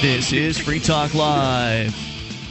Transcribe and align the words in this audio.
This 0.00 0.32
is 0.32 0.58
Free 0.58 0.80
Talk 0.80 1.14
Live. 1.14 1.94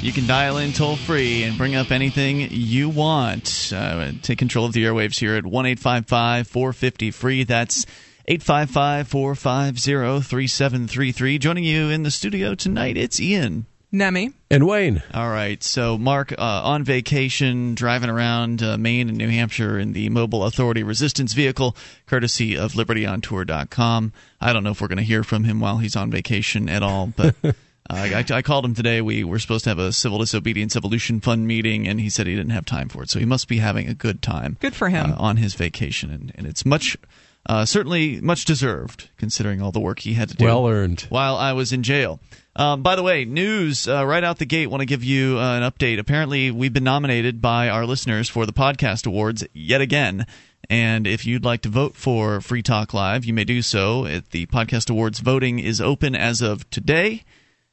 You 0.02 0.12
can 0.12 0.28
dial 0.28 0.58
in 0.58 0.72
toll 0.72 0.96
free 0.96 1.44
and 1.44 1.58
bring 1.58 1.76
up 1.76 1.92
anything 1.92 2.48
you 2.52 2.90
want. 2.90 3.74
Uh, 3.76 4.12
take 4.22 4.38
control 4.38 4.66
of 4.66 4.74
the 4.74 4.84
airwaves 4.84 5.20
here 5.20 5.36
at 5.36 5.46
1 5.46 5.76
450 5.76 7.12
free. 7.12 7.44
That's 7.44 7.86
855 8.32 9.08
450 9.08 9.82
3733. 10.22 11.40
Joining 11.40 11.64
you 11.64 11.90
in 11.90 12.04
the 12.04 12.12
studio 12.12 12.54
tonight, 12.54 12.96
it's 12.96 13.20
Ian. 13.20 13.66
Nemi. 13.92 14.34
And 14.52 14.68
Wayne. 14.68 15.02
All 15.16 15.32
right. 15.32 15.64
So, 15.64 15.98
Mark, 15.98 16.34
uh, 16.34 16.36
on 16.38 16.84
vacation, 16.84 17.74
driving 17.74 18.12
around 18.12 18.62
uh, 18.62 18.78
Maine 18.78 19.10
and 19.10 19.18
New 19.18 19.30
Hampshire 19.30 19.80
in 19.80 19.94
the 19.94 20.10
Mobile 20.10 20.44
Authority 20.44 20.84
Resistance 20.84 21.34
Vehicle, 21.34 21.76
courtesy 22.06 22.56
of 22.56 22.74
LibertyOnTour.com. 22.74 24.14
I 24.40 24.54
don't 24.54 24.64
know 24.64 24.72
if 24.72 24.82
we're 24.82 24.90
going 24.90 25.00
to 25.00 25.04
hear 25.04 25.24
from 25.24 25.46
him 25.46 25.60
while 25.60 25.78
he's 25.78 25.96
on 25.96 26.12
vacation 26.12 26.70
at 26.70 26.84
all, 26.84 27.08
but. 27.08 27.36
Uh, 27.92 28.08
I, 28.14 28.26
I, 28.30 28.42
called 28.44 28.66
him 28.66 28.76
today. 28.76 29.02
We 29.02 29.24
were 29.24 29.40
supposed 29.40 29.64
to 29.64 29.72
have 29.72 29.80
a 29.80 29.92
Civil 29.92 30.20
Disobedience 30.20 30.76
Evolution 30.76 31.22
Fund 31.22 31.48
meeting, 31.48 31.88
and 31.88 32.00
he 32.00 32.12
said 32.12 32.28
he 32.28 32.36
didn't 32.36 32.52
have 32.52 32.66
time 32.66 32.88
for 32.88 33.02
it. 33.02 33.10
So 33.10 33.18
he 33.18 33.26
must 33.26 33.48
be 33.48 33.58
having 33.58 33.88
a 33.88 33.96
good 33.96 34.22
time. 34.22 34.58
Good 34.60 34.76
for 34.76 34.90
him 34.90 35.14
uh, 35.14 35.16
on 35.16 35.38
his 35.38 35.56
vacation, 35.56 36.12
and, 36.12 36.32
and 36.36 36.46
it's 36.46 36.68
much, 36.68 36.98
uh, 37.46 37.66
certainly 37.66 38.22
much 38.22 38.46
deserved, 38.46 39.10
considering 39.18 39.62
all 39.62 39.72
the 39.72 39.80
work 39.80 40.00
he 40.00 40.14
had 40.14 40.30
to 40.30 40.36
do. 40.36 40.46
Well 40.46 40.68
earned. 40.68 41.02
While 41.10 41.36
I 41.36 41.54
was 41.54 41.74
in 41.74 41.84
jail. 41.84 42.20
Um, 42.56 42.84
by 42.84 42.96
the 42.96 43.04
way, 43.04 43.26
news 43.26 43.88
uh, 43.88 44.06
right 44.06 44.24
out 44.24 44.38
the 44.38 44.46
gate. 44.46 44.68
Want 44.68 44.82
to 44.82 44.86
give 44.86 45.04
you 45.04 45.38
uh, 45.38 45.58
an 45.58 45.64
update. 45.64 46.00
Apparently, 46.00 46.52
we've 46.52 46.74
been 46.74 46.84
nominated 46.84 47.42
by 47.42 47.70
our 47.70 47.86
listeners 47.86 48.30
for 48.30 48.46
the 48.46 48.54
podcast 48.54 49.08
awards 49.08 49.46
yet 49.54 49.82
again. 49.82 50.26
And 50.70 51.08
if 51.08 51.26
you'd 51.26 51.46
like 51.46 51.62
to 51.62 51.70
vote 51.70 51.96
for 51.96 52.42
Free 52.42 52.62
Talk 52.62 52.94
Live, 52.94 53.26
you 53.26 53.34
may 53.34 53.46
do 53.46 53.62
so. 53.62 54.06
At 54.06 54.32
the 54.32 54.46
podcast 54.48 54.90
awards 54.90 55.20
voting 55.20 55.60
is 55.60 55.82
open 55.82 56.16
as 56.16 56.42
of 56.42 56.70
today 56.70 57.24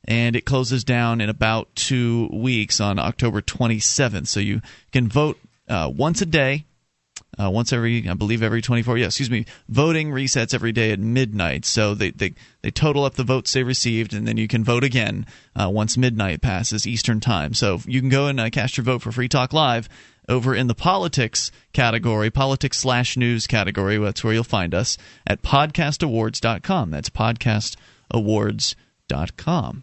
and 0.06 0.36
it 0.36 0.44
closes 0.44 0.84
down 0.84 1.20
in 1.20 1.28
about 1.28 1.74
two 1.74 2.28
weeks 2.32 2.80
on 2.80 2.98
October 2.98 3.42
27th. 3.42 4.28
So 4.28 4.40
you 4.40 4.60
can 4.92 5.08
vote 5.08 5.38
uh, 5.68 5.90
once 5.94 6.22
a 6.22 6.26
day, 6.26 6.64
uh, 7.40 7.50
once 7.50 7.72
every, 7.72 8.08
I 8.08 8.14
believe, 8.14 8.42
every 8.42 8.62
24. 8.62 8.98
Yeah, 8.98 9.06
excuse 9.06 9.30
me. 9.30 9.46
Voting 9.68 10.10
resets 10.10 10.54
every 10.54 10.72
day 10.72 10.92
at 10.92 11.00
midnight. 11.00 11.64
So 11.64 11.94
they 11.94 12.10
they, 12.10 12.34
they 12.62 12.70
total 12.70 13.04
up 13.04 13.14
the 13.14 13.24
votes 13.24 13.52
they 13.52 13.62
received, 13.62 14.14
and 14.14 14.26
then 14.26 14.36
you 14.36 14.48
can 14.48 14.64
vote 14.64 14.84
again 14.84 15.26
uh, 15.54 15.70
once 15.70 15.96
midnight 15.96 16.42
passes 16.42 16.86
Eastern 16.86 17.20
time. 17.20 17.54
So 17.54 17.80
you 17.86 18.00
can 18.00 18.08
go 18.08 18.26
and 18.26 18.40
uh, 18.40 18.50
cast 18.50 18.76
your 18.76 18.84
vote 18.84 19.02
for 19.02 19.12
Free 19.12 19.28
Talk 19.28 19.52
Live 19.52 19.88
over 20.28 20.54
in 20.54 20.66
the 20.66 20.74
politics 20.74 21.50
category, 21.72 22.30
politics 22.30 22.78
slash 22.78 23.16
news 23.16 23.46
category. 23.46 23.96
That's 23.98 24.24
where 24.24 24.34
you'll 24.34 24.44
find 24.44 24.74
us 24.74 24.98
at 25.26 25.42
podcastawards.com. 25.42 26.90
That's 26.90 27.10
podcastawards.com. 27.10 29.82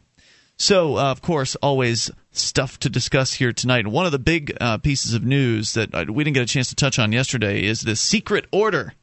So, 0.55 0.97
uh, 0.97 1.11
of 1.11 1.21
course, 1.21 1.55
always 1.55 2.11
stuff 2.37 2.79
to 2.79 2.89
discuss 2.89 3.33
here 3.33 3.53
tonight. 3.53 3.87
One 3.87 4.05
of 4.05 4.11
the 4.11 4.19
big 4.19 4.55
uh, 4.59 4.77
pieces 4.77 5.13
of 5.13 5.23
news 5.23 5.73
that 5.73 5.93
uh, 5.93 6.05
we 6.09 6.23
didn't 6.23 6.35
get 6.35 6.43
a 6.43 6.47
chance 6.47 6.69
to 6.69 6.75
touch 6.75 6.99
on 6.99 7.11
yesterday 7.11 7.63
is 7.63 7.81
the 7.81 7.95
secret 7.95 8.45
order 8.51 8.93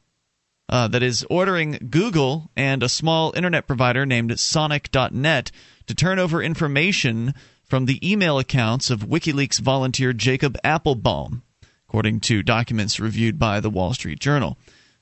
uh, 0.69 0.87
that 0.87 1.03
is 1.03 1.25
ordering 1.29 1.87
Google 1.89 2.49
and 2.55 2.81
a 2.81 2.89
small 2.89 3.33
internet 3.35 3.67
provider 3.67 4.05
named 4.05 4.39
Sonic.net 4.39 5.51
to 5.87 5.95
turn 5.95 6.19
over 6.19 6.41
information 6.41 7.33
from 7.63 7.85
the 7.85 7.99
email 8.09 8.39
accounts 8.39 8.89
of 8.89 9.07
WikiLeaks 9.07 9.59
volunteer 9.59 10.13
Jacob 10.13 10.57
Appelbaum, 10.63 11.41
according 11.87 12.19
to 12.21 12.43
documents 12.43 12.99
reviewed 12.99 13.37
by 13.37 13.59
the 13.59 13.69
Wall 13.69 13.93
Street 13.93 14.19
Journal. 14.19 14.57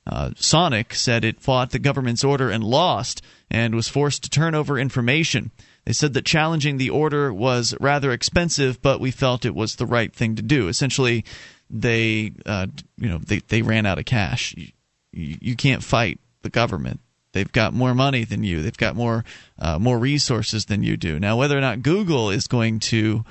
Uh, 0.06 0.32
Sonic 0.36 0.94
said 0.96 1.24
it 1.24 1.40
fought 1.40 1.70
the 1.70 1.80
government's 1.80 2.24
order 2.24 2.50
and 2.50 2.64
lost 2.64 3.22
and 3.52 3.76
was 3.76 3.88
forced 3.88 4.24
to 4.24 4.30
turn 4.30 4.56
over 4.56 4.80
information. 4.80 5.52
They 5.90 5.94
said 5.94 6.14
that 6.14 6.26
challenging 6.26 6.78
the 6.78 6.92
order 6.92 7.34
was 7.34 7.74
rather 7.80 8.12
expensive, 8.12 8.80
but 8.80 9.00
we 9.00 9.10
felt 9.10 9.44
it 9.44 9.56
was 9.56 9.76
the 9.76 9.88
right 9.88 10.14
thing 10.14 10.36
to 10.36 10.44
do. 10.44 10.68
Essentially, 10.68 11.26
they 11.68 12.32
uh, 12.46 12.68
you 13.00 13.10
know 13.10 13.18
they, 13.18 13.40
they 13.40 13.64
ran 13.64 13.88
out 13.88 13.98
of 13.98 14.06
cash. 14.06 14.54
You, 14.56 15.38
you, 15.42 15.56
can't 15.56 15.84
fight 15.84 16.20
the 16.44 16.52
government. 16.52 17.00
They've 17.32 17.52
got 17.52 17.74
more 17.74 17.96
money 17.96 18.24
than 18.24 18.44
you. 18.44 18.62
They've 18.62 18.78
got 18.78 18.96
more 18.96 19.26
uh, 19.58 19.80
more 19.80 19.98
resources 19.98 20.66
than 20.66 20.84
you 20.84 20.96
do. 20.96 21.20
Now, 21.20 21.38
whether 21.38 21.58
or 21.58 21.62
not 21.62 21.82
Google 21.82 22.30
is 22.30 22.46
going 22.46 22.82
to 22.82 23.26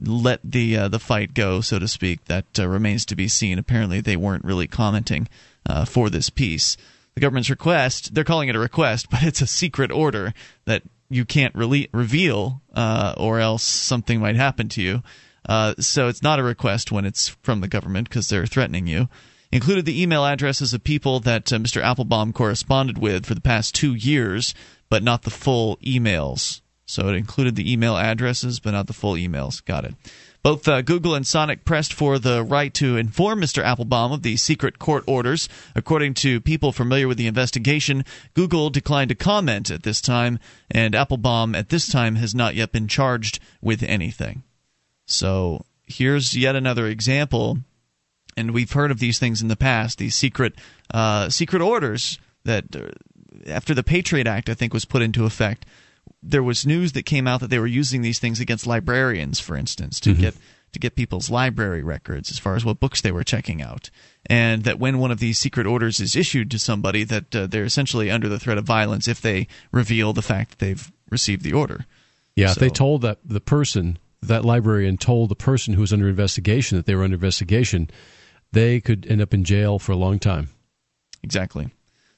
let 0.00 0.38
the 0.44 0.76
uh, 0.76 0.86
the 0.86 1.00
fight 1.00 1.34
go, 1.34 1.62
so 1.62 1.80
to 1.80 1.88
speak, 1.88 2.26
that 2.26 2.46
uh, 2.60 2.68
remains 2.68 3.04
to 3.06 3.16
be 3.16 3.26
seen. 3.26 3.58
Apparently, 3.58 4.00
they 4.00 4.16
weren't 4.16 4.44
really 4.44 4.68
commenting 4.68 5.26
uh, 5.66 5.84
for 5.84 6.10
this 6.10 6.30
piece. 6.30 6.76
The 7.14 7.20
government's 7.20 7.50
request, 7.50 8.14
they're 8.14 8.22
calling 8.22 8.48
it 8.48 8.56
a 8.56 8.60
request, 8.60 9.08
but 9.10 9.24
it's 9.24 9.42
a 9.42 9.48
secret 9.48 9.90
order 9.90 10.32
that 10.64 10.84
you 11.14 11.24
can't 11.24 11.54
really 11.54 11.88
reveal, 11.92 12.62
uh, 12.74 13.14
or 13.16 13.40
else 13.40 13.62
something 13.62 14.20
might 14.20 14.36
happen 14.36 14.68
to 14.70 14.82
you. 14.82 15.02
Uh, 15.48 15.74
so 15.78 16.08
it's 16.08 16.22
not 16.22 16.38
a 16.38 16.42
request 16.42 16.90
when 16.90 17.04
it's 17.04 17.28
from 17.42 17.60
the 17.60 17.68
government 17.68 18.08
because 18.08 18.28
they're 18.28 18.46
threatening 18.46 18.86
you. 18.86 19.08
Included 19.52 19.84
the 19.84 20.02
email 20.02 20.24
addresses 20.24 20.74
of 20.74 20.82
people 20.82 21.20
that 21.20 21.52
uh, 21.52 21.58
Mr. 21.58 21.82
Appelbaum 21.82 22.34
corresponded 22.34 22.98
with 22.98 23.26
for 23.26 23.34
the 23.34 23.40
past 23.40 23.74
two 23.74 23.94
years, 23.94 24.54
but 24.88 25.02
not 25.02 25.22
the 25.22 25.30
full 25.30 25.76
emails. 25.78 26.60
So 26.86 27.08
it 27.08 27.14
included 27.14 27.54
the 27.54 27.70
email 27.72 27.96
addresses, 27.96 28.58
but 28.58 28.72
not 28.72 28.86
the 28.86 28.92
full 28.92 29.14
emails. 29.14 29.64
Got 29.64 29.84
it. 29.84 29.94
Both 30.44 30.68
uh, 30.68 30.82
Google 30.82 31.14
and 31.14 31.26
Sonic 31.26 31.64
pressed 31.64 31.94
for 31.94 32.18
the 32.18 32.44
right 32.44 32.72
to 32.74 32.98
inform 32.98 33.40
Mr. 33.40 33.64
Appelbaum 33.64 34.12
of 34.12 34.20
the 34.20 34.36
secret 34.36 34.78
court 34.78 35.02
orders. 35.06 35.48
According 35.74 36.12
to 36.14 36.38
people 36.38 36.70
familiar 36.70 37.08
with 37.08 37.16
the 37.16 37.26
investigation, 37.26 38.04
Google 38.34 38.68
declined 38.68 39.08
to 39.08 39.14
comment 39.14 39.70
at 39.70 39.84
this 39.84 40.02
time, 40.02 40.38
and 40.70 40.92
Appelbaum 40.92 41.56
at 41.56 41.70
this 41.70 41.88
time 41.88 42.16
has 42.16 42.34
not 42.34 42.54
yet 42.54 42.72
been 42.72 42.88
charged 42.88 43.40
with 43.62 43.82
anything. 43.82 44.42
So 45.06 45.64
here's 45.86 46.36
yet 46.36 46.56
another 46.56 46.88
example, 46.88 47.60
and 48.36 48.50
we've 48.50 48.72
heard 48.72 48.90
of 48.90 48.98
these 48.98 49.18
things 49.18 49.40
in 49.40 49.48
the 49.48 49.56
past. 49.56 49.96
These 49.96 50.14
secret 50.14 50.56
uh, 50.92 51.30
secret 51.30 51.62
orders 51.62 52.18
that, 52.44 52.76
uh, 52.76 52.90
after 53.46 53.72
the 53.72 53.82
Patriot 53.82 54.26
Act, 54.26 54.50
I 54.50 54.54
think 54.54 54.74
was 54.74 54.84
put 54.84 55.00
into 55.00 55.24
effect 55.24 55.64
there 56.24 56.42
was 56.42 56.66
news 56.66 56.92
that 56.92 57.04
came 57.04 57.26
out 57.26 57.40
that 57.40 57.50
they 57.50 57.58
were 57.58 57.66
using 57.66 58.02
these 58.02 58.18
things 58.18 58.40
against 58.40 58.66
librarians, 58.66 59.40
for 59.40 59.56
instance, 59.56 60.00
to 60.00 60.10
mm-hmm. 60.10 60.22
get 60.22 60.34
to 60.72 60.78
get 60.80 60.96
people's 60.96 61.30
library 61.30 61.82
records 61.82 62.30
as 62.30 62.38
far 62.38 62.56
as 62.56 62.64
what 62.64 62.80
books 62.80 63.00
they 63.00 63.12
were 63.12 63.22
checking 63.22 63.62
out, 63.62 63.90
and 64.26 64.64
that 64.64 64.78
when 64.78 64.98
one 64.98 65.12
of 65.12 65.20
these 65.20 65.38
secret 65.38 65.66
orders 65.66 66.00
is 66.00 66.16
issued 66.16 66.50
to 66.50 66.58
somebody, 66.58 67.04
that 67.04 67.34
uh, 67.34 67.46
they're 67.46 67.64
essentially 67.64 68.10
under 68.10 68.28
the 68.28 68.40
threat 68.40 68.58
of 68.58 68.64
violence 68.64 69.06
if 69.06 69.20
they 69.20 69.46
reveal 69.70 70.12
the 70.12 70.22
fact 70.22 70.50
that 70.50 70.58
they've 70.58 70.92
received 71.10 71.42
the 71.42 71.52
order. 71.52 71.86
Yeah, 72.34 72.48
so, 72.48 72.52
if 72.52 72.58
they 72.58 72.70
told 72.70 73.02
that 73.02 73.18
the 73.24 73.40
person, 73.40 73.98
that 74.20 74.44
librarian 74.44 74.96
told 74.96 75.28
the 75.28 75.36
person 75.36 75.74
who 75.74 75.80
was 75.80 75.92
under 75.92 76.08
investigation 76.08 76.76
that 76.76 76.86
they 76.86 76.96
were 76.96 77.04
under 77.04 77.14
investigation, 77.14 77.88
they 78.50 78.80
could 78.80 79.06
end 79.08 79.22
up 79.22 79.32
in 79.32 79.44
jail 79.44 79.78
for 79.78 79.92
a 79.92 79.96
long 79.96 80.18
time. 80.18 80.48
Exactly. 81.22 81.70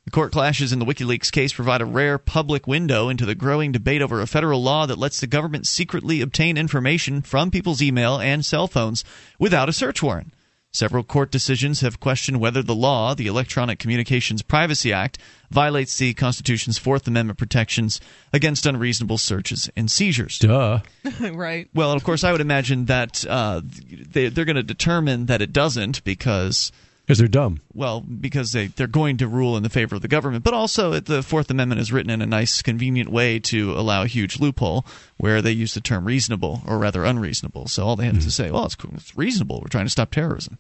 The 0.07 0.13
court 0.13 0.31
clashes 0.31 0.73
in 0.73 0.79
the 0.79 0.85
WikiLeaks 0.85 1.33
case 1.33 1.53
provide 1.53 1.81
a 1.81 1.85
rare 1.85 2.17
public 2.17 2.69
window 2.69 3.09
into 3.09 3.27
the 3.27 3.35
growing 3.35 3.73
debate 3.73 4.01
over 4.01 4.21
a 4.21 4.27
federal 4.29 4.63
law 4.63 4.87
that 4.87 4.99
lets 4.99 5.19
the 5.19 5.27
government 5.27 5.67
secretly 5.67 6.21
obtain 6.21 6.57
information 6.57 7.23
from 7.23 7.51
people's 7.51 7.83
email 7.83 8.17
and 8.21 8.47
cell 8.47 8.69
phones 8.69 9.03
without 9.41 9.69
a 9.69 9.73
search 9.73 10.05
warrant. 10.05 10.33
Several 10.71 11.03
court 11.03 11.33
decisions 11.33 11.81
have 11.81 11.99
questioned 11.99 12.39
whether 12.39 12.63
the 12.63 12.75
law, 12.75 13.15
the 13.15 13.27
Electronic 13.27 13.81
Communications 13.81 14.43
Privacy 14.43 14.93
Act, 14.93 15.19
violates 15.51 15.97
the 15.97 16.15
Constitution's 16.15 16.79
Fourth 16.79 17.09
Amendment 17.09 17.39
protections 17.39 18.01
against 18.33 18.65
unreasonable 18.65 19.19
searches 19.19 19.69
and 19.75 19.91
seizures. 19.91 20.39
Duh. 20.39 20.81
right. 21.33 21.69
Well, 21.75 21.91
of 21.91 22.05
course, 22.05 22.23
I 22.23 22.31
would 22.31 22.41
imagine 22.41 22.85
that 22.85 23.25
uh, 23.27 23.63
they, 23.65 24.29
they're 24.29 24.45
going 24.45 24.55
to 24.55 24.63
determine 24.63 25.27
that 25.27 25.43
it 25.43 25.53
doesn't 25.53 26.05
because 26.05 26.71
because 27.07 27.19
they're 27.19 27.29
dumb. 27.29 27.61
Well, 27.73 28.01
because 28.01 28.51
they, 28.51 28.67
they're 28.67 28.89
going 28.89 29.19
to 29.19 29.29
rule 29.29 29.57
in 29.57 29.63
the 29.63 29.69
favor 29.69 29.95
of 29.95 30.03
the 30.03 30.09
government. 30.09 30.43
But 30.43 30.55
also, 30.55 30.99
the 30.99 31.23
Fourth 31.23 31.49
Amendment 31.51 31.81
is 31.81 31.93
written 31.93 32.11
in 32.11 32.21
a 32.21 32.27
nice, 32.27 32.63
convenient 32.63 33.11
way 33.11 33.39
to 33.41 33.73
allow 33.73 34.03
a 34.03 34.09
huge 34.09 34.41
loophole 34.41 34.85
where 35.17 35.41
they 35.41 35.53
use 35.53 35.75
the 35.75 35.81
term 35.81 36.05
reasonable, 36.05 36.63
or 36.67 36.79
rather 36.79 37.05
unreasonable. 37.05 37.69
So 37.69 37.87
all 37.87 37.95
they 37.95 38.07
have 38.07 38.15
mm-hmm. 38.15 38.25
to 38.25 38.31
say, 38.33 38.51
well, 38.51 38.67
it's, 38.67 38.77
it's 38.95 39.17
reasonable. 39.17 39.61
We're 39.61 39.69
trying 39.69 39.87
to 39.87 39.91
stop 39.91 40.11
terrorism. 40.11 40.59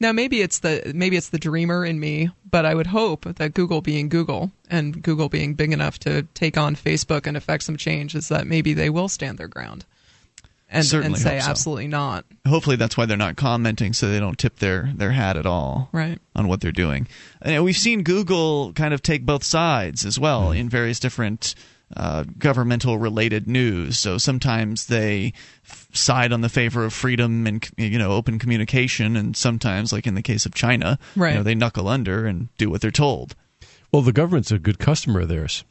Now 0.00 0.12
maybe 0.12 0.42
it's 0.42 0.60
the 0.60 0.92
maybe 0.94 1.16
it's 1.16 1.30
the 1.30 1.40
dreamer 1.40 1.84
in 1.84 1.98
me, 1.98 2.30
but 2.48 2.64
I 2.64 2.72
would 2.72 2.86
hope 2.86 3.24
that 3.24 3.54
Google 3.54 3.80
being 3.80 4.08
Google 4.08 4.52
and 4.70 5.02
Google 5.02 5.28
being 5.28 5.54
big 5.54 5.72
enough 5.72 5.98
to 6.00 6.22
take 6.34 6.56
on 6.56 6.76
Facebook 6.76 7.26
and 7.26 7.36
affect 7.36 7.64
some 7.64 7.76
change 7.76 8.14
is 8.14 8.28
that 8.28 8.46
maybe 8.46 8.74
they 8.74 8.90
will 8.90 9.08
stand 9.08 9.38
their 9.38 9.48
ground 9.48 9.84
and, 10.70 10.84
Certainly 10.84 11.14
and 11.14 11.22
say 11.22 11.40
so. 11.40 11.50
absolutely 11.50 11.88
not. 11.88 12.24
Hopefully, 12.46 12.76
that's 12.76 12.96
why 12.96 13.06
they're 13.06 13.16
not 13.16 13.36
commenting, 13.36 13.92
so 13.92 14.08
they 14.08 14.20
don't 14.20 14.38
tip 14.38 14.58
their 14.58 14.90
their 14.94 15.12
hat 15.12 15.36
at 15.36 15.46
all 15.46 15.88
right. 15.92 16.18
on 16.36 16.46
what 16.48 16.60
they're 16.60 16.72
doing. 16.72 17.08
And 17.40 17.64
we've 17.64 17.76
seen 17.76 18.02
Google 18.02 18.72
kind 18.74 18.92
of 18.92 19.02
take 19.02 19.24
both 19.24 19.44
sides 19.44 20.04
as 20.04 20.18
well 20.18 20.50
mm. 20.50 20.58
in 20.58 20.68
various 20.68 21.00
different 21.00 21.54
uh, 21.96 22.24
governmental 22.38 22.98
related 22.98 23.48
news. 23.48 23.98
So 23.98 24.18
sometimes 24.18 24.86
they 24.86 25.32
f- 25.64 25.88
side 25.94 26.32
on 26.32 26.42
the 26.42 26.50
favor 26.50 26.84
of 26.84 26.92
freedom 26.92 27.46
and 27.46 27.66
you 27.78 27.98
know 27.98 28.12
open 28.12 28.38
communication, 28.38 29.16
and 29.16 29.34
sometimes, 29.34 29.92
like 29.92 30.06
in 30.06 30.14
the 30.14 30.22
case 30.22 30.44
of 30.44 30.54
China, 30.54 30.98
right. 31.16 31.30
you 31.30 31.36
know, 31.38 31.42
they 31.44 31.54
knuckle 31.54 31.88
under 31.88 32.26
and 32.26 32.48
do 32.58 32.68
what 32.68 32.82
they're 32.82 32.90
told. 32.90 33.34
Well, 33.90 34.02
the 34.02 34.12
government's 34.12 34.52
a 34.52 34.58
good 34.58 34.78
customer 34.78 35.20
of 35.20 35.28
theirs. 35.28 35.64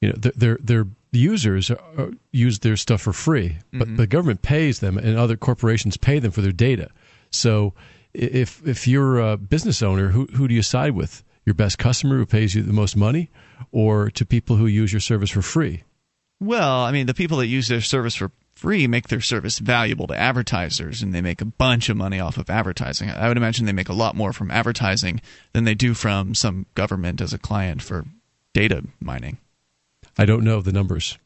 You 0.00 0.10
know, 0.10 0.30
their 0.60 0.86
their 1.16 1.22
users 1.22 1.70
are, 1.70 2.10
use 2.32 2.58
their 2.60 2.76
stuff 2.76 3.02
for 3.02 3.12
free, 3.12 3.58
but 3.72 3.88
mm-hmm. 3.88 3.96
the 3.96 4.06
government 4.06 4.42
pays 4.42 4.80
them, 4.80 4.98
and 4.98 5.16
other 5.16 5.36
corporations 5.36 5.96
pay 5.96 6.18
them 6.18 6.30
for 6.30 6.42
their 6.42 6.52
data. 6.52 6.90
So, 7.30 7.74
if 8.12 8.66
if 8.66 8.86
you're 8.86 9.18
a 9.18 9.36
business 9.36 9.82
owner, 9.82 10.08
who 10.08 10.26
who 10.26 10.48
do 10.48 10.54
you 10.54 10.62
side 10.62 10.94
with? 10.94 11.24
Your 11.44 11.54
best 11.54 11.78
customer 11.78 12.16
who 12.16 12.26
pays 12.26 12.54
you 12.54 12.62
the 12.62 12.72
most 12.72 12.96
money, 12.96 13.30
or 13.70 14.10
to 14.10 14.26
people 14.26 14.56
who 14.56 14.66
use 14.66 14.92
your 14.92 15.00
service 15.00 15.30
for 15.30 15.42
free? 15.42 15.84
Well, 16.40 16.80
I 16.80 16.92
mean, 16.92 17.06
the 17.06 17.14
people 17.14 17.38
that 17.38 17.46
use 17.46 17.68
their 17.68 17.80
service 17.80 18.16
for 18.16 18.32
free 18.54 18.86
make 18.86 19.08
their 19.08 19.20
service 19.20 19.58
valuable 19.58 20.06
to 20.08 20.18
advertisers 20.18 21.02
and 21.02 21.14
they 21.14 21.20
make 21.20 21.40
a 21.40 21.44
bunch 21.44 21.88
of 21.88 21.96
money 21.96 22.18
off 22.18 22.38
of 22.38 22.50
advertising. 22.50 23.10
I 23.10 23.28
would 23.28 23.36
imagine 23.36 23.66
they 23.66 23.72
make 23.72 23.90
a 23.90 23.94
lot 23.94 24.16
more 24.16 24.32
from 24.32 24.50
advertising 24.50 25.20
than 25.52 25.64
they 25.64 25.74
do 25.74 25.94
from 25.94 26.34
some 26.34 26.66
government 26.74 27.20
as 27.20 27.32
a 27.32 27.38
client 27.38 27.82
for 27.82 28.06
data 28.54 28.82
mining. 28.98 29.38
I 30.18 30.24
don't 30.24 30.44
know 30.44 30.60
the 30.60 30.72
numbers. 30.72 31.18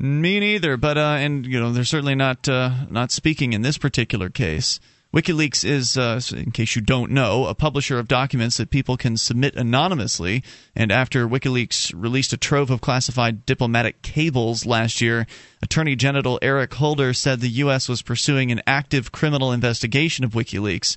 Me 0.00 0.40
neither, 0.40 0.76
but 0.76 0.96
uh, 0.96 1.16
and 1.18 1.46
you 1.46 1.60
know 1.60 1.72
they're 1.72 1.84
certainly 1.84 2.14
not 2.14 2.48
uh, 2.48 2.86
not 2.90 3.12
speaking 3.12 3.52
in 3.52 3.62
this 3.62 3.78
particular 3.78 4.30
case. 4.30 4.80
WikiLeaks 5.14 5.62
is, 5.62 5.98
uh, 5.98 6.18
in 6.34 6.52
case 6.52 6.74
you 6.74 6.80
don't 6.80 7.10
know, 7.10 7.44
a 7.44 7.54
publisher 7.54 7.98
of 7.98 8.08
documents 8.08 8.56
that 8.56 8.70
people 8.70 8.96
can 8.96 9.18
submit 9.18 9.54
anonymously. 9.56 10.42
And 10.74 10.90
after 10.90 11.28
WikiLeaks 11.28 11.92
released 11.94 12.32
a 12.32 12.38
trove 12.38 12.70
of 12.70 12.80
classified 12.80 13.44
diplomatic 13.44 14.00
cables 14.00 14.64
last 14.64 15.02
year, 15.02 15.26
Attorney 15.62 15.96
General 15.96 16.38
Eric 16.40 16.72
Holder 16.72 17.12
said 17.12 17.40
the 17.40 17.48
U.S. 17.48 17.90
was 17.90 18.00
pursuing 18.00 18.50
an 18.50 18.62
active 18.66 19.12
criminal 19.12 19.52
investigation 19.52 20.24
of 20.24 20.32
WikiLeaks. 20.32 20.96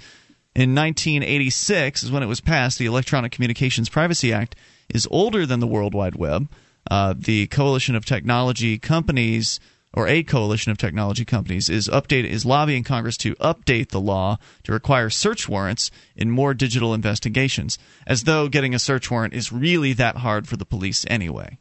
In 0.56 0.74
1986 0.74 2.04
is 2.04 2.10
when 2.10 2.24
it 2.24 2.28
was 2.28 2.40
passed. 2.40 2.80
The 2.80 2.86
Electronic 2.86 3.34
Communications 3.34 3.90
Privacy 3.90 4.32
Act 4.32 4.56
is 4.88 5.10
older 5.12 5.46
than 5.46 5.60
the 5.60 5.68
World 5.68 5.94
Wide 5.94 6.16
Web. 6.16 6.48
Uh, 6.90 7.14
the 7.18 7.48
Coalition 7.48 7.96
of 7.96 8.06
Technology 8.06 8.78
Companies 8.78 9.60
or 9.96 10.08
a 10.08 10.24
coalition 10.24 10.72
of 10.72 10.78
technology 10.78 11.24
companies 11.24 11.70
is 11.70 11.88
update 11.88 12.26
is 12.26 12.46
lobbying 12.46 12.84
Congress 12.84 13.16
to 13.18 13.34
update 13.36 13.90
the 13.90 14.02
law 14.02 14.38
to 14.64 14.74
require 14.74 15.10
search 15.10 15.48
warrants 15.48 15.90
in 16.16 16.30
more 16.30 16.54
digital 16.54 16.94
investigations, 16.94 17.80
as 18.06 18.26
though 18.26 18.50
getting 18.50 18.76
a 18.76 18.80
search 18.80 19.10
warrant 19.10 19.34
is 19.34 19.54
really 19.54 19.94
that 19.94 20.18
hard 20.18 20.48
for 20.48 20.58
the 20.58 20.66
police 20.66 21.06
anyway. 21.08 21.58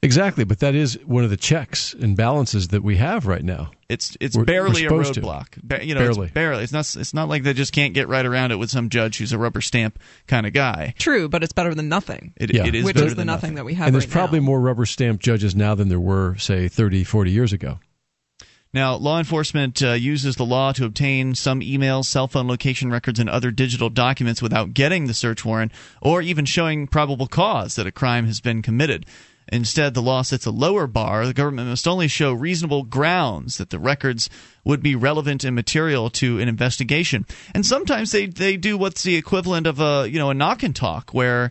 Exactly, 0.00 0.44
but 0.44 0.60
that 0.60 0.76
is 0.76 0.94
one 1.06 1.24
of 1.24 1.30
the 1.30 1.36
checks 1.36 1.92
and 1.92 2.16
balances 2.16 2.68
that 2.68 2.84
we 2.84 2.98
have 2.98 3.26
right 3.26 3.42
now. 3.42 3.72
It's 3.88 4.16
it's 4.20 4.36
we're, 4.36 4.44
barely 4.44 4.86
we're 4.86 5.00
a 5.00 5.04
roadblock. 5.04 5.60
Ba- 5.60 5.84
you 5.84 5.94
know, 5.94 6.00
barely. 6.00 6.26
It's 6.26 6.34
barely. 6.34 6.62
It's 6.62 6.72
not. 6.72 6.94
It's 6.94 7.12
not 7.12 7.28
like 7.28 7.42
they 7.42 7.52
just 7.52 7.72
can't 7.72 7.94
get 7.94 8.06
right 8.06 8.24
around 8.24 8.52
it 8.52 8.56
with 8.56 8.70
some 8.70 8.90
judge 8.90 9.18
who's 9.18 9.32
a 9.32 9.38
rubber 9.38 9.60
stamp 9.60 9.98
kind 10.28 10.46
of 10.46 10.52
guy. 10.52 10.94
True, 10.98 11.28
but 11.28 11.42
it's 11.42 11.52
better 11.52 11.74
than 11.74 11.88
nothing. 11.88 12.32
It, 12.36 12.54
yeah. 12.54 12.66
it 12.66 12.76
is, 12.76 12.84
which 12.84 12.96
is 12.96 13.16
the 13.16 13.24
nothing, 13.24 13.26
nothing, 13.26 13.54
that 13.56 13.64
we 13.64 13.74
have. 13.74 13.88
And 13.88 13.94
there's 13.94 14.06
right 14.06 14.12
probably 14.12 14.38
now. 14.38 14.46
more 14.46 14.60
rubber 14.60 14.86
stamp 14.86 15.20
judges 15.20 15.56
now 15.56 15.74
than 15.74 15.88
there 15.88 15.98
were, 15.98 16.36
say, 16.36 16.68
30, 16.68 17.02
40 17.02 17.30
years 17.32 17.52
ago. 17.52 17.80
Now, 18.72 18.96
law 18.96 19.18
enforcement 19.18 19.82
uh, 19.82 19.92
uses 19.92 20.36
the 20.36 20.44
law 20.44 20.72
to 20.72 20.84
obtain 20.84 21.34
some 21.34 21.60
emails, 21.60 22.04
cell 22.04 22.28
phone 22.28 22.46
location 22.46 22.90
records, 22.90 23.18
and 23.18 23.28
other 23.28 23.50
digital 23.50 23.88
documents 23.88 24.42
without 24.42 24.74
getting 24.74 25.06
the 25.06 25.14
search 25.14 25.44
warrant 25.44 25.72
or 26.02 26.20
even 26.20 26.44
showing 26.44 26.86
probable 26.86 27.26
cause 27.26 27.76
that 27.76 27.86
a 27.86 27.92
crime 27.92 28.26
has 28.26 28.40
been 28.40 28.60
committed. 28.60 29.06
Instead, 29.50 29.94
the 29.94 30.02
law 30.02 30.22
sets 30.22 30.46
a 30.46 30.50
lower 30.50 30.86
bar. 30.86 31.26
The 31.26 31.32
government 31.32 31.68
must 31.68 31.88
only 31.88 32.08
show 32.08 32.32
reasonable 32.32 32.82
grounds 32.84 33.56
that 33.56 33.70
the 33.70 33.78
records 33.78 34.28
would 34.64 34.82
be 34.82 34.94
relevant 34.94 35.44
and 35.44 35.54
material 35.54 36.10
to 36.10 36.38
an 36.38 36.48
investigation. 36.48 37.24
And 37.54 37.64
sometimes 37.64 38.10
they, 38.10 38.26
they 38.26 38.56
do 38.56 38.76
what's 38.76 39.02
the 39.02 39.16
equivalent 39.16 39.66
of 39.66 39.80
a 39.80 40.06
you 40.08 40.18
know 40.18 40.30
a 40.30 40.34
knock 40.34 40.62
and 40.62 40.76
talk, 40.76 41.14
where 41.14 41.50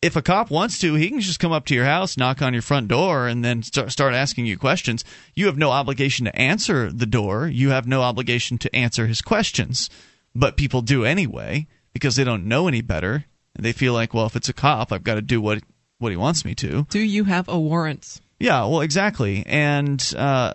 if 0.00 0.16
a 0.16 0.22
cop 0.22 0.50
wants 0.50 0.78
to, 0.78 0.94
he 0.94 1.08
can 1.08 1.20
just 1.20 1.40
come 1.40 1.52
up 1.52 1.66
to 1.66 1.74
your 1.74 1.84
house, 1.84 2.16
knock 2.16 2.40
on 2.40 2.52
your 2.52 2.62
front 2.62 2.88
door, 2.88 3.26
and 3.26 3.44
then 3.44 3.62
start, 3.62 3.90
start 3.90 4.14
asking 4.14 4.46
you 4.46 4.56
questions. 4.56 5.04
You 5.34 5.46
have 5.46 5.58
no 5.58 5.70
obligation 5.70 6.24
to 6.26 6.36
answer 6.40 6.92
the 6.92 7.06
door. 7.06 7.48
You 7.48 7.70
have 7.70 7.86
no 7.86 8.02
obligation 8.02 8.58
to 8.58 8.74
answer 8.74 9.06
his 9.06 9.20
questions. 9.20 9.90
But 10.34 10.56
people 10.56 10.82
do 10.82 11.04
anyway 11.04 11.66
because 11.92 12.14
they 12.14 12.24
don't 12.24 12.46
know 12.46 12.68
any 12.68 12.80
better. 12.80 13.24
They 13.58 13.72
feel 13.72 13.92
like, 13.92 14.14
well, 14.14 14.26
if 14.26 14.36
it's 14.36 14.48
a 14.48 14.52
cop, 14.52 14.92
I've 14.92 15.02
got 15.02 15.16
to 15.16 15.22
do 15.22 15.40
what 15.40 15.64
what 15.98 16.10
he 16.10 16.16
wants 16.16 16.44
me 16.44 16.54
to. 16.56 16.86
Do 16.90 17.00
you 17.00 17.24
have 17.24 17.48
a 17.48 17.58
warrant? 17.58 18.20
Yeah, 18.38 18.60
well, 18.66 18.80
exactly. 18.80 19.44
And 19.46 20.02
uh, 20.16 20.54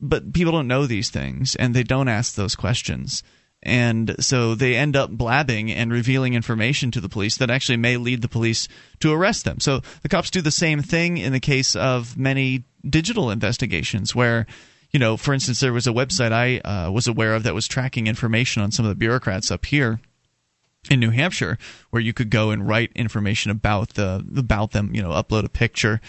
but 0.00 0.32
people 0.32 0.52
don't 0.52 0.68
know 0.68 0.86
these 0.86 1.10
things, 1.10 1.56
and 1.56 1.74
they 1.74 1.82
don't 1.82 2.08
ask 2.08 2.34
those 2.34 2.54
questions. 2.54 3.22
And 3.62 4.16
so 4.18 4.56
they 4.56 4.74
end 4.74 4.96
up 4.96 5.10
blabbing 5.10 5.70
and 5.70 5.92
revealing 5.92 6.34
information 6.34 6.90
to 6.90 7.00
the 7.00 7.08
police 7.08 7.36
that 7.36 7.50
actually 7.50 7.76
may 7.76 7.96
lead 7.96 8.20
the 8.20 8.28
police 8.28 8.66
to 9.00 9.12
arrest 9.12 9.44
them. 9.44 9.60
So 9.60 9.82
the 10.02 10.08
cops 10.08 10.30
do 10.30 10.40
the 10.40 10.50
same 10.50 10.82
thing 10.82 11.16
in 11.16 11.32
the 11.32 11.38
case 11.38 11.76
of 11.76 12.18
many 12.18 12.64
digital 12.84 13.30
investigations 13.30 14.14
where 14.14 14.46
you 14.90 14.98
know, 14.98 15.16
for 15.16 15.32
instance, 15.32 15.60
there 15.60 15.72
was 15.72 15.86
a 15.86 15.92
website 15.92 16.32
I 16.32 16.58
uh, 16.58 16.90
was 16.90 17.08
aware 17.08 17.34
of 17.34 17.44
that 17.44 17.54
was 17.54 17.66
tracking 17.66 18.08
information 18.08 18.62
on 18.62 18.72
some 18.72 18.84
of 18.84 18.90
the 18.90 18.96
bureaucrats 18.96 19.50
up 19.50 19.64
here 19.64 20.00
in 20.90 21.00
New 21.00 21.10
Hampshire 21.10 21.58
where 21.90 22.02
you 22.02 22.12
could 22.12 22.30
go 22.30 22.50
and 22.50 22.66
write 22.66 22.92
information 22.94 23.50
about 23.50 23.90
the 23.90 24.24
about 24.36 24.72
them, 24.72 24.94
you 24.94 25.02
know, 25.02 25.10
upload 25.10 25.44
a 25.44 25.48
picture. 25.48 26.00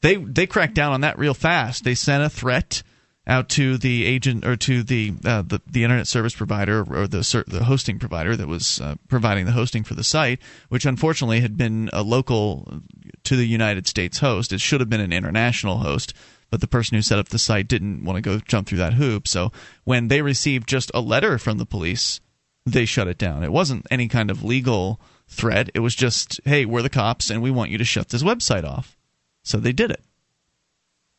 They 0.00 0.16
they 0.16 0.46
cracked 0.46 0.74
down 0.74 0.92
on 0.92 1.02
that 1.02 1.18
real 1.18 1.34
fast. 1.34 1.84
They 1.84 1.94
sent 1.94 2.24
a 2.24 2.30
threat 2.30 2.82
out 3.26 3.48
to 3.48 3.78
the 3.78 4.04
agent 4.04 4.44
or 4.44 4.56
to 4.56 4.82
the 4.82 5.14
uh, 5.24 5.42
the, 5.42 5.60
the 5.66 5.84
internet 5.84 6.06
service 6.06 6.34
provider 6.34 6.80
or 6.80 7.06
the 7.06 7.44
the 7.46 7.64
hosting 7.64 7.98
provider 7.98 8.36
that 8.36 8.48
was 8.48 8.80
uh, 8.80 8.94
providing 9.08 9.46
the 9.46 9.52
hosting 9.52 9.84
for 9.84 9.94
the 9.94 10.04
site, 10.04 10.40
which 10.68 10.86
unfortunately 10.86 11.40
had 11.40 11.56
been 11.56 11.90
a 11.92 12.02
local 12.02 12.82
to 13.24 13.36
the 13.36 13.46
United 13.46 13.86
States 13.86 14.18
host. 14.18 14.52
It 14.52 14.60
should 14.60 14.80
have 14.80 14.90
been 14.90 15.00
an 15.00 15.12
international 15.12 15.78
host. 15.78 16.14
But 16.50 16.60
the 16.60 16.68
person 16.68 16.94
who 16.94 17.02
set 17.02 17.18
up 17.18 17.30
the 17.30 17.38
site 17.38 17.66
didn't 17.66 18.04
want 18.04 18.16
to 18.16 18.20
go 18.20 18.38
jump 18.38 18.68
through 18.68 18.78
that 18.78 18.92
hoop. 18.92 19.26
So 19.26 19.50
when 19.82 20.06
they 20.06 20.22
received 20.22 20.68
just 20.68 20.88
a 20.94 21.00
letter 21.00 21.36
from 21.36 21.58
the 21.58 21.66
police 21.66 22.20
they 22.66 22.84
shut 22.84 23.08
it 23.08 23.18
down. 23.18 23.44
It 23.44 23.52
wasn't 23.52 23.86
any 23.90 24.08
kind 24.08 24.30
of 24.30 24.42
legal 24.42 25.00
threat. 25.28 25.70
It 25.74 25.80
was 25.80 25.94
just, 25.94 26.40
hey, 26.44 26.64
we're 26.64 26.82
the 26.82 26.90
cops 26.90 27.30
and 27.30 27.42
we 27.42 27.50
want 27.50 27.70
you 27.70 27.78
to 27.78 27.84
shut 27.84 28.08
this 28.08 28.22
website 28.22 28.64
off. 28.64 28.96
So 29.42 29.58
they 29.58 29.72
did 29.72 29.90
it. 29.90 30.02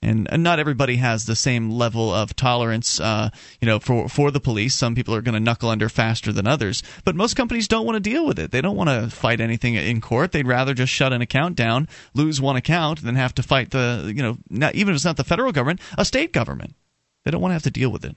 And, 0.02 0.28
not 0.44 0.60
everybody 0.60 0.98
has 0.98 1.26
the 1.26 1.36
same 1.36 1.72
level 1.72 2.14
of 2.14 2.36
tolerance, 2.36 3.00
uh, 3.00 3.30
you 3.60 3.66
know, 3.66 3.80
for 3.80 4.08
for 4.08 4.30
the 4.30 4.40
police. 4.40 4.76
Some 4.76 4.94
people 4.94 5.16
are 5.16 5.22
going 5.22 5.34
to 5.34 5.40
knuckle 5.40 5.70
under 5.70 5.90
faster 5.90 6.32
than 6.32 6.46
others, 6.46 6.84
but 7.04 7.16
most 7.16 7.36
companies 7.36 7.68
don't 7.68 7.88
want 7.88 7.96
to 7.96 8.10
deal 8.10 8.24
with 8.24 8.38
it. 8.38 8.52
They 8.52 8.62
don't 8.62 8.76
want 8.76 8.90
to 8.90 9.10
fight 9.10 9.42
anything 9.42 9.74
in 9.74 10.02
court. 10.02 10.32
They'd 10.32 10.46
rather 10.46 10.76
just 10.76 10.94
shut 10.94 11.12
an 11.12 11.24
account 11.24 11.56
down, 11.56 11.88
lose 12.14 12.40
one 12.40 12.56
account, 12.56 13.02
than 13.02 13.16
have 13.16 13.34
to 13.36 13.44
fight 13.44 13.72
the, 13.72 14.12
you 14.16 14.22
know, 14.22 14.38
not, 14.48 14.76
even 14.76 14.92
if 14.92 14.98
it's 14.98 15.06
not 15.06 15.18
the 15.18 15.24
federal 15.24 15.52
government, 15.52 15.80
a 15.98 16.06
state 16.06 16.32
government. 16.32 16.76
They 17.24 17.32
don't 17.32 17.42
want 17.42 17.52
to 17.52 17.56
have 17.56 17.64
to 17.64 17.72
deal 17.72 17.90
with 17.90 18.06
it. 18.06 18.16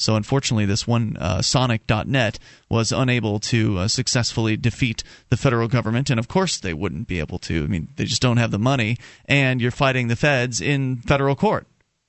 So 0.00 0.16
unfortunately, 0.16 0.64
this 0.64 0.86
one 0.86 1.18
uh, 1.18 1.42
Sonic.net 1.42 2.38
was 2.70 2.90
unable 2.90 3.38
to 3.40 3.78
uh, 3.78 3.88
successfully 3.88 4.56
defeat 4.56 5.04
the 5.28 5.36
federal 5.36 5.68
government, 5.68 6.08
and 6.08 6.18
of 6.18 6.26
course 6.26 6.56
they 6.56 6.72
wouldn't 6.72 7.06
be 7.06 7.18
able 7.18 7.38
to. 7.40 7.64
I 7.64 7.66
mean, 7.66 7.88
they 7.96 8.06
just 8.06 8.22
don't 8.22 8.38
have 8.38 8.50
the 8.50 8.58
money, 8.58 8.96
and 9.26 9.60
you're 9.60 9.70
fighting 9.70 10.08
the 10.08 10.16
feds 10.16 10.62
in 10.62 10.96
federal 11.02 11.36
court. 11.36 11.66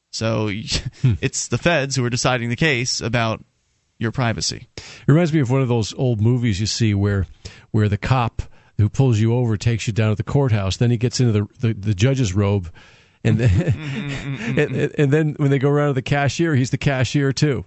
So 0.09 0.49
hmm. 1.01 1.13
it's 1.21 1.49
the 1.49 1.57
feds 1.57 1.97
who 1.97 2.05
are 2.05 2.09
deciding 2.09 2.47
the 2.47 2.55
case 2.55 3.01
about 3.01 3.43
your 3.99 4.13
privacy. 4.13 4.69
It 4.77 5.11
reminds 5.11 5.33
me 5.33 5.41
of 5.41 5.51
one 5.51 5.61
of 5.61 5.67
those 5.67 5.93
old 5.95 6.21
movies 6.21 6.61
you 6.61 6.67
see 6.67 6.93
where 6.93 7.27
where 7.71 7.89
the 7.89 7.97
cop 7.97 8.41
who 8.77 8.87
pulls 8.87 9.19
you 9.19 9.35
over 9.35 9.57
takes 9.57 9.85
you 9.85 9.91
down 9.91 10.11
to 10.11 10.15
the 10.15 10.23
courthouse, 10.23 10.77
then 10.77 10.91
he 10.91 10.97
gets 10.97 11.19
into 11.19 11.33
the 11.33 11.47
the, 11.59 11.73
the 11.73 11.93
judge's 11.93 12.33
robe. 12.33 12.71
And 13.25 13.37
then, 13.37 13.51
and, 14.57 14.95
and 14.97 15.11
then 15.11 15.35
when 15.37 15.51
they 15.51 15.59
go 15.59 15.69
around 15.69 15.89
to 15.89 15.93
the 15.95 16.01
cashier, 16.01 16.55
he's 16.55 16.69
the 16.69 16.77
cashier 16.77 17.33
too. 17.33 17.65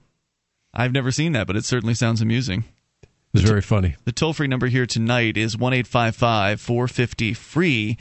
I've 0.75 0.93
never 0.93 1.13
seen 1.13 1.33
that, 1.33 1.47
but 1.47 1.57
it 1.57 1.65
certainly 1.65 1.95
sounds 1.95 2.21
amusing. 2.21 2.65
It's 3.33 3.43
very 3.43 3.63
funny. 3.63 3.97
The 4.05 4.13
toll 4.13 4.33
free 4.33 4.47
number 4.47 4.67
here 4.69 4.87
tonight 4.87 5.37
is 5.37 5.57
1 5.57 5.73
855 5.73 6.61
450 6.61 7.35
free. 7.35 7.99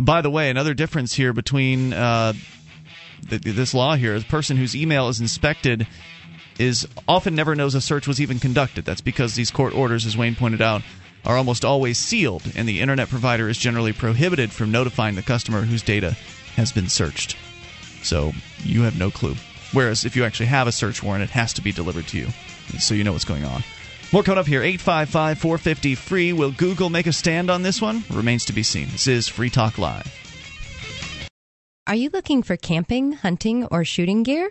By 0.00 0.20
the 0.20 0.30
way, 0.30 0.50
another 0.50 0.74
difference 0.74 1.14
here 1.14 1.32
between 1.32 1.92
uh, 1.94 2.34
this 3.22 3.74
law 3.74 3.96
here 3.96 4.18
the 4.18 4.24
person 4.26 4.56
whose 4.56 4.76
email 4.76 5.08
is 5.08 5.20
inspected 5.20 5.86
is 6.58 6.86
often 7.06 7.34
never 7.34 7.54
knows 7.54 7.74
a 7.74 7.80
search 7.80 8.06
was 8.06 8.20
even 8.20 8.38
conducted. 8.38 8.84
That's 8.84 9.00
because 9.00 9.34
these 9.34 9.50
court 9.50 9.74
orders, 9.74 10.04
as 10.04 10.16
Wayne 10.16 10.34
pointed 10.34 10.60
out, 10.60 10.82
are 11.24 11.36
almost 11.36 11.64
always 11.64 11.98
sealed, 11.98 12.42
and 12.54 12.68
the 12.68 12.80
internet 12.80 13.08
provider 13.08 13.48
is 13.48 13.58
generally 13.58 13.92
prohibited 13.92 14.52
from 14.52 14.70
notifying 14.70 15.14
the 15.14 15.22
customer 15.22 15.62
whose 15.62 15.82
data 15.82 16.16
has 16.56 16.72
been 16.72 16.88
searched. 16.88 17.36
So 18.02 18.32
you 18.64 18.82
have 18.82 18.98
no 18.98 19.10
clue. 19.10 19.34
Whereas 19.72 20.04
if 20.04 20.16
you 20.16 20.24
actually 20.24 20.46
have 20.46 20.66
a 20.66 20.72
search 20.72 21.02
warrant, 21.02 21.24
it 21.24 21.30
has 21.30 21.52
to 21.54 21.62
be 21.62 21.72
delivered 21.72 22.06
to 22.08 22.18
you, 22.18 22.28
so 22.78 22.94
you 22.94 23.04
know 23.04 23.12
what's 23.12 23.24
going 23.24 23.44
on. 23.44 23.62
More 24.12 24.22
coming 24.22 24.38
up 24.38 24.46
here 24.46 24.62
855 24.62 25.38
450 25.38 25.94
free. 25.94 26.32
Will 26.32 26.50
Google 26.52 26.88
make 26.88 27.06
a 27.06 27.12
stand 27.12 27.50
on 27.50 27.62
this 27.62 27.82
one? 27.82 28.04
Remains 28.10 28.46
to 28.46 28.54
be 28.54 28.62
seen. 28.62 28.88
This 28.88 29.06
is 29.06 29.28
Free 29.28 29.50
Talk 29.50 29.76
Live. 29.76 30.10
Are 31.86 31.94
you 31.94 32.10
looking 32.10 32.42
for 32.42 32.56
camping, 32.56 33.12
hunting, 33.12 33.64
or 33.66 33.84
shooting 33.84 34.22
gear? 34.22 34.50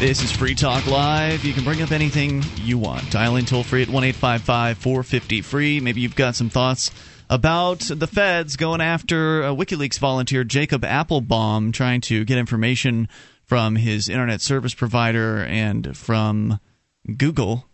This 0.00 0.22
is 0.22 0.32
Free 0.32 0.54
Talk 0.54 0.86
Live. 0.86 1.44
You 1.44 1.52
can 1.52 1.62
bring 1.62 1.82
up 1.82 1.92
anything 1.92 2.42
you 2.56 2.78
want. 2.78 3.10
Dial 3.10 3.36
in 3.36 3.44
toll 3.44 3.62
free 3.62 3.82
at 3.82 3.90
1 3.90 4.12
450 4.14 5.42
free. 5.42 5.78
Maybe 5.78 6.00
you've 6.00 6.16
got 6.16 6.34
some 6.34 6.48
thoughts 6.48 6.90
about 7.28 7.80
the 7.80 8.06
feds 8.06 8.56
going 8.56 8.80
after 8.80 9.42
a 9.42 9.54
WikiLeaks 9.54 9.98
volunteer, 9.98 10.42
Jacob 10.42 10.84
Appelbaum, 10.84 11.74
trying 11.74 12.00
to 12.00 12.24
get 12.24 12.38
information 12.38 13.10
from 13.44 13.76
his 13.76 14.08
internet 14.08 14.40
service 14.40 14.72
provider 14.72 15.44
and 15.44 15.94
from 15.94 16.60
Google 17.18 17.66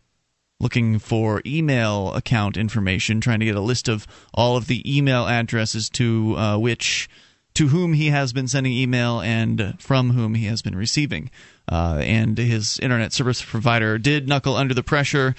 looking 0.59 0.99
for 0.99 1.43
email 1.47 2.13
account 2.13 2.57
information, 2.57 3.21
trying 3.21 3.39
to 3.39 3.47
get 3.47 3.55
a 3.55 3.61
list 3.61 3.89
of 3.89 4.05
all 4.35 4.57
of 4.57 4.67
the 4.67 4.83
email 4.85 5.29
addresses 5.29 5.89
to 5.91 6.37
uh, 6.37 6.59
which 6.59 7.09
to 7.55 7.69
whom 7.69 7.93
he 7.93 8.09
has 8.09 8.33
been 8.33 8.49
sending 8.49 8.73
email 8.73 9.21
and 9.21 9.77
from 9.79 10.11
whom 10.11 10.35
he 10.35 10.47
has 10.47 10.61
been 10.61 10.77
receiving. 10.77 11.31
Uh, 11.69 12.01
and 12.03 12.39
his 12.39 12.79
internet 12.81 13.13
service 13.13 13.43
provider 13.43 13.99
did 13.99 14.29
knuckle 14.29 14.57
under 14.57 14.75
the 14.75 14.83
pressure. 14.83 15.35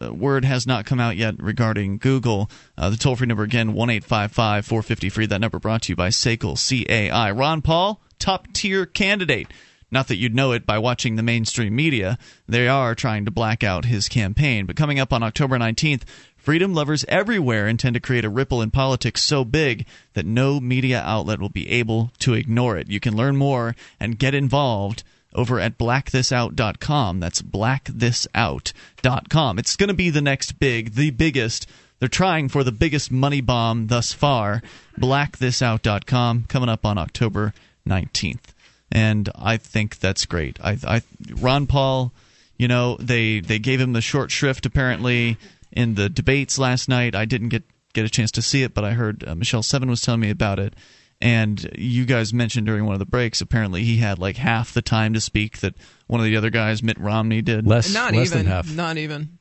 Uh, 0.00 0.12
word 0.12 0.44
has 0.44 0.66
not 0.66 0.86
come 0.86 1.00
out 1.00 1.16
yet 1.16 1.42
regarding 1.42 1.98
Google. 1.98 2.50
Uh, 2.76 2.90
the 2.90 2.96
toll 2.96 3.16
free 3.16 3.26
number 3.26 3.42
again, 3.42 3.72
1 3.72 4.00
450 4.00 5.08
free. 5.08 5.26
That 5.26 5.40
number 5.40 5.58
brought 5.58 5.82
to 5.82 5.92
you 5.92 5.96
by 5.96 6.08
SACL 6.08 6.56
CAI. 6.56 7.30
Ron 7.30 7.62
Paul, 7.62 8.00
top 8.18 8.52
tier 8.52 8.86
candidate. 8.86 9.48
Not 9.92 10.06
that 10.06 10.16
you'd 10.16 10.36
know 10.36 10.52
it 10.52 10.66
by 10.66 10.78
watching 10.78 11.16
the 11.16 11.22
mainstream 11.22 11.74
media. 11.74 12.16
They 12.46 12.68
are 12.68 12.94
trying 12.94 13.24
to 13.24 13.32
black 13.32 13.64
out 13.64 13.86
his 13.86 14.08
campaign. 14.08 14.66
But 14.66 14.76
coming 14.76 15.00
up 15.00 15.12
on 15.12 15.24
October 15.24 15.58
19th, 15.58 16.02
Freedom 16.40 16.72
lovers 16.72 17.04
everywhere 17.06 17.68
intend 17.68 17.92
to 17.92 18.00
create 18.00 18.24
a 18.24 18.30
ripple 18.30 18.62
in 18.62 18.70
politics 18.70 19.22
so 19.22 19.44
big 19.44 19.86
that 20.14 20.24
no 20.24 20.58
media 20.58 20.98
outlet 21.04 21.38
will 21.38 21.50
be 21.50 21.68
able 21.68 22.12
to 22.20 22.32
ignore 22.32 22.78
it. 22.78 22.88
You 22.88 22.98
can 22.98 23.14
learn 23.14 23.36
more 23.36 23.76
and 24.00 24.18
get 24.18 24.32
involved 24.32 25.02
over 25.34 25.58
at 25.60 25.78
blackthisout.com. 25.78 27.20
That's 27.20 27.42
blackthisout.com. 27.42 29.58
It's 29.58 29.76
going 29.76 29.88
to 29.88 29.94
be 29.94 30.10
the 30.10 30.22
next 30.22 30.58
big, 30.58 30.94
the 30.94 31.10
biggest. 31.10 31.68
They're 31.98 32.08
trying 32.08 32.48
for 32.48 32.64
the 32.64 32.72
biggest 32.72 33.12
money 33.12 33.40
bomb 33.40 33.86
thus 33.88 34.12
far. 34.12 34.62
Blackthisout.com 34.98 36.44
coming 36.48 36.68
up 36.68 36.84
on 36.84 36.98
October 36.98 37.54
19th. 37.86 38.54
And 38.90 39.28
I 39.36 39.56
think 39.56 39.98
that's 39.98 40.26
great. 40.26 40.58
I, 40.62 40.76
I 40.86 41.02
Ron 41.34 41.66
Paul, 41.66 42.12
you 42.56 42.66
know, 42.66 42.96
they 42.98 43.40
they 43.40 43.60
gave 43.60 43.80
him 43.80 43.92
the 43.92 44.00
short 44.00 44.32
shrift 44.32 44.66
apparently 44.66 45.36
in 45.70 45.94
the 45.94 46.08
debates 46.08 46.58
last 46.58 46.88
night. 46.88 47.14
I 47.14 47.24
didn't 47.24 47.50
get 47.50 47.62
get 47.92 48.04
a 48.04 48.10
chance 48.10 48.30
to 48.32 48.42
see 48.42 48.62
it, 48.62 48.74
but 48.74 48.84
I 48.84 48.92
heard 48.92 49.24
uh, 49.26 49.34
Michelle 49.34 49.62
Seven 49.62 49.88
was 49.88 50.00
telling 50.00 50.20
me 50.20 50.30
about 50.30 50.58
it. 50.58 50.74
And 51.22 51.70
you 51.76 52.06
guys 52.06 52.32
mentioned 52.32 52.66
during 52.66 52.86
one 52.86 52.94
of 52.94 52.98
the 52.98 53.06
breaks, 53.06 53.40
apparently 53.40 53.84
he 53.84 53.98
had 53.98 54.18
like 54.18 54.36
half 54.36 54.72
the 54.72 54.82
time 54.82 55.12
to 55.14 55.20
speak 55.20 55.58
that 55.58 55.74
one 56.06 56.20
of 56.20 56.24
the 56.24 56.36
other 56.36 56.50
guys, 56.50 56.82
Mitt 56.82 56.98
Romney, 56.98 57.42
did. 57.42 57.66
Less, 57.66 57.92
Not 57.92 58.14
less 58.14 58.28
even. 58.28 58.38
than 58.38 58.46
half. 58.46 58.70
Not 58.74 58.96
even. 58.96 59.38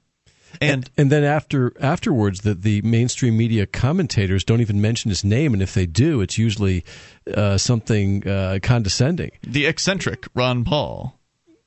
And 0.59 0.89
and 0.98 1.12
then 1.12 1.24
after 1.24 1.71
afterwards, 1.79 2.41
the 2.41 2.55
the 2.55 2.81
mainstream 2.81 3.38
media 3.38 3.65
commentators 3.67 4.43
don't 4.43 4.62
even 4.62 4.81
mention 4.81 5.09
his 5.09 5.24
name, 5.24 5.53
and 5.53 5.62
if 5.62 5.75
they 5.75 5.86
do, 5.86 6.21
it's 6.21 6.39
usually 6.39 6.83
uh, 7.33 7.57
something 7.59 8.27
uh, 8.27 8.57
condescending. 8.63 9.31
the 9.43 9.67
eccentric 9.67 10.25
Ron 10.33 10.63
Paul. 10.65 11.19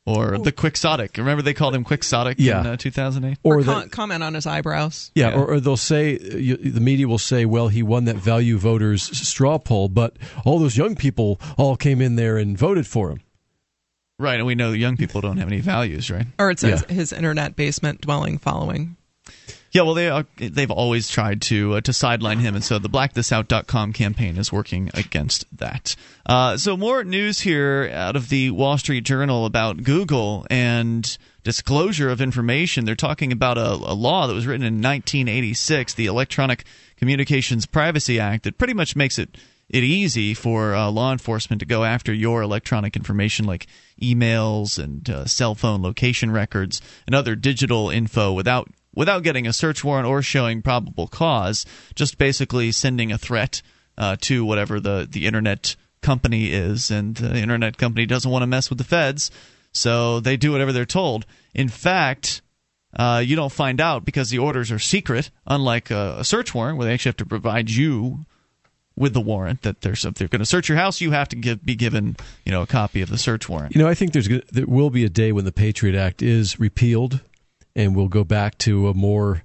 Or 0.05 0.37
the 0.37 0.51
quixotic. 0.51 1.17
Remember 1.17 1.43
they 1.43 1.55
called 1.55 1.77
him 1.77 1.85
quixotic 1.85 2.35
Yeah. 2.39 2.61
in 2.63 2.67
uh, 2.67 2.77
2008? 2.77 3.39
Or, 3.45 3.61
Or 3.61 3.63
com- 3.63 3.83
the, 3.85 3.89
comment 3.89 4.23
on 4.25 4.35
his 4.35 4.47
eyebrows. 4.47 5.13
yeah, 5.15 5.29
Yeah. 5.31 5.37
Or, 5.37 5.53
or 5.53 5.61
they'll 5.61 5.77
say 5.77 6.19
you, 6.19 6.57
the 6.57 6.81
media 6.81 7.07
will 7.07 7.19
say, 7.19 7.45
"Well, 7.45 7.69
he 7.69 7.85
won 7.85 8.05
that 8.07 8.17
value 8.17 8.59
voters 8.59 9.03
straw 9.05 9.59
poll, 9.59 9.89
but 9.89 10.17
all 10.45 10.59
those 10.59 10.77
young 10.77 10.97
people 10.97 11.41
all 11.57 11.77
came 11.77 12.01
in 12.01 12.17
there 12.17 12.37
and 12.37 12.59
voted 12.59 12.87
for 12.87 13.11
him." 13.11 13.21
Right, 14.19 14.37
and 14.37 14.47
we 14.47 14.55
know 14.57 14.73
young 14.73 14.97
people 14.97 15.21
don't 15.21 15.37
have 15.39 15.49
any 15.49 15.61
values, 15.61 16.11
right? 16.11 16.27
Or 16.39 16.51
it 16.51 16.59
says 16.59 16.85
Yeah. 16.89 16.95
his 16.95 17.13
internet 17.13 17.55
basement 17.57 18.01
dwelling 18.01 18.39
following. 18.39 18.97
Yeah, 19.73 19.83
well, 19.83 19.95
they 19.95 20.11
are, 20.11 20.27
they've 20.37 20.71
always 20.71 21.09
tried 21.09 21.41
to 21.43 21.77
uh, 21.77 21.81
to 21.81 21.95
sideline 21.95 22.41
him, 22.41 22.55
and 22.55 22.63
so 22.63 22.79
the 22.79 22.91
blackthisout.com 22.91 23.95
campaign 23.95 24.37
is 24.37 24.53
working 24.53 24.91
against 24.93 25.47
that. 25.57 25.97
Uh, 26.27 26.59
so 26.59 26.77
more 26.77 27.05
news 27.05 27.41
here 27.41 27.91
out 27.91 28.15
of 28.15 28.29
the 28.29 28.51
Wall 28.51 28.77
Street 28.77 29.05
Journal 29.05 29.47
about 29.47 29.83
Google 29.83 30.47
and 30.51 31.17
disclosure 31.43 32.11
of 32.11 32.21
information. 32.21 32.85
They're 32.85 32.95
talking 32.95 33.33
about 33.33 33.57
a, 33.57 33.71
a 33.73 33.95
law 33.95 34.27
that 34.27 34.35
was 34.35 34.47
written 34.47 34.67
in 34.67 34.75
1986, 34.75 35.95
the 35.95 36.05
Electronic 36.05 36.65
Communications 36.99 37.65
Privacy 37.65 38.21
Act, 38.21 38.45
that 38.45 38.59
pretty 38.59 38.75
much 38.75 38.95
makes 38.95 39.19
it 39.19 39.39
it 39.71 39.83
easy 39.83 40.35
for 40.35 40.75
uh, 40.75 40.91
law 40.91 41.13
enforcement 41.13 41.61
to 41.61 41.67
go 41.67 41.83
after 41.83 42.13
your 42.13 42.43
electronic 42.43 42.95
information 42.95 43.47
like 43.47 43.67
emails 44.03 44.79
and 44.79 45.09
uh, 45.09 45.25
cell 45.25 45.55
phone 45.55 45.81
location 45.81 46.31
records 46.31 46.83
and 47.07 47.15
other 47.15 47.35
digital 47.35 47.89
info 47.89 48.35
without 48.35 48.69
without 48.95 49.23
getting 49.23 49.47
a 49.47 49.53
search 49.53 49.83
warrant 49.83 50.07
or 50.07 50.23
showing 50.23 50.63
probable 50.63 51.07
cause 51.07 51.67
just 51.95 52.19
basically 52.19 52.73
sending 52.73 53.13
a 53.13 53.19
threat 53.19 53.63
uh, 53.99 54.17
to 54.21 54.45
whatever 54.45 54.81
the 54.81 55.07
the 55.11 55.27
internet 55.27 55.77
company 56.01 56.53
is. 56.53 56.91
And 56.91 57.15
the 57.17 57.39
internet 57.39 57.79
company 57.79 58.07
doesn't 58.07 58.31
want 58.31 58.43
to 58.43 58.47
mess 58.47 58.69
with 58.69 58.79
the 58.79 58.85
feds 58.85 59.31
so 59.73 60.21
they 60.21 60.37
do 60.37 60.53
whatever 60.53 60.73
they're 60.73 60.85
told. 60.85 61.27
In 61.55 61.69
fact 61.69 62.43
uh, 62.95 63.23
you 63.25 63.37
don't 63.37 63.53
find 63.53 63.81
out 63.81 64.05
because 64.05 64.31
the 64.31 64.39
orders 64.39 64.71
are 64.71 64.79
secret, 64.79 65.31
unlike 65.47 65.91
a, 65.91 66.17
a 66.19 66.25
search 66.25 66.55
warrant 66.55 66.77
where 66.77 66.87
they 66.87 66.93
actually 66.93 67.11
have 67.11 67.17
to 67.17 67.27
provide 67.27 67.71
you 67.71 68.27
with 68.97 69.15
the 69.15 69.21
warrant 69.21 69.63
that 69.63 69.81
there's 69.81 70.05
if 70.05 70.15
they're 70.15 70.29
going 70.29 70.41
to 70.41 70.47
search 70.47 70.69
your 70.69 70.77
house, 70.77 71.01
you 71.01 71.13
have 71.13 71.29
to 71.31 71.37
give, 71.37 71.65
be 71.65 71.75
given 71.75 72.17
you 72.45 72.53
know 72.53 72.63
a 72.63 72.67
copy 72.67 73.01
of 73.01 73.09
the 73.09 73.17
search 73.17 73.49
warrant. 73.49 73.75
You 73.75 73.83
know, 73.83 73.89
I 73.89 73.95
think 73.95 74.13
there's 74.13 74.29
there 74.29 74.67
will 74.67 74.91
be 74.91 75.05
a 75.05 75.09
day 75.09 75.33
when 75.33 75.47
the 75.47 75.53
Patriot 75.53 75.99
Act 75.99 76.21
is 76.21 76.61
repealed, 76.61 77.21
and 77.77 77.95
we'll 77.97 78.09
go 78.09 78.25
back 78.25 78.59
to 78.59 78.89
a 78.89 78.95
more, 78.95 79.43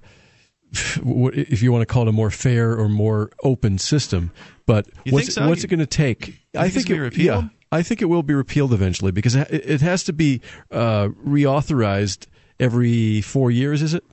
if 0.72 1.62
you 1.62 1.72
want 1.72 1.82
to 1.82 1.86
call 1.86 2.02
it 2.02 2.08
a 2.08 2.12
more 2.12 2.30
fair 2.30 2.76
or 2.78 2.88
more 2.88 3.30
open 3.42 3.78
system. 3.78 4.30
But 4.66 4.86
You 5.04 5.12
what's 5.12 5.26
think 5.28 5.34
so? 5.34 5.48
what's 5.48 5.64
it 5.64 5.68
going 5.68 5.80
to 5.80 5.86
take? 5.86 6.40
I 6.56 6.68
think 6.68 6.86
think 6.86 6.88
gonna 6.88 7.04
it. 7.06 7.16
Yeah, 7.16 7.48
I 7.72 7.82
think 7.82 8.02
it 8.02 8.06
will 8.06 8.22
be 8.22 8.34
repealed 8.34 8.72
eventually 8.72 9.12
because 9.12 9.34
it 9.34 9.48
it 9.50 9.80
has 9.80 10.04
to 10.04 10.12
be 10.12 10.42
uh, 10.70 11.08
reauthorized 11.26 12.26
every 12.60 13.20
four 13.22 13.50
years. 13.50 13.82
Is 13.82 13.94
it? 13.94 14.04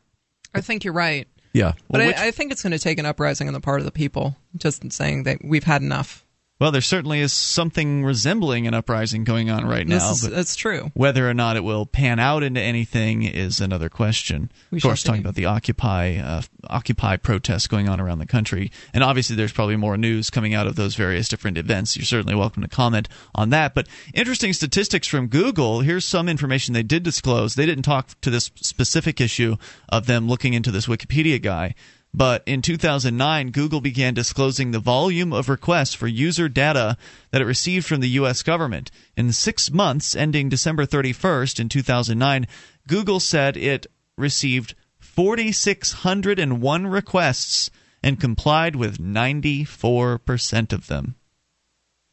I 0.53 0.61
think 0.61 0.83
you're 0.85 0.93
right. 0.93 1.27
Yeah. 1.53 1.73
But 1.89 2.05
which- 2.05 2.15
I, 2.17 2.27
I 2.27 2.31
think 2.31 2.51
it's 2.51 2.63
going 2.63 2.71
to 2.71 2.79
take 2.79 2.99
an 2.99 3.05
uprising 3.05 3.47
on 3.47 3.53
the 3.53 3.61
part 3.61 3.79
of 3.79 3.85
the 3.85 3.91
people, 3.91 4.35
just 4.57 4.91
saying 4.91 5.23
that 5.23 5.39
we've 5.43 5.63
had 5.63 5.81
enough. 5.81 6.24
Well, 6.57 6.71
there 6.71 6.79
certainly 6.79 7.19
is 7.19 7.33
something 7.33 8.05
resembling 8.05 8.65
an 8.65 8.73
uprising 8.73 9.25
going 9.25 9.49
on 9.49 9.65
right 9.65 9.85
now, 9.85 10.11
is, 10.11 10.21
that's 10.21 10.55
true. 10.55 10.89
whether 10.93 11.29
or 11.29 11.33
not 11.33 11.57
it 11.57 11.65
will 11.65 11.85
pan 11.85 12.17
out 12.17 12.43
into 12.43 12.61
anything 12.61 13.23
is 13.23 13.59
another 13.59 13.89
question. 13.89 14.49
We 14.71 14.77
of 14.77 14.83
course, 14.83 15.03
talking 15.03 15.19
about 15.19 15.35
the 15.35 15.47
Occupy 15.47 16.15
uh, 16.15 16.43
Occupy 16.69 17.17
protests 17.17 17.67
going 17.67 17.89
on 17.89 17.99
around 17.99 18.19
the 18.19 18.25
country, 18.25 18.71
and 18.93 19.03
obviously 19.03 19.35
there's 19.35 19.51
probably 19.51 19.75
more 19.75 19.97
news 19.97 20.29
coming 20.29 20.53
out 20.53 20.65
of 20.65 20.77
those 20.77 20.95
various 20.95 21.27
different 21.27 21.57
events. 21.57 21.97
You're 21.97 22.05
certainly 22.05 22.35
welcome 22.35 22.63
to 22.63 22.69
comment 22.69 23.09
on 23.33 23.49
that. 23.49 23.75
But 23.75 23.89
interesting 24.13 24.53
statistics 24.53 25.09
from 25.09 25.27
Google. 25.27 25.81
Here's 25.81 26.05
some 26.05 26.29
information 26.29 26.73
they 26.73 26.83
did 26.83 27.03
disclose. 27.03 27.55
They 27.55 27.65
didn't 27.65 27.83
talk 27.83 28.09
to 28.21 28.29
this 28.29 28.49
specific 28.55 29.19
issue 29.19 29.57
of 29.89 30.05
them 30.05 30.29
looking 30.29 30.53
into 30.53 30.71
this 30.71 30.87
Wikipedia 30.87 31.41
guy. 31.41 31.75
But 32.17 32.43
in 32.45 32.61
2009, 32.61 33.51
Google 33.51 33.81
began 33.81 34.13
disclosing 34.13 34.71
the 34.71 34.79
volume 34.79 35.33
of 35.33 35.49
requests 35.49 35.93
for 35.93 36.07
user 36.07 36.47
data 36.47 36.95
that 37.31 37.41
it 37.41 37.45
received 37.45 37.85
from 37.85 37.99
the 37.99 38.07
U.S. 38.11 38.41
government. 38.41 38.89
In 39.17 39.27
the 39.27 39.33
six 39.33 39.69
months 39.69 40.15
ending 40.15 40.47
December 40.47 40.85
31st 40.85 41.59
in 41.59 41.67
2009, 41.67 42.47
Google 42.87 43.19
said 43.19 43.57
it 43.57 43.87
received 44.17 44.75
4,601 44.99 46.87
requests 46.87 47.69
and 48.01 48.17
complied 48.17 48.77
with 48.77 48.97
94% 48.97 50.71
of 50.71 50.87
them. 50.87 51.15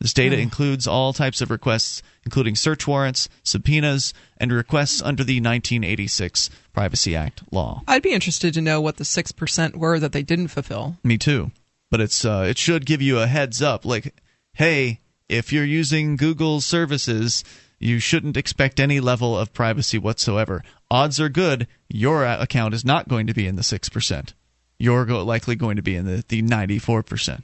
This 0.02 0.12
data 0.12 0.36
includes 0.36 0.88
all 0.88 1.12
types 1.12 1.40
of 1.40 1.50
requests, 1.50 2.02
including 2.24 2.56
search 2.56 2.88
warrants, 2.88 3.28
subpoenas, 3.44 4.12
and 4.36 4.50
requests 4.50 5.00
under 5.00 5.22
the 5.22 5.36
1986 5.36 6.50
Privacy 6.72 7.14
Act 7.14 7.42
law. 7.52 7.82
I'd 7.86 8.02
be 8.02 8.12
interested 8.12 8.52
to 8.54 8.60
know 8.60 8.80
what 8.80 8.96
the 8.96 9.04
6% 9.04 9.76
were 9.76 10.00
that 10.00 10.10
they 10.10 10.24
didn't 10.24 10.48
fulfill. 10.48 10.96
Me 11.04 11.18
too. 11.18 11.52
But 11.88 12.00
it's 12.00 12.24
uh, 12.24 12.46
it 12.48 12.58
should 12.58 12.84
give 12.84 13.00
you 13.00 13.20
a 13.20 13.28
heads 13.28 13.62
up 13.62 13.84
like, 13.84 14.12
hey, 14.54 14.98
if 15.28 15.52
you're 15.52 15.64
using 15.64 16.16
Google's 16.16 16.66
services, 16.66 17.44
you 17.78 18.00
shouldn't 18.00 18.36
expect 18.36 18.80
any 18.80 18.98
level 18.98 19.38
of 19.38 19.52
privacy 19.52 19.98
whatsoever. 19.98 20.64
Odds 20.90 21.20
are 21.20 21.28
good 21.28 21.68
your 21.88 22.24
account 22.24 22.74
is 22.74 22.84
not 22.84 23.06
going 23.06 23.28
to 23.28 23.34
be 23.34 23.46
in 23.46 23.54
the 23.54 23.62
6%. 23.62 24.32
You're 24.78 25.04
go- 25.04 25.24
likely 25.24 25.54
going 25.54 25.76
to 25.76 25.82
be 25.82 25.94
in 25.94 26.06
the, 26.06 26.24
the 26.26 26.42
94%. 26.42 27.42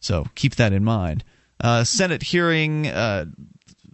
So 0.00 0.26
keep 0.34 0.54
that 0.54 0.72
in 0.72 0.84
mind. 0.84 1.22
Uh, 1.60 1.84
Senate 1.84 2.22
hearing, 2.22 2.86
uh, 2.86 3.26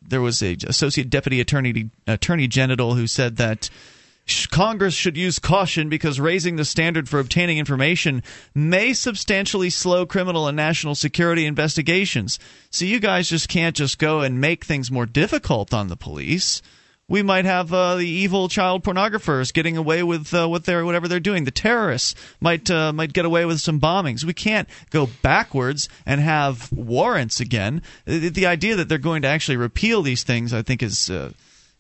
there 0.07 0.21
was 0.21 0.43
a 0.43 0.57
associate 0.67 1.11
deputy 1.11 1.41
attorney 1.41 1.91
attorney 2.07 2.49
general 2.49 2.95
who 2.95 3.07
said 3.07 3.37
that 3.37 3.71
Congress 4.51 4.95
should 4.95 5.17
use 5.17 5.39
caution 5.39 5.89
because 5.89 6.21
raising 6.21 6.57
the 6.57 6.65
standard 6.65 7.09
for 7.09 7.19
obtaining 7.19 7.59
information 7.59 8.23
may 8.55 8.93
substantially 8.93 9.71
slow 9.71 10.07
criminal 10.07 10.47
and 10.47 10.57
national 10.57 10.95
security 10.95 11.45
investigations. 11.45 12.39
So 12.71 12.85
you 12.85 13.01
guys 13.01 13.29
just 13.29 13.49
can't 13.49 13.75
just 13.75 13.99
go 13.99 14.21
and 14.21 14.41
make 14.41 14.65
things 14.65 14.91
more 14.91 15.07
difficult 15.07 15.75
on 15.75 15.89
the 15.89 15.97
police 15.97 16.63
we 17.13 17.23
might 17.23 17.45
have 17.45 17.71
uh, 17.75 17.97
the 17.97 18.09
evil 18.09 18.49
child 18.49 18.83
pornographers 18.83 19.53
getting 19.53 19.77
away 19.77 20.03
with 20.03 20.33
uh, 20.33 20.49
what 20.49 20.65
they're 20.65 20.83
whatever 20.83 21.09
they're 21.09 21.21
doing. 21.21 21.45
The 21.45 21.51
terrorists 21.51 22.15
might 22.41 22.71
uh, 22.71 22.91
might 22.91 23.13
get 23.13 23.27
away 23.27 23.45
with 23.45 23.61
some 23.61 23.79
bombings. 23.79 24.25
We 24.25 24.33
can't 24.33 24.67
go 24.89 25.11
backwards 25.21 25.91
and 26.07 26.23
have 26.23 26.73
warrants 26.73 27.39
again. 27.39 27.83
The, 28.07 28.31
the 28.31 28.47
idea 28.47 28.77
that 28.77 28.89
they're 28.89 28.97
going 28.97 29.21
to 29.23 29.29
actually 29.29 29.59
repeal 29.59 30.01
these 30.01 30.23
things, 30.23 30.55
I 30.55 30.63
think, 30.63 30.83
is 30.83 31.11
uh, 31.11 31.33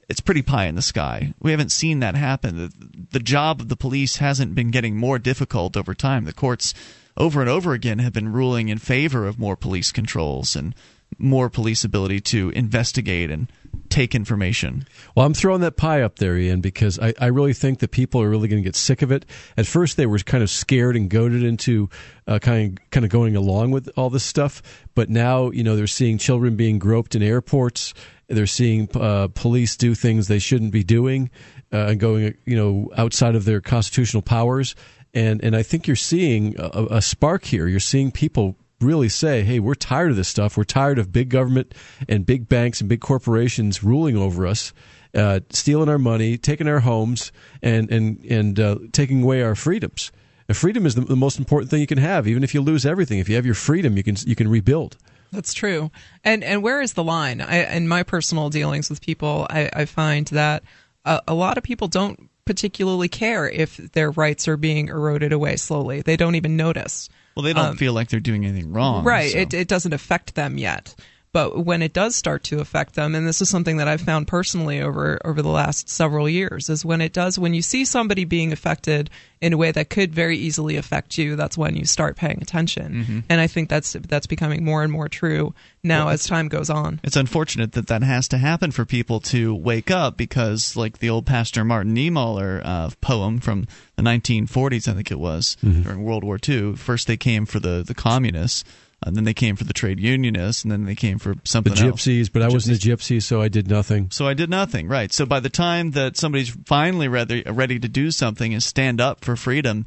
it's 0.06 0.20
pretty 0.20 0.42
pie 0.42 0.66
in 0.66 0.74
the 0.74 0.82
sky. 0.82 1.32
We 1.40 1.50
haven't 1.50 1.72
seen 1.72 2.00
that 2.00 2.14
happen. 2.14 2.58
The, 2.58 2.72
the 3.12 3.20
job 3.20 3.62
of 3.62 3.70
the 3.70 3.76
police 3.76 4.16
hasn't 4.16 4.54
been 4.54 4.70
getting 4.70 4.98
more 4.98 5.18
difficult 5.18 5.78
over 5.78 5.94
time. 5.94 6.26
The 6.26 6.34
courts 6.34 6.74
over 7.16 7.40
and 7.40 7.48
over 7.48 7.72
again 7.72 8.00
have 8.00 8.12
been 8.12 8.34
ruling 8.34 8.68
in 8.68 8.76
favor 8.76 9.26
of 9.26 9.38
more 9.38 9.56
police 9.56 9.92
controls 9.92 10.54
and 10.54 10.74
more 11.22 11.48
police 11.48 11.84
ability 11.84 12.20
to 12.20 12.50
investigate 12.50 13.30
and 13.30 13.50
take 13.88 14.14
information. 14.14 14.86
Well, 15.14 15.26
I'm 15.26 15.34
throwing 15.34 15.60
that 15.60 15.76
pie 15.76 16.00
up 16.00 16.18
there, 16.18 16.36
Ian, 16.36 16.60
because 16.60 16.98
I, 16.98 17.12
I 17.20 17.26
really 17.26 17.52
think 17.52 17.80
that 17.80 17.90
people 17.90 18.22
are 18.22 18.28
really 18.28 18.48
going 18.48 18.62
to 18.62 18.66
get 18.66 18.74
sick 18.74 19.02
of 19.02 19.12
it. 19.12 19.26
At 19.56 19.66
first, 19.66 19.96
they 19.96 20.06
were 20.06 20.18
kind 20.18 20.42
of 20.42 20.50
scared 20.50 20.96
and 20.96 21.10
goaded 21.10 21.42
into 21.42 21.90
uh, 22.26 22.38
kind 22.38 22.78
of 22.78 22.90
kind 22.90 23.04
of 23.04 23.10
going 23.10 23.36
along 23.36 23.70
with 23.70 23.90
all 23.96 24.10
this 24.10 24.24
stuff, 24.24 24.62
but 24.94 25.10
now 25.10 25.50
you 25.50 25.62
know 25.62 25.76
they're 25.76 25.86
seeing 25.86 26.18
children 26.18 26.56
being 26.56 26.78
groped 26.78 27.14
in 27.14 27.22
airports. 27.22 27.92
They're 28.28 28.46
seeing 28.46 28.88
uh, 28.94 29.28
police 29.34 29.76
do 29.76 29.94
things 29.94 30.28
they 30.28 30.38
shouldn't 30.38 30.72
be 30.72 30.84
doing 30.84 31.30
uh, 31.72 31.88
and 31.88 32.00
going 32.00 32.34
you 32.46 32.56
know 32.56 32.90
outside 32.96 33.34
of 33.34 33.44
their 33.44 33.60
constitutional 33.60 34.22
powers. 34.22 34.74
And 35.14 35.44
and 35.44 35.54
I 35.54 35.62
think 35.62 35.86
you're 35.86 35.96
seeing 35.96 36.54
a, 36.58 36.86
a 36.92 37.02
spark 37.02 37.44
here. 37.44 37.66
You're 37.66 37.80
seeing 37.80 38.10
people 38.10 38.56
really 38.82 39.08
say, 39.08 39.42
hey, 39.42 39.60
we're 39.60 39.74
tired 39.74 40.10
of 40.10 40.16
this 40.16 40.28
stuff. 40.28 40.56
We're 40.56 40.64
tired 40.64 40.98
of 40.98 41.12
big 41.12 41.28
government 41.28 41.74
and 42.08 42.26
big 42.26 42.48
banks 42.48 42.80
and 42.80 42.88
big 42.88 43.00
corporations 43.00 43.82
ruling 43.82 44.16
over 44.16 44.46
us, 44.46 44.72
uh, 45.14 45.40
stealing 45.50 45.88
our 45.88 45.98
money, 45.98 46.38
taking 46.38 46.68
our 46.68 46.80
homes, 46.80 47.32
and 47.62 47.90
and 47.90 48.24
and 48.24 48.60
uh, 48.60 48.78
taking 48.92 49.22
away 49.22 49.42
our 49.42 49.54
freedoms. 49.54 50.12
And 50.48 50.56
freedom 50.56 50.86
is 50.86 50.94
the, 50.94 51.02
the 51.02 51.16
most 51.16 51.38
important 51.38 51.70
thing 51.70 51.80
you 51.80 51.86
can 51.86 51.98
have. 51.98 52.26
Even 52.26 52.42
if 52.42 52.54
you 52.54 52.60
lose 52.60 52.84
everything, 52.84 53.18
if 53.18 53.28
you 53.28 53.36
have 53.36 53.46
your 53.46 53.54
freedom, 53.54 53.96
you 53.96 54.02
can 54.02 54.16
you 54.26 54.34
can 54.34 54.48
rebuild. 54.48 54.96
That's 55.30 55.54
true. 55.54 55.90
And 56.24 56.44
and 56.44 56.62
where 56.62 56.80
is 56.82 56.92
the 56.92 57.04
line? 57.04 57.40
I, 57.40 57.74
in 57.76 57.88
my 57.88 58.02
personal 58.02 58.50
dealings 58.50 58.90
with 58.90 59.00
people, 59.00 59.46
I, 59.48 59.70
I 59.72 59.84
find 59.86 60.26
that 60.28 60.62
a, 61.04 61.22
a 61.28 61.34
lot 61.34 61.56
of 61.56 61.64
people 61.64 61.88
don't 61.88 62.28
particularly 62.44 63.08
care 63.08 63.48
if 63.48 63.76
their 63.76 64.10
rights 64.10 64.48
are 64.48 64.56
being 64.56 64.88
eroded 64.88 65.32
away 65.32 65.56
slowly. 65.56 66.02
They 66.02 66.16
don't 66.16 66.34
even 66.34 66.56
notice. 66.56 67.08
Well, 67.34 67.42
they 67.42 67.52
don't 67.52 67.70
um, 67.70 67.76
feel 67.76 67.92
like 67.92 68.08
they're 68.08 68.20
doing 68.20 68.44
anything 68.44 68.72
wrong. 68.72 69.04
Right. 69.04 69.32
So. 69.32 69.38
It, 69.38 69.54
it 69.54 69.68
doesn't 69.68 69.92
affect 69.92 70.34
them 70.34 70.58
yet. 70.58 70.94
But 71.32 71.64
when 71.64 71.80
it 71.80 71.94
does 71.94 72.14
start 72.14 72.44
to 72.44 72.60
affect 72.60 72.94
them, 72.94 73.14
and 73.14 73.26
this 73.26 73.40
is 73.40 73.48
something 73.48 73.78
that 73.78 73.88
I've 73.88 74.02
found 74.02 74.28
personally 74.28 74.82
over 74.82 75.18
over 75.24 75.40
the 75.40 75.48
last 75.48 75.88
several 75.88 76.28
years, 76.28 76.68
is 76.68 76.84
when 76.84 77.00
it 77.00 77.14
does 77.14 77.38
when 77.38 77.54
you 77.54 77.62
see 77.62 77.86
somebody 77.86 78.24
being 78.24 78.52
affected 78.52 79.08
in 79.40 79.54
a 79.54 79.56
way 79.56 79.72
that 79.72 79.88
could 79.88 80.14
very 80.14 80.36
easily 80.36 80.76
affect 80.76 81.16
you, 81.16 81.34
that's 81.34 81.56
when 81.56 81.74
you 81.74 81.86
start 81.86 82.16
paying 82.16 82.38
attention. 82.42 82.92
Mm-hmm. 82.92 83.18
And 83.30 83.40
I 83.40 83.46
think 83.46 83.70
that's 83.70 83.94
that's 83.94 84.26
becoming 84.26 84.62
more 84.62 84.82
and 84.82 84.92
more 84.92 85.08
true 85.08 85.54
now 85.82 86.04
well, 86.04 86.14
as 86.14 86.26
time 86.26 86.48
goes 86.48 86.68
on. 86.68 87.00
It's 87.02 87.16
unfortunate 87.16 87.72
that 87.72 87.86
that 87.86 88.02
has 88.02 88.28
to 88.28 88.38
happen 88.38 88.70
for 88.70 88.84
people 88.84 89.18
to 89.20 89.54
wake 89.54 89.90
up 89.90 90.18
because, 90.18 90.76
like 90.76 90.98
the 90.98 91.08
old 91.08 91.24
Pastor 91.24 91.64
Martin 91.64 91.96
Niemöller 91.96 92.60
uh, 92.62 92.90
poem 93.00 93.40
from 93.40 93.66
the 93.96 94.02
1940s, 94.02 94.86
I 94.86 94.92
think 94.92 95.10
it 95.10 95.18
was 95.18 95.56
mm-hmm. 95.64 95.80
during 95.80 96.04
World 96.04 96.24
War 96.24 96.38
II. 96.46 96.76
First, 96.76 97.06
they 97.06 97.16
came 97.16 97.46
for 97.46 97.58
the 97.58 97.82
the 97.82 97.94
communists 97.94 98.64
and 99.04 99.16
then 99.16 99.24
they 99.24 99.34
came 99.34 99.56
for 99.56 99.64
the 99.64 99.72
trade 99.72 100.00
unionists, 100.00 100.62
and 100.62 100.70
then 100.70 100.84
they 100.84 100.94
came 100.94 101.18
for 101.18 101.34
something 101.44 101.74
the 101.74 101.80
gypsies, 101.80 102.20
else. 102.20 102.28
but 102.28 102.42
I 102.42 102.48
wasn't 102.48 102.82
a 102.82 102.88
gypsy, 102.88 103.22
so 103.22 103.40
I 103.40 103.48
did 103.48 103.68
nothing. 103.68 104.10
So 104.10 104.26
I 104.26 104.34
did 104.34 104.50
nothing, 104.50 104.88
right? 104.88 105.12
So 105.12 105.26
by 105.26 105.40
the 105.40 105.50
time 105.50 105.92
that 105.92 106.16
somebody's 106.16 106.50
finally 106.66 107.08
ready, 107.08 107.42
ready 107.42 107.78
to 107.78 107.88
do 107.88 108.10
something 108.10 108.52
and 108.52 108.62
stand 108.62 109.00
up 109.00 109.24
for 109.24 109.36
freedom, 109.36 109.86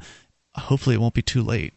hopefully 0.54 0.96
it 0.96 1.00
won't 1.00 1.14
be 1.14 1.22
too 1.22 1.42
late. 1.42 1.72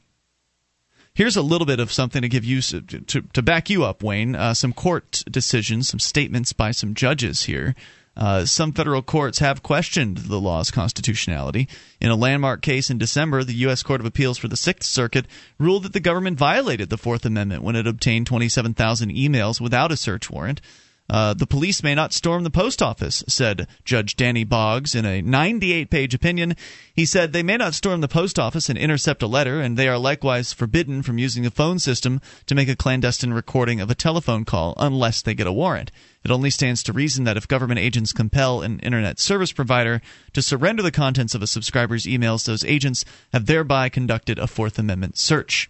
Here's 1.13 1.36
a 1.36 1.41
little 1.41 1.65
bit 1.65 1.80
of 1.80 1.91
something 1.91 2.21
to 2.21 2.30
give 2.30 2.45
you 2.45 2.62
to, 2.62 2.82
to 3.21 3.41
back 3.41 3.69
you 3.69 3.84
up, 3.84 4.04
Wayne. 4.04 4.36
Uh, 4.36 4.54
some 4.54 4.71
court 4.71 5.23
decisions, 5.30 5.89
some 5.89 5.99
statements 5.99 6.54
by 6.54 6.71
some 6.71 6.93
judges 6.93 7.43
here. 7.43 7.75
Uh, 8.19 8.45
some 8.45 8.73
federal 8.73 9.01
courts 9.01 9.39
have 9.39 9.63
questioned 9.63 10.17
the 10.17 10.39
law's 10.39 10.71
constitutionality. 10.71 11.69
In 12.01 12.12
a 12.12 12.17
landmark 12.17 12.62
case 12.62 12.89
in 12.89 12.97
December, 12.97 13.45
the 13.45 13.53
U.S. 13.53 13.82
Court 13.82 14.01
of 14.01 14.05
Appeals 14.05 14.38
for 14.38 14.49
the 14.49 14.58
Sixth 14.58 14.89
Circuit 14.89 15.25
ruled 15.58 15.84
that 15.84 15.93
the 15.93 16.01
government 16.01 16.38
violated 16.38 16.89
the 16.89 16.97
Fourth 16.97 17.25
Amendment 17.25 17.63
when 17.63 17.77
it 17.77 17.88
obtained 17.88 18.27
27,000 18.27 19.10
emails 19.12 19.62
without 19.62 19.93
a 19.93 19.97
search 19.97 20.29
warrant. 20.29 20.60
Uh, 21.09 21.33
the 21.33 21.47
police 21.47 21.81
may 21.81 21.95
not 21.95 22.13
storm 22.13 22.43
the 22.43 22.51
post 22.51 22.81
office, 22.81 23.23
said 23.27 23.67
Judge 23.83 24.15
Danny 24.15 24.43
Boggs 24.43 24.93
in 24.93 25.05
a 25.05 25.21
98 25.21 25.89
page 25.89 26.13
opinion. 26.13 26.55
He 26.93 27.05
said 27.05 27.33
they 27.33 27.41
may 27.41 27.57
not 27.57 27.73
storm 27.73 28.01
the 28.01 28.07
post 28.07 28.37
office 28.37 28.69
and 28.69 28.77
intercept 28.77 29.23
a 29.23 29.27
letter, 29.27 29.59
and 29.59 29.75
they 29.75 29.87
are 29.87 29.97
likewise 29.97 30.53
forbidden 30.53 31.01
from 31.01 31.17
using 31.17 31.43
the 31.43 31.51
phone 31.51 31.79
system 31.79 32.21
to 32.45 32.53
make 32.53 32.69
a 32.69 32.75
clandestine 32.75 33.33
recording 33.33 33.81
of 33.81 33.89
a 33.89 33.95
telephone 33.95 34.45
call 34.45 34.75
unless 34.77 35.21
they 35.21 35.33
get 35.33 35.47
a 35.47 35.51
warrant. 35.53 35.91
It 36.23 36.31
only 36.31 36.49
stands 36.49 36.83
to 36.83 36.93
reason 36.93 37.23
that 37.23 37.37
if 37.37 37.47
government 37.47 37.79
agents 37.79 38.13
compel 38.13 38.61
an 38.61 38.79
internet 38.79 39.19
service 39.19 39.51
provider 39.51 40.01
to 40.33 40.41
surrender 40.41 40.83
the 40.83 40.91
contents 40.91 41.33
of 41.33 41.41
a 41.41 41.47
subscriber's 41.47 42.05
emails, 42.05 42.45
those 42.45 42.65
agents 42.65 43.03
have 43.33 43.47
thereby 43.47 43.89
conducted 43.89 44.37
a 44.37 44.45
Fourth 44.45 44.77
Amendment 44.77 45.17
search. 45.17 45.69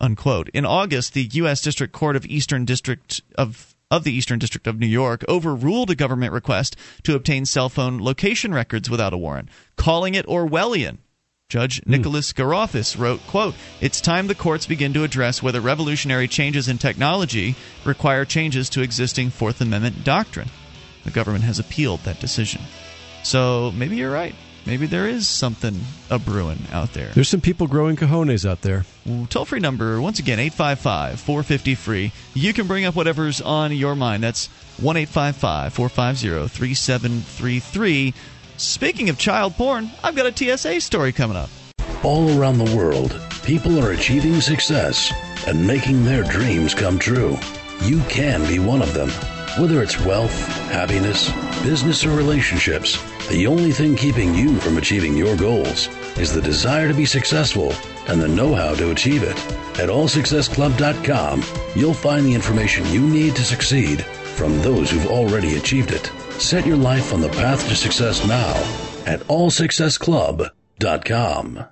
Unquote. 0.00 0.48
In 0.50 0.66
August, 0.66 1.14
the 1.14 1.28
U.S. 1.32 1.62
District 1.62 1.92
Court 1.92 2.16
of 2.16 2.26
Eastern 2.26 2.64
District 2.64 3.22
of 3.36 3.71
of 3.92 4.04
the 4.04 4.12
Eastern 4.12 4.38
District 4.38 4.66
of 4.66 4.80
New 4.80 4.86
York 4.86 5.22
overruled 5.28 5.90
a 5.90 5.94
government 5.94 6.32
request 6.32 6.74
to 7.02 7.14
obtain 7.14 7.44
cell 7.44 7.68
phone 7.68 8.00
location 8.00 8.54
records 8.54 8.88
without 8.88 9.12
a 9.12 9.18
warrant, 9.18 9.50
calling 9.76 10.14
it 10.14 10.26
Orwellian. 10.26 10.96
Judge 11.50 11.82
hmm. 11.82 11.90
Nicholas 11.90 12.32
Garaufis 12.32 12.98
wrote, 12.98 13.20
quote, 13.26 13.54
It's 13.82 14.00
time 14.00 14.26
the 14.26 14.34
courts 14.34 14.64
begin 14.64 14.94
to 14.94 15.04
address 15.04 15.42
whether 15.42 15.60
revolutionary 15.60 16.26
changes 16.26 16.68
in 16.68 16.78
technology 16.78 17.54
require 17.84 18.24
changes 18.24 18.70
to 18.70 18.80
existing 18.80 19.28
Fourth 19.28 19.60
Amendment 19.60 20.02
doctrine. 20.04 20.48
The 21.04 21.10
government 21.10 21.44
has 21.44 21.58
appealed 21.58 22.00
that 22.00 22.18
decision. 22.18 22.62
So 23.24 23.72
maybe 23.72 23.96
you're 23.96 24.10
right. 24.10 24.34
Maybe 24.64 24.86
there 24.86 25.08
is 25.08 25.26
something 25.26 25.80
a 26.08 26.18
brewing 26.18 26.66
out 26.72 26.92
there. 26.92 27.08
There's 27.14 27.28
some 27.28 27.40
people 27.40 27.66
growing 27.66 27.96
cojones 27.96 28.48
out 28.48 28.62
there. 28.62 28.84
Toll 29.28 29.44
free 29.44 29.58
number, 29.58 30.00
once 30.00 30.20
again, 30.20 30.38
855 30.38 31.18
450 31.20 31.74
free. 31.74 32.12
You 32.34 32.52
can 32.52 32.66
bring 32.66 32.84
up 32.84 32.94
whatever's 32.94 33.40
on 33.40 33.72
your 33.72 33.96
mind. 33.96 34.22
That's 34.22 34.46
1 34.80 34.96
855 34.96 35.72
450 35.72 36.48
3733. 36.48 38.14
Speaking 38.56 39.08
of 39.08 39.18
child 39.18 39.54
porn, 39.56 39.90
I've 40.04 40.14
got 40.14 40.26
a 40.26 40.56
TSA 40.56 40.80
story 40.80 41.12
coming 41.12 41.36
up. 41.36 41.50
All 42.04 42.38
around 42.38 42.58
the 42.58 42.76
world, 42.76 43.20
people 43.44 43.84
are 43.84 43.92
achieving 43.92 44.40
success 44.40 45.12
and 45.48 45.66
making 45.66 46.04
their 46.04 46.22
dreams 46.22 46.74
come 46.74 46.98
true. 46.98 47.36
You 47.82 48.00
can 48.08 48.46
be 48.46 48.60
one 48.60 48.82
of 48.82 48.94
them. 48.94 49.10
Whether 49.58 49.82
it's 49.82 50.00
wealth, 50.00 50.46
happiness, 50.70 51.30
business, 51.62 52.06
or 52.06 52.16
relationships, 52.16 52.98
the 53.28 53.46
only 53.46 53.70
thing 53.70 53.96
keeping 53.96 54.34
you 54.34 54.58
from 54.60 54.78
achieving 54.78 55.14
your 55.14 55.36
goals 55.36 55.88
is 56.16 56.32
the 56.32 56.40
desire 56.40 56.88
to 56.88 56.94
be 56.94 57.04
successful 57.04 57.74
and 58.08 58.18
the 58.18 58.28
know 58.28 58.54
how 58.54 58.74
to 58.74 58.92
achieve 58.92 59.22
it. 59.22 59.36
At 59.78 59.90
allsuccessclub.com, 59.90 61.44
you'll 61.76 61.92
find 61.92 62.24
the 62.24 62.32
information 62.32 62.86
you 62.86 63.02
need 63.02 63.36
to 63.36 63.44
succeed 63.44 64.02
from 64.02 64.58
those 64.62 64.90
who've 64.90 65.08
already 65.08 65.58
achieved 65.58 65.90
it. 65.90 66.10
Set 66.40 66.64
your 66.64 66.78
life 66.78 67.12
on 67.12 67.20
the 67.20 67.28
path 67.28 67.68
to 67.68 67.76
success 67.76 68.26
now 68.26 68.54
at 69.04 69.20
allsuccessclub.com. 69.28 71.66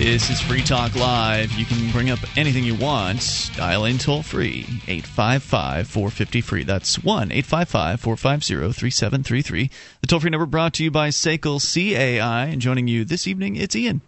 This 0.00 0.30
is 0.30 0.40
Free 0.40 0.62
Talk 0.62 0.96
Live. 0.96 1.52
You 1.52 1.66
can 1.66 1.90
bring 1.92 2.08
up 2.08 2.20
anything 2.34 2.64
you 2.64 2.74
want. 2.74 3.50
Dial 3.54 3.84
in 3.84 3.98
toll 3.98 4.22
free 4.22 4.60
855 4.88 5.88
450 5.88 6.40
free. 6.40 6.62
That's 6.64 7.04
1 7.04 7.30
855 7.30 8.00
450 8.00 8.72
3733. 8.72 9.70
The 10.00 10.06
toll 10.06 10.20
free 10.20 10.30
number 10.30 10.46
brought 10.46 10.72
to 10.74 10.84
you 10.84 10.90
by 10.90 11.10
SACL 11.10 11.60
CAI. 11.60 12.46
And 12.46 12.62
joining 12.62 12.88
you 12.88 13.04
this 13.04 13.26
evening, 13.26 13.56
it's 13.56 13.76
Ian. 13.76 14.00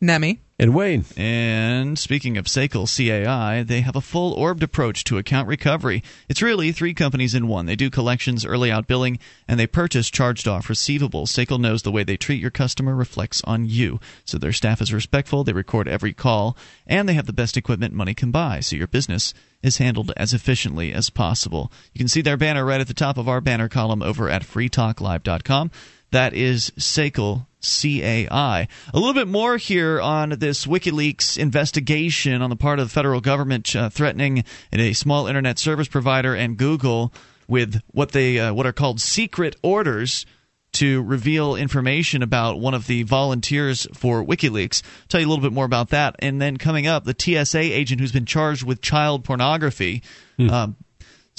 Nemi. 0.00 0.40
And 0.60 0.74
Wayne. 0.74 1.06
And 1.16 1.98
speaking 1.98 2.36
of 2.36 2.44
SACL 2.44 2.84
CAI, 2.84 3.62
they 3.62 3.80
have 3.80 3.96
a 3.96 4.02
full 4.02 4.34
orbed 4.34 4.62
approach 4.62 5.04
to 5.04 5.16
account 5.16 5.48
recovery. 5.48 6.02
It's 6.28 6.42
really 6.42 6.70
three 6.70 6.92
companies 6.92 7.34
in 7.34 7.48
one. 7.48 7.64
They 7.64 7.76
do 7.76 7.88
collections, 7.88 8.44
early 8.44 8.70
out 8.70 8.86
billing, 8.86 9.18
and 9.48 9.58
they 9.58 9.66
purchase 9.66 10.10
charged 10.10 10.46
off 10.46 10.68
receivables. 10.68 11.28
SACL 11.28 11.58
knows 11.58 11.80
the 11.80 11.90
way 11.90 12.04
they 12.04 12.18
treat 12.18 12.42
your 12.42 12.50
customer 12.50 12.94
reflects 12.94 13.40
on 13.44 13.64
you. 13.64 14.00
So 14.26 14.36
their 14.36 14.52
staff 14.52 14.82
is 14.82 14.92
respectful, 14.92 15.44
they 15.44 15.54
record 15.54 15.88
every 15.88 16.12
call, 16.12 16.58
and 16.86 17.08
they 17.08 17.14
have 17.14 17.24
the 17.24 17.32
best 17.32 17.56
equipment 17.56 17.94
money 17.94 18.12
can 18.12 18.30
buy. 18.30 18.60
So 18.60 18.76
your 18.76 18.86
business 18.86 19.32
is 19.62 19.78
handled 19.78 20.12
as 20.18 20.34
efficiently 20.34 20.92
as 20.92 21.08
possible. 21.08 21.72
You 21.94 22.00
can 22.00 22.08
see 22.08 22.20
their 22.20 22.36
banner 22.36 22.66
right 22.66 22.82
at 22.82 22.86
the 22.86 22.92
top 22.92 23.16
of 23.16 23.30
our 23.30 23.40
banner 23.40 23.70
column 23.70 24.02
over 24.02 24.28
at 24.28 24.42
freetalklive.com. 24.42 25.70
That 26.10 26.34
is 26.34 26.70
SACL 26.76 27.46
CAI. 27.60 28.68
A 28.92 28.98
little 28.98 29.14
bit 29.14 29.28
more 29.28 29.56
here 29.56 30.00
on 30.00 30.30
this 30.30 30.66
WikiLeaks 30.66 31.38
investigation 31.38 32.42
on 32.42 32.50
the 32.50 32.56
part 32.56 32.78
of 32.78 32.86
the 32.86 32.92
federal 32.92 33.20
government 33.20 33.74
uh, 33.76 33.90
threatening 33.90 34.44
a 34.72 34.92
small 34.92 35.26
internet 35.26 35.58
service 35.58 35.88
provider 35.88 36.34
and 36.34 36.56
Google 36.56 37.12
with 37.48 37.82
what 37.88 38.12
they 38.12 38.38
uh, 38.38 38.54
what 38.54 38.66
are 38.66 38.72
called 38.72 39.00
secret 39.00 39.56
orders 39.62 40.24
to 40.72 41.02
reveal 41.02 41.56
information 41.56 42.22
about 42.22 42.60
one 42.60 42.74
of 42.74 42.86
the 42.86 43.02
volunteers 43.02 43.86
for 43.92 44.24
WikiLeaks. 44.24 44.82
Tell 45.08 45.20
you 45.20 45.26
a 45.26 45.28
little 45.28 45.42
bit 45.42 45.52
more 45.52 45.64
about 45.64 45.88
that, 45.90 46.14
and 46.20 46.40
then 46.40 46.56
coming 46.56 46.86
up, 46.86 47.04
the 47.04 47.16
TSA 47.18 47.58
agent 47.58 48.00
who's 48.00 48.12
been 48.12 48.26
charged 48.26 48.62
with 48.62 48.80
child 48.80 49.24
pornography. 49.24 50.02
Hmm. 50.36 50.50
Um, 50.50 50.76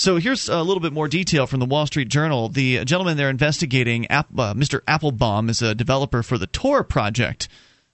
so 0.01 0.17
here's 0.17 0.49
a 0.49 0.63
little 0.63 0.81
bit 0.81 0.93
more 0.93 1.07
detail 1.07 1.45
from 1.45 1.59
the 1.59 1.65
Wall 1.67 1.85
Street 1.85 2.09
Journal. 2.09 2.49
The 2.49 2.83
gentleman 2.85 3.17
they're 3.17 3.29
investigating, 3.29 4.07
uh, 4.09 4.23
Mr. 4.23 4.81
Appelbaum, 4.85 5.47
is 5.47 5.61
a 5.61 5.75
developer 5.75 6.23
for 6.23 6.39
the 6.39 6.47
Tor 6.47 6.83
project, 6.83 7.47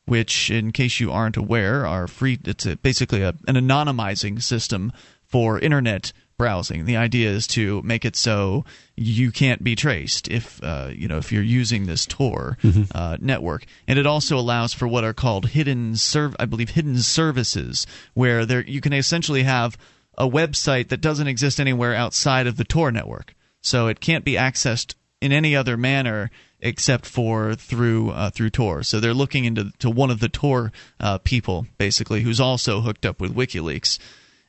which, 0.06 0.50
in 0.50 0.72
case 0.72 1.02
you 1.02 1.12
aren't 1.12 1.36
aware, 1.36 1.86
are 1.86 2.08
free. 2.08 2.40
It's 2.46 2.66
a, 2.66 2.78
basically 2.78 3.24
a, 3.24 3.36
an 3.46 3.56
anonymizing 3.56 4.42
system 4.42 4.94
for 5.26 5.60
internet 5.60 6.14
browsing. 6.38 6.86
The 6.86 6.96
idea 6.96 7.30
is 7.30 7.46
to 7.48 7.82
make 7.82 8.06
it 8.06 8.16
so 8.16 8.64
you 8.96 9.30
can't 9.30 9.62
be 9.62 9.76
traced 9.76 10.30
if 10.30 10.64
uh, 10.64 10.92
you 10.94 11.10
know 11.10 11.18
if 11.18 11.34
you're 11.34 11.44
using 11.44 11.88
this 11.88 12.06
Tor 12.06 12.58
mm-hmm. 12.64 12.84
uh, 12.96 13.18
network, 13.20 13.66
and 13.86 14.00
it 14.00 14.08
also 14.08 14.38
allows 14.38 14.74
for 14.74 14.88
what 14.88 15.04
are 15.04 15.14
called 15.14 15.48
hidden 15.50 15.98
serv- 15.98 16.38
I 16.40 16.46
believe 16.46 16.70
hidden 16.70 17.00
services, 17.00 17.86
where 18.14 18.46
there 18.46 18.64
you 18.64 18.80
can 18.80 18.94
essentially 18.94 19.44
have 19.44 19.78
a 20.18 20.28
website 20.28 20.90
that 20.90 21.02
doesn't 21.02 21.28
exist 21.28 21.60
anywhere 21.60 21.94
outside 21.94 22.48
of 22.48 22.58
the 22.58 22.64
Tor 22.64 22.92
network. 22.92 23.36
So 23.62 23.88
it 23.88 24.00
can't 24.00 24.26
be 24.26 24.34
accessed 24.34 24.96
in 25.22 25.32
any 25.32 25.56
other 25.56 25.78
manner 25.78 26.32
except 26.60 27.06
for 27.06 27.54
through 27.56 28.12
uh, 28.12 28.30
through 28.30 28.50
Tor. 28.50 28.84
So 28.84 29.00
they're 29.00 29.14
looking 29.14 29.46
into 29.46 29.72
to 29.80 29.90
one 29.90 30.10
of 30.12 30.20
the 30.20 30.30
Tor 30.30 30.72
uh, 31.00 31.20
people, 31.20 31.68
basically, 31.78 32.22
who's 32.22 32.40
also 32.40 32.82
hooked 32.82 33.06
up 33.06 33.22
with 33.22 33.36
WikiLeaks. 33.36 34.00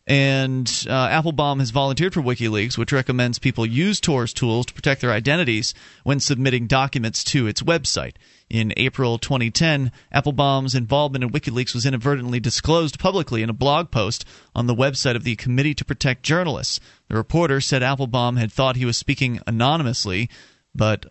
And 0.09 0.67
uh, 0.89 1.09
Appelbaum 1.11 1.59
has 1.61 1.71
volunteered 1.71 2.15
for 2.15 2.23
WikiLeaks, 2.23 2.79
which 2.79 2.93
recommends 2.93 3.39
people 3.39 3.67
use 3.67 4.01
Tor's 4.01 4.33
tools 4.33 4.65
to 4.65 4.73
protect 4.73 5.03
their 5.03 5.13
identities 5.13 5.75
when 6.03 6.19
submitting 6.19 6.67
documents 6.67 7.23
to 7.25 7.47
its 7.47 7.63
website. 7.63 8.15
In 8.49 8.73
April 8.79 9.19
2010, 9.19 9.93
Appelbaum's 10.15 10.75
involvement 10.75 11.25
in 11.25 11.31
WikiLeaks 11.31 11.75
was 11.75 11.85
inadvertently 11.85 12.41
disclosed 12.41 12.99
publicly 12.99 13.43
in 13.43 13.51
a 13.51 13.53
blog 13.53 13.91
post 13.91 14.25
on 14.55 14.67
the 14.67 14.75
website 14.75 15.15
of 15.15 15.25
the 15.25 15.37
Committee 15.37 15.75
to 15.75 15.85
Protect 15.85 16.23
Journalists. 16.23 16.81
The 17.09 17.17
reporter 17.17 17.61
said 17.61 17.83
Appelbaum 17.83 18.39
had 18.39 18.51
thought 18.51 18.77
he 18.77 18.87
was 18.87 18.97
speaking 18.97 19.41
anonymously, 19.47 20.31
but 20.75 21.05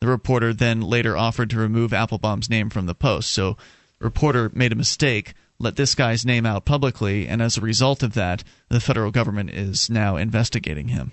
the 0.00 0.06
reporter 0.06 0.54
then 0.54 0.80
later 0.80 1.16
offered 1.16 1.50
to 1.50 1.58
remove 1.58 1.90
Appelbaum's 1.90 2.48
name 2.48 2.70
from 2.70 2.86
the 2.86 2.94
post. 2.94 3.32
So, 3.32 3.56
the 3.98 4.04
reporter 4.04 4.48
made 4.54 4.70
a 4.70 4.76
mistake, 4.76 5.34
let 5.60 5.76
this 5.76 5.94
guy's 5.94 6.24
name 6.24 6.46
out 6.46 6.64
publicly, 6.64 7.26
and 7.26 7.42
as 7.42 7.56
a 7.56 7.62
result 7.62 8.02
of 8.02 8.14
that, 8.14 8.44
the 8.68 8.80
federal 8.80 9.10
government 9.10 9.50
is 9.50 9.90
now 9.90 10.16
investigating 10.16 10.88
him. 10.88 11.12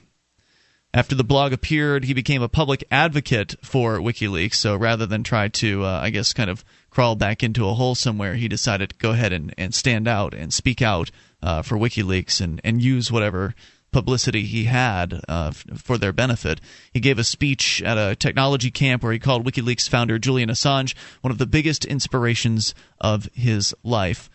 After 0.94 1.14
the 1.14 1.26
blog 1.26 1.52
appeared, 1.52 2.06
he 2.06 2.14
became 2.14 2.42
a 2.42 2.48
public 2.48 2.86
advocate 2.90 3.56
for 3.62 3.98
WikiLeaks. 3.98 4.54
So 4.54 4.78
rather 4.78 5.06
than 5.06 5.24
try 5.24 5.50
to, 5.50 5.84
uh, 5.84 6.00
I 6.02 6.10
guess, 6.10 6.32
kind 6.32 6.50
of 6.50 6.64
crawl 6.90 7.18
back 7.18 7.44
into 7.44 7.68
a 7.68 7.74
hole 7.74 7.96
somewhere, 7.96 8.36
he 8.36 8.48
decided 8.48 8.92
to 8.92 8.96
go 8.96 9.12
ahead 9.12 9.34
and, 9.34 9.54
and 9.58 9.76
stand 9.76 10.08
out 10.08 10.34
and 10.34 10.54
speak 10.54 10.82
out 10.82 11.12
uh, 11.44 11.64
for 11.64 11.78
WikiLeaks 11.78 12.40
and, 12.40 12.62
and 12.64 12.82
use 12.82 13.12
whatever 13.12 13.56
publicity 13.92 14.44
he 14.44 14.66
had 14.66 15.22
uh, 15.28 15.52
for 15.52 15.98
their 15.98 16.14
benefit. 16.14 16.62
He 16.94 17.02
gave 17.02 17.20
a 17.20 17.24
speech 17.26 17.82
at 17.82 17.98
a 17.98 18.16
technology 18.16 18.72
camp 18.72 19.04
where 19.04 19.12
he 19.12 19.20
called 19.20 19.46
WikiLeaks 19.46 19.90
founder 19.90 20.18
Julian 20.18 20.50
Assange 20.50 20.96
one 21.20 21.32
of 21.32 21.38
the 21.38 21.46
biggest 21.46 21.84
inspirations 21.84 22.74
of 23.02 23.28
his 23.34 23.74
life. 23.84 24.30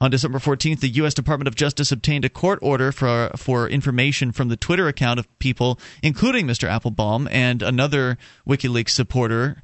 On 0.00 0.12
December 0.12 0.38
14th, 0.38 0.78
the 0.78 0.88
U.S. 0.88 1.12
Department 1.12 1.48
of 1.48 1.56
Justice 1.56 1.90
obtained 1.90 2.24
a 2.24 2.28
court 2.28 2.60
order 2.62 2.92
for, 2.92 3.30
for 3.36 3.68
information 3.68 4.30
from 4.30 4.48
the 4.48 4.56
Twitter 4.56 4.86
account 4.86 5.18
of 5.18 5.38
people, 5.40 5.78
including 6.02 6.46
Mr. 6.46 6.68
Appelbaum 6.68 7.26
and 7.32 7.62
another 7.62 8.16
WikiLeaks 8.46 8.90
supporter. 8.90 9.60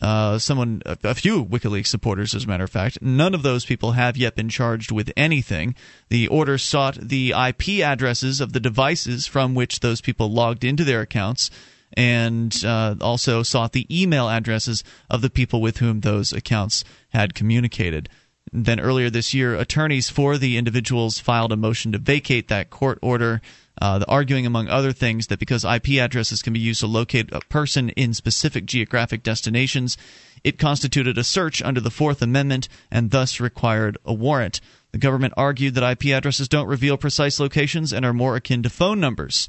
Uh, 0.00 0.38
someone, 0.38 0.82
a, 0.84 1.14
few 1.14 1.44
WikiLeaks 1.44 1.86
supporters, 1.86 2.34
as 2.34 2.44
a 2.44 2.46
matter 2.46 2.64
of 2.64 2.70
fact. 2.70 3.00
None 3.00 3.34
of 3.34 3.42
those 3.42 3.64
people 3.64 3.92
have 3.92 4.16
yet 4.16 4.36
been 4.36 4.50
charged 4.50 4.92
with 4.92 5.10
anything. 5.16 5.74
The 6.10 6.28
order 6.28 6.58
sought 6.58 6.96
the 7.00 7.30
IP 7.30 7.80
addresses 7.82 8.40
of 8.40 8.52
the 8.52 8.60
devices 8.60 9.26
from 9.26 9.54
which 9.54 9.80
those 9.80 10.00
people 10.00 10.30
logged 10.30 10.64
into 10.64 10.84
their 10.84 11.00
accounts 11.00 11.50
and 11.94 12.54
uh, 12.64 12.94
also 13.00 13.42
sought 13.42 13.72
the 13.72 13.86
email 13.90 14.28
addresses 14.28 14.84
of 15.10 15.22
the 15.22 15.30
people 15.30 15.60
with 15.60 15.78
whom 15.78 16.00
those 16.00 16.32
accounts 16.32 16.84
had 17.08 17.34
communicated. 17.34 18.08
Then 18.52 18.80
earlier 18.80 19.10
this 19.10 19.34
year, 19.34 19.54
attorneys 19.54 20.08
for 20.08 20.38
the 20.38 20.56
individuals 20.56 21.18
filed 21.18 21.52
a 21.52 21.56
motion 21.56 21.92
to 21.92 21.98
vacate 21.98 22.48
that 22.48 22.70
court 22.70 22.98
order, 23.02 23.40
uh, 23.80 24.04
arguing, 24.08 24.46
among 24.46 24.68
other 24.68 24.92
things, 24.92 25.26
that 25.26 25.38
because 25.38 25.64
IP 25.64 26.00
addresses 26.00 26.42
can 26.42 26.52
be 26.52 26.58
used 26.58 26.80
to 26.80 26.86
locate 26.86 27.32
a 27.32 27.40
person 27.40 27.90
in 27.90 28.14
specific 28.14 28.66
geographic 28.66 29.22
destinations, 29.22 29.96
it 30.42 30.58
constituted 30.58 31.18
a 31.18 31.24
search 31.24 31.62
under 31.62 31.80
the 31.80 31.90
Fourth 31.90 32.22
Amendment 32.22 32.68
and 32.90 33.10
thus 33.10 33.40
required 33.40 33.98
a 34.04 34.14
warrant. 34.14 34.60
The 34.92 34.98
government 34.98 35.34
argued 35.36 35.74
that 35.74 35.90
IP 35.90 36.06
addresses 36.06 36.48
don't 36.48 36.66
reveal 36.66 36.96
precise 36.96 37.38
locations 37.38 37.92
and 37.92 38.04
are 38.04 38.14
more 38.14 38.36
akin 38.36 38.62
to 38.62 38.70
phone 38.70 39.00
numbers. 39.00 39.48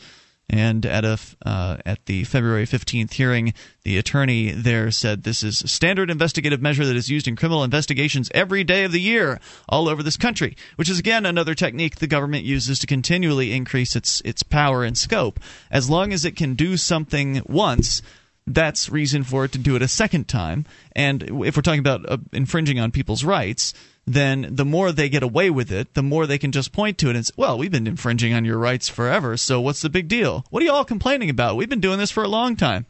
And 0.50 0.84
at 0.86 1.06
a 1.06 1.20
uh, 1.46 1.78
at 1.86 2.06
the 2.08 2.24
February 2.24 2.66
15th 2.66 3.14
hearing, 3.14 3.54
the 3.84 4.00
attorney 4.00 4.52
there 4.52 4.90
said 4.90 5.24
this 5.24 5.44
is 5.44 5.62
a 5.62 5.68
standard 5.68 6.10
investigative 6.10 6.62
measure 6.62 6.86
that 6.86 6.96
is 6.96 7.10
used 7.10 7.28
in 7.28 7.36
criminal 7.36 7.64
investigations 7.64 8.32
every 8.34 8.64
day 8.64 8.84
of 8.84 8.92
the 8.92 9.02
year 9.02 9.40
all 9.68 9.88
over 9.88 10.02
this 10.02 10.18
country, 10.18 10.58
which 10.76 10.90
is 10.90 10.98
again 10.98 11.26
another 11.26 11.54
technique 11.54 11.98
the 11.98 12.08
government 12.08 12.46
uses 12.46 12.80
to 12.80 12.88
continually 12.88 13.54
increase 13.54 13.96
its 13.96 14.22
its 14.26 14.42
power 14.42 14.84
and 14.84 14.98
scope. 14.98 15.40
As 15.70 15.90
long 15.90 16.14
as 16.14 16.26
it 16.26 16.36
can 16.36 16.56
do 16.56 16.78
something 16.78 17.44
once, 17.46 18.02
that's 18.48 18.90
reason 18.90 19.24
for 19.24 19.46
it 19.46 19.52
to 19.52 19.60
do 19.60 19.76
it 19.76 19.82
a 19.84 19.88
second 19.88 20.28
time. 20.28 20.66
And 20.96 21.24
if 21.46 21.56
we're 21.56 21.62
talking 21.62 21.80
about 21.80 22.10
uh, 22.10 22.18
infringing 22.34 22.80
on 22.80 22.92
people's 22.92 23.24
rights, 23.24 23.74
then 24.10 24.48
the 24.50 24.66
more 24.66 24.92
they 24.92 25.08
get 25.08 25.22
away 25.22 25.52
with 25.52 25.72
it, 25.72 25.94
the 25.94 26.02
more 26.02 26.26
they 26.26 26.40
can 26.40 26.52
just 26.52 26.72
point 26.72 26.98
to 26.98 27.12
it 27.12 27.16
and 27.16 27.26
say, 27.26 27.34
well, 27.38 27.60
we've 27.60 27.72
been 27.72 27.86
infringing 27.86 28.34
on 28.34 28.44
your 28.44 28.58
rights 28.58 28.90
forever, 28.90 29.38
so 29.38 29.62
what's 29.62 29.84
the 29.84 29.90
big 29.90 30.08
deal? 30.08 30.44
What 30.50 30.64
are 30.64 30.66
you 30.66 30.72
all 30.72 30.84
complaining 30.84 31.30
about? 31.30 31.56
We've 31.56 31.70
been 31.70 31.80
doing 31.80 32.00
this 32.00 32.10
for 32.10 32.24
a 32.24 32.28
long 32.28 32.56
time. 32.56 32.88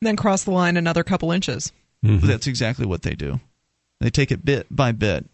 And 0.00 0.08
then 0.08 0.16
cross 0.16 0.42
the 0.42 0.50
line 0.50 0.76
another 0.76 1.04
couple 1.04 1.30
inches. 1.30 1.72
Mm-hmm. 2.04 2.26
That's 2.26 2.48
exactly 2.48 2.84
what 2.84 3.02
they 3.02 3.14
do. 3.14 3.38
They 4.00 4.10
take 4.10 4.32
it 4.32 4.44
bit 4.44 4.66
by 4.68 4.90
bit. 4.90 5.26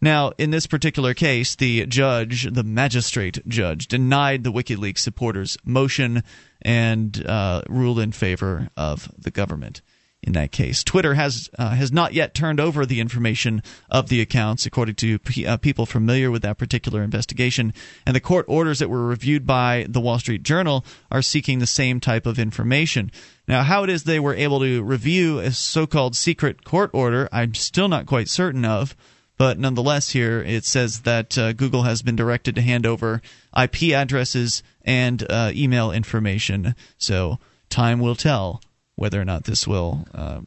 Now, 0.00 0.32
in 0.38 0.50
this 0.50 0.66
particular 0.66 1.14
case, 1.14 1.54
the 1.54 1.86
judge, 1.86 2.52
the 2.52 2.64
magistrate 2.64 3.46
judge, 3.46 3.86
denied 3.86 4.42
the 4.42 4.52
WikiLeaks 4.52 4.98
supporters' 4.98 5.56
motion 5.64 6.24
and 6.62 7.24
uh, 7.26 7.62
ruled 7.68 8.00
in 8.00 8.10
favor 8.10 8.70
of 8.76 9.10
the 9.16 9.30
government 9.30 9.82
in 10.22 10.32
that 10.32 10.50
case. 10.50 10.82
Twitter 10.82 11.14
has 11.14 11.48
uh, 11.58 11.70
has 11.70 11.92
not 11.92 12.12
yet 12.12 12.34
turned 12.34 12.58
over 12.58 12.84
the 12.84 13.00
information 13.00 13.62
of 13.88 14.08
the 14.08 14.20
accounts, 14.20 14.66
according 14.66 14.96
to 14.96 15.18
p- 15.20 15.46
uh, 15.46 15.56
people 15.56 15.86
familiar 15.86 16.30
with 16.30 16.42
that 16.42 16.58
particular 16.58 17.02
investigation. 17.02 17.72
And 18.04 18.16
the 18.16 18.20
court 18.20 18.44
orders 18.48 18.80
that 18.80 18.90
were 18.90 19.06
reviewed 19.06 19.46
by 19.46 19.86
the 19.88 20.00
Wall 20.00 20.18
Street 20.18 20.42
Journal 20.42 20.84
are 21.10 21.22
seeking 21.22 21.60
the 21.60 21.66
same 21.66 22.00
type 22.00 22.26
of 22.26 22.38
information. 22.38 23.12
Now, 23.46 23.62
how 23.62 23.84
it 23.84 23.90
is 23.90 24.04
they 24.04 24.20
were 24.20 24.34
able 24.34 24.60
to 24.60 24.82
review 24.82 25.38
a 25.38 25.52
so-called 25.52 26.16
secret 26.16 26.64
court 26.64 26.90
order, 26.92 27.28
I'm 27.32 27.54
still 27.54 27.88
not 27.88 28.06
quite 28.06 28.28
certain 28.28 28.64
of. 28.64 28.96
But 29.38 29.56
nonetheless, 29.56 30.10
here 30.10 30.42
it 30.42 30.64
says 30.64 31.02
that 31.02 31.38
uh, 31.38 31.52
Google 31.52 31.84
has 31.84 32.02
been 32.02 32.16
directed 32.16 32.56
to 32.56 32.60
hand 32.60 32.84
over 32.84 33.22
IP 33.56 33.94
addresses 33.94 34.64
and 34.84 35.24
uh, 35.30 35.52
email 35.54 35.92
information. 35.92 36.74
So 36.98 37.38
time 37.70 38.00
will 38.00 38.16
tell 38.16 38.60
whether 38.98 39.20
or 39.20 39.24
not 39.24 39.44
this 39.44 39.66
will 39.66 40.06
uh, 40.12 40.40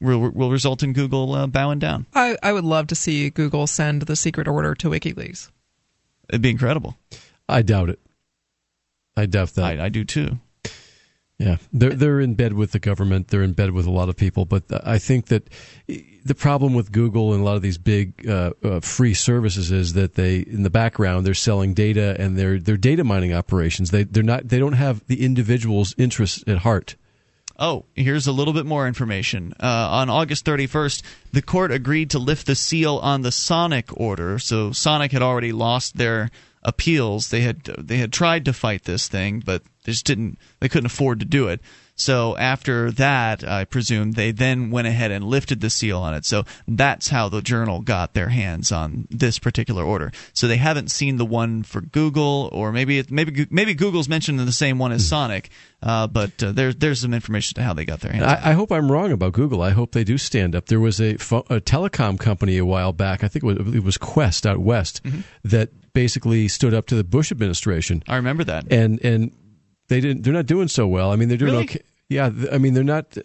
will, 0.00 0.30
will 0.30 0.50
result 0.50 0.82
in 0.82 0.92
Google 0.92 1.32
uh, 1.34 1.46
bowing 1.46 1.78
down. 1.78 2.06
I, 2.14 2.36
I 2.42 2.52
would 2.52 2.64
love 2.64 2.88
to 2.88 2.94
see 2.94 3.30
Google 3.30 3.66
send 3.66 4.02
the 4.02 4.16
secret 4.16 4.48
order 4.48 4.74
to 4.74 4.90
WikiLeaks. 4.90 5.50
It'd 6.28 6.42
be 6.42 6.50
incredible. 6.50 6.96
I 7.48 7.62
doubt 7.62 7.90
it. 7.90 8.00
I 9.16 9.26
doubt 9.26 9.50
that. 9.54 9.80
I, 9.80 9.86
I 9.86 9.88
do 9.88 10.04
too. 10.04 10.38
Yeah, 11.38 11.56
they're 11.72 11.94
they're 11.94 12.20
in 12.20 12.34
bed 12.34 12.52
with 12.52 12.72
the 12.72 12.78
government. 12.78 13.28
They're 13.28 13.42
in 13.42 13.52
bed 13.52 13.72
with 13.72 13.86
a 13.86 13.90
lot 13.90 14.08
of 14.08 14.16
people. 14.16 14.44
But 14.44 14.64
I 14.86 14.98
think 14.98 15.26
that 15.26 15.48
the 16.24 16.34
problem 16.36 16.72
with 16.72 16.92
Google 16.92 17.32
and 17.32 17.42
a 17.42 17.44
lot 17.44 17.56
of 17.56 17.62
these 17.62 17.78
big 17.78 18.28
uh, 18.28 18.52
uh, 18.62 18.80
free 18.80 19.14
services 19.14 19.72
is 19.72 19.94
that 19.94 20.14
they, 20.14 20.38
in 20.38 20.62
the 20.62 20.70
background, 20.70 21.26
they're 21.26 21.34
selling 21.34 21.74
data 21.74 22.16
and 22.18 22.36
they're 22.36 22.60
they're 22.60 22.76
data 22.76 23.02
mining 23.02 23.32
operations. 23.32 23.90
They 23.90 24.04
they're 24.04 24.22
not 24.22 24.48
they 24.48 24.58
don't 24.58 24.74
have 24.74 25.04
the 25.08 25.24
individual's 25.24 25.94
interests 25.98 26.44
at 26.46 26.58
heart. 26.58 26.96
Oh, 27.62 27.84
here's 27.94 28.26
a 28.26 28.32
little 28.32 28.52
bit 28.52 28.66
more 28.66 28.88
information. 28.88 29.54
Uh, 29.62 29.88
on 29.92 30.10
August 30.10 30.44
31st, 30.44 31.02
the 31.32 31.42
court 31.42 31.70
agreed 31.70 32.10
to 32.10 32.18
lift 32.18 32.48
the 32.48 32.56
seal 32.56 32.96
on 32.96 33.22
the 33.22 33.30
Sonic 33.30 33.96
order. 33.96 34.40
So 34.40 34.72
Sonic 34.72 35.12
had 35.12 35.22
already 35.22 35.52
lost 35.52 35.96
their 35.96 36.32
appeals. 36.64 37.28
They 37.28 37.42
had 37.42 37.62
they 37.62 37.98
had 37.98 38.12
tried 38.12 38.46
to 38.46 38.52
fight 38.52 38.82
this 38.82 39.06
thing, 39.06 39.44
but 39.46 39.62
they 39.84 39.92
just 39.92 40.06
didn't. 40.06 40.38
They 40.58 40.68
couldn't 40.68 40.86
afford 40.86 41.20
to 41.20 41.24
do 41.24 41.46
it. 41.46 41.60
So 42.02 42.36
after 42.36 42.90
that, 42.92 43.44
I 43.44 43.64
presume 43.64 44.12
they 44.12 44.32
then 44.32 44.70
went 44.70 44.88
ahead 44.88 45.12
and 45.12 45.24
lifted 45.24 45.60
the 45.60 45.70
seal 45.70 45.98
on 45.98 46.14
it. 46.14 46.24
So 46.24 46.44
that's 46.66 47.08
how 47.08 47.28
the 47.28 47.40
journal 47.40 47.80
got 47.80 48.14
their 48.14 48.28
hands 48.28 48.72
on 48.72 49.06
this 49.08 49.38
particular 49.38 49.84
order. 49.84 50.10
So 50.32 50.48
they 50.48 50.56
haven't 50.56 50.90
seen 50.90 51.16
the 51.16 51.24
one 51.24 51.62
for 51.62 51.80
Google, 51.80 52.50
or 52.52 52.72
maybe 52.72 52.98
it, 52.98 53.10
maybe 53.12 53.46
maybe 53.50 53.74
Google's 53.74 54.08
mentioned 54.08 54.40
in 54.40 54.46
the 54.46 54.52
same 54.52 54.78
one 54.78 54.90
as 54.90 55.06
Sonic. 55.06 55.50
Uh, 55.80 56.08
but 56.08 56.42
uh, 56.42 56.52
there's 56.52 56.76
there's 56.76 57.00
some 57.00 57.14
information 57.14 57.54
to 57.54 57.62
how 57.62 57.72
they 57.72 57.84
got 57.84 58.00
their 58.00 58.12
hands. 58.12 58.24
I, 58.24 58.50
I, 58.50 58.52
hope 58.52 58.70
I'm 58.70 58.90
wrong 58.90 59.10
about 59.10 59.32
Google. 59.32 59.62
I 59.62 59.70
hope 59.70 59.92
they 59.92 60.04
do 60.04 60.16
stand 60.16 60.54
up. 60.54 60.66
There 60.66 60.78
was 60.78 61.00
a, 61.00 61.14
a 61.14 61.60
telecom 61.60 62.20
company 62.20 62.56
a 62.56 62.64
while 62.64 62.92
back. 62.92 63.24
I 63.24 63.28
think 63.28 63.42
it 63.42 63.46
was, 63.46 63.74
it 63.74 63.82
was 63.82 63.98
Qwest 63.98 64.46
out 64.46 64.58
west 64.58 65.02
mm-hmm. 65.02 65.20
that 65.42 65.70
basically 65.92 66.46
stood 66.46 66.72
up 66.72 66.86
to 66.86 66.94
the 66.94 67.02
Bush 67.02 67.32
administration. 67.32 68.02
I 68.08 68.16
remember 68.16 68.44
that. 68.44 68.72
And 68.72 69.04
and 69.04 69.32
they 69.88 70.00
didn't. 70.00 70.22
They're 70.22 70.32
not 70.32 70.46
doing 70.46 70.68
so 70.68 70.86
well. 70.86 71.10
I 71.10 71.16
mean, 71.16 71.28
they're 71.28 71.36
doing 71.36 71.52
really? 71.52 71.64
okay. 71.64 71.82
Yeah, 72.12 72.30
I 72.50 72.58
mean, 72.58 72.74
they're 72.74 72.84
not. 72.84 73.16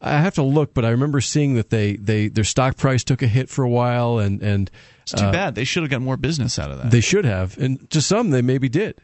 I 0.00 0.18
have 0.18 0.34
to 0.34 0.42
look, 0.42 0.74
but 0.74 0.84
I 0.84 0.90
remember 0.90 1.22
seeing 1.22 1.54
that 1.54 1.70
they, 1.70 1.96
they 1.96 2.28
their 2.28 2.44
stock 2.44 2.76
price 2.76 3.02
took 3.04 3.22
a 3.22 3.26
hit 3.26 3.48
for 3.48 3.64
a 3.64 3.68
while, 3.68 4.18
and 4.18 4.42
and 4.42 4.70
it's 5.02 5.12
too 5.12 5.24
uh, 5.24 5.32
bad. 5.32 5.54
They 5.54 5.64
should 5.64 5.82
have 5.82 5.90
got 5.90 6.02
more 6.02 6.16
business 6.16 6.58
out 6.58 6.70
of 6.70 6.78
that. 6.78 6.90
They 6.90 7.00
should 7.00 7.24
have, 7.24 7.56
and 7.58 7.88
to 7.90 8.02
some, 8.02 8.30
they 8.30 8.42
maybe 8.42 8.68
did. 8.68 9.00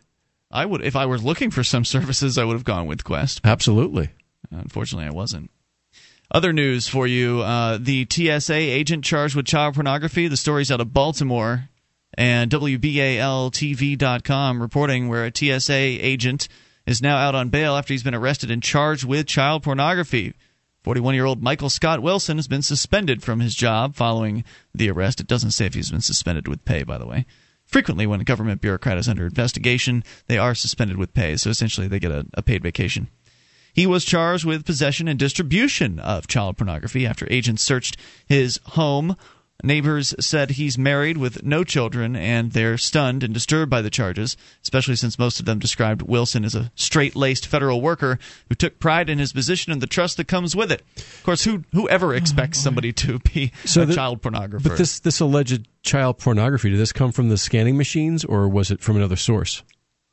I 0.51 0.67
would, 0.67 0.83
if 0.83 0.97
I 0.97 1.07
were 1.07 1.19
looking 1.19 1.51
for 1.51 1.65
some 1.65 1.85
services, 1.87 2.37
I 2.37 2.45
would 2.45 2.55
have 2.55 2.65
gone 2.65 2.87
with 2.87 3.05
Qwest. 3.05 3.41
Absolutely. 3.45 4.11
Unfortunately, 4.51 5.07
I 5.07 5.13
wasn't. 5.13 5.51
Other 6.31 6.53
news 6.53 6.87
for 6.87 7.07
you: 7.07 7.41
uh, 7.41 7.79
the 7.81 8.07
TSA 8.11 8.55
agent 8.55 9.05
charged 9.05 9.35
with 9.35 9.47
child 9.47 9.75
pornography. 9.75 10.29
The 10.29 10.37
story's 10.37 10.71
out 10.71 10.81
of 10.81 10.93
Baltimore, 10.93 11.71
and 12.15 12.51
WBALTV.com 12.51 14.61
reporting 14.61 15.09
where 15.09 15.25
a 15.25 15.33
TSA 15.35 15.73
agent 15.73 16.49
is 16.87 17.03
now 17.03 17.17
out 17.17 17.35
on 17.35 17.49
bail 17.49 17.77
after 17.77 17.95
he's 17.95 18.03
been 18.03 18.15
arrested 18.15 18.51
and 18.51 18.63
charged 18.63 19.05
with 19.05 19.27
child 19.27 19.63
pornography. 19.63 20.35
41 20.83 21.15
year 21.15 21.27
old 21.27 21.43
Michael 21.43 21.71
Scott 21.71 22.03
Wilson 22.03 22.39
has 22.39 22.49
been 22.49 22.63
suspended 22.63 23.23
from 23.23 23.41
his 23.41 23.55
job 23.55 23.95
following 23.95 24.45
the 24.75 24.91
arrest. 24.91 25.21
It 25.21 25.27
doesn't 25.27 25.51
say 25.51 25.67
if 25.67 25.75
he's 25.75 25.91
been 25.91 26.01
suspended 26.01 26.49
with 26.49 26.65
pay, 26.65 26.83
by 26.83 26.99
the 26.99 27.07
way. 27.07 27.27
Frequently, 27.67 28.07
when 28.07 28.21
a 28.21 28.25
government 28.25 28.61
bureaucrat 28.61 28.99
is 28.99 29.09
under 29.09 29.27
investigation, 29.27 30.03
they 30.27 30.39
are 30.39 30.55
suspended 30.55 30.97
with 30.97 31.15
pay, 31.15 31.37
so 31.37 31.51
essentially 31.51 31.87
they 31.87 32.01
get 32.01 32.11
a, 32.11 32.27
a 32.35 32.43
paid 32.43 32.63
vacation. 32.63 33.09
He 33.73 33.87
was 33.87 34.05
charged 34.05 34.45
with 34.45 34.65
possession 34.65 35.07
and 35.07 35.19
distribution 35.19 36.01
of 36.01 36.27
child 36.27 36.57
pornography 36.57 37.07
after 37.07 37.29
agents 37.31 37.63
searched 37.63 37.97
his 38.27 38.59
home 38.65 39.17
Neighbors 39.63 40.15
said 40.21 40.53
he's 40.53 40.79
married 40.79 41.17
with 41.17 41.45
no 41.45 41.65
children, 41.65 42.17
and 42.17 42.53
they're 42.53 42.79
stunned 42.79 43.23
and 43.23 43.35
disturbed 43.35 43.71
by 43.71 43.83
the 43.83 43.91
charges, 43.91 44.37
especially 44.63 44.97
since 44.97 45.19
most 45.19 45.41
of 45.41 45.47
them 45.47 45.59
described 45.59 46.03
Wilson 46.03 46.45
as 46.45 46.55
a 46.55 46.71
straight 46.75 47.17
laced 47.17 47.47
federal 47.47 47.81
worker 47.81 48.19
who 48.49 48.55
took 48.55 48.79
pride 48.79 49.11
in 49.11 49.19
his 49.19 49.33
position 49.33 49.73
and 49.73 49.81
the 49.81 49.87
trust 49.87 50.17
that 50.17 50.29
comes 50.29 50.57
with 50.57 50.73
it. 50.73 50.83
Of 50.97 51.23
course, 51.25 51.45
who 51.45 51.65
whoever 51.73 52.15
expects 52.15 52.59
oh, 52.61 52.65
somebody 52.65 52.93
to 52.95 53.19
be 53.19 53.53
so 53.65 53.83
a 53.83 53.87
the, 53.87 53.95
child 53.95 54.23
pornographer? 54.23 54.63
But 54.63 54.79
this, 54.79 55.01
this 55.01 55.21
alleged 55.21 55.69
child 55.83 56.19
pornography, 56.19 56.71
did 56.71 56.79
this 56.79 56.93
come 56.93 57.13
from 57.13 57.29
the 57.29 57.39
scanning 57.39 57.77
machines, 57.77 58.25
or 58.25 58.49
was 58.49 58.71
it 58.71 58.81
from 58.81 58.97
another 58.97 59.17
source? 59.17 59.63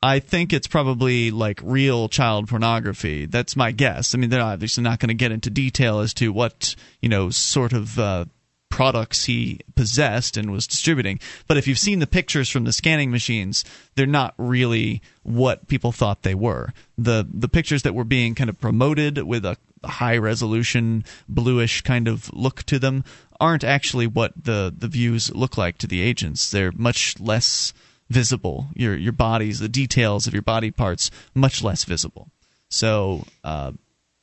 I 0.02 0.20
think 0.20 0.52
it's 0.52 0.68
probably 0.68 1.32
like 1.32 1.60
real 1.64 2.08
child 2.08 2.48
pornography. 2.48 3.26
That's 3.26 3.56
my 3.56 3.72
guess. 3.72 4.14
I 4.14 4.18
mean, 4.18 4.30
they're 4.30 4.40
obviously 4.40 4.84
not 4.84 5.00
going 5.00 5.08
to 5.08 5.14
get 5.14 5.32
into 5.32 5.50
detail 5.50 5.98
as 5.98 6.14
to 6.14 6.32
what 6.32 6.76
you 7.02 7.08
know 7.08 7.30
sort 7.30 7.72
of 7.72 7.98
uh, 7.98 8.26
products 8.70 9.24
he 9.24 9.60
possessed 9.74 10.36
and 10.36 10.50
was 10.50 10.66
distributing. 10.66 11.18
But 11.46 11.56
if 11.56 11.66
you've 11.66 11.78
seen 11.78 11.98
the 11.98 12.06
pictures 12.06 12.48
from 12.48 12.64
the 12.64 12.72
scanning 12.72 13.10
machines, 13.10 13.64
they're 13.94 14.06
not 14.06 14.34
really 14.36 15.02
what 15.22 15.68
people 15.68 15.92
thought 15.92 16.22
they 16.22 16.34
were. 16.34 16.72
The 16.96 17.26
the 17.28 17.48
pictures 17.48 17.82
that 17.82 17.94
were 17.94 18.04
being 18.04 18.34
kind 18.34 18.50
of 18.50 18.60
promoted 18.60 19.18
with 19.18 19.44
a 19.44 19.56
high 19.84 20.16
resolution 20.16 21.04
bluish 21.28 21.82
kind 21.82 22.08
of 22.08 22.32
look 22.32 22.62
to 22.64 22.78
them 22.78 23.04
aren't 23.40 23.64
actually 23.64 24.06
what 24.06 24.32
the 24.36 24.74
the 24.76 24.88
views 24.88 25.34
look 25.34 25.56
like 25.56 25.78
to 25.78 25.86
the 25.86 26.00
agents. 26.00 26.50
They're 26.50 26.72
much 26.72 27.18
less 27.20 27.72
visible. 28.10 28.68
Your 28.74 28.96
your 28.96 29.12
bodies, 29.12 29.60
the 29.60 29.68
details 29.68 30.26
of 30.26 30.32
your 30.32 30.42
body 30.42 30.70
parts, 30.70 31.10
much 31.34 31.62
less 31.62 31.84
visible. 31.84 32.30
So 32.68 33.24
uh, 33.44 33.72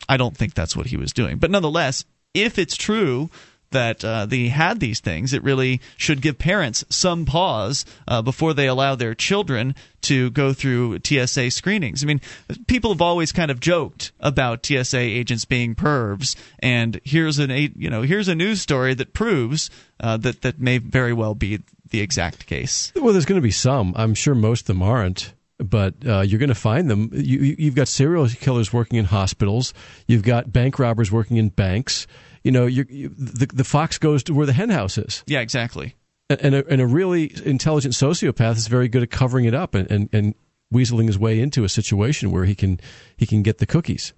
I 0.08 0.18
don't 0.18 0.38
think 0.38 0.54
that's 0.54 0.76
what 0.76 0.88
he 0.88 0.98
was 0.98 1.14
doing. 1.14 1.38
But 1.38 1.52
nonetheless, 1.52 2.06
if 2.34 2.60
it's 2.60 2.76
true 2.76 3.30
that 3.76 4.06
uh, 4.06 4.26
they 4.26 4.48
had 4.48 4.80
these 4.80 5.02
things, 5.02 5.34
it 5.34 5.44
really 5.44 5.82
should 5.98 6.22
give 6.22 6.38
parents 6.38 6.86
some 6.90 7.26
pause 7.26 7.86
uh, 8.08 8.22
before 8.22 8.54
they 8.54 8.68
allow 8.68 8.96
their 8.96 9.14
children 9.14 9.76
to 10.02 10.30
go 10.32 10.54
through 10.54 11.00
TSA 11.04 11.52
screenings. 11.52 12.02
I 12.02 12.08
mean, 12.08 12.22
people 12.68 12.94
have 12.94 13.02
always 13.02 13.34
kind 13.34 13.52
of 13.52 13.60
joked 13.60 14.14
about 14.22 14.66
TSA 14.66 14.98
agents 14.98 15.44
being 15.44 15.76
pervs, 15.76 16.38
and 16.60 17.02
here's 17.04 17.38
an 17.38 17.50
you 17.52 17.90
know 17.90 18.02
here's 18.02 18.30
a 18.30 18.36
news 18.36 18.62
story 18.62 18.94
that 18.94 19.14
proves 19.14 19.70
uh, 20.00 20.16
that 20.18 20.42
that 20.44 20.58
may 20.58 20.78
very 20.78 21.12
well 21.12 21.36
be 21.36 21.60
the 21.90 22.00
exact 22.00 22.46
case. 22.46 22.94
Well, 22.96 23.12
there's 23.12 23.26
going 23.26 23.42
to 23.42 23.46
be 23.46 23.52
some. 23.52 23.94
I'm 23.98 24.14
sure 24.14 24.36
most 24.36 24.62
of 24.62 24.68
them 24.68 24.84
aren't 24.84 25.34
but 25.58 25.94
uh, 26.06 26.20
you're 26.20 26.40
going 26.40 26.50
to 26.50 26.56
find 26.56 26.90
them. 26.90 27.10
You, 27.14 27.68
have 27.68 27.76
got 27.76 27.88
serial 27.88 28.28
killers 28.28 28.74
working 28.74 29.00
in 29.00 29.06
hospitals. 29.06 29.74
You've 30.06 30.24
got 30.24 30.52
bank 30.52 30.80
robbers 30.80 31.14
working 31.14 31.38
in 31.38 31.48
banks 31.48 32.08
you 32.46 32.52
know, 32.52 32.68
you, 32.68 32.84
the 32.86 33.48
the 33.48 33.64
fox 33.64 33.98
goes 33.98 34.24
to 34.24 34.34
where 34.34 34.46
the 34.46 34.54
henhouse 34.54 35.00
is. 35.00 35.24
Yeah, 35.26 35.40
exactly. 35.40 35.96
And 36.30 36.54
a, 36.54 36.68
and 36.68 36.80
a 36.80 36.86
really 36.86 37.32
intelligent 37.44 37.96
sociopath 37.96 38.56
is 38.56 38.68
very 38.68 38.88
good 38.88 39.02
at 39.04 39.10
covering 39.10 39.46
it 39.46 39.54
up 39.54 39.74
and, 39.74 39.90
and, 39.90 40.10
and 40.14 40.36
weaseling 40.72 41.08
his 41.08 41.18
way 41.18 41.40
into 41.40 41.64
a 41.64 41.70
situation 41.70 42.32
where 42.32 42.46
he 42.46 42.54
can 42.54 42.80
he 43.18 43.26
can 43.26 43.42
get 43.42 43.58
the 43.58 43.66
cookies. 43.66 44.14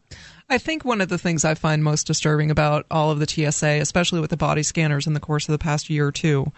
I 0.49 0.57
think 0.57 0.83
one 0.83 0.99
of 0.99 1.07
the 1.07 1.17
things 1.17 1.45
I 1.45 1.53
find 1.53 1.81
most 1.81 2.05
disturbing 2.05 2.51
about 2.51 2.85
all 2.91 3.11
of 3.11 3.19
the 3.19 3.27
TSA, 3.27 3.79
especially 3.81 4.19
with 4.19 4.29
the 4.29 4.37
body 4.37 4.63
scanners 4.63 5.07
in 5.07 5.13
the 5.13 5.19
course 5.21 5.47
of 5.47 5.53
the 5.53 5.57
past 5.57 5.89
year 5.89 6.07
or 6.07 6.11
two, 6.11 6.51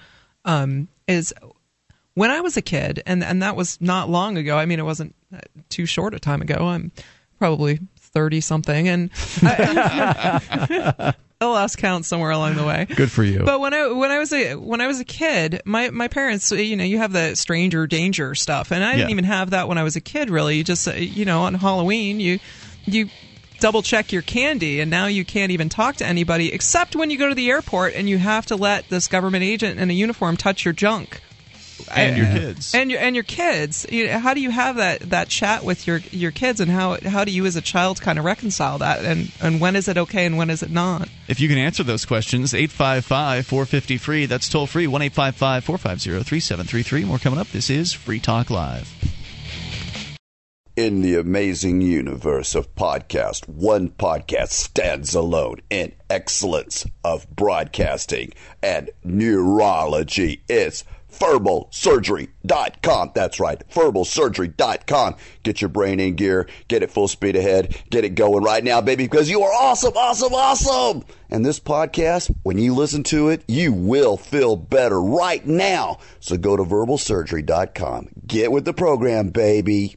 um, 0.46 0.88
is 1.08 1.34
when 2.16 2.32
I 2.32 2.42
was 2.42 2.58
a 2.58 2.64
kid, 2.64 3.04
and 3.06 3.24
and 3.24 3.44
that 3.44 3.56
was 3.56 3.80
not 3.80 4.10
long 4.10 4.38
ago. 4.38 4.58
I 4.58 4.66
mean, 4.66 4.80
it 4.80 4.86
wasn't 4.86 5.16
too 5.70 5.86
short 5.86 6.16
a 6.16 6.20
time 6.20 6.42
ago. 6.42 6.66
I'm 6.66 6.92
probably 7.38 7.80
thirty 7.96 8.42
something, 8.42 8.88
and 8.88 9.12
I, 9.44 11.14
I 11.42 11.46
lost 11.46 11.78
count 11.78 12.06
somewhere 12.06 12.32
along 12.32 12.56
the 12.56 12.66
way. 12.66 12.86
Good 12.94 13.10
for 13.10 13.24
you. 13.24 13.44
But 13.46 13.62
when 13.62 13.74
I 13.74 13.88
when 13.88 14.12
I 14.12 14.20
was 14.20 14.34
a 14.34 14.56
when 14.56 14.82
I 14.82 14.88
was 14.88 15.00
a 15.00 15.06
kid, 15.06 15.62
my 15.64 15.90
my 15.90 16.10
parents, 16.10 16.52
you 16.52 16.76
know, 16.76 16.84
you 16.84 16.98
have 16.98 17.14
the 17.14 17.36
stranger 17.36 17.88
danger 17.88 18.36
stuff, 18.36 18.72
and 18.72 18.84
I 18.84 18.92
didn't 18.92 19.08
yeah. 19.08 19.14
even 19.14 19.24
have 19.24 19.52
that 19.52 19.70
when 19.70 19.78
I 19.78 19.84
was 19.84 19.96
a 19.96 20.02
kid. 20.02 20.30
Really, 20.30 20.58
you 20.58 20.66
just 20.66 20.94
you 20.94 21.24
know 21.24 21.44
on 21.44 21.54
Halloween 21.54 22.20
you 22.20 22.40
you 22.84 23.10
double 23.62 23.82
check 23.82 24.12
your 24.12 24.22
candy 24.22 24.80
and 24.80 24.90
now 24.90 25.06
you 25.06 25.24
can't 25.26 25.52
even 25.52 25.70
talk 25.70 25.98
to 25.98 26.06
anybody 26.06 26.52
except 26.54 26.96
when 26.96 27.10
you 27.10 27.18
go 27.18 27.28
to 27.28 27.36
the 27.36 27.50
airport 27.50 27.94
and 27.94 28.10
you 28.10 28.18
have 28.18 28.46
to 28.46 28.56
let 28.56 28.88
this 28.88 29.08
government 29.08 29.44
agent 29.44 29.80
in 29.80 29.90
a 29.90 29.94
uniform 29.94 30.38
touch 30.38 30.64
your 30.64 30.74
junk 30.74 31.22
and 31.92 32.18
your 32.18 32.26
kids 32.26 32.76
and 32.76 32.92
your 32.92 33.00
and 33.00 33.16
your 33.16 33.24
kids. 33.24 33.86
How 33.90 34.34
do 34.34 34.42
you 34.42 34.52
have 34.52 34.78
that 34.78 35.02
that 35.10 35.30
chat 35.30 35.64
with 35.64 35.88
your 35.88 35.98
your 36.12 36.32
kids, 36.32 36.60
and 36.60 36.72
how 36.72 36.98
how 37.06 37.24
do 37.24 37.32
you 37.32 37.46
as 37.46 37.56
a 37.56 37.62
child 37.62 38.02
kind 38.02 38.20
of 38.20 38.26
reconcile 38.26 38.78
that, 38.80 39.04
and 39.06 39.32
and 39.42 39.60
when 39.60 39.76
is 39.76 39.88
it 39.88 39.98
okay 39.98 40.26
and 40.26 40.38
when 40.38 40.50
is 40.50 40.64
it 40.64 40.72
not? 40.72 41.10
If 41.28 41.40
you 41.40 41.48
can 41.48 41.58
answer 41.58 41.84
those 41.84 42.06
questions, 42.06 42.54
855 42.54 43.46
450 43.46 43.98
free. 43.98 44.26
That's 44.26 44.50
toll 44.50 44.68
free 44.68 44.88
one 44.88 45.02
eight 45.02 45.14
five 45.14 45.36
five 45.36 45.64
four 45.64 45.78
five 45.78 46.02
zero 46.02 46.24
three 46.24 46.40
seven 46.40 46.66
three 46.66 46.84
three. 46.84 47.06
More 47.06 47.20
coming 47.20 47.40
up. 47.40 47.48
This 47.50 47.70
is 47.70 47.94
Free 47.94 48.20
Talk 48.20 48.50
Live. 48.50 48.90
In 50.76 51.02
the 51.02 51.16
amazing 51.16 51.82
universe 51.82 52.56
of 52.56 52.74
podcast, 52.74 53.50
one 53.50 53.90
podcast 53.90 54.52
stands 54.52 55.14
alone 55.14 55.58
in 55.70 55.92
excellence 56.10 56.86
of 57.04 57.30
broadcasting 57.36 58.32
and 58.64 58.90
neurology. 59.04 60.42
It's 60.48 60.86
verbalsurgery.com. 61.20 63.12
That's 63.14 63.40
right, 63.40 63.62
verbalsurgery.com. 63.70 65.16
Get 65.44 65.62
your 65.62 65.70
brain 65.70 66.00
in 66.00 66.16
gear, 66.16 66.48
get 66.68 66.84
it 66.84 66.92
full 66.92 67.08
speed 67.08 67.36
ahead, 67.36 67.76
get 67.90 68.06
it 68.06 68.16
going 68.16 68.44
right 68.44 68.64
now, 68.64 68.82
baby, 68.82 69.06
because 69.06 69.30
you 69.30 69.44
are 69.44 69.54
awesome, 69.54 69.94
awesome, 69.96 70.34
awesome. 70.34 71.04
And 71.30 71.46
this 71.46 71.60
podcast, 71.60 72.34
when 72.44 72.58
you 72.58 72.74
listen 72.74 73.04
to 73.04 73.30
it, 73.30 73.44
you 73.48 73.72
will 73.72 74.18
feel 74.18 74.56
better 74.56 75.02
right 75.02 75.46
now. 75.46 76.00
So 76.20 76.38
go 76.38 76.58
to 76.58 76.64
verbalsurgery.com. 76.64 78.10
Get 78.26 78.52
with 78.52 78.66
the 78.66 78.74
program, 78.74 79.30
baby. 79.30 79.96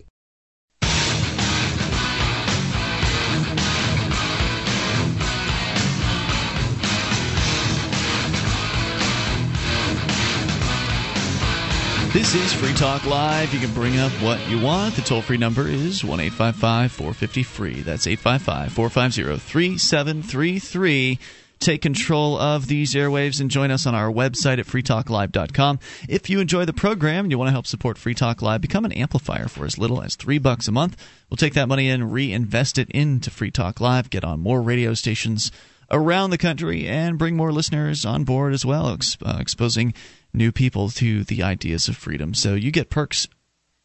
This 12.13 12.35
is 12.35 12.53
Free 12.53 12.75
Talk 12.75 13.07
Live. 13.07 13.55
You 13.55 13.61
can 13.61 13.73
bring 13.73 13.99
up 13.99 14.13
what 14.21 14.39
you 14.47 14.61
want. 14.61 14.97
The 14.97 15.01
toll 15.01 15.23
free 15.23 15.39
number 15.39 15.67
is 15.67 16.05
1 16.05 16.21
855 16.21 16.93
450 16.93 17.43
free. 17.43 17.81
That's 17.81 18.07
855 18.07 18.71
450 18.71 19.39
3733. 19.39 21.19
Take 21.59 21.81
control 21.81 22.37
of 22.39 22.67
these 22.67 22.93
airwaves 22.93 23.41
and 23.41 23.51
join 23.51 23.71
us 23.71 23.87
on 23.87 23.95
our 23.95 24.13
website 24.13 24.59
at 24.59 24.67
freetalklive.com. 24.67 25.79
If 26.07 26.29
you 26.29 26.41
enjoy 26.41 26.67
the 26.67 26.75
program 26.75 27.25
and 27.25 27.33
you 27.33 27.39
want 27.39 27.49
to 27.49 27.53
help 27.53 27.67
support 27.67 27.97
Free 27.97 28.15
Talk 28.15 28.43
Live, 28.43 28.61
become 28.61 28.85
an 28.85 28.93
amplifier 28.93 29.49
for 29.49 29.65
as 29.65 29.79
little 29.79 30.03
as 30.03 30.15
three 30.15 30.39
bucks 30.39 30.69
a 30.69 30.73
month. 30.73 31.03
We'll 31.31 31.39
take 31.39 31.55
that 31.55 31.67
money 31.69 31.89
and 31.89 32.13
reinvest 32.13 32.77
it 32.77 32.91
into 32.91 33.31
Free 33.31 33.51
Talk 33.51 33.81
Live, 33.81 34.11
get 34.11 34.23
on 34.23 34.39
more 34.39 34.61
radio 34.61 34.93
stations 34.93 35.51
around 35.91 36.29
the 36.29 36.37
country, 36.37 36.87
and 36.87 37.17
bring 37.17 37.37
more 37.39 37.53
listeners 37.53 38.05
on 38.05 38.25
board 38.25 38.53
as 38.53 38.67
well, 38.67 38.93
ex- 38.93 39.17
uh, 39.25 39.39
exposing 39.41 39.95
new 40.33 40.53
people 40.53 40.89
to 40.91 41.25
the 41.25 41.43
ideas 41.43 41.89
of 41.89 41.97
freedom. 41.97 42.35
So 42.35 42.55
you 42.55 42.71
get 42.71 42.91
perks 42.91 43.29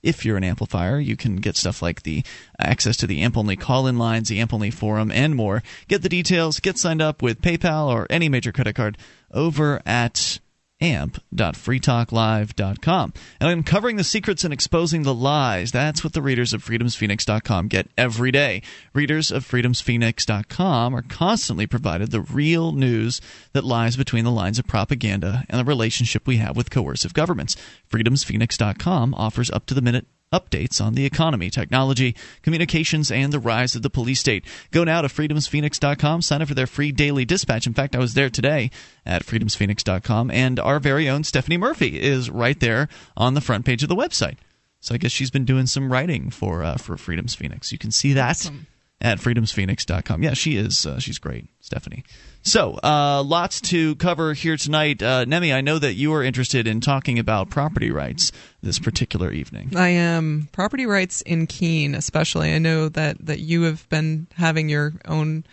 if 0.03 0.25
you're 0.25 0.38
an 0.38 0.43
amplifier. 0.43 0.99
You 0.99 1.15
can 1.15 1.38
get 1.38 1.57
stuff 1.57 1.81
like 1.81 2.03
the 2.03 2.23
access 2.60 2.97
to 2.97 3.07
the 3.07 3.21
AMP 3.21 3.38
only 3.38 3.55
call 3.55 3.88
in 3.88 3.97
lines, 3.97 4.29
the 4.29 4.39
AMP 4.39 4.53
only 4.53 4.71
forum, 4.71 5.12
and 5.12 5.36
more. 5.36 5.63
Get 5.88 6.01
the 6.01 6.10
details, 6.10 6.60
get 6.60 6.77
signed 6.77 7.01
up 7.01 7.21
with 7.21 7.41
PayPal 7.41 7.88
or 7.88 8.07
any 8.10 8.29
major 8.29 8.51
credit 8.51 8.73
card 8.75 8.97
over 9.31 9.81
at 9.86 10.39
amp.freetalklive.com. 10.81 13.13
And 13.39 13.49
uncovering 13.49 13.95
the 13.95 14.03
secrets 14.03 14.43
and 14.43 14.53
exposing 14.53 15.03
the 15.03 15.13
lies. 15.13 15.71
That's 15.71 16.03
what 16.03 16.11
the 16.13 16.21
readers 16.21 16.53
of 16.53 16.63
freedomsphoenix.com 16.63 17.67
get 17.67 17.89
every 17.97 18.31
day. 18.31 18.61
Readers 18.93 19.31
of 19.31 19.47
freedomsphoenix.com 19.47 20.95
are 20.95 21.01
constantly 21.01 21.65
provided 21.67 22.11
the 22.11 22.21
real 22.21 22.73
news 22.73 23.21
that 23.53 23.63
lies 23.63 23.97
between 23.97 24.23
the 24.23 24.31
lines 24.31 24.59
of 24.59 24.67
propaganda 24.67 25.45
and 25.49 25.59
the 25.59 25.65
relationship 25.65 26.27
we 26.27 26.37
have 26.37 26.55
with 26.55 26.69
coercive 26.69 27.13
governments. 27.13 27.55
freedomsphoenix.com 27.89 29.15
offers 29.15 29.49
up 29.51 29.65
to 29.65 29.73
the 29.73 29.81
minute 29.81 30.05
updates 30.33 30.83
on 30.83 30.93
the 30.93 31.05
economy, 31.05 31.49
technology, 31.49 32.15
communications, 32.41 33.11
and 33.11 33.31
the 33.31 33.39
rise 33.39 33.75
of 33.75 33.81
the 33.81 33.89
police 33.89 34.19
state. 34.19 34.43
Go 34.71 34.83
now 34.83 35.01
to 35.01 35.07
freedomsphoenix.com, 35.07 36.21
sign 36.21 36.41
up 36.41 36.47
for 36.47 36.53
their 36.53 36.67
free 36.67 36.91
daily 36.91 37.25
dispatch. 37.25 37.67
In 37.67 37.73
fact, 37.73 37.95
I 37.95 37.99
was 37.99 38.13
there 38.13 38.29
today 38.29 38.71
at 39.05 39.25
freedomsphoenix.com, 39.25 40.31
and 40.31 40.59
our 40.59 40.79
very 40.79 41.07
own 41.09 41.23
Stephanie 41.23 41.57
Murphy 41.57 42.01
is 42.01 42.29
right 42.29 42.59
there 42.59 42.89
on 43.15 43.33
the 43.33 43.41
front 43.41 43.65
page 43.65 43.83
of 43.83 43.89
the 43.89 43.95
website. 43.95 44.37
So 44.79 44.93
I 44.93 44.97
guess 44.97 45.11
she's 45.11 45.31
been 45.31 45.45
doing 45.45 45.65
some 45.65 45.91
writing 45.91 46.29
for 46.29 46.63
uh, 46.63 46.77
for 46.77 46.97
Freedom's 46.97 47.33
Phoenix. 47.35 47.71
You 47.71 47.77
can 47.77 47.91
see 47.91 48.13
that 48.13 48.31
Awesome. 48.31 48.67
At 48.99 49.19
freedomsphoenix.com. 49.19 50.23
Yeah, 50.23 50.33
she 50.33 50.57
is. 50.57 50.86
Uh, 50.86 50.99
she's 50.99 51.19
great, 51.19 51.45
Stephanie. 51.60 52.03
So, 52.41 52.79
uh, 52.83 53.23
lots 53.23 53.62
to 53.62 53.95
cover 53.95 54.33
here 54.33 54.57
tonight. 54.57 55.03
Uh, 55.03 55.25
Nemi, 55.25 55.53
I 55.53 55.62
know 55.62 55.77
that 55.79 55.93
you 55.93 56.13
are 56.13 56.23
interested 56.23 56.65
in 56.65 56.81
talking 56.81 57.19
about 57.19 57.49
property 57.49 57.91
rights 57.91 58.31
this 58.62 58.79
particular 58.79 59.31
evening. 59.31 59.75
I 59.75 59.89
am 59.89 60.49
property 60.51 60.86
rights 60.86 61.21
in 61.21 61.45
Keene, 61.45 61.93
especially. 61.93 62.53
I 62.53 62.57
know 62.57 62.89
that 62.89 63.23
that 63.25 63.39
you 63.39 63.63
have 63.63 63.88
been 63.89 64.27
having 64.36 64.69
your 64.69 64.93
own 65.05 65.45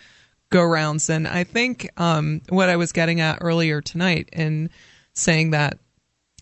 go 0.49 0.63
rounds, 0.63 1.09
and 1.09 1.27
I 1.27 1.43
think 1.43 1.89
um, 1.97 2.41
what 2.49 2.69
I 2.69 2.77
was 2.77 2.91
getting 2.91 3.21
at 3.21 3.39
earlier 3.41 3.81
tonight 3.81 4.29
in 4.33 4.69
saying 5.13 5.51
that 5.51 5.77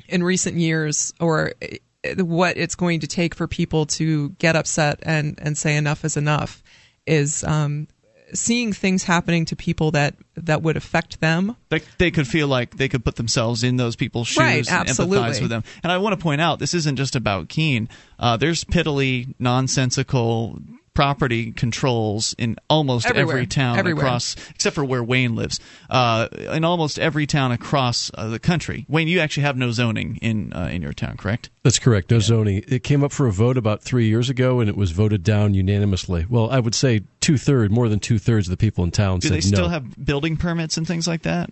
in 0.08 0.24
recent 0.24 0.58
years, 0.58 1.14
or 1.20 1.54
eh, 1.62 1.78
what 2.18 2.58
it's 2.58 2.76
going 2.76 3.00
to 3.02 3.08
take 3.08 3.34
for 3.34 3.48
people 3.48 3.86
to 3.86 4.30
get 4.32 4.56
upset 4.56 5.00
and 5.04 5.38
and 5.42 5.58
say 5.58 5.76
enough 5.76 6.06
is 6.06 6.16
enough, 6.16 6.63
is 7.06 7.44
um, 7.44 7.88
seeing 8.34 8.74
things 8.74 9.04
happening 9.04 9.46
to 9.46 9.56
people 9.56 9.92
that 9.92 10.16
that 10.36 10.62
would 10.62 10.78
affect 10.78 11.22
them. 11.22 11.56
They, 11.70 11.82
they 11.98 12.12
could 12.12 12.28
feel 12.28 12.48
like 12.48 12.78
they 12.78 12.90
could 12.90 13.06
put 13.06 13.16
themselves 13.16 13.64
in 13.64 13.78
those 13.78 13.96
people's 13.96 14.28
shoes 14.28 14.40
Right, 14.40 14.72
and 14.72 14.90
empathize 14.90 15.42
with 15.42 15.50
them. 15.50 15.64
And 15.84 15.92
I 15.92 15.98
want 16.00 16.18
to 16.18 16.22
point 16.22 16.42
out, 16.42 16.60
this 16.60 16.74
isn't 16.74 16.96
just 16.96 17.16
about 17.16 17.50
Keene. 17.50 17.90
Uh, 18.18 18.38
there's 18.38 18.64
piddly, 18.64 19.34
nonsensical 19.40 20.60
property 20.94 21.52
controls 21.52 22.36
in 22.38 22.56
almost 22.70 23.06
Everywhere. 23.06 23.36
every 23.38 23.48
town 23.48 23.78
Everywhere. 23.80 24.06
across, 24.06 24.36
except 24.52 24.76
for 24.76 24.86
where 24.86 25.04
Wayne 25.04 25.36
lives. 25.36 25.60
Uh, 25.90 26.28
in 26.52 26.64
almost 26.64 27.00
every 27.00 27.26
town 27.26 27.52
across 27.52 28.12
uh, 28.16 28.28
the 28.28 28.40
country. 28.40 28.86
Wayne, 28.88 29.08
you 29.08 29.20
actually 29.20 29.44
have 29.44 29.58
no 29.58 29.72
zoning 29.72 30.18
in 30.22 30.54
uh, 30.54 30.70
in 30.72 30.82
your 30.82 30.94
town, 30.94 31.18
correct? 31.18 31.50
That's 31.64 31.80
correct. 31.80 32.12
No 32.12 32.20
zoning. 32.20 32.64
It 32.68 32.84
came 32.84 33.04
up 33.04 33.12
for 33.12 33.26
a 33.28 33.32
vote 33.32 33.58
about 33.58 33.82
three 33.82 34.08
years 34.08 34.30
ago, 34.30 34.60
and 34.60 34.70
it 34.70 34.76
was 34.78 34.92
voted 34.92 35.24
down 35.24 35.54
unanimously. 35.54 36.26
Well, 36.30 36.50
I 36.50 36.60
would 36.60 36.76
say 36.76 37.02
two 37.22 37.38
third, 37.38 37.72
more 37.72 37.90
than 37.90 38.00
two 38.00 38.20
thirds 38.20 38.48
of 38.48 38.52
the 38.52 38.58
people 38.58 38.84
in 38.84 38.92
town 38.92 39.20
Do 39.20 39.30
said 39.30 39.38
they 39.38 39.42
still 39.42 39.64
no. 39.64 39.70
have 39.70 40.06
building 40.06 40.38
permits 40.38 40.78
and 40.78 40.86
things 40.88 41.08
like 41.08 41.24
that? 41.24 41.50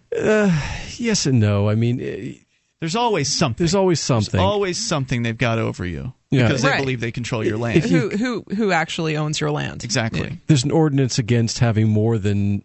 yes 0.98 1.26
and 1.26 1.40
no. 1.40 1.70
I 1.70 1.76
mean, 1.76 2.00
eh, 2.02 2.34
There's 2.82 2.96
always 2.98 3.30
something. 3.34 3.64
there's 3.64 3.76
always 3.76 4.00
something. 4.02 4.32
There's 4.34 4.42
always 4.44 4.78
something 4.78 5.24
they've 5.24 5.38
got 5.38 5.58
over 5.60 5.86
you 5.86 6.14
Yeah. 6.32 6.48
because 6.48 6.64
they 6.64 6.70
Right. 6.70 6.80
believe 6.82 7.00
they 7.00 7.12
control 7.12 7.46
your 7.46 7.58
land. 7.58 7.84
who 7.86 8.10
who 8.10 8.44
who 8.56 8.72
actually 8.74 9.16
owns 9.16 9.40
your 9.40 9.52
land? 9.52 9.84
exactly. 9.86 10.40
there's 10.48 10.64
an 10.66 10.72
ordinance 10.72 11.18
against 11.18 11.60
having 11.60 11.88
more 11.88 12.18
than 12.18 12.64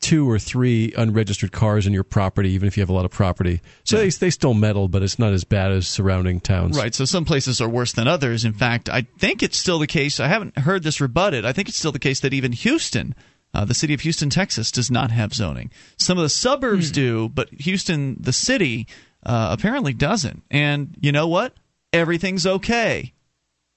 two 0.00 0.28
or 0.28 0.38
three 0.38 0.92
unregistered 0.98 1.50
cars 1.50 1.86
in 1.86 1.92
your 1.94 2.04
property, 2.04 2.50
even 2.50 2.66
if 2.66 2.76
you 2.76 2.82
have 2.82 2.90
a 2.90 2.92
lot 2.92 3.06
of 3.06 3.10
property. 3.10 3.62
So 3.84 3.96
they, 3.96 4.10
they 4.10 4.28
still 4.28 4.52
meddle, 4.52 4.86
but 4.86 5.02
it's 5.02 5.18
not 5.18 5.32
as 5.32 5.44
bad 5.44 5.72
as 5.72 5.86
surrounding 5.88 6.40
towns. 6.40 6.76
Right. 6.76 6.94
So 6.94 7.06
some 7.06 7.24
places 7.24 7.58
are 7.62 7.68
worse 7.70 7.92
than 7.92 8.06
others. 8.06 8.44
In 8.44 8.52
fact, 8.52 8.90
I 8.90 9.06
think 9.18 9.42
it's 9.42 9.56
still 9.56 9.78
the 9.78 9.86
case. 9.86 10.20
I 10.20 10.26
haven't 10.28 10.58
heard 10.58 10.82
this 10.82 11.00
rebutted. 11.00 11.46
I 11.46 11.52
think 11.52 11.70
it's 11.70 11.78
still 11.78 11.92
the 11.92 11.98
case 11.98 12.20
that 12.20 12.34
even 12.34 12.52
Houston, 12.52 13.14
uh, 13.54 13.64
the 13.64 13.72
city 13.72 13.94
of 13.94 14.00
Houston, 14.02 14.28
Texas, 14.28 14.70
does 14.70 14.90
not 14.90 15.10
have 15.10 15.32
zoning. 15.32 15.70
Some 15.96 16.18
of 16.18 16.22
the 16.22 16.28
suburbs 16.28 16.90
do, 16.90 17.30
but 17.30 17.48
Houston, 17.60 18.16
the 18.20 18.32
city, 18.32 18.86
uh, 19.24 19.48
apparently 19.50 19.92
doesn't. 19.94 20.42
And 20.50 20.96
you 21.00 21.12
know 21.12 21.28
what? 21.28 21.54
Everything's 21.92 22.46
okay. 22.46 23.12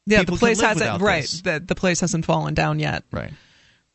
Yeah, 0.06 0.20
People 0.20 0.36
the 0.36 0.40
place 0.40 0.62
hasn't 0.62 1.02
right. 1.02 1.22
this. 1.22 1.42
The, 1.42 1.62
the 1.66 1.76
place 1.76 2.00
hasn't 2.00 2.26
fallen 2.26 2.54
down 2.54 2.80
yet. 2.80 3.04
Right. 3.12 3.34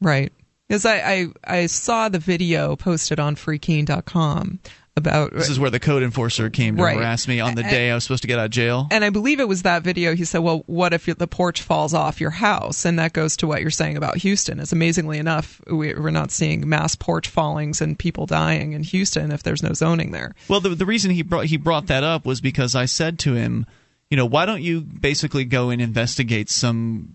Right. 0.01 0.33
Because 0.69 0.87
I, 0.87 0.97
I 0.97 1.27
I 1.45 1.67
saw 1.67 2.09
the 2.09 2.19
video 2.19 2.77
posted 2.77 3.19
on 3.21 3.37
freekeene.com 3.37 4.61
about 4.97 5.33
This 5.33 5.49
is 5.49 5.59
where 5.59 5.71
the 5.71 5.81
code 5.81 6.03
enforcer 6.03 6.51
came 6.51 6.77
to 6.77 6.83
Right. 6.83 6.97
harass 6.97 7.27
me 7.27 7.41
on 7.41 7.55
the 7.55 7.63
And- 7.63 7.71
day 7.71 7.91
I 7.91 7.95
was 7.95 8.05
supposed 8.05 8.23
to 8.23 8.29
get 8.29 8.39
out 8.39 8.45
of 8.47 8.51
jail. 8.51 8.89
and 8.91 9.05
I 9.05 9.11
believe 9.11 9.41
it 9.41 9.49
was 9.49 9.63
that 9.63 9.83
video. 9.83 10.15
He 10.15 10.25
said, 10.27 10.41
"Well, 10.41 10.65
what 10.67 10.93
if 10.93 11.07
the 11.07 11.27
porch 11.27 11.63
falls 11.63 11.95
off 11.95 12.21
your 12.21 12.31
house?" 12.31 12.85
And 12.85 12.99
that 12.99 13.13
goes 13.15 13.37
to 13.39 13.47
what 13.47 13.63
you're 13.63 13.71
saying 13.71 13.97
about 13.97 14.19
Houston. 14.19 14.61
Is 14.61 14.71
amazingly 14.73 15.19
enough, 15.19 15.61
we, 15.71 15.95
we're 15.95 16.11
not 16.11 16.31
seeing 16.31 16.69
mass 16.69 16.95
porch 16.95 17.29
fallings 17.29 17.81
and 17.81 17.99
people 17.99 18.27
dying 18.27 18.73
in 18.73 18.83
Houston 18.83 19.33
if 19.33 19.43
there's 19.43 19.63
no 19.63 19.73
zoning 19.73 20.11
there. 20.11 20.35
Well, 20.49 20.61
the 20.61 20.71
the 20.71 20.87
reason 20.87 21.11
he 21.13 21.23
brought 21.23 21.47
he 21.47 21.57
brought 21.57 21.87
that 21.87 22.05
up 22.05 22.27
was 22.27 22.41
because 22.43 22.75
I 22.75 22.85
said 22.85 23.19
to 23.21 23.35
him, 23.35 23.65
you 24.11 24.17
know, 24.19 24.27
why 24.27 24.45
don't 24.45 24.63
you 24.63 24.83
basically 24.83 25.45
go 25.47 25.71
and 25.71 25.81
investigate 25.81 26.51
some 26.51 27.15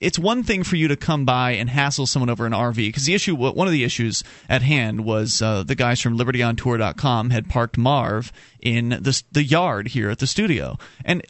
it's 0.00 0.18
one 0.18 0.42
thing 0.42 0.62
for 0.62 0.76
you 0.76 0.88
to 0.88 0.96
come 0.96 1.24
by 1.24 1.52
and 1.52 1.68
hassle 1.68 2.06
someone 2.06 2.30
over 2.30 2.46
an 2.46 2.52
RV 2.52 2.76
because 2.76 3.04
the 3.04 3.14
issue, 3.14 3.34
one 3.34 3.66
of 3.66 3.72
the 3.72 3.84
issues 3.84 4.22
at 4.48 4.62
hand 4.62 5.04
was 5.04 5.42
uh, 5.42 5.62
the 5.64 5.74
guys 5.74 6.00
from 6.00 6.16
LibertyOnTour.com 6.16 7.30
had 7.30 7.48
parked 7.48 7.76
Marv 7.76 8.32
in 8.60 8.90
the 8.90 9.22
the 9.32 9.42
yard 9.42 9.88
here 9.88 10.10
at 10.10 10.18
the 10.18 10.26
studio, 10.26 10.78
and 11.04 11.22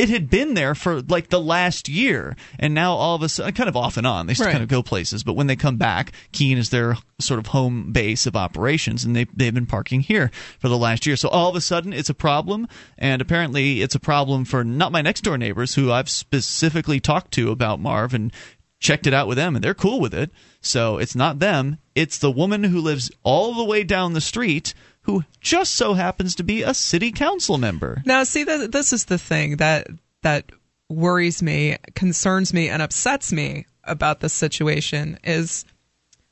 it 0.00 0.08
had 0.08 0.30
been 0.30 0.54
there 0.54 0.74
for 0.74 1.02
like 1.02 1.28
the 1.28 1.40
last 1.40 1.88
year, 1.88 2.34
and 2.58 2.72
now 2.72 2.94
all 2.94 3.14
of 3.14 3.22
a 3.22 3.28
sudden, 3.28 3.52
kind 3.52 3.68
of 3.68 3.76
off 3.76 3.98
and 3.98 4.06
on, 4.06 4.26
they 4.26 4.32
just 4.32 4.40
Right. 4.46 4.52
kind 4.52 4.62
of 4.62 4.68
go 4.70 4.82
places. 4.82 5.22
But 5.22 5.34
when 5.34 5.46
they 5.46 5.56
come 5.56 5.76
back, 5.76 6.12
Keene 6.32 6.56
is 6.56 6.70
their 6.70 6.96
sort 7.20 7.38
of 7.38 7.48
home 7.48 7.92
base 7.92 8.24
of 8.26 8.34
operations, 8.34 9.04
and 9.04 9.14
they 9.14 9.26
they've 9.34 9.52
been 9.52 9.66
parking 9.66 10.00
here 10.00 10.30
for 10.58 10.68
the 10.70 10.78
last 10.78 11.04
year. 11.06 11.16
So 11.16 11.28
all 11.28 11.50
of 11.50 11.56
a 11.56 11.60
sudden, 11.60 11.92
it's 11.92 12.08
a 12.08 12.14
problem, 12.14 12.66
and 12.96 13.20
apparently, 13.20 13.82
it's 13.82 13.94
a 13.94 14.00
problem 14.00 14.46
for 14.46 14.64
not 14.64 14.90
my 14.90 15.02
next 15.02 15.20
door 15.20 15.36
neighbors, 15.36 15.74
who 15.74 15.92
I've 15.92 16.08
specifically 16.08 16.98
talked 16.98 17.32
to 17.32 17.50
about 17.50 17.78
Marv 17.80 18.14
and 18.14 18.32
checked 18.80 19.06
it 19.06 19.12
out 19.12 19.28
with 19.28 19.36
them, 19.36 19.54
and 19.54 19.62
they're 19.62 19.74
cool 19.74 20.00
with 20.00 20.14
it. 20.14 20.30
So 20.62 20.96
it's 20.96 21.14
not 21.14 21.38
them; 21.40 21.76
it's 21.94 22.16
the 22.16 22.30
woman 22.30 22.64
who 22.64 22.80
lives 22.80 23.10
all 23.22 23.52
the 23.54 23.64
way 23.64 23.84
down 23.84 24.14
the 24.14 24.20
street. 24.22 24.72
Who 25.02 25.24
just 25.40 25.74
so 25.74 25.94
happens 25.94 26.34
to 26.36 26.42
be 26.42 26.62
a 26.62 26.74
city 26.74 27.10
council 27.10 27.58
member. 27.58 28.02
Now, 28.04 28.24
see, 28.24 28.44
th- 28.44 28.70
this 28.70 28.92
is 28.92 29.06
the 29.06 29.18
thing 29.18 29.56
that 29.56 29.88
that 30.22 30.50
worries 30.88 31.42
me, 31.42 31.76
concerns 31.94 32.52
me, 32.52 32.68
and 32.68 32.82
upsets 32.82 33.32
me 33.32 33.66
about 33.84 34.20
this 34.20 34.32
situation 34.32 35.18
is 35.24 35.64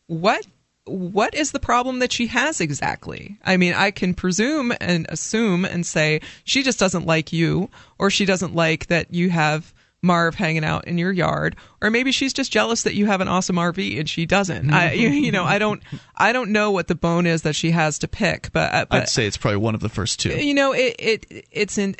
what 0.07 0.47
what 0.85 1.35
is 1.35 1.53
the 1.53 1.61
problem 1.61 1.99
that 1.99 2.13
she 2.13 2.29
has 2.29 2.61
exactly? 2.61 3.39
I 3.45 3.57
mean, 3.57 3.75
I 3.75 3.91
can 3.91 4.15
presume 4.15 4.73
and 4.81 5.07
assume 5.11 5.65
and 5.65 5.85
say 5.85 6.21
she 6.45 6.63
just 6.63 6.79
doesn't 6.79 7.07
like 7.07 7.33
you, 7.33 7.69
or 7.99 8.11
she 8.11 8.25
doesn't 8.25 8.55
like 8.55 8.87
that 8.87 9.13
you 9.13 9.31
have 9.31 9.75
Marv 10.03 10.35
hanging 10.35 10.65
out 10.65 10.87
in 10.87 10.99
your 10.99 11.13
yard, 11.13 11.57
or 11.83 11.91
maybe 11.91 12.13
she's 12.13 12.33
just 12.33 12.53
jealous 12.53 12.83
that 12.83 12.95
you 12.95 13.07
have 13.07 13.21
an 13.21 13.29
awesome 13.29 13.57
RV 13.57 13.99
and 13.99 14.09
she 14.09 14.27
doesn't. 14.27 14.73
I, 14.73 14.93
you, 14.93 15.09
you 15.09 15.33
know, 15.33 15.45
I 15.45 15.59
don't, 15.59 15.83
I 16.17 16.33
don't 16.33 16.51
know 16.51 16.71
what 16.71 16.87
the 16.87 16.95
bone 16.95 17.27
is 17.27 17.43
that 17.43 17.57
she 17.57 17.73
has 17.73 17.99
to 18.01 18.09
pick, 18.09 18.53
but, 18.53 18.73
uh, 18.73 18.87
but 18.89 19.03
I'd 19.03 19.09
say 19.09 19.27
it's 19.27 19.37
probably 19.37 19.59
one 19.59 19.75
of 19.75 19.81
the 19.81 19.89
first 19.89 20.21
two. 20.21 20.31
you 20.31 20.55
know, 20.55 20.73
it, 20.73 20.97
it 20.99 21.47
it's 21.51 21.79
in 21.79 21.97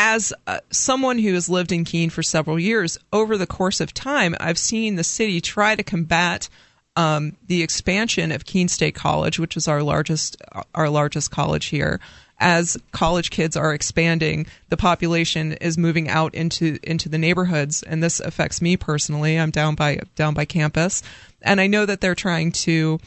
as 0.00 0.32
uh, 0.46 0.60
someone 0.70 1.18
who 1.18 1.34
has 1.34 1.50
lived 1.50 1.72
in 1.72 1.84
Keene 1.84 2.08
for 2.08 2.22
several 2.22 2.58
years, 2.58 2.96
over 3.12 3.36
the 3.36 3.46
course 3.46 3.82
of 3.82 3.92
time, 3.92 4.34
I've 4.40 4.56
seen 4.56 4.96
the 4.96 5.04
city 5.04 5.42
try 5.42 5.76
to 5.76 5.82
combat 5.82 6.48
um, 6.96 7.36
the 7.46 7.62
expansion 7.62 8.32
of 8.32 8.46
Keene 8.46 8.68
State 8.68 8.94
College, 8.94 9.38
which 9.38 9.58
is 9.58 9.68
our 9.68 9.82
largest 9.82 10.38
our 10.74 10.88
largest 10.88 11.30
college 11.30 11.66
here. 11.66 12.00
As 12.42 12.78
college 12.90 13.30
kids 13.30 13.54
are 13.56 13.74
expanding, 13.74 14.46
the 14.70 14.76
population 14.76 15.52
is 15.54 15.76
moving 15.76 16.08
out 16.08 16.34
into 16.34 16.78
into 16.82 17.08
the 17.08 17.18
neighborhoods, 17.18 17.82
and 17.82 18.02
this 18.02 18.18
affects 18.18 18.62
me 18.62 18.76
personally. 18.76 19.38
I'm 19.38 19.50
down 19.50 19.74
by 19.74 20.00
down 20.16 20.32
by 20.32 20.46
campus, 20.46 21.02
and 21.42 21.60
I 21.60 21.66
know 21.66 21.84
that 21.84 22.00
they're 22.00 22.14
trying 22.14 22.52
to 22.52 22.98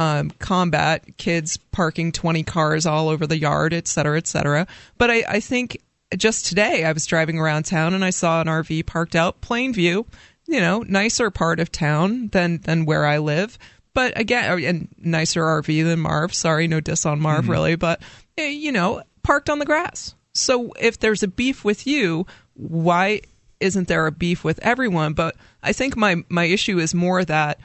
um, 0.00 0.30
combat 0.38 1.18
kids 1.18 1.58
parking 1.58 2.10
20 2.10 2.42
cars 2.42 2.86
all 2.86 3.10
over 3.10 3.26
the 3.26 3.38
yard, 3.38 3.74
et 3.74 3.86
cetera, 3.86 4.16
et 4.16 4.26
cetera. 4.26 4.66
But 4.96 5.10
I, 5.10 5.24
I 5.28 5.40
think 5.40 5.82
just 6.16 6.46
today 6.46 6.84
I 6.84 6.92
was 6.92 7.04
driving 7.04 7.38
around 7.38 7.64
town 7.64 7.92
and 7.92 8.04
I 8.04 8.10
saw 8.10 8.40
an 8.40 8.46
RV 8.46 8.86
parked 8.86 9.14
out 9.14 9.42
Plainview, 9.42 10.06
you 10.46 10.60
know, 10.60 10.82
nicer 10.88 11.30
part 11.30 11.60
of 11.60 11.70
town 11.70 12.28
than 12.28 12.58
than 12.62 12.86
where 12.86 13.04
I 13.04 13.18
live. 13.18 13.58
But 13.92 14.18
again, 14.18 14.50
uh, 14.50 14.56
and 14.56 14.88
nicer 14.98 15.42
RV 15.42 15.84
than 15.84 16.00
Marv. 16.00 16.32
Sorry, 16.32 16.66
no 16.66 16.80
diss 16.80 17.04
on 17.04 17.20
Marv 17.20 17.48
really, 17.48 17.76
but 17.76 18.00
you 18.48 18.72
know, 18.72 19.02
parked 19.22 19.50
on 19.50 19.58
the 19.58 19.66
grass. 19.66 20.14
So 20.34 20.72
if 20.78 20.98
there's 20.98 21.22
a 21.22 21.28
beef 21.28 21.64
with 21.64 21.86
you, 21.86 22.26
why 22.54 23.22
isn't 23.58 23.88
there 23.88 24.06
a 24.06 24.12
beef 24.12 24.44
with 24.44 24.58
everyone? 24.60 25.12
But 25.12 25.36
I 25.62 25.72
think 25.72 25.96
my 25.96 26.24
my 26.28 26.44
issue 26.44 26.78
is 26.78 26.94
more 26.94 27.24
that 27.24 27.60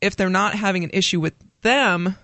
if 0.00 0.16
they're 0.16 0.30
not 0.30 0.54
having 0.54 0.84
an 0.84 0.90
issue 0.92 1.20
with 1.20 1.34
them, 1.62 2.16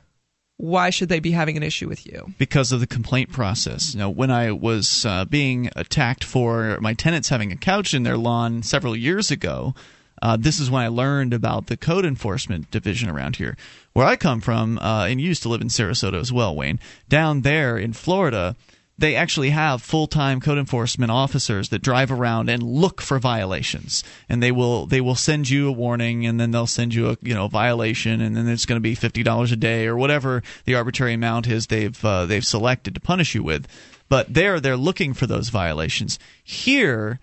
why 0.57 0.91
should 0.91 1.09
they 1.09 1.21
be 1.21 1.33
having 1.33 1.57
an 1.57 1.63
issue 1.63 1.89
with 1.89 2.07
you? 2.07 2.33
because 2.39 2.73
of 2.73 2.81
the 2.81 2.87
complaint 2.87 3.31
process. 3.31 3.93
You 3.93 3.99
know, 3.99 4.11
when 4.11 4.31
I 4.31 4.53
was 4.53 5.05
uh, 5.05 5.25
being 5.27 5.71
attacked 5.77 6.25
for 6.25 6.79
my 6.81 6.95
tenants 6.95 7.29
having 7.29 7.53
a 7.53 7.57
couch 7.57 7.93
in 7.93 8.05
their 8.05 8.17
lawn 8.17 8.63
several 8.63 8.97
years 8.97 9.31
ago, 9.31 9.75
uh, 10.23 10.37
this 10.37 10.61
is 10.61 10.71
when 10.71 10.83
I 10.83 10.89
learned 10.89 11.35
about 11.35 11.67
the 11.67 11.77
code 11.77 12.05
enforcement 12.05 12.71
division 12.71 13.09
around 13.09 13.37
here. 13.37 13.57
Where 13.93 14.07
I 14.07 14.17
come 14.17 14.41
from, 14.41 14.79
uh, 14.79 15.07
and 15.07 15.21
used 15.21 15.43
to 15.43 15.49
live 15.49 15.61
in 15.61 15.69
Sarasota 15.69 16.21
as 16.21 16.33
well, 16.33 16.55
Wayne. 16.55 16.79
Down 17.09 17.43
there 17.43 17.79
in 17.79 17.93
Florida, 17.93 18.57
they 18.99 19.15
actually 19.15 19.51
have 19.51 19.83
full-time 19.83 20.41
code 20.41 20.59
enforcement 20.59 21.11
officers 21.11 21.69
that 21.69 21.83
drive 21.83 22.11
around 22.11 22.49
and 22.49 22.63
look 22.63 23.01
for 23.01 23.19
violations 23.19 24.03
and 24.29 24.43
they 24.43 24.51
will 24.51 24.87
they 24.87 25.01
will 25.01 25.15
send 25.15 25.49
you 25.49 25.69
a 25.69 25.73
warning 25.73 26.27
and 26.27 26.41
then 26.41 26.51
they'll 26.51 26.67
send 26.67 26.95
you 26.95 27.11
a 27.11 27.17
you 27.21 27.35
know 27.35 27.49
violation 27.49 28.21
and 28.21 28.37
then 28.37 28.49
it's 28.49 28.67
going 28.67 28.77
to 28.77 28.81
be 28.81 28.97
$50 28.97 29.53
a 29.53 29.57
day 29.57 29.87
or 29.87 29.97
whatever 29.97 30.43
the 30.65 30.75
arbitrary 30.75 31.15
amount 31.15 31.47
is 31.47 31.67
they've 31.67 32.05
uh, 32.05 32.27
they've 32.27 32.45
selected 32.45 32.95
to 32.95 33.01
punish 33.01 33.35
you 33.35 33.43
with 33.43 33.67
but 34.09 34.33
there 34.33 34.61
they're 34.61 34.77
looking 34.77 35.13
for 35.13 35.27
those 35.27 35.51
violations 35.51 36.19
here 36.43 37.21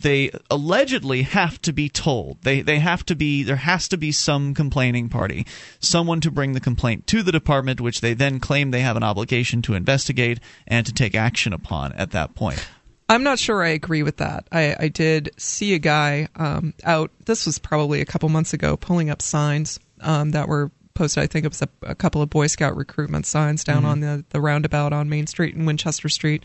they 0.00 0.30
allegedly 0.50 1.22
have 1.22 1.60
to 1.62 1.72
be 1.72 1.88
told. 1.88 2.42
They 2.42 2.60
they 2.60 2.78
have 2.78 3.04
to 3.06 3.16
be 3.16 3.42
there 3.42 3.56
has 3.56 3.88
to 3.88 3.96
be 3.96 4.12
some 4.12 4.54
complaining 4.54 5.08
party, 5.08 5.46
someone 5.80 6.20
to 6.22 6.30
bring 6.30 6.52
the 6.52 6.60
complaint 6.60 7.06
to 7.08 7.22
the 7.22 7.32
department, 7.32 7.80
which 7.80 8.00
they 8.00 8.14
then 8.14 8.40
claim 8.40 8.70
they 8.70 8.80
have 8.80 8.96
an 8.96 9.02
obligation 9.02 9.62
to 9.62 9.74
investigate 9.74 10.40
and 10.66 10.84
to 10.86 10.92
take 10.92 11.14
action 11.14 11.52
upon 11.52 11.92
at 11.92 12.10
that 12.12 12.34
point. 12.34 12.66
I'm 13.08 13.22
not 13.22 13.38
sure 13.38 13.62
I 13.62 13.68
agree 13.68 14.02
with 14.02 14.16
that. 14.16 14.48
I, 14.50 14.74
I 14.78 14.88
did 14.88 15.30
see 15.36 15.74
a 15.74 15.78
guy 15.78 16.28
um, 16.34 16.74
out, 16.82 17.12
this 17.24 17.46
was 17.46 17.58
probably 17.58 18.00
a 18.00 18.04
couple 18.04 18.28
months 18.28 18.52
ago, 18.52 18.76
pulling 18.76 19.10
up 19.10 19.22
signs 19.22 19.78
um, 20.00 20.32
that 20.32 20.48
were 20.48 20.72
posted. 20.94 21.22
I 21.22 21.28
think 21.28 21.44
it 21.44 21.48
was 21.50 21.62
a, 21.62 21.68
a 21.82 21.94
couple 21.94 22.20
of 22.20 22.30
Boy 22.30 22.48
Scout 22.48 22.76
recruitment 22.76 23.24
signs 23.24 23.62
down 23.62 23.84
on 23.84 24.00
the, 24.00 24.24
the 24.30 24.40
roundabout 24.40 24.92
on 24.92 25.08
Main 25.08 25.28
Street 25.28 25.54
and 25.54 25.66
Winchester 25.66 26.08
Street. 26.08 26.42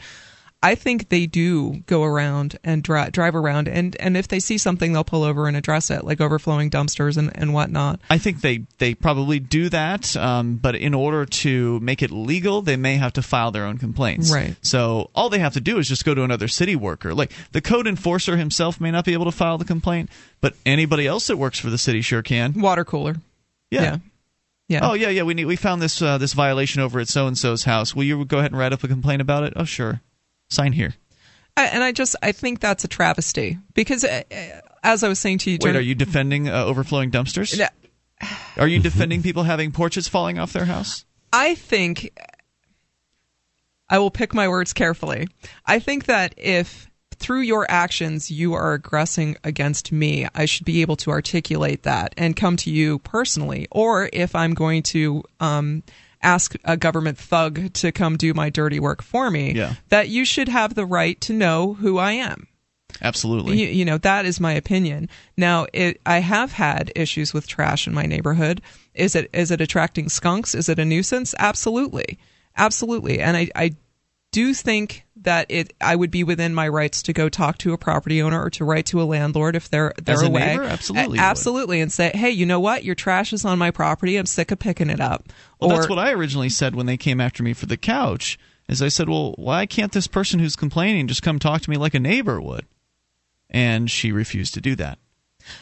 I 0.64 0.76
think 0.76 1.10
they 1.10 1.26
do 1.26 1.82
go 1.88 2.04
around 2.04 2.60
and 2.64 2.84
dri- 2.84 3.10
drive 3.10 3.36
around, 3.36 3.68
and, 3.68 3.96
and 4.00 4.16
if 4.16 4.28
they 4.28 4.40
see 4.40 4.60
something, 4.60 4.94
they'll 4.94 5.04
pull 5.04 5.24
over 5.24 5.48
and 5.48 5.58
address 5.58 5.90
it, 5.90 6.04
like 6.04 6.22
overflowing 6.22 6.70
dumpsters 6.70 7.18
and, 7.18 7.36
and 7.36 7.52
whatnot. 7.52 8.00
I 8.12 8.20
think 8.20 8.42
they, 8.42 8.66
they 8.78 8.94
probably 8.94 9.40
do 9.40 9.70
that, 9.70 10.16
um, 10.16 10.58
but 10.58 10.76
in 10.76 10.94
order 10.94 11.26
to 11.26 11.80
make 11.80 12.04
it 12.04 12.12
legal, 12.12 12.62
they 12.62 12.76
may 12.76 12.98
have 12.98 13.14
to 13.14 13.24
file 13.24 13.50
their 13.50 13.66
own 13.66 13.80
complaints. 13.80 14.32
Right. 14.32 14.56
So 14.62 15.10
all 15.16 15.30
they 15.30 15.40
have 15.40 15.54
to 15.54 15.62
do 15.62 15.80
is 15.80 15.88
just 15.88 16.06
go 16.06 16.14
to 16.14 16.24
another 16.24 16.48
city 16.48 16.76
worker. 16.76 17.16
Like 17.16 17.32
the 17.54 17.62
code 17.62 17.88
enforcer 17.88 18.38
himself 18.38 18.80
may 18.80 18.92
not 18.92 19.04
be 19.04 19.14
able 19.14 19.26
to 19.26 19.32
file 19.32 19.58
the 19.58 19.66
complaint, 19.66 20.12
but 20.42 20.54
anybody 20.64 21.08
else 21.08 21.26
that 21.28 21.38
works 21.38 21.58
for 21.58 21.72
the 21.72 21.80
city 21.80 22.02
sure 22.02 22.22
can. 22.22 22.54
Water 22.62 22.86
cooler. 22.86 23.16
Yeah. 23.72 23.82
Yeah. 23.82 23.98
Yeah. 24.68 24.90
Oh 24.90 24.94
yeah, 24.94 25.10
yeah. 25.10 25.24
We 25.24 25.34
need, 25.34 25.46
we 25.46 25.58
found 25.58 25.82
this 25.82 26.02
uh, 26.02 26.18
this 26.18 26.32
violation 26.32 26.82
over 26.82 27.00
at 27.00 27.10
so 27.10 27.28
and 27.28 27.38
so's 27.38 27.66
house. 27.66 27.94
Will 27.94 28.06
you 28.06 28.24
go 28.24 28.38
ahead 28.38 28.52
and 28.52 28.60
write 28.60 28.72
up 28.72 28.84
a 28.84 28.88
complaint 28.88 29.22
about 29.22 29.44
it? 29.44 29.54
Oh 29.58 29.66
sure. 29.66 30.02
Sign 30.52 30.74
here. 30.74 30.94
And 31.56 31.84
I 31.84 31.92
just 31.92 32.16
I 32.22 32.32
think 32.32 32.60
that's 32.60 32.84
a 32.84 32.88
travesty 32.88 33.58
because, 33.74 34.04
uh, 34.04 34.24
uh, 34.32 34.62
as 34.84 35.04
I 35.04 35.10
was 35.10 35.20
saying 35.20 35.40
to 35.40 35.52
you, 35.52 35.58
Wait, 35.62 35.76
are 35.76 35.82
you 35.82 35.96
defending 35.96 36.50
uh, 36.50 36.66
overflowing 36.66 37.12
dumpsters? 37.12 37.60
Are 38.58 38.68
you 38.68 38.80
defending 38.80 39.24
people 39.24 39.44
having 39.44 39.72
porches 39.72 40.08
falling 40.08 40.40
off 40.40 40.54
their 40.54 40.66
house? 40.66 41.06
I 41.34 41.56
think 41.56 42.12
I 43.90 44.00
will 44.00 44.12
pick 44.12 44.34
my 44.34 44.48
words 44.48 44.74
carefully. 44.74 45.28
I 45.66 45.80
think 45.80 46.06
that 46.06 46.34
if 46.38 46.90
through 47.16 47.42
your 47.42 47.70
actions 47.70 48.32
you 48.32 48.54
are 48.54 48.74
aggressing 48.74 49.38
against 49.44 49.92
me, 49.92 50.28
I 50.34 50.46
should 50.46 50.66
be 50.66 50.82
able 50.82 50.96
to 50.98 51.12
articulate 51.12 51.84
that 51.84 52.14
and 52.18 52.36
come 52.36 52.58
to 52.58 52.72
you 52.72 53.00
personally. 53.00 53.68
Or 53.72 54.10
if 54.12 54.36
I'm 54.36 54.54
going 54.54 54.84
to 54.84 55.24
um, 55.40 55.84
ask 56.24 56.54
a 56.64 56.78
government 56.78 57.18
thug 57.18 57.74
to 57.74 57.92
come 57.92 58.18
do 58.18 58.34
my 58.34 58.50
dirty 58.50 58.80
work 58.80 59.02
for 59.02 59.32
me, 59.32 59.54
Yeah. 59.54 59.76
that 59.90 60.10
you 60.10 60.24
should 60.26 60.48
have 60.50 60.76
the 60.76 60.86
right 60.86 61.20
to 61.22 61.34
know 61.34 61.74
who 61.76 61.98
I 61.98 62.14
am. 62.14 62.48
Absolutely. 63.02 63.58
You, 63.62 63.68
you 63.68 63.86
know, 63.86 63.98
that 64.00 64.26
is 64.26 64.40
my 64.40 64.52
opinion. 64.54 65.10
Now, 65.38 65.66
it, 65.74 66.02
I 66.06 66.20
have 66.20 66.52
had 66.52 66.92
issues 66.96 67.34
with 67.34 67.48
trash 67.48 67.88
in 67.88 67.94
my 67.94 68.04
neighborhood. 68.06 68.62
Is 68.94 69.16
it 69.16 69.30
is 69.34 69.50
it 69.50 69.62
attracting 69.62 70.10
skunks? 70.10 70.54
Is 70.54 70.68
it 70.68 70.78
a 70.78 70.84
nuisance? 70.86 71.34
Absolutely, 71.40 72.20
absolutely. 72.58 73.22
And 73.22 73.38
I, 73.38 73.48
I 73.56 73.72
do 74.34 74.54
think 74.54 75.06
that 75.24 75.46
it 75.50 75.74
I 75.82 75.96
would 75.96 76.12
be 76.12 76.24
within 76.24 76.54
my 76.54 76.68
rights 76.68 77.04
to 77.04 77.14
go 77.14 77.30
talk 77.30 77.58
to 77.60 77.74
a 77.74 77.78
property 77.78 78.22
owner 78.22 78.44
or 78.44 78.50
to 78.52 78.66
write 78.66 78.88
to 78.88 79.02
a 79.02 79.06
landlord 79.06 79.56
if 79.56 79.70
they're 79.70 79.94
they're 80.04 80.16
As 80.16 80.22
a 80.24 80.28
away. 80.28 80.40
neighbor? 80.46 80.64
Absolutely 80.64 81.10
would. 81.10 81.20
absolutely, 81.20 81.82
and 81.82 81.92
say, 81.92 82.12
hey, 82.14 82.30
you 82.32 82.46
know 82.46 82.60
what? 82.60 82.84
Your 82.84 82.96
trash 82.96 83.34
is 83.34 83.46
on 83.46 83.60
my 83.60 83.72
property. 83.72 84.18
I'm 84.18 84.26
sick 84.26 84.52
of 84.52 84.60
picking 84.60 84.90
it 84.90 85.00
up. 85.00 85.30
Well, 85.60 85.72
or, 85.72 85.76
that's 85.76 85.90
what 85.90 86.00
I 86.00 86.12
originally 86.12 86.50
said 86.50 86.76
when 86.76 86.86
they 86.86 86.98
came 86.98 87.22
after 87.22 87.44
me 87.44 87.54
for 87.54 87.66
the 87.68 87.78
couch. 87.78 88.40
Is 88.68 88.82
I 88.82 88.88
said, 88.88 89.10
well, 89.10 89.34
why 89.38 89.66
can't 89.66 89.92
this 89.92 90.08
person 90.08 90.40
who's 90.40 90.56
complaining 90.56 91.08
just 91.08 91.22
come 91.24 91.40
talk 91.40 91.62
to 91.62 91.70
me 91.70 91.76
like 91.78 91.94
a 91.94 92.00
neighbor 92.00 92.40
would? 92.40 92.66
And 93.50 93.92
she 93.92 94.12
refused 94.14 94.54
to 94.54 94.62
do 94.62 94.76
that 94.78 94.98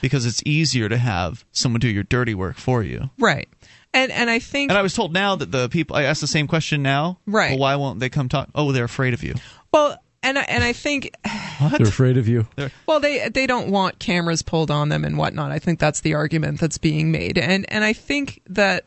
because 0.01 0.25
it's 0.27 0.43
easier 0.45 0.87
to 0.89 0.97
have 0.97 1.43
someone 1.51 1.79
do 1.79 1.87
your 1.87 2.03
dirty 2.03 2.35
work 2.35 2.57
for 2.57 2.83
you. 2.83 3.09
right. 3.17 3.47
And 3.93 4.11
and 4.11 4.29
I 4.29 4.39
think 4.39 4.69
And 4.71 4.77
I 4.77 4.81
was 4.81 4.93
told 4.93 5.13
now 5.13 5.35
that 5.35 5.51
the 5.51 5.67
people 5.69 5.95
I 5.95 6.03
asked 6.03 6.21
the 6.21 6.27
same 6.27 6.47
question 6.47 6.83
now. 6.83 7.19
Right. 7.25 7.51
Well, 7.51 7.59
why 7.59 7.75
won't 7.75 7.99
they 7.99 8.09
come 8.09 8.29
talk? 8.29 8.49
Oh, 8.53 8.71
they're 8.71 8.85
afraid 8.85 9.13
of 9.13 9.23
you. 9.23 9.35
well, 9.73 9.97
and 10.21 10.37
I, 10.37 10.41
and 10.43 10.63
I 10.63 10.73
think 10.73 11.11
They're 11.77 11.87
afraid 11.87 12.17
of 12.17 12.27
you. 12.27 12.47
Well, 12.85 12.99
they 12.99 13.29
they 13.29 13.47
don't 13.47 13.69
want 13.71 13.99
cameras 13.99 14.41
pulled 14.41 14.69
on 14.69 14.89
them 14.89 15.03
and 15.05 15.17
whatnot. 15.17 15.51
I 15.51 15.59
think 15.59 15.79
that's 15.79 16.01
the 16.01 16.13
argument 16.13 16.59
that's 16.59 16.77
being 16.77 17.11
made, 17.11 17.37
and 17.37 17.65
and 17.69 17.83
I 17.83 17.93
think 17.93 18.41
that 18.47 18.85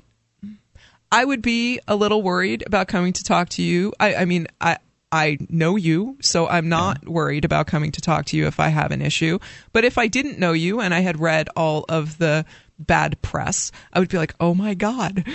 I 1.10 1.24
would 1.24 1.42
be 1.42 1.80
a 1.86 1.96
little 1.96 2.22
worried 2.22 2.62
about 2.66 2.88
coming 2.88 3.12
to 3.12 3.24
talk 3.24 3.50
to 3.50 3.62
you. 3.62 3.92
I, 4.00 4.14
I 4.14 4.24
mean, 4.24 4.46
I 4.60 4.78
I 5.10 5.36
know 5.50 5.76
you, 5.76 6.16
so 6.22 6.48
I'm 6.48 6.70
not 6.70 7.06
worried 7.06 7.44
about 7.44 7.66
coming 7.66 7.92
to 7.92 8.00
talk 8.00 8.24
to 8.26 8.36
you 8.36 8.46
if 8.46 8.58
I 8.58 8.68
have 8.68 8.90
an 8.92 9.02
issue. 9.02 9.38
But 9.74 9.84
if 9.84 9.98
I 9.98 10.06
didn't 10.06 10.38
know 10.38 10.52
you 10.52 10.80
and 10.80 10.94
I 10.94 11.00
had 11.00 11.20
read 11.20 11.50
all 11.54 11.84
of 11.88 12.16
the 12.16 12.46
bad 12.78 13.20
press, 13.22 13.70
I 13.92 13.98
would 14.00 14.08
be 14.08 14.18
like, 14.18 14.34
oh 14.40 14.54
my 14.54 14.74
god. 14.74 15.24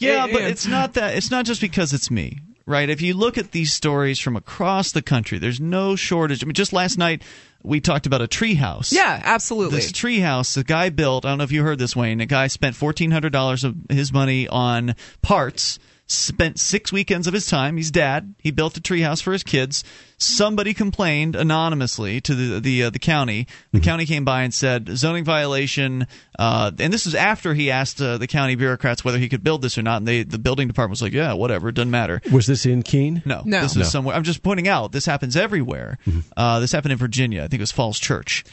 Yeah, 0.00 0.26
but 0.30 0.42
it's 0.42 0.66
not 0.66 0.94
that. 0.94 1.16
It's 1.16 1.30
not 1.30 1.44
just 1.44 1.60
because 1.60 1.92
it's 1.92 2.10
me, 2.10 2.38
right? 2.66 2.88
If 2.88 3.00
you 3.02 3.14
look 3.14 3.38
at 3.38 3.52
these 3.52 3.72
stories 3.72 4.18
from 4.18 4.36
across 4.36 4.92
the 4.92 5.02
country, 5.02 5.38
there's 5.38 5.60
no 5.60 5.96
shortage. 5.96 6.42
I 6.42 6.46
mean, 6.46 6.54
just 6.54 6.72
last 6.72 6.98
night 6.98 7.22
we 7.62 7.80
talked 7.80 8.06
about 8.06 8.22
a 8.22 8.28
tree 8.28 8.54
house. 8.54 8.92
yeah, 8.92 9.20
absolutely. 9.24 9.76
This 9.76 9.92
tree 9.92 10.20
house, 10.20 10.54
the 10.54 10.64
guy 10.64 10.90
built. 10.90 11.24
I 11.24 11.30
don't 11.30 11.38
know 11.38 11.44
if 11.44 11.52
you 11.52 11.62
heard 11.62 11.78
this, 11.78 11.96
Wayne. 11.96 12.20
A 12.20 12.26
guy 12.26 12.46
spent 12.46 12.76
fourteen 12.76 13.10
hundred 13.10 13.32
dollars 13.32 13.64
of 13.64 13.74
his 13.90 14.12
money 14.12 14.46
on 14.48 14.94
parts 15.22 15.78
spent 16.10 16.58
six 16.58 16.90
weekends 16.90 17.26
of 17.26 17.34
his 17.34 17.46
time. 17.46 17.76
He's 17.76 17.90
dad. 17.90 18.34
He 18.38 18.50
built 18.50 18.76
a 18.78 18.80
treehouse 18.80 19.22
for 19.22 19.32
his 19.32 19.42
kids. 19.42 19.84
Somebody 20.20 20.74
complained 20.74 21.36
anonymously 21.36 22.20
to 22.22 22.34
the 22.34 22.58
the 22.60 22.82
uh, 22.84 22.90
the 22.90 22.98
county. 22.98 23.46
The 23.72 23.78
county 23.78 24.04
came 24.04 24.24
by 24.24 24.42
and 24.42 24.52
said 24.52 24.88
zoning 24.98 25.22
violation. 25.24 26.08
Uh, 26.36 26.72
and 26.78 26.92
this 26.92 27.04
was 27.04 27.14
after 27.14 27.54
he 27.54 27.70
asked 27.70 28.02
uh, 28.02 28.18
the 28.18 28.26
county 28.26 28.56
bureaucrats 28.56 29.04
whether 29.04 29.18
he 29.18 29.28
could 29.28 29.44
build 29.44 29.62
this 29.62 29.78
or 29.78 29.82
not. 29.82 29.98
And 29.98 30.08
they 30.08 30.24
the 30.24 30.38
building 30.38 30.66
department 30.66 30.90
was 30.90 31.02
like, 31.02 31.12
yeah, 31.12 31.34
whatever, 31.34 31.68
it 31.68 31.76
doesn't 31.76 31.92
matter. 31.92 32.20
Was 32.32 32.46
this 32.48 32.66
in 32.66 32.82
Keene? 32.82 33.22
No, 33.24 33.42
No. 33.44 33.60
this 33.60 33.76
was 33.76 33.86
No. 33.86 33.90
somewhere. 33.90 34.16
I'm 34.16 34.24
just 34.24 34.42
pointing 34.42 34.66
out 34.66 34.90
this 34.90 35.06
happens 35.06 35.36
everywhere. 35.36 35.98
Uh, 36.36 36.58
this 36.58 36.72
happened 36.72 36.92
in 36.92 36.98
Virginia. 36.98 37.40
I 37.44 37.48
think 37.48 37.60
it 37.60 37.62
was 37.62 37.72
Falls 37.72 37.98
Church. 38.00 38.44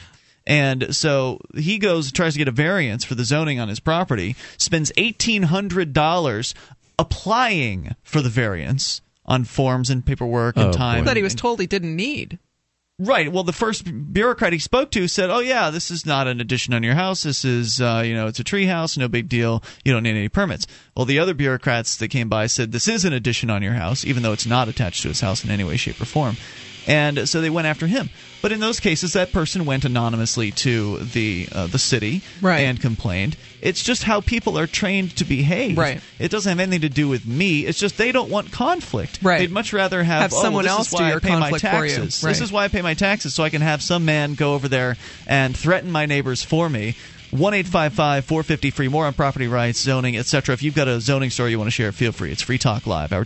And 0.48 0.96
so 0.96 1.40
he 1.56 1.80
goes, 1.80 2.12
tries 2.12 2.34
to 2.34 2.38
get 2.38 2.48
a 2.48 2.52
variance 2.52 3.04
for 3.04 3.16
the 3.16 3.26
zoning 3.26 3.60
on 3.60 3.68
his 3.70 3.80
property, 3.80 4.36
spends 4.58 4.92
$1,800 4.98 6.54
applying 7.00 7.96
for 8.04 8.22
the 8.22 8.30
variance 8.30 9.02
on 9.26 9.44
forms 9.44 9.90
and 9.90 10.06
paperwork 10.06 10.56
and 10.58 10.66
Oh, 10.68 10.72
time. 10.72 11.00
boy. 11.04 11.06
that 11.06 11.18
he 11.18 11.24
was 11.24 11.36
told 11.36 11.60
he 11.60 11.68
didn't 11.68 11.96
need. 11.96 12.40
Right. 12.98 13.30
Well, 13.30 13.44
the 13.44 13.52
first 13.52 13.84
bureaucrat 14.14 14.54
he 14.54 14.60
spoke 14.60 14.90
to 14.92 15.10
said, 15.10 15.30
"Oh 15.30 15.40
yeah, 15.40 15.70
this 15.70 15.92
is 15.92 16.06
not 16.06 16.28
an 16.28 16.40
addition 16.40 16.74
on 16.74 16.82
your 16.82 16.94
house. 16.94 17.24
This 17.24 17.44
is, 17.44 17.82
uh, 17.82 18.04
you 18.06 18.14
know, 18.14 18.28
it's 18.28 18.40
a 18.40 18.44
tree 18.44 18.68
house. 18.68 18.96
No 18.96 19.10
big 19.10 19.28
deal. 19.28 19.62
You 19.84 19.92
don't 19.92 20.04
need 20.04 20.12
any 20.16 20.30
permits." 20.30 20.66
Well, 20.96 21.06
the 21.06 21.20
other 21.20 21.34
bureaucrats 21.34 21.98
that 21.98 22.08
came 22.08 22.30
by 22.30 22.48
said, 22.48 22.72
"This 22.72 22.88
is 22.88 23.04
an 23.04 23.12
addition 23.12 23.50
on 23.50 23.62
your 23.62 23.74
house, 23.74 24.06
even 24.06 24.24
though 24.24 24.32
it's 24.32 24.46
not 24.46 24.70
attached 24.70 25.02
to 25.02 25.10
his 25.10 25.20
house 25.20 25.44
in 25.44 25.52
any 25.52 25.66
way, 25.66 25.76
shape, 25.76 26.00
or 26.00 26.06
form." 26.06 26.38
And 26.88 27.28
so 27.28 27.42
they 27.42 27.50
went 27.50 27.68
after 27.68 27.88
him. 27.88 28.10
But 28.42 28.52
in 28.52 28.60
those 28.60 28.80
cases, 28.80 29.14
that 29.14 29.32
person 29.32 29.66
went 29.66 29.86
anonymously 29.86 30.52
to 30.52 31.00
the 31.00 31.48
uh, 31.52 31.66
the 31.68 31.80
city 31.80 32.22
Right. 32.42 32.60
and 32.60 32.80
complained. 32.80 33.38
It's 33.62 33.82
just 33.82 34.04
how 34.04 34.22
people 34.22 34.60
are 34.60 34.68
trained 34.68 35.16
to 35.18 35.26
behave. 35.26 35.78
Right. 35.80 36.00
It 36.20 36.30
doesn't 36.30 36.50
have 36.50 36.60
anything 36.60 36.82
to 36.88 36.94
do 36.94 37.08
with 37.08 37.26
me. 37.26 37.66
It's 37.66 37.80
just 37.80 37.98
they 37.98 38.12
don't 38.12 38.30
want 38.30 38.52
conflict. 38.52 39.20
Right. 39.24 39.40
They'd 39.40 39.52
much 39.52 39.74
rather 39.74 40.04
have, 40.04 40.22
Have 40.22 40.34
"Oh, 40.34 40.36
well, 40.36 40.44
someone 40.44 40.66
is 40.66 40.72
else 40.72 40.90
do 40.92 41.04
I 41.04 41.10
your 41.10 41.20
pay 41.20 41.32
my 41.40 41.50
conflict 41.50 41.66
for 41.76 41.86
you." 41.86 41.96
taxes. 41.96 42.24
Right. 42.24 42.30
This 42.30 42.42
is 42.42 42.52
why 42.52 42.66
I 42.66 42.68
pay 42.68 42.84
my 42.84 42.94
taxes, 42.94 43.34
so 43.34 43.44
I 43.44 43.50
can 43.50 43.62
have 43.64 43.82
some 43.82 44.06
man 44.06 44.36
go 44.36 44.54
over 44.54 44.68
there 44.68 44.96
and 45.26 45.58
threaten 45.58 45.92
my 45.92 46.06
neighbors 46.06 46.44
for 46.44 46.70
me. 46.70 46.96
One 47.32 47.56
eight 47.56 47.66
five 47.66 47.94
five 47.94 48.26
four 48.26 48.44
fifty 48.44 48.70
free. 48.70 48.88
More 48.90 49.08
on 49.08 49.14
property 49.14 49.48
rights, 49.48 49.80
zoning, 49.80 50.16
etc. 50.16 50.54
If 50.54 50.62
you've 50.62 50.76
got 50.76 50.88
a 50.88 51.02
zoning 51.02 51.32
story 51.32 51.50
you 51.50 51.58
want 51.58 51.68
to 51.68 51.72
share, 51.72 51.92
feel 51.92 52.12
free. 52.12 52.32
It's 52.32 52.44
Free 52.44 52.60
Talk 52.60 52.86
Live. 52.86 53.12
Our 53.12 53.26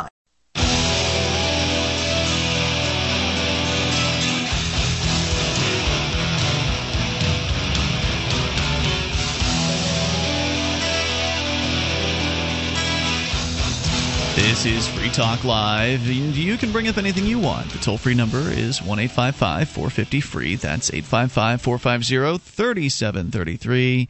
This 14.35 14.65
is 14.65 14.87
Free 14.87 15.09
Talk 15.09 15.43
Live. 15.43 16.07
and 16.07 16.33
You 16.35 16.57
can 16.57 16.71
bring 16.71 16.87
up 16.87 16.97
anything 16.97 17.25
you 17.25 17.37
want. 17.37 17.69
The 17.69 17.79
toll 17.79 17.97
free 17.97 18.13
number 18.13 18.39
is 18.39 18.81
1 18.81 19.07
450 19.07 20.21
free. 20.21 20.55
That's 20.55 20.89
855 20.91 21.61
450 21.61 22.37
3733. 22.37 24.07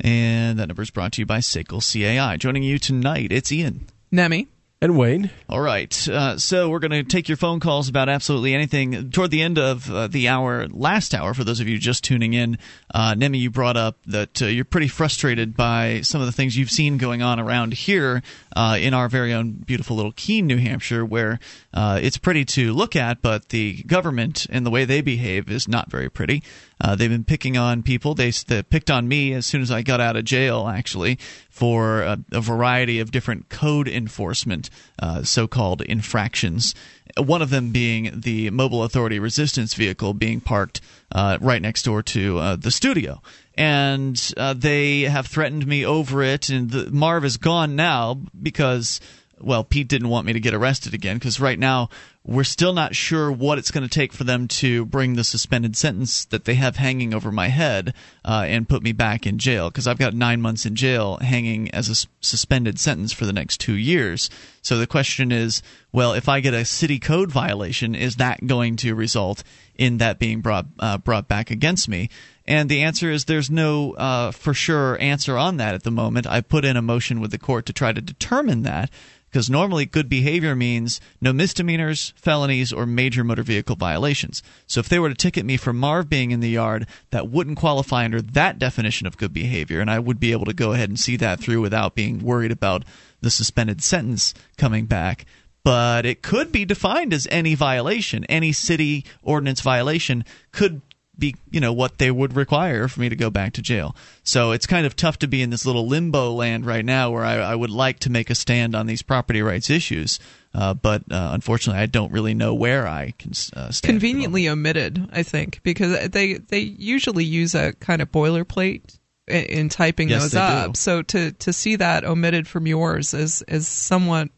And 0.00 0.58
that 0.58 0.68
number 0.68 0.82
is 0.82 0.90
brought 0.90 1.12
to 1.12 1.22
you 1.22 1.26
by 1.26 1.38
Sekel 1.38 1.82
CAI. 1.82 2.36
Joining 2.38 2.62
you 2.62 2.78
tonight, 2.78 3.30
it's 3.30 3.52
Ian. 3.52 3.86
Nemi. 4.10 4.48
And 4.80 4.96
Wayne? 4.96 5.32
All 5.48 5.60
right. 5.60 6.08
Uh, 6.08 6.38
so 6.38 6.70
we're 6.70 6.78
going 6.78 6.92
to 6.92 7.02
take 7.02 7.28
your 7.28 7.36
phone 7.36 7.58
calls 7.58 7.88
about 7.88 8.08
absolutely 8.08 8.54
anything. 8.54 9.10
Toward 9.10 9.32
the 9.32 9.42
end 9.42 9.58
of 9.58 9.90
uh, 9.90 10.06
the 10.06 10.28
hour, 10.28 10.68
last 10.68 11.16
hour, 11.16 11.34
for 11.34 11.42
those 11.42 11.58
of 11.58 11.66
you 11.66 11.78
just 11.78 12.04
tuning 12.04 12.32
in, 12.32 12.58
uh, 12.94 13.16
Nemi, 13.16 13.38
you 13.38 13.50
brought 13.50 13.76
up 13.76 13.98
that 14.06 14.40
uh, 14.40 14.46
you're 14.46 14.64
pretty 14.64 14.86
frustrated 14.86 15.56
by 15.56 16.02
some 16.02 16.20
of 16.20 16.28
the 16.28 16.32
things 16.32 16.56
you've 16.56 16.70
seen 16.70 16.96
going 16.96 17.22
on 17.22 17.40
around 17.40 17.72
here 17.74 18.22
uh, 18.54 18.78
in 18.80 18.94
our 18.94 19.08
very 19.08 19.34
own 19.34 19.54
beautiful 19.54 19.96
little 19.96 20.12
Keene, 20.12 20.46
New 20.46 20.58
Hampshire, 20.58 21.04
where 21.04 21.40
uh, 21.74 21.98
it's 22.00 22.16
pretty 22.16 22.44
to 22.44 22.72
look 22.72 22.94
at, 22.94 23.20
but 23.20 23.48
the 23.48 23.82
government 23.82 24.46
and 24.48 24.64
the 24.64 24.70
way 24.70 24.84
they 24.84 25.00
behave 25.00 25.50
is 25.50 25.66
not 25.66 25.90
very 25.90 26.08
pretty. 26.08 26.44
Uh, 26.80 26.94
they've 26.94 27.10
been 27.10 27.24
picking 27.24 27.56
on 27.56 27.82
people. 27.82 28.14
They, 28.14 28.30
they 28.30 28.62
picked 28.62 28.92
on 28.92 29.08
me 29.08 29.32
as 29.32 29.46
soon 29.46 29.62
as 29.62 29.72
I 29.72 29.82
got 29.82 30.00
out 30.00 30.14
of 30.16 30.24
jail, 30.24 30.68
actually, 30.68 31.18
for 31.58 32.02
a, 32.02 32.16
a 32.30 32.40
variety 32.40 33.00
of 33.00 33.10
different 33.10 33.48
code 33.48 33.88
enforcement, 33.88 34.70
uh, 35.00 35.24
so-called 35.24 35.82
infractions. 35.82 36.72
One 37.16 37.42
of 37.42 37.50
them 37.50 37.72
being 37.72 38.20
the 38.20 38.50
mobile 38.50 38.84
authority 38.84 39.18
resistance 39.18 39.74
vehicle 39.74 40.14
being 40.14 40.40
parked 40.40 40.80
uh, 41.10 41.36
right 41.40 41.60
next 41.60 41.82
door 41.82 42.04
to 42.04 42.38
uh, 42.38 42.54
the 42.54 42.70
studio. 42.70 43.20
And 43.56 44.16
uh, 44.36 44.54
they 44.54 45.00
have 45.00 45.26
threatened 45.26 45.66
me 45.66 45.84
over 45.84 46.22
it. 46.22 46.48
And 46.48 46.70
the, 46.70 46.92
Marv 46.92 47.24
is 47.24 47.38
gone 47.38 47.74
now 47.74 48.20
because 48.40 49.00
well, 49.40 49.64
Pete 49.64 49.88
didn't 49.88 50.10
want 50.10 50.26
me 50.26 50.34
to 50.34 50.40
get 50.40 50.54
arrested 50.54 50.94
again 50.94 51.16
because 51.16 51.40
right 51.40 51.58
now 51.58 51.90
we're 52.24 52.44
still 52.44 52.74
not 52.74 52.94
sure 52.94 53.32
what 53.32 53.56
it's 53.56 53.70
going 53.70 53.88
to 53.88 53.88
take 53.88 54.12
for 54.12 54.24
them 54.24 54.48
to 54.48 54.84
bring 54.84 55.14
the 55.14 55.24
suspended 55.24 55.74
sentence 55.76 56.26
that 56.26 56.44
they 56.44 56.54
have 56.54 56.76
hanging 56.76 57.14
over 57.14 57.32
my 57.32 57.48
head 57.48 57.94
uh, 58.24 58.44
and 58.46 58.68
put 58.68 58.82
me 58.82 58.92
back 58.92 59.26
in 59.26 59.38
jail 59.38 59.70
because 59.70 59.86
I've 59.86 59.98
got 59.98 60.12
nine 60.12 60.42
months 60.42 60.66
in 60.66 60.74
jail 60.74 61.16
hanging 61.22 61.70
as 61.70 61.88
a 61.88 62.06
suspended 62.20 62.78
sentence 62.78 63.12
for 63.12 63.24
the 63.24 63.32
next 63.32 63.60
two 63.60 63.76
years. 63.76 64.28
So 64.60 64.76
the 64.76 64.86
question 64.86 65.32
is, 65.32 65.62
well, 65.90 66.12
if 66.12 66.28
I 66.28 66.40
get 66.40 66.52
a 66.52 66.66
city 66.66 66.98
code 66.98 67.30
violation, 67.30 67.94
is 67.94 68.16
that 68.16 68.46
going 68.46 68.76
to 68.76 68.94
result 68.94 69.42
in 69.76 69.96
that 69.98 70.18
being 70.18 70.42
brought 70.42 70.66
uh, 70.78 70.98
brought 70.98 71.28
back 71.28 71.50
against 71.50 71.88
me? 71.88 72.10
And 72.46 72.68
the 72.68 72.82
answer 72.82 73.10
is 73.10 73.24
there's 73.24 73.50
no 73.50 73.92
uh, 73.92 74.32
for 74.32 74.52
sure 74.52 75.00
answer 75.00 75.38
on 75.38 75.56
that 75.58 75.74
at 75.74 75.82
the 75.82 75.90
moment. 75.90 76.26
I 76.26 76.42
put 76.42 76.64
in 76.64 76.76
a 76.76 76.82
motion 76.82 77.20
with 77.20 77.30
the 77.30 77.38
court 77.38 77.64
to 77.66 77.72
try 77.72 77.92
to 77.92 78.00
determine 78.00 78.62
that 78.62 78.90
because 79.30 79.50
normally 79.50 79.84
good 79.84 80.08
behavior 80.08 80.54
means 80.54 81.00
no 81.20 81.32
misdemeanors, 81.32 82.07
felonies, 82.16 82.72
or 82.72 82.86
major 82.86 83.24
motor 83.24 83.42
vehicle 83.42 83.76
violations. 83.76 84.42
So 84.66 84.80
if 84.80 84.88
they 84.88 84.98
were 84.98 85.08
to 85.08 85.14
ticket 85.14 85.44
me 85.44 85.56
for 85.56 85.72
Marv 85.72 86.08
being 86.08 86.30
in 86.30 86.40
the 86.40 86.50
yard, 86.50 86.86
that 87.10 87.30
wouldn't 87.30 87.58
qualify 87.58 88.04
under 88.04 88.20
that 88.20 88.58
definition 88.58 89.06
of 89.06 89.16
good 89.16 89.32
behavior, 89.32 89.80
and 89.80 89.90
I 89.90 89.98
would 89.98 90.20
be 90.20 90.32
able 90.32 90.46
to 90.46 90.52
go 90.52 90.72
ahead 90.72 90.88
and 90.88 90.98
see 90.98 91.16
that 91.16 91.40
through 91.40 91.60
without 91.60 91.94
being 91.94 92.20
worried 92.20 92.52
about 92.52 92.84
the 93.20 93.30
suspended 93.30 93.82
sentence 93.82 94.34
coming 94.56 94.86
back. 94.86 95.26
But 95.64 96.06
it 96.06 96.22
could 96.22 96.52
be 96.52 96.64
defined 96.64 97.12
as 97.12 97.28
any 97.30 97.54
violation. 97.54 98.24
Any 98.24 98.52
city 98.52 99.04
ordinance 99.22 99.60
violation 99.60 100.24
could 100.52 100.80
be 101.18 101.34
you 101.50 101.60
know 101.60 101.72
what 101.72 101.98
they 101.98 102.10
would 102.10 102.36
require 102.36 102.86
for 102.86 103.00
me 103.00 103.08
to 103.08 103.16
go 103.16 103.28
back 103.28 103.52
to 103.54 103.62
jail. 103.62 103.96
So 104.22 104.52
it's 104.52 104.66
kind 104.66 104.86
of 104.86 104.94
tough 104.94 105.18
to 105.18 105.26
be 105.26 105.42
in 105.42 105.50
this 105.50 105.66
little 105.66 105.86
limbo 105.86 106.32
land 106.32 106.64
right 106.64 106.84
now 106.84 107.10
where 107.10 107.24
I, 107.24 107.34
I 107.34 107.54
would 107.54 107.70
like 107.70 107.98
to 108.00 108.10
make 108.10 108.30
a 108.30 108.34
stand 108.34 108.74
on 108.74 108.86
these 108.86 109.02
property 109.02 109.42
rights 109.42 109.68
issues, 109.68 110.20
uh, 110.54 110.74
but 110.74 111.02
uh, 111.10 111.30
unfortunately 111.32 111.82
I 111.82 111.86
don't 111.86 112.12
really 112.12 112.34
know 112.34 112.54
where 112.54 112.86
I 112.86 113.12
can 113.18 113.32
uh. 113.54 113.70
Conveniently 113.82 114.48
omitted, 114.48 115.08
I 115.12 115.22
think, 115.22 115.60
because 115.62 116.08
they 116.10 116.34
they 116.34 116.60
usually 116.60 117.24
use 117.24 117.54
a 117.54 117.72
kind 117.74 118.00
of 118.02 118.10
boilerplate 118.10 118.98
i- 119.28 119.32
in 119.32 119.68
typing 119.68 120.08
Yes, 120.08 120.22
those 120.22 120.30
they 120.32 120.38
do. 120.38 120.44
up. 120.70 120.76
So 120.76 121.02
to 121.02 121.32
to 121.32 121.52
see 121.52 121.76
that 121.76 122.04
omitted 122.04 122.48
from 122.48 122.66
yours 122.66 123.14
is 123.14 123.42
is 123.48 123.68
somewhat 123.68 124.30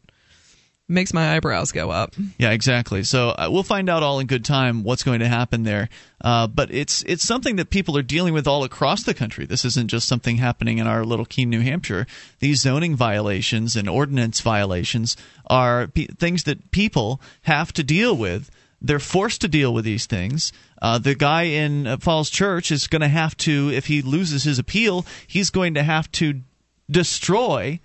makes 0.91 1.13
my 1.13 1.35
eyebrows 1.35 1.71
go 1.71 1.89
up. 1.89 2.13
Yeah, 2.37 2.51
exactly. 2.51 3.03
So 3.03 3.29
uh, 3.29 3.47
we'll 3.51 3.63
find 3.63 3.89
out 3.89 4.03
all 4.03 4.19
in 4.19 4.27
good 4.27 4.45
time 4.45 4.83
what's 4.83 5.03
going 5.03 5.21
to 5.21 5.27
happen 5.27 5.63
there. 5.63 5.89
Uh, 6.23 6.47
but 6.47 6.71
it's 6.71 7.03
it's 7.03 7.23
something 7.23 7.55
that 7.55 7.69
people 7.69 7.97
are 7.97 8.03
dealing 8.03 8.33
with 8.33 8.47
all 8.47 8.63
across 8.63 9.03
the 9.03 9.13
country. 9.13 9.45
This 9.45 9.65
isn't 9.65 9.87
just 9.87 10.07
something 10.07 10.37
happening 10.37 10.77
in 10.77 10.87
our 10.87 11.03
little 11.03 11.25
Keene, 11.25 11.49
New 11.49 11.61
Hampshire. 11.61 12.05
These 12.39 12.61
zoning 12.61 12.95
violations 12.95 13.75
and 13.75 13.89
ordinance 13.89 14.41
violations 14.41 15.17
are 15.47 15.87
pe- 15.87 16.05
things 16.05 16.43
that 16.43 16.71
people 16.71 17.21
have 17.43 17.73
to 17.73 17.83
deal 17.83 18.15
with. 18.15 18.51
They're 18.83 18.99
forced 18.99 19.41
to 19.41 19.47
deal 19.47 19.73
with 19.73 19.85
these 19.85 20.07
things. 20.07 20.51
Uh, 20.81 20.97
the 20.97 21.13
guy 21.13 21.43
in 21.43 21.85
uh, 21.85 21.97
Falls 21.97 22.31
Church 22.31 22.71
is 22.71 22.87
going 22.87 23.01
to 23.01 23.07
have 23.07 23.37
to, 23.37 23.69
if 23.69 23.85
he 23.85 24.01
loses 24.01 24.43
his 24.43 24.57
appeal, 24.57 25.05
he's 25.27 25.51
going 25.51 25.75
to 25.75 25.83
have 25.83 26.11
to 26.13 26.41
destroy 26.89 27.79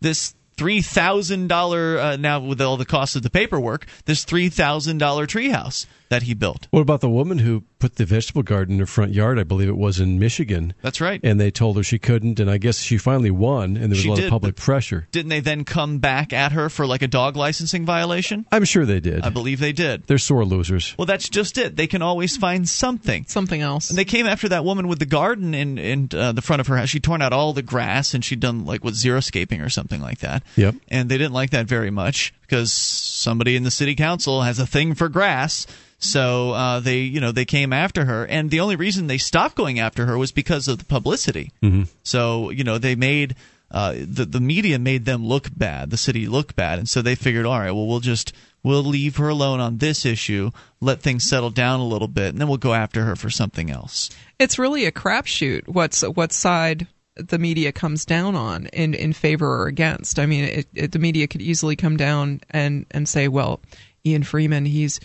this 0.00 0.35
three 0.56 0.80
thousand 0.80 1.48
dollar 1.48 1.98
uh, 1.98 2.16
now 2.16 2.40
with 2.40 2.60
all 2.60 2.76
the 2.76 2.84
cost 2.84 3.16
of 3.16 3.22
the 3.22 3.30
paperwork 3.30 3.86
this 4.06 4.24
three 4.24 4.48
thousand 4.48 4.98
dollar 4.98 5.26
treehouse 5.26 5.86
that 6.08 6.22
he 6.22 6.34
built. 6.34 6.68
What 6.70 6.80
about 6.80 7.00
the 7.00 7.10
woman 7.10 7.38
who 7.38 7.64
put 7.78 7.96
the 7.96 8.04
vegetable 8.04 8.42
garden 8.42 8.74
in 8.74 8.80
her 8.80 8.86
front 8.86 9.12
yard? 9.12 9.38
I 9.38 9.44
believe 9.44 9.68
it 9.68 9.76
was 9.76 10.00
in 10.00 10.18
Michigan. 10.18 10.74
That's 10.82 11.00
right. 11.00 11.20
And 11.22 11.40
they 11.40 11.50
told 11.50 11.76
her 11.76 11.82
she 11.82 11.98
couldn't, 11.98 12.40
and 12.40 12.50
I 12.50 12.58
guess 12.58 12.78
she 12.80 12.98
finally 12.98 13.30
won, 13.30 13.76
and 13.76 13.84
there 13.84 13.88
was 13.90 14.00
She 14.00 14.08
a 14.08 14.10
lot 14.10 14.16
did, 14.16 14.24
of 14.26 14.30
public 14.30 14.56
pressure. 14.56 15.08
Didn't 15.12 15.30
they 15.30 15.40
then 15.40 15.64
come 15.64 15.98
back 15.98 16.32
at 16.32 16.52
her 16.52 16.68
for 16.68 16.86
like 16.86 17.02
a 17.02 17.08
dog 17.08 17.36
licensing 17.36 17.84
violation? 17.84 18.46
I'm 18.52 18.64
sure 18.64 18.86
they 18.86 19.00
did. 19.00 19.24
I 19.24 19.30
believe 19.30 19.60
they 19.60 19.72
did. 19.72 20.06
They're 20.06 20.18
sore 20.18 20.44
losers. 20.44 20.94
Well, 20.98 21.06
that's 21.06 21.28
just 21.28 21.58
it. 21.58 21.76
They 21.76 21.86
can 21.86 22.02
always 22.02 22.36
find 22.36 22.68
something. 22.68 23.24
Something 23.26 23.60
else. 23.60 23.90
And 23.90 23.98
they 23.98 24.04
came 24.04 24.26
after 24.26 24.48
that 24.50 24.64
woman 24.64 24.88
with 24.88 24.98
the 24.98 25.06
garden 25.06 25.54
in 25.54 25.78
in 25.78 26.08
uh, 26.12 26.32
the 26.32 26.42
front 26.42 26.60
of 26.60 26.66
her 26.68 26.76
house. 26.76 26.88
She'd 26.88 27.04
torn 27.04 27.22
out 27.22 27.32
all 27.32 27.52
the 27.52 27.62
grass 27.62 28.14
and 28.14 28.24
she'd 28.24 28.40
done 28.40 28.64
like 28.64 28.84
with 28.84 28.94
xeriscaping 28.94 29.64
or 29.64 29.68
something 29.68 30.00
like 30.00 30.18
that. 30.20 30.42
Yep. 30.56 30.76
And 30.88 31.08
they 31.08 31.18
didn't 31.18 31.34
like 31.34 31.50
that 31.50 31.66
very 31.66 31.90
much 31.90 32.32
because 32.46 32.72
somebody 32.72 33.56
in 33.56 33.62
the 33.64 33.70
city 33.70 33.94
council 33.94 34.42
has 34.42 34.58
a 34.58 34.66
thing 34.66 34.94
for 34.94 35.08
grass. 35.08 35.66
So 35.98 36.52
uh, 36.52 36.80
they, 36.80 37.00
you 37.00 37.20
know, 37.20 37.32
they 37.32 37.44
came 37.46 37.72
after 37.72 38.04
her, 38.04 38.26
and 38.26 38.50
the 38.50 38.60
only 38.60 38.76
reason 38.76 39.06
they 39.06 39.18
stopped 39.18 39.56
going 39.56 39.80
after 39.80 40.06
her 40.06 40.18
was 40.18 40.30
because 40.30 40.68
of 40.68 40.78
the 40.78 40.84
publicity. 40.84 41.52
Mm-hmm. 41.62 41.84
So 42.02 42.50
you 42.50 42.64
know, 42.64 42.78
they 42.78 42.94
made 42.94 43.34
uh, 43.70 43.94
the 43.96 44.24
the 44.24 44.40
media 44.40 44.78
made 44.78 45.04
them 45.04 45.26
look 45.26 45.48
bad, 45.56 45.90
the 45.90 45.96
city 45.96 46.26
look 46.26 46.54
bad, 46.54 46.78
and 46.78 46.88
so 46.88 47.02
they 47.02 47.14
figured, 47.14 47.46
all 47.46 47.58
right, 47.58 47.72
well, 47.72 47.86
we'll 47.86 48.00
just 48.00 48.32
we'll 48.62 48.84
leave 48.84 49.16
her 49.16 49.28
alone 49.28 49.60
on 49.60 49.78
this 49.78 50.04
issue, 50.04 50.50
let 50.80 51.00
things 51.00 51.24
settle 51.24 51.50
down 51.50 51.80
a 51.80 51.86
little 51.86 52.08
bit, 52.08 52.28
and 52.28 52.38
then 52.38 52.48
we'll 52.48 52.58
go 52.58 52.74
after 52.74 53.04
her 53.04 53.16
for 53.16 53.30
something 53.30 53.70
else. 53.70 54.10
it's 54.38 54.58
really 54.58 54.84
a 54.84 54.92
crapshoot. 54.92 55.66
What's 55.66 56.02
what 56.02 56.32
side 56.32 56.86
the 57.16 57.38
media 57.38 57.72
comes 57.72 58.04
down 58.04 58.34
on 58.36 58.66
in 58.66 58.94
in 58.94 59.12
favor 59.12 59.62
or 59.62 59.66
against? 59.66 60.18
I 60.18 60.26
mean, 60.26 60.44
it, 60.44 60.66
it, 60.74 60.92
the 60.92 60.98
media 60.98 61.26
could 61.26 61.42
easily 61.42 61.76
come 61.76 61.96
down 61.96 62.40
and 62.50 62.86
and 62.90 63.08
say, 63.08 63.28
well, 63.28 63.60
Ian 64.04 64.22
Freeman, 64.22 64.64
he's 64.66 65.00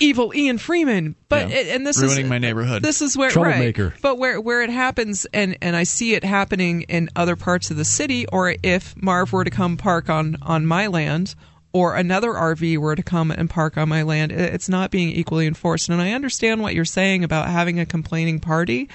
evil 0.00 0.32
Ian 0.34 0.58
Freeman. 0.58 1.14
But 1.28 1.48
Yeah. 1.50 1.56
it, 1.56 1.66
and 1.68 1.86
this 1.86 2.00
Ruining 2.00 2.24
is 2.24 2.30
my 2.30 2.38
neighborhood. 2.38 2.82
This 2.82 3.02
is 3.02 3.16
where 3.16 3.30
Troublemaker. 3.30 3.88
right. 3.88 4.00
But 4.02 4.18
where 4.18 4.40
where 4.40 4.62
it 4.62 4.70
happens, 4.70 5.26
and 5.32 5.56
and 5.62 5.76
I 5.76 5.84
see 5.84 6.14
it 6.14 6.24
happening 6.24 6.82
in 6.82 7.08
other 7.16 7.36
parts 7.36 7.70
of 7.70 7.76
the 7.76 7.84
city, 7.84 8.26
or 8.28 8.54
if 8.62 8.94
Marv 9.00 9.32
were 9.32 9.44
to 9.44 9.50
come 9.50 9.76
park 9.76 10.08
on 10.08 10.36
on 10.42 10.66
my 10.66 10.86
land. 10.86 11.34
Or 11.74 11.96
another 11.96 12.32
RV 12.34 12.76
were 12.76 12.94
to 12.94 13.02
come 13.02 13.30
and 13.30 13.48
park 13.48 13.78
on 13.78 13.88
my 13.88 14.02
land, 14.02 14.30
it's 14.30 14.68
not 14.68 14.90
being 14.90 15.08
equally 15.08 15.46
enforced. 15.46 15.88
And 15.88 16.02
I 16.02 16.10
understand 16.12 16.60
what 16.60 16.74
you're 16.74 16.84
saying 16.84 17.24
about 17.24 17.48
having 17.48 17.80
a 17.80 17.86
complaining 17.86 18.40
party, 18.40 18.90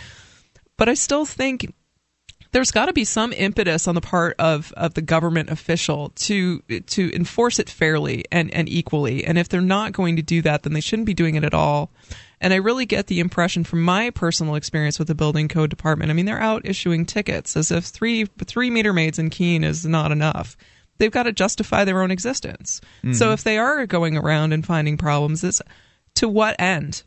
but 0.78 0.88
I 0.88 0.94
still 0.94 1.26
think 1.26 1.74
there's 2.58 2.72
got 2.72 2.88
to 2.88 2.94
be 2.94 3.04
some 3.04 3.34
impetus 3.34 3.88
on 3.88 3.94
the 3.94 4.02
part 4.02 4.36
of, 4.40 4.74
of 4.76 4.96
the 4.96 5.02
government 5.04 5.52
official 5.52 6.10
to 6.16 6.60
to 6.88 7.16
enforce 7.16 7.60
it 7.60 7.70
fairly 7.70 8.26
and, 8.32 8.52
and 8.52 8.68
equally. 8.68 9.24
And 9.26 9.38
if 9.38 9.48
they're 9.48 9.62
not 9.62 9.92
going 9.92 10.16
to 10.16 10.24
do 10.24 10.42
that, 10.42 10.64
then 10.64 10.74
they 10.74 10.82
shouldn't 10.82 11.06
be 11.06 11.14
doing 11.14 11.36
it 11.36 11.44
at 11.44 11.54
all. 11.54 11.92
And 12.42 12.54
I 12.54 12.56
really 12.56 12.88
get 12.88 13.06
the 13.06 13.20
impression 13.20 13.64
from 13.64 13.84
my 13.84 14.10
personal 14.10 14.56
experience 14.56 14.98
with 14.98 15.08
the 15.08 15.14
building 15.14 15.48
code 15.48 15.70
department. 15.70 16.10
I 16.10 16.16
mean, 16.16 16.26
they're 16.26 16.40
out 16.40 16.66
issuing 16.66 17.06
tickets 17.06 17.56
as 17.56 17.70
if 17.70 17.86
three 17.86 18.26
three 18.26 18.72
meter 18.72 18.92
maids 18.92 19.20
in 19.20 19.30
Keene 19.30 19.64
is 19.64 19.86
not 19.86 20.12
enough. 20.12 20.58
They've 20.98 21.12
got 21.12 21.24
to 21.24 21.34
justify 21.34 21.86
their 21.86 22.02
own 22.02 22.10
existence. 22.10 22.82
So 23.04 23.08
mm-hmm. 23.26 23.34
if 23.34 23.44
they 23.44 23.60
are 23.60 23.86
going 23.86 24.18
around 24.18 24.52
and 24.54 24.66
finding 24.66 24.98
problems, 24.98 25.44
it's 25.44 25.62
to 26.16 26.28
what 26.28 26.56
end? 26.60 27.04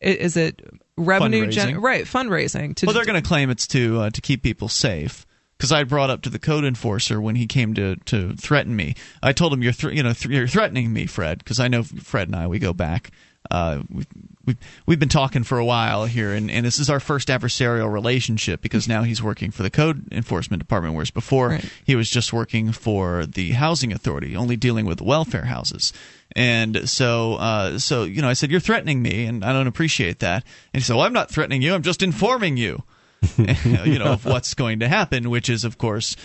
Is 0.00 0.38
it 0.38 0.62
revenue 0.96 1.46
gen- 1.48 1.80
right 1.80 2.04
fundraising 2.04 2.74
to 2.76 2.86
Well, 2.86 2.94
they're 2.94 3.04
going 3.04 3.20
to 3.20 3.26
claim 3.26 3.50
it's 3.50 3.66
to 3.68 4.00
uh, 4.02 4.10
to 4.10 4.20
keep 4.20 4.42
people 4.42 4.68
safe. 4.68 5.26
Because 5.56 5.70
I 5.70 5.84
brought 5.84 6.10
up 6.10 6.22
to 6.22 6.30
the 6.30 6.40
code 6.40 6.64
enforcer 6.64 7.20
when 7.20 7.36
he 7.36 7.46
came 7.46 7.74
to, 7.74 7.94
to 8.06 8.34
threaten 8.34 8.74
me. 8.74 8.96
I 9.22 9.32
told 9.32 9.52
him 9.52 9.62
you're 9.62 9.72
thr 9.72 9.90
you 9.90 10.02
know 10.02 10.12
th- 10.12 10.26
you're 10.34 10.48
threatening 10.48 10.92
me, 10.92 11.06
Fred, 11.06 11.38
because 11.38 11.60
I 11.60 11.68
know 11.68 11.84
Fred 11.84 12.26
and 12.28 12.34
I 12.36 12.48
we 12.48 12.58
go 12.58 12.72
back. 12.72 13.12
Uh, 13.50 13.82
we, 13.88 14.04
we 14.46 14.56
we've 14.86 14.98
been 14.98 15.08
talking 15.08 15.44
for 15.44 15.58
a 15.58 15.64
while 15.64 16.06
here, 16.06 16.32
and, 16.34 16.50
and 16.50 16.66
this 16.66 16.78
is 16.80 16.90
our 16.90 16.98
first 16.98 17.28
adversarial 17.28 17.90
relationship 17.92 18.62
because 18.62 18.88
now 18.88 19.04
he's 19.04 19.22
working 19.22 19.52
for 19.52 19.62
the 19.62 19.70
code 19.70 20.12
enforcement 20.12 20.60
department, 20.60 20.94
whereas 20.94 21.10
before 21.12 21.50
Right. 21.50 21.72
he 21.84 21.94
was 21.94 22.10
just 22.10 22.32
working 22.32 22.72
for 22.72 23.24
the 23.24 23.52
housing 23.52 23.92
authority, 23.92 24.34
only 24.34 24.56
dealing 24.56 24.86
with 24.86 25.00
welfare 25.00 25.44
houses. 25.44 25.92
And 26.32 26.88
so, 26.88 27.34
uh, 27.34 27.78
so 27.78 28.04
you 28.04 28.22
know, 28.22 28.28
I 28.28 28.32
said 28.32 28.50
you're 28.50 28.60
threatening 28.60 29.02
me, 29.02 29.24
and 29.24 29.44
I 29.44 29.52
don't 29.52 29.66
appreciate 29.66 30.18
that. 30.20 30.44
And 30.72 30.80
he 30.82 30.84
said, 30.84 30.96
"Well, 30.96 31.06
I'm 31.06 31.12
not 31.12 31.30
threatening 31.30 31.62
you. 31.62 31.74
I'm 31.74 31.82
just 31.82 32.02
informing 32.02 32.56
you." 32.56 32.82
you 33.84 33.98
know 33.98 34.12
of 34.12 34.24
what's 34.24 34.54
going 34.54 34.80
to 34.80 34.88
happen 34.88 35.30
which 35.30 35.48
is 35.48 35.64
of 35.64 35.78
course 35.78 36.16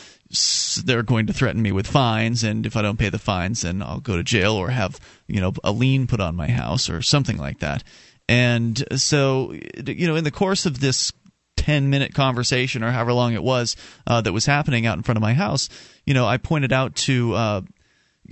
they're 0.83 1.03
going 1.03 1.27
to 1.27 1.33
threaten 1.33 1.61
me 1.61 1.71
with 1.71 1.87
fines 1.87 2.43
and 2.43 2.65
if 2.65 2.75
i 2.75 2.81
don't 2.81 2.99
pay 2.99 3.09
the 3.09 3.19
fines 3.19 3.61
then 3.61 3.81
i'll 3.81 3.99
go 3.99 4.17
to 4.17 4.23
jail 4.23 4.53
or 4.53 4.69
have 4.69 4.99
you 5.27 5.39
know 5.39 5.53
a 5.63 5.71
lien 5.71 6.07
put 6.07 6.19
on 6.19 6.35
my 6.35 6.49
house 6.49 6.89
or 6.89 7.01
something 7.01 7.37
like 7.37 7.59
that 7.59 7.83
and 8.27 8.83
so 8.99 9.53
you 9.85 10.07
know 10.07 10.15
in 10.15 10.23
the 10.23 10.31
course 10.31 10.65
of 10.65 10.79
this 10.79 11.11
10 11.57 11.89
minute 11.89 12.13
conversation 12.13 12.83
or 12.83 12.91
however 12.91 13.13
long 13.13 13.33
it 13.33 13.43
was 13.43 13.75
uh, 14.07 14.21
that 14.21 14.33
was 14.33 14.45
happening 14.45 14.85
out 14.85 14.97
in 14.97 15.03
front 15.03 15.17
of 15.17 15.21
my 15.21 15.33
house 15.33 15.69
you 16.05 16.13
know 16.13 16.25
i 16.25 16.37
pointed 16.37 16.73
out 16.73 16.95
to 16.95 17.33
uh, 17.33 17.61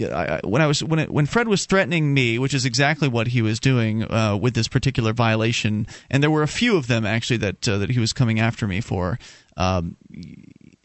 I, 0.01 0.39
when 0.43 0.61
I 0.61 0.67
was 0.67 0.83
when 0.83 0.99
it, 0.99 1.11
when 1.11 1.25
Fred 1.25 1.47
was 1.47 1.65
threatening 1.65 2.13
me, 2.13 2.39
which 2.39 2.53
is 2.53 2.65
exactly 2.65 3.07
what 3.07 3.27
he 3.27 3.41
was 3.41 3.59
doing 3.59 4.03
uh, 4.03 4.35
with 4.35 4.53
this 4.53 4.67
particular 4.67 5.13
violation, 5.13 5.87
and 6.09 6.21
there 6.21 6.31
were 6.31 6.43
a 6.43 6.47
few 6.47 6.77
of 6.77 6.87
them 6.87 7.05
actually 7.05 7.37
that 7.37 7.67
uh, 7.67 7.77
that 7.79 7.89
he 7.89 7.99
was 7.99 8.13
coming 8.13 8.39
after 8.39 8.67
me 8.67 8.81
for. 8.81 9.19
Um, 9.55 9.97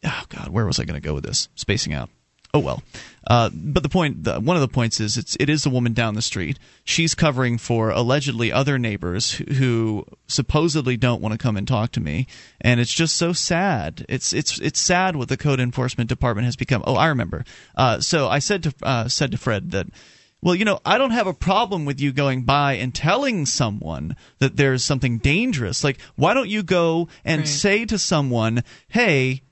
oh 0.04 0.24
God, 0.28 0.48
where 0.48 0.66
was 0.66 0.78
I 0.78 0.84
going 0.84 1.00
to 1.00 1.06
go 1.06 1.14
with 1.14 1.24
this? 1.24 1.48
Spacing 1.54 1.92
out. 1.92 2.10
Oh 2.55 2.59
well. 2.59 2.82
Uh, 3.26 3.48
but 3.55 3.82
the 3.82 3.88
point, 3.88 4.24
the, 4.24 4.40
one 4.40 4.57
of 4.57 4.61
the 4.61 4.68
points 4.68 5.00
is, 5.00 5.16
it's 5.16 5.36
it 5.40 5.48
is 5.48 5.62
the 5.62 5.70
woman 5.70 5.92
down 5.92 6.14
the 6.14 6.20
street. 6.22 6.59
She's 6.84 7.14
covering 7.14 7.57
for 7.57 7.90
allegedly 7.90 8.50
other 8.53 8.78
neighbors 8.78 9.32
who, 9.32 9.44
who 9.44 10.07
supposedly 10.26 10.96
don't 10.96 11.22
want 11.22 11.32
to 11.32 11.38
come 11.38 11.57
and 11.57 11.66
talk 11.66 11.92
to 11.92 12.00
me, 12.00 12.26
and 12.61 12.80
it's 12.80 12.92
just 12.92 13.16
so 13.16 13.32
sad. 13.32 14.05
It's 14.09 14.32
it's 14.32 14.59
it's 14.61 14.80
sad 14.80 15.16
what 15.16 15.28
the 15.28 15.36
code 15.36 15.61
enforcement 15.61 16.09
department 16.09 16.44
has 16.46 16.57
become. 16.57 16.82
Oh, 16.86 16.96
I 16.96 17.07
remember. 17.07 17.44
Uh, 17.76 18.00
so 18.00 18.28
I 18.28 18.38
said 18.40 18.64
to 18.64 18.74
uh, 18.82 19.09
said 19.09 19.30
to 19.30 19.38
Fred 19.38 19.70
that. 19.70 19.86
Well, 20.44 20.57
you 20.57 20.64
know, 20.64 20.80
I 20.84 20.98
don't 20.98 21.12
have 21.12 21.28
a 21.28 21.32
problem 21.34 21.84
with 21.84 22.00
you 22.00 22.11
going 22.12 22.42
by 22.42 22.72
and 22.72 22.92
telling 22.92 23.46
someone 23.46 24.16
that 24.40 24.57
there's 24.57 24.82
something 24.82 25.18
dangerous. 25.18 25.84
Like, 25.84 26.00
why 26.16 26.34
don't 26.34 26.48
you 26.48 26.64
go 26.64 27.07
and 27.24 27.42
Right. 27.42 27.48
say 27.48 27.84
to 27.84 27.96
someone, 27.96 28.64
"Hey, 28.88 29.42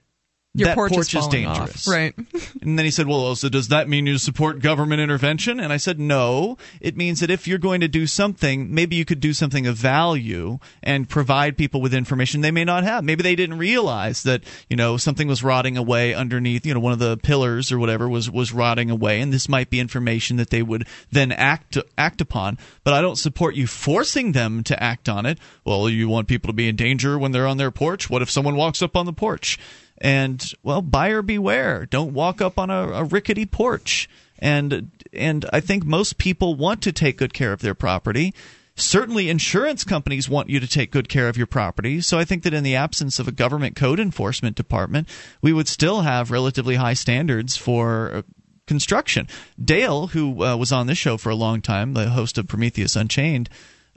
your 0.55 0.68
that 0.68 0.74
porch, 0.74 0.92
porch, 0.92 1.14
is, 1.14 1.22
is 1.22 1.28
dangerous." 1.28 1.86
off. 1.86 1.92
right 1.92 2.14
And 2.62 2.78
then 2.78 2.84
he 2.84 2.90
said, 2.90 3.07
Well, 3.07 3.34
so 3.36 3.48
does 3.48 3.68
that 3.68 3.88
mean 3.88 4.07
you 4.07 4.18
support 4.18 4.61
government 4.61 5.01
intervention? 5.01 5.61
And 5.61 5.72
I 5.72 5.76
said, 5.76 5.98
No. 5.98 6.59
It 6.80 6.96
means 6.96 7.20
that 7.20 7.30
if 7.30 7.48
you're 7.48 7.59
going 7.59 7.80
to 7.80 7.88
do 7.88 8.07
something, 8.07 8.74
maybe 8.74 8.96
you 8.96 9.05
could 9.05 9.20
do 9.20 9.32
something 9.32 9.66
of 9.66 9.76
value 9.76 10.59
and 10.82 11.09
provide 11.09 11.57
people 11.57 11.80
with 11.80 11.94
information 11.94 12.40
they 12.40 12.51
may 12.51 12.64
not 12.64 12.84
have. 12.84 13.05
Maybe 13.05 13.22
they 13.22 13.34
didn't 13.34 13.59
realize 13.59 14.22
that, 14.24 14.42
you 14.68 14.76
know, 14.76 14.96
something 14.96 15.28
was 15.28 15.42
rotting 15.42 15.76
away 15.76 16.14
underneath, 16.14 16.66
you 16.66 16.74
know, 16.74 16.80
one 16.80 16.92
of 16.92 16.98
the 16.98 17.16
pillars 17.16 17.72
or 17.72 17.78
whatever 17.78 18.09
was, 18.09 18.30
was 18.30 18.53
rotting 18.53 18.90
away. 18.90 19.20
And 19.20 19.32
this 19.32 19.48
might 19.48 19.70
be 19.70 19.80
information 19.80 20.36
that 20.36 20.51
they 20.51 20.62
would 20.62 20.86
then 21.11 21.32
act, 21.32 21.78
act 21.96 22.20
upon. 22.20 22.59
But 22.84 22.94
I 22.94 23.01
don't 23.01 23.16
support 23.16 23.55
you 23.55 23.66
forcing 23.66 24.32
them 24.32 24.62
to 24.64 24.82
act 24.82 25.09
on 25.09 25.26
it. 25.26 25.38
Well, 25.64 25.88
you 25.88 26.09
want 26.09 26.28
people 26.28 26.48
to 26.48 26.55
be 26.55 26.68
in 26.68 26.76
danger 26.76 27.18
when 27.18 27.32
they're 27.32 27.46
on 27.46 27.57
their 27.57 27.70
porch? 27.70 28.11
What 28.11 28.22
if 28.22 28.30
someone 28.30 28.57
walks 28.57 28.82
up 28.82 28.96
on 28.96 29.07
the 29.07 29.12
porch? 29.12 29.59
And 30.01 30.53
well 30.62 30.82
buyer 30.82 31.22
beware. 31.22 31.86
Don't 31.86 32.14
walk 32.14 32.40
up 32.40 32.59
on 32.59 32.70
a, 32.70 32.88
a 32.88 33.05
rickety 33.05 33.46
porch. 33.46 34.09
And 34.38 34.90
and 35.12 35.44
i 35.53 35.61
think 35.61 35.84
most 35.84 36.16
people 36.16 36.55
want 36.55 36.82
to 36.82 36.92
take 36.92 37.18
good 37.18 37.34
care 37.34 37.53
of 37.53 37.61
their 37.61 37.74
property. 37.74 38.34
Certainly 38.76 39.28
insurance 39.28 39.84
companies 39.84 40.30
want 40.30 40.48
you 40.48 40.59
to 40.61 40.66
take 40.66 40.90
good 40.90 41.11
care 41.11 41.28
of 41.28 41.36
your 41.36 41.46
property. 41.46 42.01
So 42.01 42.18
i 42.18 42.24
think 42.24 42.44
that 42.44 42.55
in 42.55 42.64
the 42.64 42.76
absence 42.76 43.18
of 43.18 43.28
a 43.28 43.32
government 43.32 43.76
code 43.76 44.01
enforcement 44.01 44.57
department 44.57 45.09
we 45.42 45.53
would 45.53 45.68
still 45.68 46.01
have 46.01 46.30
relatively 46.30 46.76
high 46.76 46.94
standards 46.94 47.57
for 47.57 48.11
uh, 48.14 48.22
construction. 48.66 49.28
Dale 49.62 50.09
who 50.09 50.42
uh, 50.42 50.57
was 50.57 50.72
on 50.72 50.86
this 50.86 50.96
show 50.96 51.18
for 51.18 51.28
a 51.28 51.34
long 51.34 51.61
time 51.61 51.92
the 51.92 52.11
host 52.11 52.38
of 52.38 52.48
prometheus 52.48 52.96
unchained 52.96 53.51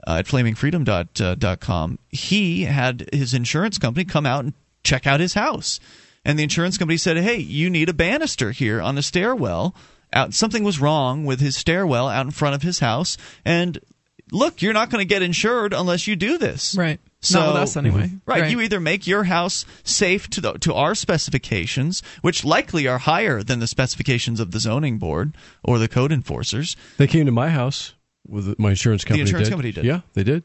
uh, 0.06 0.16
at 0.18 0.26
flamingfreedom.com, 0.26 1.98
he 2.10 2.64
had 2.64 3.08
his 3.12 3.32
insurance 3.32 3.78
company 3.78 4.04
come 4.04 4.26
out 4.26 4.44
and 4.44 4.52
check 4.84 5.06
out 5.06 5.20
his 5.20 5.34
house. 5.34 5.80
And 6.24 6.38
the 6.38 6.42
insurance 6.42 6.78
company 6.78 6.96
said, 6.96 7.16
"Hey, 7.18 7.38
you 7.38 7.68
need 7.68 7.88
a 7.88 7.94
banister 7.94 8.52
here 8.52 8.80
on 8.80 8.94
the 8.94 9.02
stairwell. 9.02 9.74
Out 10.12 10.32
something 10.32 10.62
was 10.62 10.78
wrong 10.78 11.24
with 11.24 11.40
his 11.40 11.56
stairwell 11.56 12.08
out 12.08 12.24
in 12.24 12.30
front 12.30 12.54
of 12.54 12.62
his 12.62 12.78
house, 12.78 13.16
and 13.44 13.78
look, 14.30 14.62
you're 14.62 14.72
not 14.72 14.88
going 14.90 15.00
to 15.00 15.08
get 15.08 15.22
insured 15.22 15.72
unless 15.72 16.06
you 16.06 16.16
do 16.16 16.38
this." 16.38 16.74
right 16.76 17.00
So, 17.20 17.40
not 17.40 17.54
with 17.54 17.62
us 17.62 17.76
anyway 17.76 18.10
Right, 18.26 18.50
you 18.50 18.60
either 18.60 18.80
make 18.80 19.06
your 19.06 19.24
house 19.24 19.66
safe 19.82 20.30
to 20.30 20.40
the, 20.40 20.52
to 20.60 20.72
our 20.74 20.94
specifications, 20.94 22.02
which 22.22 22.44
likely 22.44 22.86
are 22.86 22.98
higher 22.98 23.42
than 23.42 23.60
the 23.60 23.66
specifications 23.66 24.40
of 24.40 24.50
the 24.52 24.60
zoning 24.60 24.98
board 24.98 25.34
or 25.62 25.78
the 25.78 25.88
code 25.88 26.12
enforcers. 26.12 26.76
They 26.96 27.06
came 27.06 27.26
to 27.26 27.32
my 27.32 27.50
house 27.50 27.94
with 28.26 28.58
my 28.58 28.70
insurance 28.70 29.04
company. 29.04 29.24
The 29.24 29.28
insurance 29.28 29.48
did. 29.48 29.52
company 29.52 29.72
did. 29.72 29.84
Yeah, 29.84 30.00
they 30.14 30.22
did. 30.24 30.44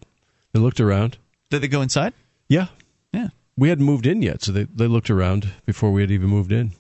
They 0.53 0.59
looked 0.59 0.79
around. 0.79 1.17
Did 1.49 1.61
they 1.61 1.67
go 1.67 1.81
inside? 1.81 2.13
Yeah, 2.47 2.59
Yeah. 2.59 2.67
We 3.59 3.69
hadn't 3.69 3.85
moved 3.85 4.07
in 4.07 4.21
yet, 4.21 4.41
so 4.41 4.51
they 4.51 4.63
they 4.63 4.87
looked 4.87 5.09
around 5.09 5.49
before 5.65 5.91
we 5.91 6.01
had 6.01 6.11
even 6.11 6.29
moved 6.29 6.51
in. 6.51 6.71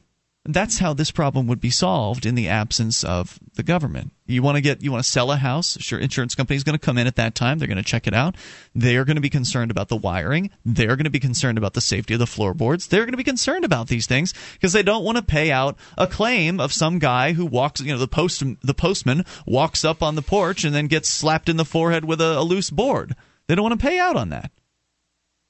That's 0.45 0.79
how 0.79 0.93
this 0.93 1.11
problem 1.11 1.47
would 1.47 1.59
be 1.59 1.69
solved 1.69 2.25
in 2.25 2.33
the 2.33 2.47
absence 2.47 3.03
of 3.03 3.37
the 3.55 3.61
government. 3.61 4.13
You 4.25 4.41
want 4.41 4.55
to 4.55 4.61
get 4.61 4.81
you 4.81 4.89
want 4.91 5.03
to 5.03 5.09
sell 5.09 5.31
a 5.31 5.35
house, 5.35 5.77
sure 5.81 5.99
insurance 5.99 6.33
company 6.33 6.55
is 6.55 6.63
going 6.63 6.79
to 6.79 6.83
come 6.83 6.97
in 6.97 7.07
at 7.07 7.17
that 7.17 7.35
time, 7.35 7.59
they're 7.59 7.67
going 7.67 7.77
to 7.77 7.83
check 7.83 8.07
it 8.07 8.13
out. 8.13 8.35
They're 8.73 9.03
going 9.03 9.17
to 9.17 9.21
be 9.21 9.29
concerned 9.29 9.69
about 9.69 9.89
the 9.89 9.97
wiring, 9.97 10.49
they're 10.63 10.95
going 10.95 11.03
to 11.03 11.09
be 11.09 11.19
concerned 11.19 11.57
about 11.57 11.73
the 11.73 11.81
safety 11.81 12.13
of 12.13 12.19
the 12.19 12.25
floorboards. 12.25 12.87
They're 12.87 13.03
going 13.03 13.11
to 13.11 13.17
be 13.17 13.23
concerned 13.23 13.65
about 13.65 13.89
these 13.89 14.07
things 14.07 14.33
because 14.53 14.71
they 14.71 14.81
don't 14.81 15.03
want 15.03 15.17
to 15.17 15.23
pay 15.23 15.51
out 15.51 15.77
a 15.97 16.07
claim 16.07 16.61
of 16.61 16.71
some 16.71 16.97
guy 16.97 17.33
who 17.33 17.45
walks, 17.45 17.81
you 17.81 17.91
know, 17.91 17.99
the 17.99 18.07
post 18.07 18.41
the 18.63 18.73
postman 18.73 19.25
walks 19.45 19.83
up 19.83 20.01
on 20.01 20.15
the 20.15 20.21
porch 20.21 20.63
and 20.63 20.73
then 20.73 20.87
gets 20.87 21.09
slapped 21.09 21.49
in 21.49 21.57
the 21.57 21.65
forehead 21.65 22.05
with 22.05 22.21
a, 22.21 22.39
a 22.39 22.43
loose 22.43 22.69
board. 22.69 23.15
They 23.47 23.55
don't 23.55 23.63
want 23.67 23.79
to 23.79 23.85
pay 23.85 23.99
out 23.99 24.15
on 24.15 24.29
that. 24.29 24.51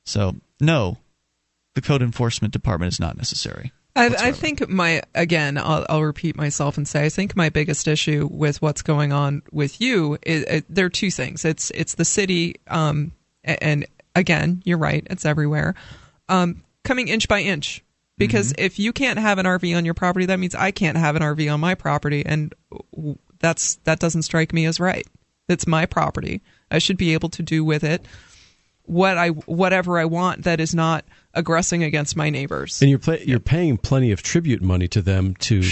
So, 0.04 0.36
no, 0.60 0.98
the 1.76 1.82
code 1.82 2.02
enforcement 2.02 2.54
department 2.54 2.92
is 2.92 3.00
not 3.00 3.18
necessary. 3.18 3.72
I, 3.96 4.08
I, 4.08 4.32
think 4.32 4.70
my 4.70 5.02
again, 5.16 5.58
I'll, 5.58 5.86
I'll, 5.90 6.04
repeat 6.04 6.38
myself 6.38 6.78
and 6.78 6.88
say 6.88 7.06
I 7.06 7.10
think 7.10 7.36
my 7.36 7.50
biggest 7.50 7.88
issue 7.88 8.30
with 8.32 8.62
what's 8.62 8.82
going 8.82 9.12
on 9.12 9.42
with 9.52 9.82
you 9.82 10.18
is 10.22 10.44
it, 10.44 10.66
there 10.70 10.86
are 10.86 10.90
two 10.90 11.12
things. 11.12 11.44
It's 11.44 11.72
it's 11.72 11.96
the 11.96 12.06
city, 12.06 12.56
um, 12.68 13.12
and 13.44 13.86
again, 14.16 14.62
you're 14.64 14.78
right. 14.78 15.06
It's 15.10 15.26
everywhere, 15.26 15.76
um, 16.30 16.64
coming 16.84 17.08
inch 17.08 17.28
by 17.28 17.42
inch. 17.42 17.84
Because 18.18 18.52
mm-hmm. 18.52 18.66
if 18.66 18.80
you 18.80 18.92
can't 18.92 19.18
have 19.18 19.38
an 19.38 19.46
RV 19.46 19.76
on 19.78 19.86
your 19.86 19.94
property, 19.94 20.26
that 20.26 20.40
means 20.40 20.54
I 20.54 20.72
can't 20.72 20.98
have 20.98 21.16
an 21.16 21.22
RV 21.22 21.54
on 21.54 21.62
my 21.62 21.74
property, 21.74 22.26
and 22.26 22.54
that's 23.40 23.76
that 23.86 24.00
doesn't 24.00 24.24
strike 24.24 24.54
me 24.54 24.66
as 24.66 24.80
right. 24.80 25.08
It's 25.48 25.66
my 25.66 25.86
property. 25.86 26.42
I 26.70 26.78
should 26.78 26.98
be 26.98 27.14
able 27.14 27.30
to 27.30 27.42
do 27.42 27.66
with 27.66 27.84
it 27.84 28.06
what 28.90 29.18
I 29.18 29.30
whatever 29.30 30.00
I 30.00 30.06
want 30.06 30.44
that 30.44 30.60
is 30.60 30.74
not 30.74 31.06
aggressing 31.40 31.84
against 31.84 32.16
my 32.16 32.30
neighbors. 32.30 32.82
And 32.82 32.90
you're 32.90 33.00
play, 33.00 33.24
you're 33.26 33.40
paying 33.40 33.78
plenty 33.78 34.12
of 34.12 34.22
tribute 34.22 34.62
money 34.62 34.88
to 34.90 35.02
them 35.02 35.36
to 35.36 35.64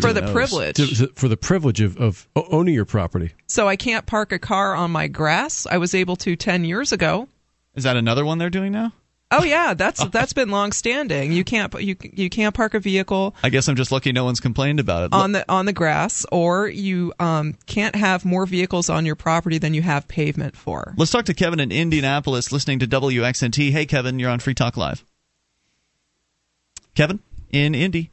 for 0.00 0.12
the 0.12 0.22
privilege 0.22 0.76
to, 0.76 1.08
for 1.14 1.28
the 1.28 1.36
privilege 1.36 1.80
of, 1.80 1.96
of 1.98 2.28
owning 2.34 2.74
your 2.74 2.84
property. 2.84 3.32
So 3.46 3.68
I 3.68 3.76
can't 3.76 4.06
park 4.06 4.32
a 4.32 4.38
car 4.38 4.74
on 4.74 4.90
my 4.90 5.08
grass. 5.08 5.66
I 5.66 5.78
was 5.78 5.94
able 5.94 6.16
to 6.16 6.36
ten 6.36 6.64
years 6.64 6.92
ago. 6.92 7.28
Is 7.74 7.84
that 7.84 7.96
another 7.96 8.24
one 8.24 8.38
they're 8.38 8.50
doing 8.50 8.72
now? 8.72 8.92
Oh 9.32 9.42
yeah, 9.42 9.74
that's 9.74 10.04
that's 10.10 10.32
been 10.32 10.50
long 10.50 10.70
standing. 10.70 11.32
You 11.32 11.42
can't 11.42 11.72
you 11.80 11.96
you 12.00 12.30
can't 12.30 12.54
park 12.54 12.74
a 12.74 12.80
vehicle. 12.80 13.34
I 13.42 13.48
guess 13.48 13.68
I'm 13.68 13.74
just 13.74 13.90
lucky 13.90 14.12
no 14.12 14.24
one's 14.24 14.38
complained 14.38 14.78
about 14.78 15.04
it. 15.04 15.12
On 15.12 15.32
the 15.32 15.44
on 15.50 15.66
the 15.66 15.72
grass, 15.72 16.24
or 16.30 16.68
you 16.68 17.12
um, 17.18 17.54
can't 17.66 17.96
have 17.96 18.24
more 18.24 18.46
vehicles 18.46 18.88
on 18.88 19.04
your 19.04 19.16
property 19.16 19.58
than 19.58 19.74
you 19.74 19.82
have 19.82 20.06
pavement 20.06 20.56
for. 20.56 20.94
Let's 20.96 21.10
talk 21.10 21.24
to 21.24 21.34
Kevin 21.34 21.58
in 21.58 21.72
Indianapolis, 21.72 22.52
listening 22.52 22.78
to 22.80 22.86
WXNT. 22.86 23.72
Hey, 23.72 23.84
Kevin, 23.84 24.20
you're 24.20 24.30
on 24.30 24.38
Free 24.38 24.54
Talk 24.54 24.76
Live. 24.76 25.04
Kevin 26.96 27.20
in 27.52 27.74
Indy, 27.74 28.10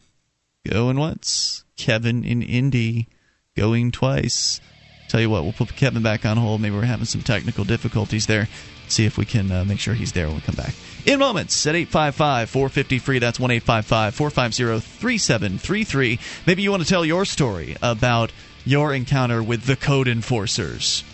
going 0.70 1.00
once. 1.00 1.64
Kevin 1.78 2.26
in 2.26 2.42
Indy, 2.42 3.08
going 3.56 3.92
twice. 3.92 4.60
Tell 5.08 5.22
you 5.22 5.30
what, 5.30 5.44
we'll 5.44 5.54
put 5.54 5.74
Kevin 5.76 6.04
back 6.04 6.26
on 6.26 6.36
hold. 6.36 6.60
Maybe 6.60 6.76
we're 6.76 6.84
having 6.84 7.06
some 7.06 7.22
technical 7.22 7.64
difficulties 7.64 8.28
there. 8.28 8.50
See 8.90 9.06
if 9.06 9.18
we 9.18 9.24
can 9.24 9.50
uh, 9.52 9.64
make 9.64 9.80
sure 9.80 9.94
he's 9.94 10.12
there 10.12 10.28
when 10.28 10.36
we 10.36 10.42
come 10.42 10.56
back. 10.56 10.74
In 11.06 11.20
moments 11.20 11.66
at 11.66 11.76
855 11.76 12.50
450 12.50 13.00
free. 13.00 13.20
That's 13.20 13.40
1 13.40 13.60
450 13.62 14.80
3733. 14.80 16.20
Maybe 16.46 16.62
you 16.62 16.72
want 16.72 16.84
to 16.84 16.90
tell 16.90 17.06
your 17.06 17.24
story 17.24 17.78
about 17.82 18.34
your 18.66 18.94
encounter 18.94 19.42
with 19.42 19.64
the 19.64 19.78
code 19.78 20.10
enforcers. 20.10 21.06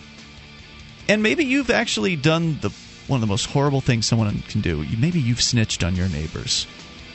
And 1.08 1.22
maybe 1.22 1.44
you've 1.44 1.70
actually 1.70 2.16
done 2.16 2.58
the 2.62 2.70
one 3.06 3.18
of 3.18 3.20
the 3.20 3.26
most 3.26 3.46
horrible 3.46 3.80
things 3.80 4.06
someone 4.06 4.40
can 4.48 4.60
do. 4.60 4.84
Maybe 4.98 5.20
you've 5.20 5.42
snitched 5.42 5.84
on 5.84 5.94
your 5.94 6.08
neighbors. 6.08 6.66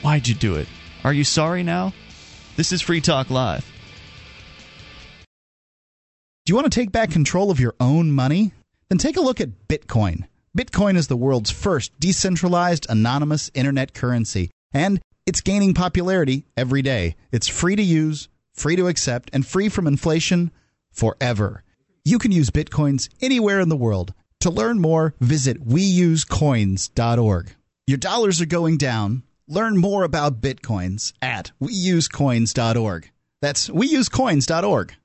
Why'd 0.06 0.28
you 0.28 0.36
do 0.36 0.56
it? 0.58 0.68
Are 1.04 1.14
you 1.14 1.24
sorry 1.24 1.64
now? 1.64 1.92
This 2.58 2.72
is 2.72 2.80
Free 2.80 3.02
Talk 3.02 3.32
Live. 3.32 3.66
Do 6.46 6.52
you 6.52 6.56
want 6.56 6.72
to 6.72 6.80
take 6.80 6.92
back 6.92 7.10
control 7.10 7.50
of 7.50 7.60
your 7.60 7.74
own 7.80 8.12
money? 8.12 8.52
Then 8.88 9.00
take 9.00 9.18
a 9.18 9.22
look 9.22 9.42
at 9.42 9.68
Bitcoin. 9.68 10.26
Bitcoin 10.56 10.96
is 10.96 11.08
the 11.08 11.18
world's 11.18 11.50
first 11.50 12.00
decentralized, 12.00 12.86
anonymous 12.88 13.50
internet 13.56 13.96
currency, 13.96 14.52
and 14.72 15.02
it's 15.26 15.42
gaining 15.42 15.74
popularity 15.74 16.46
every 16.56 16.84
day. 16.84 17.16
It's 17.32 17.48
free 17.48 17.76
to 17.76 17.82
use, 17.82 18.30
free 18.54 18.76
to 18.76 18.88
accept, 18.88 19.32
and 19.34 19.44
free 19.44 19.70
from 19.70 19.88
inflation 19.88 20.52
forever. 20.92 21.64
You 22.04 22.20
can 22.20 22.32
use 22.32 22.52
Bitcoins 22.52 23.10
anywhere 23.24 23.60
in 23.60 23.70
the 23.70 23.76
world. 23.76 24.14
To 24.42 24.52
learn 24.52 24.80
more, 24.80 25.16
visit 25.20 25.68
weusecoins.org. 25.68 27.56
Your 27.88 27.98
dollars 27.98 28.40
are 28.40 28.46
going 28.46 28.78
down. 28.78 29.24
Learn 29.48 29.78
more 29.78 30.04
about 30.04 30.42
Bitcoins 30.42 31.14
at 31.22 31.52
weusecoins.org. 31.62 33.12
That's 33.42 33.70
weusecoins.org. 33.70 34.96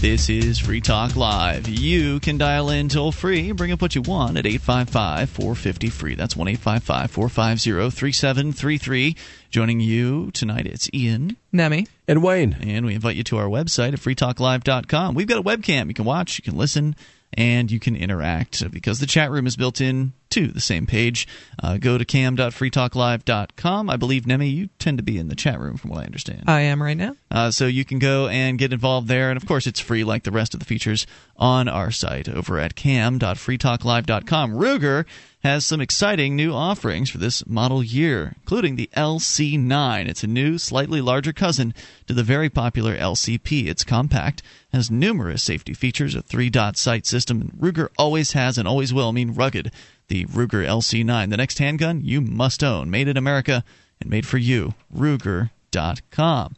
This 0.00 0.30
is 0.30 0.60
Free 0.60 0.80
Talk 0.80 1.16
Live. 1.16 1.68
You 1.68 2.20
can 2.20 2.38
dial 2.38 2.70
in 2.70 2.88
toll 2.88 3.10
free. 3.10 3.50
Bring 3.50 3.72
up 3.72 3.82
what 3.82 3.96
you 3.96 4.02
want 4.02 4.38
at 4.38 4.46
855 4.46 5.28
450 5.28 5.90
free. 5.90 6.14
That's 6.14 6.36
1 6.36 6.46
855 6.46 7.10
450 7.10 7.90
3733. 7.90 9.16
Joining 9.50 9.80
you 9.80 10.30
tonight, 10.30 10.66
it's 10.66 10.88
Ian. 10.94 11.36
Nemi. 11.50 11.88
And 12.06 12.22
Wayne. 12.22 12.56
And 12.60 12.86
we 12.86 12.94
invite 12.94 13.16
you 13.16 13.24
to 13.24 13.38
our 13.38 13.48
website 13.48 13.92
at 13.92 13.98
freetalklive.com. 13.98 15.16
We've 15.16 15.26
got 15.26 15.38
a 15.38 15.42
webcam. 15.42 15.88
You 15.88 15.94
can 15.94 16.04
watch, 16.04 16.38
you 16.38 16.44
can 16.44 16.56
listen, 16.56 16.94
and 17.32 17.68
you 17.68 17.80
can 17.80 17.96
interact 17.96 18.70
because 18.70 19.00
the 19.00 19.06
chat 19.06 19.32
room 19.32 19.48
is 19.48 19.56
built 19.56 19.80
in 19.80 20.12
to 20.30 20.48
the 20.48 20.60
same 20.60 20.86
page. 20.86 21.26
Uh, 21.62 21.76
go 21.78 21.98
to 21.98 22.04
cam.freetalklive.com. 22.04 23.90
I 23.90 23.96
believe, 23.96 24.26
Nemi, 24.26 24.48
you 24.48 24.68
tend 24.78 24.98
to 24.98 25.04
be 25.04 25.18
in 25.18 25.28
the 25.28 25.34
chat 25.34 25.58
room 25.60 25.76
from 25.76 25.90
what 25.90 26.00
I 26.00 26.04
understand. 26.04 26.44
I 26.46 26.62
am 26.62 26.82
right 26.82 26.96
now. 26.96 27.16
Uh, 27.30 27.50
so 27.50 27.66
you 27.66 27.84
can 27.84 27.98
go 27.98 28.28
and 28.28 28.58
get 28.58 28.72
involved 28.72 29.08
there. 29.08 29.30
And 29.30 29.36
of 29.36 29.46
course, 29.46 29.66
it's 29.66 29.80
free 29.80 30.04
like 30.04 30.24
the 30.24 30.30
rest 30.30 30.54
of 30.54 30.60
the 30.60 30.66
features 30.66 31.06
on 31.36 31.68
our 31.68 31.90
site 31.90 32.28
over 32.28 32.58
at 32.58 32.74
cam.freetalklive.com. 32.74 34.52
Ruger 34.52 35.04
has 35.44 35.64
some 35.64 35.80
exciting 35.80 36.34
new 36.34 36.52
offerings 36.52 37.10
for 37.10 37.18
this 37.18 37.46
model 37.46 37.82
year, 37.82 38.34
including 38.40 38.76
the 38.76 38.90
LC9. 38.96 40.08
It's 40.08 40.24
a 40.24 40.26
new, 40.26 40.58
slightly 40.58 41.00
larger 41.00 41.32
cousin 41.32 41.74
to 42.06 42.12
the 42.12 42.24
very 42.24 42.50
popular 42.50 42.96
LCP. 42.96 43.68
It's 43.68 43.84
compact, 43.84 44.42
has 44.72 44.90
numerous 44.90 45.42
safety 45.42 45.74
features, 45.74 46.14
a 46.14 46.22
three 46.22 46.50
dot 46.50 46.76
sight 46.76 47.06
system, 47.06 47.40
and 47.40 47.52
Ruger 47.52 47.88
always 47.96 48.32
has 48.32 48.58
and 48.58 48.66
always 48.66 48.92
will 48.92 49.12
mean 49.12 49.32
rugged. 49.34 49.70
The 50.08 50.24
Ruger 50.26 50.66
LC9, 50.66 51.30
the 51.30 51.36
next 51.36 51.58
handgun 51.58 52.00
you 52.02 52.20
must 52.20 52.64
own, 52.64 52.90
made 52.90 53.08
in 53.08 53.16
America 53.16 53.62
and 54.00 54.10
made 54.10 54.26
for 54.26 54.38
you. 54.38 54.74
Ruger.com. 54.94 56.56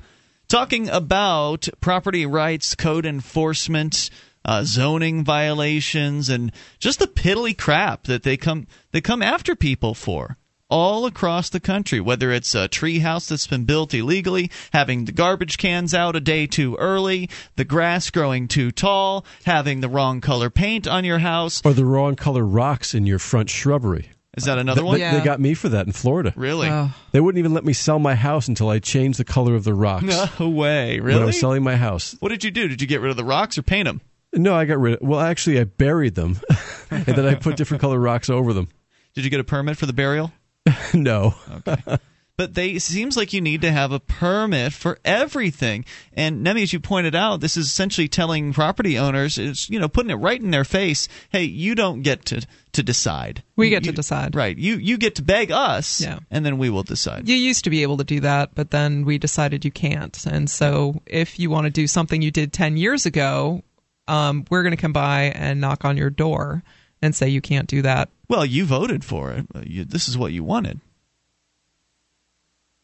Talking 0.48 0.88
about 0.88 1.68
property 1.80 2.26
rights, 2.26 2.74
code 2.74 3.06
enforcement, 3.06 4.10
uh, 4.44 4.64
zoning 4.64 5.24
violations, 5.24 6.28
and 6.28 6.52
just 6.78 6.98
the 6.98 7.06
piddly 7.06 7.56
crap 7.56 8.04
that 8.04 8.22
they 8.22 8.36
come 8.36 8.66
they 8.92 9.00
come 9.00 9.22
after 9.22 9.54
people 9.54 9.94
for 9.94 10.36
all 10.70 11.06
across 11.06 11.50
the 11.50 11.60
country, 11.60 12.00
whether 12.00 12.30
it's 12.30 12.54
a 12.54 12.68
tree 12.68 13.00
house 13.00 13.26
that's 13.26 13.46
been 13.46 13.64
built 13.64 13.92
illegally, 13.92 14.50
having 14.72 15.04
the 15.04 15.12
garbage 15.12 15.58
cans 15.58 15.92
out 15.94 16.16
a 16.16 16.20
day 16.20 16.46
too 16.46 16.76
early, 16.76 17.28
the 17.56 17.64
grass 17.64 18.10
growing 18.10 18.48
too 18.48 18.70
tall, 18.70 19.24
having 19.44 19.80
the 19.80 19.88
wrong 19.88 20.20
color 20.20 20.50
paint 20.50 20.86
on 20.86 21.04
your 21.04 21.18
house, 21.18 21.60
or 21.64 21.72
the 21.72 21.84
wrong 21.84 22.16
color 22.16 22.44
rocks 22.44 22.94
in 22.94 23.06
your 23.06 23.18
front 23.18 23.50
shrubbery. 23.50 24.10
Is 24.36 24.44
that 24.44 24.58
another 24.58 24.84
one? 24.84 24.94
They, 24.94 25.00
yeah. 25.00 25.18
they 25.18 25.24
got 25.24 25.40
me 25.40 25.54
for 25.54 25.68
that 25.70 25.86
in 25.86 25.92
Florida. 25.92 26.32
Really? 26.36 26.68
Oh. 26.68 26.94
They 27.10 27.20
wouldn't 27.20 27.40
even 27.40 27.52
let 27.52 27.64
me 27.64 27.72
sell 27.72 27.98
my 27.98 28.14
house 28.14 28.46
until 28.46 28.68
I 28.68 28.78
changed 28.78 29.18
the 29.18 29.24
color 29.24 29.56
of 29.56 29.64
the 29.64 29.74
rocks. 29.74 30.04
No 30.38 30.48
way. 30.48 31.00
Really? 31.00 31.14
When 31.14 31.22
I 31.24 31.26
was 31.26 31.40
selling 31.40 31.64
my 31.64 31.74
house. 31.74 32.16
What 32.20 32.28
did 32.28 32.44
you 32.44 32.52
do? 32.52 32.68
Did 32.68 32.80
you 32.80 32.86
get 32.86 33.00
rid 33.00 33.10
of 33.10 33.16
the 33.16 33.24
rocks 33.24 33.58
or 33.58 33.62
paint 33.62 33.86
them? 33.86 34.00
No, 34.32 34.54
I 34.54 34.64
got 34.64 34.78
rid 34.78 34.94
of. 34.94 35.00
Well, 35.02 35.18
actually, 35.18 35.58
I 35.58 35.64
buried 35.64 36.14
them, 36.14 36.38
and 36.90 37.04
then 37.04 37.26
I 37.26 37.34
put 37.34 37.56
different 37.56 37.80
color 37.80 37.98
rocks 37.98 38.30
over 38.30 38.52
them. 38.52 38.68
Did 39.14 39.24
you 39.24 39.30
get 39.30 39.40
a 39.40 39.44
permit 39.44 39.76
for 39.76 39.86
the 39.86 39.92
burial? 39.92 40.32
no. 40.94 41.34
okay. 41.66 41.98
But 42.40 42.54
they 42.54 42.78
seems 42.78 43.18
like 43.18 43.34
you 43.34 43.42
need 43.42 43.60
to 43.60 43.70
have 43.70 43.92
a 43.92 44.00
permit 44.00 44.72
for 44.72 44.98
everything. 45.04 45.84
And 46.14 46.42
Nemi, 46.42 46.62
as 46.62 46.72
you 46.72 46.80
pointed 46.80 47.14
out, 47.14 47.42
this 47.42 47.58
is 47.58 47.66
essentially 47.66 48.08
telling 48.08 48.54
property 48.54 48.96
owners, 48.96 49.36
it's 49.36 49.68
you 49.68 49.78
know, 49.78 49.88
putting 49.88 50.10
it 50.10 50.14
right 50.14 50.40
in 50.40 50.50
their 50.50 50.64
face. 50.64 51.06
Hey, 51.28 51.42
you 51.42 51.74
don't 51.74 52.00
get 52.00 52.24
to 52.26 52.46
to 52.72 52.82
decide. 52.82 53.42
We 53.56 53.68
get 53.68 53.84
you, 53.84 53.92
to 53.92 53.96
decide. 53.96 54.34
Right. 54.34 54.56
You 54.56 54.76
you 54.76 54.96
get 54.96 55.16
to 55.16 55.22
beg 55.22 55.50
us, 55.50 56.00
yeah. 56.00 56.20
and 56.30 56.46
then 56.46 56.56
we 56.56 56.70
will 56.70 56.82
decide. 56.82 57.28
You 57.28 57.36
used 57.36 57.64
to 57.64 57.70
be 57.70 57.82
able 57.82 57.98
to 57.98 58.04
do 58.04 58.20
that, 58.20 58.54
but 58.54 58.70
then 58.70 59.04
we 59.04 59.18
decided 59.18 59.66
you 59.66 59.70
can't. 59.70 60.24
And 60.24 60.48
so, 60.48 61.02
if 61.04 61.38
you 61.38 61.50
want 61.50 61.66
to 61.66 61.70
do 61.70 61.86
something 61.86 62.22
you 62.22 62.30
did 62.30 62.54
ten 62.54 62.78
years 62.78 63.04
ago, 63.04 63.62
um, 64.08 64.46
we're 64.48 64.62
going 64.62 64.74
to 64.74 64.80
come 64.80 64.94
by 64.94 65.24
and 65.24 65.60
knock 65.60 65.84
on 65.84 65.98
your 65.98 66.08
door 66.08 66.62
and 67.02 67.14
say 67.14 67.28
you 67.28 67.40
can't 67.40 67.68
do 67.68 67.82
that. 67.82 68.08
Well, 68.28 68.44
you 68.44 68.64
voted 68.64 69.04
for 69.04 69.32
it. 69.32 69.46
You, 69.66 69.84
this 69.84 70.08
is 70.08 70.16
what 70.18 70.32
you 70.32 70.44
wanted. 70.44 70.80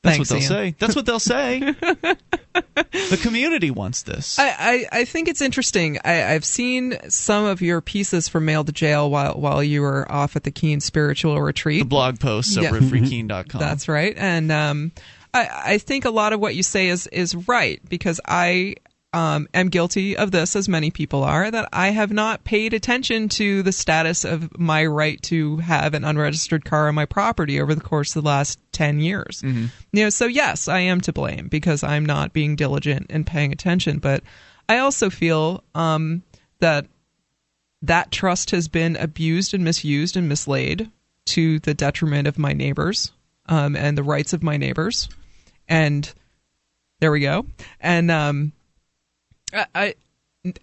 That's 0.02 0.16
Thanks, 0.18 0.30
what 0.30 0.34
they'll 0.40 0.42
Ian. 0.42 0.72
say. 0.72 0.76
That's 0.78 0.94
what 0.96 1.06
they'll 1.06 1.18
say. 1.18 1.58
the 2.54 3.18
community 3.22 3.72
wants 3.72 4.02
this. 4.02 4.38
I, 4.38 4.48
I, 4.92 5.00
I 5.00 5.04
think 5.04 5.26
it's 5.26 5.40
interesting. 5.40 5.98
I, 6.04 6.32
I've 6.34 6.44
seen 6.44 6.96
some 7.08 7.44
of 7.44 7.60
your 7.60 7.80
pieces 7.80 8.28
from 8.28 8.44
Mail 8.44 8.62
to 8.64 8.70
Jail 8.72 9.10
while 9.10 9.34
while 9.34 9.64
you 9.64 9.82
were 9.82 10.10
off 10.10 10.36
at 10.36 10.44
the 10.44 10.52
Keene 10.52 10.80
Spiritual 10.80 11.40
Retreat. 11.42 11.80
The 11.80 11.88
blog 11.88 12.20
posts 12.20 12.56
Yeah. 12.56 12.68
over 12.68 12.76
at 12.76 12.82
freekeene.com. 12.84 13.58
That's 13.58 13.88
right. 13.88 14.14
And 14.16 14.52
um, 14.52 14.92
I, 15.34 15.48
I 15.64 15.78
think 15.78 16.04
a 16.04 16.10
lot 16.10 16.32
of 16.32 16.38
what 16.38 16.54
you 16.54 16.62
say 16.62 16.86
is 16.88 17.08
is 17.08 17.34
right 17.34 17.80
because 17.88 18.20
I 18.26 18.76
um, 19.16 19.48
am 19.54 19.70
guilty 19.70 20.14
of 20.14 20.30
this, 20.30 20.54
as 20.54 20.68
many 20.68 20.90
people 20.90 21.24
are, 21.24 21.50
that 21.50 21.70
I 21.72 21.88
have 21.88 22.12
not 22.12 22.44
paid 22.44 22.74
attention 22.74 23.30
to 23.30 23.62
the 23.62 23.72
status 23.72 24.26
of 24.26 24.58
my 24.58 24.84
right 24.84 25.20
to 25.22 25.56
have 25.56 25.94
an 25.94 26.04
unregistered 26.04 26.66
car 26.66 26.88
on 26.88 26.94
my 26.94 27.06
property 27.06 27.58
over 27.58 27.74
the 27.74 27.80
course 27.80 28.14
of 28.14 28.22
the 28.22 28.28
last 28.28 28.58
ten 28.72 29.00
years. 29.00 29.42
You 29.92 30.04
know, 30.04 30.10
so 30.10 30.26
yes, 30.26 30.68
I 30.68 30.80
am 30.80 31.00
to 31.00 31.14
blame 31.14 31.48
because 31.48 31.82
I'm 31.82 32.04
not 32.04 32.34
being 32.34 32.56
diligent 32.56 33.06
and 33.08 33.26
paying 33.26 33.52
attention. 33.52 34.00
But 34.00 34.22
I 34.68 34.78
also 34.78 35.08
feel 35.08 35.64
um, 35.74 36.22
that 36.60 36.84
that 37.80 38.10
trust 38.10 38.50
has 38.50 38.68
been 38.68 38.96
abused 38.96 39.54
and 39.54 39.64
misused 39.64 40.18
and 40.18 40.28
mislaid 40.28 40.90
to 41.26 41.58
the 41.60 41.72
detriment 41.72 42.28
of 42.28 42.38
my 42.38 42.52
neighbors 42.52 43.12
um, 43.46 43.76
and 43.76 43.96
the 43.96 44.02
rights 44.02 44.34
of 44.34 44.42
my 44.42 44.58
neighbors. 44.58 45.08
And 45.70 46.12
there 47.00 47.10
we 47.10 47.20
go. 47.20 47.46
And 47.80 48.10
um, 48.10 48.52
I, 49.56 49.66
I 49.74 49.94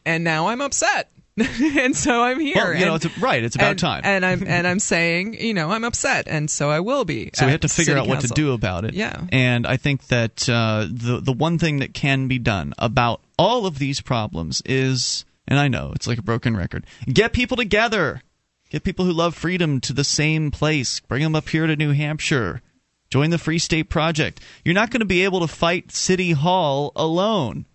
and 0.05 0.23
now 0.23 0.47
I'm 0.47 0.61
upset. 0.61 1.09
and 1.37 1.95
so 1.97 2.21
I'm 2.21 2.39
here. 2.39 2.55
Well, 2.55 2.73
you 2.75 2.85
know, 2.85 2.93
and- 2.93 3.05
it's 3.05 3.17
right. 3.17 3.43
It's 3.43 3.55
about 3.55 3.71
and, 3.71 3.79
time. 3.79 4.01
And 4.03 4.23
I'm 4.23 4.43
and 4.45 4.67
I'm 4.67 4.79
saying, 4.93 5.33
you 5.39 5.53
know, 5.53 5.71
I'm 5.71 5.83
upset, 5.83 6.27
and 6.27 6.49
so 6.49 6.69
I 6.69 6.79
will 6.79 7.05
be. 7.05 7.31
So 7.33 7.45
we 7.45 7.51
have 7.51 7.61
to 7.61 7.69
figure 7.69 7.97
out 7.97 8.07
what 8.07 8.21
to 8.21 8.27
do 8.27 8.53
about 8.53 8.85
it. 8.85 8.93
Yeah. 8.93 9.19
And 9.31 9.65
I 9.65 9.77
think 9.77 10.07
that 10.07 10.47
uh, 10.47 10.87
the 10.89 11.21
the 11.21 11.33
one 11.33 11.57
thing 11.57 11.79
that 11.79 11.93
can 11.93 12.27
be 12.27 12.37
done 12.37 12.73
about 12.77 13.21
all 13.39 13.65
of 13.65 13.79
these 13.79 13.99
problems 13.99 14.61
is, 14.65 15.25
and 15.47 15.57
I 15.57 15.69
know 15.69 15.91
it's 15.95 16.07
like 16.07 16.19
a 16.19 16.23
broken 16.23 16.55
record, 16.55 16.85
get 17.11 17.33
people 17.33 17.57
together, 17.57 18.21
get 18.69 18.83
people 18.83 19.05
who 19.05 19.11
love 19.11 19.33
freedom 19.33 19.81
to 19.81 19.93
the 19.93 20.03
same 20.03 20.51
place, 20.51 20.99
bring 20.99 21.23
them 21.23 21.35
up 21.35 21.49
here 21.49 21.65
to 21.65 21.75
New 21.75 21.93
Hampshire. 21.93 22.61
Join 23.09 23.29
the 23.29 23.37
Free 23.37 23.59
State 23.59 23.89
Project. 23.89 24.39
You're 24.65 24.73
not 24.73 24.89
going 24.89 25.01
to 25.01 25.05
be 25.05 25.23
able 25.23 25.39
to 25.41 25.47
fight 25.47 25.91
City 25.91 26.31
Hall 26.31 26.91
alone. 26.95 27.65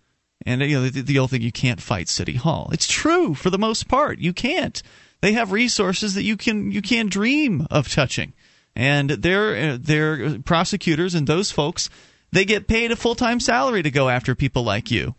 And 0.45 0.61
you 0.61 0.79
know 0.79 0.89
the, 0.89 1.01
the 1.01 1.19
old 1.19 1.31
thing, 1.31 1.41
you 1.41 1.51
can't 1.51 1.81
fight 1.81 2.07
City 2.07 2.35
Hall. 2.35 2.69
It's 2.71 2.87
true 2.87 3.35
for 3.35 3.49
the 3.49 3.57
most 3.57 3.87
part. 3.87 4.19
You 4.19 4.33
can't. 4.33 4.81
They 5.21 5.33
have 5.33 5.51
resources 5.51 6.15
that 6.15 6.23
you 6.23 6.37
can 6.37 6.71
you 6.71 6.81
can't 6.81 7.11
dream 7.11 7.67
of 7.69 7.91
touching, 7.91 8.33
and 8.75 9.09
their 9.09 9.77
their 9.77 10.39
prosecutors 10.39 11.13
and 11.13 11.27
those 11.27 11.51
folks 11.51 11.89
they 12.31 12.45
get 12.45 12.67
paid 12.67 12.91
a 12.91 12.95
full 12.95 13.15
time 13.15 13.39
salary 13.39 13.83
to 13.83 13.91
go 13.91 14.09
after 14.09 14.35
people 14.35 14.63
like 14.63 14.91
you. 14.91 15.15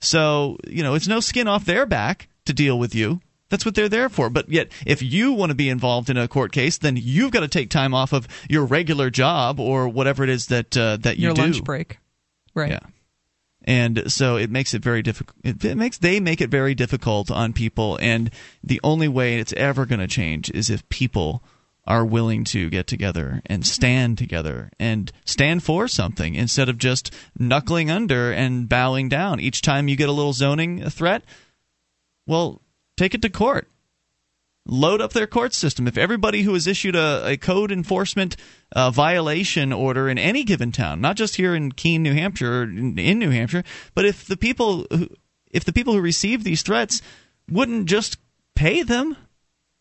So 0.00 0.58
you 0.66 0.82
know 0.82 0.94
it's 0.94 1.08
no 1.08 1.20
skin 1.20 1.48
off 1.48 1.64
their 1.64 1.86
back 1.86 2.28
to 2.46 2.52
deal 2.52 2.78
with 2.78 2.94
you. 2.94 3.20
That's 3.50 3.64
what 3.64 3.74
they're 3.74 3.88
there 3.88 4.08
for. 4.08 4.30
But 4.30 4.48
yet, 4.48 4.72
if 4.84 5.02
you 5.02 5.32
want 5.32 5.50
to 5.50 5.54
be 5.54 5.68
involved 5.68 6.10
in 6.10 6.16
a 6.16 6.26
court 6.26 6.50
case, 6.50 6.78
then 6.78 6.96
you've 6.96 7.30
got 7.30 7.40
to 7.40 7.48
take 7.48 7.70
time 7.70 7.94
off 7.94 8.12
of 8.12 8.26
your 8.48 8.64
regular 8.64 9.10
job 9.10 9.60
or 9.60 9.88
whatever 9.88 10.24
it 10.24 10.30
is 10.30 10.46
that 10.46 10.76
uh, 10.76 10.96
that 10.98 11.18
you 11.18 11.26
Your 11.26 11.34
do. 11.34 11.42
lunch 11.42 11.62
break, 11.62 11.98
right? 12.54 12.72
Yeah. 12.72 12.80
And 13.64 14.12
so 14.12 14.36
it 14.36 14.50
makes 14.50 14.74
it 14.74 14.82
very 14.82 15.02
difficult. 15.02 15.36
It, 15.42 15.76
makes 15.76 15.98
they 15.98 16.20
make 16.20 16.40
it 16.40 16.50
very 16.50 16.74
difficult 16.74 17.30
on 17.30 17.54
people, 17.54 17.98
and 18.00 18.30
the 18.62 18.80
only 18.84 19.08
way 19.08 19.38
it's 19.38 19.54
ever 19.54 19.86
going 19.86 20.00
to 20.00 20.06
change 20.06 20.50
is 20.50 20.68
if 20.68 20.86
people 20.90 21.42
are 21.86 22.04
willing 22.04 22.44
to 22.44 22.70
get 22.70 22.86
together 22.86 23.42
and 23.46 23.62
mm-hmm. 23.62 23.72
stand 23.72 24.18
together 24.18 24.70
and 24.78 25.12
stand 25.24 25.62
for 25.62 25.88
something 25.88 26.34
instead 26.34 26.68
of 26.68 26.78
just 26.78 27.12
knuckling 27.38 27.90
under 27.90 28.32
and 28.32 28.68
bowing 28.68 29.08
down 29.08 29.40
each 29.40 29.60
time 29.60 29.88
you 29.88 29.96
get 29.96 30.08
a 30.08 30.12
little 30.12 30.32
zoning 30.32 30.88
threat. 30.90 31.24
Well, 32.26 32.62
take 32.96 33.14
it 33.14 33.22
to 33.22 33.30
court 33.30 33.68
load 34.66 35.00
up 35.00 35.12
their 35.12 35.26
court 35.26 35.52
system. 35.52 35.86
If 35.86 35.98
everybody 35.98 36.42
who 36.42 36.54
has 36.54 36.66
issued 36.66 36.96
a, 36.96 37.22
a 37.26 37.36
code 37.36 37.70
enforcement 37.70 38.36
uh, 38.72 38.90
violation 38.90 39.72
order 39.72 40.08
in 40.08 40.18
any 40.18 40.44
given 40.44 40.72
town, 40.72 41.00
not 41.00 41.16
just 41.16 41.36
here 41.36 41.54
in 41.54 41.72
Keene, 41.72 42.02
New 42.02 42.14
Hampshire, 42.14 42.62
in, 42.62 42.98
in 42.98 43.18
New 43.18 43.30
Hampshire, 43.30 43.64
but 43.94 44.04
if 44.04 44.26
the 44.26 44.36
people 44.36 44.86
who, 44.90 45.08
if 45.50 45.64
the 45.64 45.72
people 45.72 45.92
who 45.92 46.00
receive 46.00 46.44
these 46.44 46.62
threats 46.62 47.02
wouldn't 47.50 47.86
just 47.86 48.18
pay 48.54 48.82
them, 48.82 49.16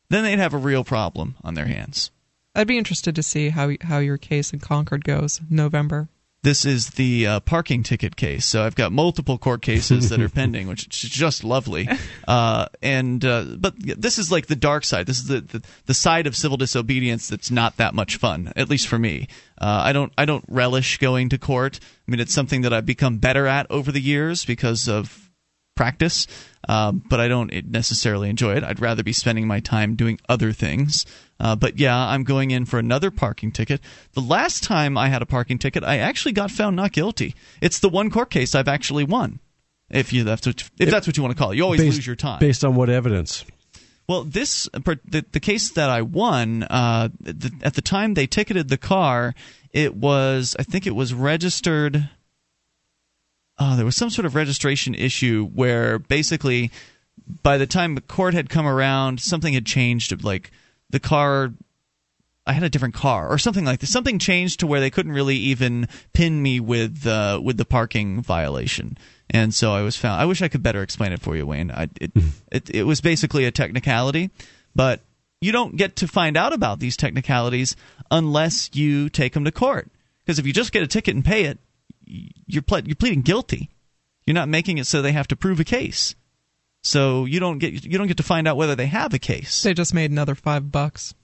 then 0.09 0.23
they'd 0.23 0.39
have 0.39 0.53
a 0.53 0.57
real 0.57 0.83
problem 0.83 1.35
on 1.43 1.53
their 1.53 1.65
hands. 1.65 2.11
I'd 2.55 2.67
be 2.67 2.77
interested 2.77 3.15
to 3.15 3.23
see 3.23 3.49
how 3.49 3.71
how 3.81 3.97
your 3.97 4.17
case 4.17 4.53
in 4.53 4.59
Concord 4.59 5.03
goes 5.03 5.39
in 5.39 5.55
November. 5.55 6.09
This 6.43 6.65
is 6.65 6.91
the 6.91 7.25
uh, 7.25 7.39
parking 7.39 7.83
ticket 7.83 8.17
case. 8.17 8.45
So 8.45 8.63
I've 8.63 8.75
got 8.75 8.91
multiple 8.91 9.37
court 9.37 9.61
cases 9.61 10.09
that 10.09 10.19
are 10.19 10.29
pending, 10.41 10.67
which 10.67 10.85
is 10.87 11.09
just 11.09 11.43
lovely. 11.43 11.87
Uh, 12.27 12.67
and 12.81 13.23
uh, 13.23 13.45
but 13.57 13.75
this 13.77 14.19
is 14.19 14.29
like 14.29 14.47
the 14.47 14.55
dark 14.55 14.83
side. 14.83 15.05
This 15.05 15.19
is 15.19 15.27
the, 15.27 15.39
the 15.39 15.63
the 15.85 15.93
side 15.93 16.27
of 16.27 16.35
civil 16.35 16.57
disobedience 16.57 17.29
that's 17.29 17.49
not 17.49 17.77
that 17.77 17.93
much 17.93 18.17
fun, 18.17 18.51
at 18.57 18.69
least 18.69 18.87
for 18.87 18.99
me. 18.99 19.29
Uh, 19.57 19.81
I 19.85 19.93
don't 19.93 20.11
I 20.17 20.25
don't 20.25 20.43
relish 20.49 20.97
going 20.97 21.29
to 21.29 21.37
court. 21.37 21.79
I 21.81 22.11
mean, 22.11 22.19
it's 22.19 22.33
something 22.33 22.61
that 22.61 22.73
I've 22.73 22.85
become 22.85 23.19
better 23.19 23.47
at 23.47 23.65
over 23.69 23.91
the 23.91 24.01
years 24.01 24.43
because 24.43 24.89
of 24.89 25.31
practice, 25.75 26.27
um, 26.67 27.01
but 27.09 27.19
I 27.19 27.27
don't 27.27 27.51
necessarily 27.69 28.29
enjoy 28.29 28.55
it. 28.55 28.63
I'd 28.63 28.79
rather 28.79 29.03
be 29.03 29.13
spending 29.13 29.47
my 29.47 29.59
time 29.59 29.95
doing 29.95 30.19
other 30.29 30.51
things. 30.51 31.05
Uh, 31.39 31.55
but 31.55 31.77
yeah, 31.77 31.97
I'm 31.97 32.23
going 32.23 32.51
in 32.51 32.65
for 32.65 32.79
another 32.79 33.11
parking 33.11 33.51
ticket. 33.51 33.81
The 34.13 34.21
last 34.21 34.63
time 34.63 34.97
I 34.97 35.09
had 35.09 35.21
a 35.21 35.25
parking 35.25 35.57
ticket, 35.57 35.83
I 35.83 35.97
actually 35.97 36.31
got 36.31 36.51
found 36.51 36.75
not 36.75 36.91
guilty. 36.91 37.35
It's 37.61 37.79
the 37.79 37.89
one 37.89 38.09
court 38.09 38.29
case 38.29 38.55
I've 38.55 38.67
actually 38.67 39.03
won. 39.03 39.39
If 39.89 40.13
you 40.13 40.23
that's 40.23 40.47
what, 40.47 40.69
if 40.79 40.89
that's 40.89 41.05
what 41.05 41.17
you 41.17 41.23
want 41.23 41.35
to 41.35 41.41
call 41.41 41.51
it, 41.51 41.57
you 41.57 41.63
always 41.63 41.81
based, 41.81 41.97
lose 41.97 42.07
your 42.07 42.15
time. 42.15 42.39
Based 42.39 42.63
on 42.63 42.75
what 42.75 42.89
evidence? 42.89 43.45
Well, 44.07 44.23
this 44.23 44.67
the, 44.73 45.25
the 45.31 45.39
case 45.39 45.71
that 45.71 45.89
I 45.89 46.01
won 46.01 46.63
uh, 46.63 47.09
the, 47.19 47.51
at 47.61 47.75
the 47.75 47.81
time 47.81 48.13
they 48.13 48.27
ticketed 48.27 48.69
the 48.69 48.77
car. 48.77 49.35
It 49.71 49.95
was 49.95 50.55
I 50.57 50.63
think 50.63 50.87
it 50.87 50.95
was 50.95 51.13
registered. 51.13 52.09
Uh, 53.57 53.75
there 53.75 53.85
was 53.85 53.95
some 53.95 54.09
sort 54.09 54.25
of 54.25 54.35
registration 54.35 54.95
issue 54.95 55.47
where 55.53 55.99
basically 55.99 56.71
by 57.43 57.57
the 57.57 57.67
time 57.67 57.95
the 57.95 58.01
court 58.01 58.33
had 58.33 58.49
come 58.49 58.65
around, 58.65 59.19
something 59.19 59.53
had 59.53 59.65
changed. 59.65 60.23
Like 60.23 60.51
the 60.93 60.99
car 60.99 61.51
I 62.45 62.53
had 62.53 62.63
a 62.63 62.69
different 62.69 62.93
car 62.93 63.29
or 63.29 63.37
something 63.37 63.63
like 63.63 63.79
this. 63.79 63.91
Something 63.91 64.19
changed 64.19 64.59
to 64.59 64.67
where 64.67 64.79
they 64.79 64.89
couldn't 64.89 65.13
really 65.13 65.37
even 65.37 65.87
pin 66.13 66.41
me 66.41 66.59
with 66.59 67.05
uh, 67.07 67.39
with 67.41 67.57
the 67.57 67.65
parking 67.65 68.21
violation, 68.21 68.97
and 69.29 69.53
so 69.53 69.73
I 69.73 69.81
was 69.81 69.95
found. 69.95 70.21
I 70.21 70.25
wish 70.25 70.41
I 70.41 70.49
could 70.49 70.63
better 70.63 70.83
explain 70.83 71.13
it 71.13 71.21
for 71.21 71.35
you, 71.35 71.45
Wayne. 71.45 71.71
I, 71.71 71.89
it, 71.99 72.11
it 72.51 72.69
it 72.69 72.83
was 72.83 72.99
basically 73.01 73.45
a 73.45 73.51
technicality, 73.51 74.29
but 74.75 75.01
you 75.41 75.51
don't 75.51 75.77
get 75.77 75.95
to 75.97 76.07
find 76.07 76.35
out 76.35 76.53
about 76.53 76.79
these 76.79 76.97
technicalities 76.97 77.75
unless 78.11 78.69
you 78.73 79.09
take 79.09 79.33
them 79.33 79.45
to 79.45 79.51
court. 79.51 79.89
Because 80.25 80.37
if 80.37 80.45
you 80.45 80.53
just 80.53 80.73
get 80.73 80.83
a 80.83 80.87
ticket 80.87 81.15
and 81.15 81.23
pay 81.23 81.45
it, 81.45 81.59
you're 82.05 82.61
ple- 82.61 82.85
you're 82.85 82.95
pleading 82.95 83.21
guilty. 83.21 83.69
You're 84.25 84.35
not 84.35 84.49
making 84.49 84.77
it 84.77 84.87
so 84.87 85.01
they 85.01 85.11
have 85.13 85.27
to 85.29 85.35
prove 85.37 85.59
a 85.59 85.65
case. 85.65 86.15
So 86.83 87.25
you 87.25 87.39
don't 87.39 87.59
get 87.59 87.85
you 87.85 87.97
don't 87.97 88.07
get 88.07 88.17
to 88.17 88.23
find 88.23 88.47
out 88.47 88.57
whether 88.57 88.75
they 88.75 88.87
have 88.87 89.13
a 89.13 89.19
case. 89.19 89.63
They 89.63 89.73
just 89.73 89.93
made 89.93 90.11
another 90.11 90.35
five 90.35 90.71
bucks. 90.71 91.15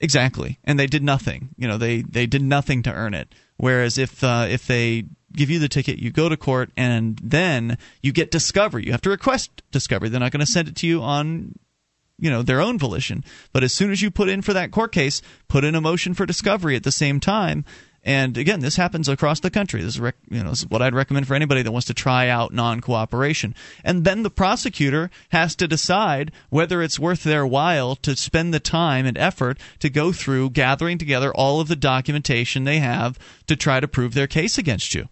Exactly, 0.00 0.58
and 0.64 0.78
they 0.78 0.86
did 0.86 1.02
nothing. 1.02 1.50
You 1.56 1.68
know, 1.68 1.78
they 1.78 2.02
they 2.02 2.26
did 2.26 2.42
nothing 2.42 2.82
to 2.84 2.92
earn 2.92 3.14
it. 3.14 3.34
Whereas 3.56 3.98
if 3.98 4.24
uh, 4.24 4.46
if 4.48 4.66
they 4.66 5.04
give 5.32 5.50
you 5.50 5.58
the 5.58 5.68
ticket, 5.68 5.98
you 5.98 6.10
go 6.10 6.28
to 6.28 6.36
court, 6.36 6.70
and 6.76 7.18
then 7.22 7.78
you 8.02 8.12
get 8.12 8.30
discovery. 8.30 8.84
You 8.84 8.92
have 8.92 9.02
to 9.02 9.10
request 9.10 9.62
discovery. 9.70 10.08
They're 10.08 10.20
not 10.20 10.32
going 10.32 10.44
to 10.44 10.50
send 10.50 10.68
it 10.68 10.76
to 10.76 10.86
you 10.86 11.02
on 11.02 11.54
you 12.18 12.30
know 12.30 12.42
their 12.42 12.60
own 12.60 12.78
volition. 12.78 13.24
But 13.52 13.64
as 13.64 13.72
soon 13.74 13.90
as 13.90 14.02
you 14.02 14.10
put 14.10 14.28
in 14.28 14.42
for 14.42 14.52
that 14.54 14.70
court 14.70 14.92
case, 14.92 15.20
put 15.48 15.64
in 15.64 15.74
a 15.74 15.80
motion 15.80 16.14
for 16.14 16.26
discovery 16.26 16.76
at 16.76 16.84
the 16.84 16.92
same 16.92 17.20
time. 17.20 17.64
And 18.06 18.38
again, 18.38 18.60
this 18.60 18.76
happens 18.76 19.08
across 19.08 19.40
the 19.40 19.50
country. 19.50 19.82
This 19.82 19.94
is, 19.94 20.00
rec- 20.00 20.14
you 20.30 20.40
know, 20.40 20.50
this 20.50 20.60
is 20.60 20.70
what 20.70 20.80
I'd 20.80 20.94
recommend 20.94 21.26
for 21.26 21.34
anybody 21.34 21.62
that 21.62 21.72
wants 21.72 21.88
to 21.88 21.94
try 21.94 22.28
out 22.28 22.54
non-cooperation. 22.54 23.52
And 23.82 24.04
then 24.04 24.22
the 24.22 24.30
prosecutor 24.30 25.10
has 25.30 25.56
to 25.56 25.66
decide 25.66 26.30
whether 26.48 26.82
it's 26.82 27.00
worth 27.00 27.24
their 27.24 27.44
while 27.44 27.96
to 27.96 28.14
spend 28.14 28.54
the 28.54 28.60
time 28.60 29.06
and 29.06 29.18
effort 29.18 29.58
to 29.80 29.90
go 29.90 30.12
through 30.12 30.50
gathering 30.50 30.98
together 30.98 31.34
all 31.34 31.60
of 31.60 31.66
the 31.66 31.74
documentation 31.74 32.62
they 32.62 32.78
have 32.78 33.18
to 33.48 33.56
try 33.56 33.80
to 33.80 33.88
prove 33.88 34.14
their 34.14 34.28
case 34.28 34.56
against 34.56 34.94
you. 34.94 35.08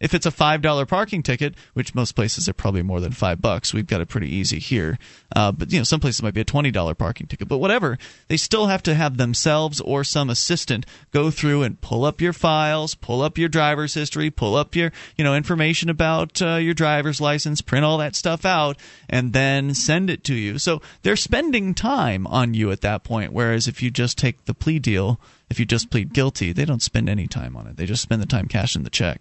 If 0.00 0.14
it's 0.14 0.26
a 0.26 0.30
five 0.30 0.62
dollar 0.62 0.86
parking 0.86 1.22
ticket, 1.22 1.54
which 1.74 1.94
most 1.94 2.12
places 2.12 2.48
are 2.48 2.52
probably 2.52 2.82
more 2.82 3.00
than 3.00 3.12
five 3.12 3.40
bucks, 3.40 3.74
we've 3.74 3.86
got 3.86 4.00
it 4.00 4.08
pretty 4.08 4.32
easy 4.32 4.60
here. 4.60 4.98
Uh, 5.34 5.50
but 5.50 5.72
you 5.72 5.78
know, 5.78 5.84
some 5.84 5.98
places 5.98 6.22
might 6.22 6.34
be 6.34 6.40
a 6.40 6.44
twenty 6.44 6.70
dollar 6.70 6.94
parking 6.94 7.26
ticket. 7.26 7.48
But 7.48 7.58
whatever, 7.58 7.98
they 8.28 8.36
still 8.36 8.66
have 8.66 8.82
to 8.84 8.94
have 8.94 9.16
themselves 9.16 9.80
or 9.80 10.04
some 10.04 10.30
assistant 10.30 10.86
go 11.12 11.30
through 11.30 11.62
and 11.62 11.80
pull 11.80 12.04
up 12.04 12.20
your 12.20 12.32
files, 12.32 12.94
pull 12.94 13.22
up 13.22 13.38
your 13.38 13.48
driver's 13.48 13.94
history, 13.94 14.30
pull 14.30 14.54
up 14.54 14.76
your 14.76 14.92
you 15.16 15.24
know 15.24 15.34
information 15.34 15.90
about 15.90 16.40
uh, 16.40 16.56
your 16.56 16.74
driver's 16.74 17.20
license, 17.20 17.60
print 17.60 17.84
all 17.84 17.98
that 17.98 18.14
stuff 18.14 18.44
out, 18.44 18.78
and 19.08 19.32
then 19.32 19.74
send 19.74 20.10
it 20.10 20.22
to 20.24 20.34
you. 20.34 20.58
So 20.58 20.80
they're 21.02 21.16
spending 21.16 21.74
time 21.74 22.26
on 22.28 22.54
you 22.54 22.70
at 22.70 22.82
that 22.82 23.02
point. 23.02 23.32
Whereas 23.32 23.66
if 23.66 23.82
you 23.82 23.90
just 23.90 24.16
take 24.16 24.44
the 24.44 24.54
plea 24.54 24.78
deal, 24.78 25.20
if 25.50 25.58
you 25.58 25.66
just 25.66 25.90
plead 25.90 26.12
guilty, 26.12 26.52
they 26.52 26.64
don't 26.64 26.82
spend 26.82 27.08
any 27.08 27.26
time 27.26 27.56
on 27.56 27.66
it. 27.66 27.76
They 27.76 27.86
just 27.86 28.02
spend 28.02 28.22
the 28.22 28.26
time 28.26 28.46
cashing 28.46 28.84
the 28.84 28.90
check. 28.90 29.20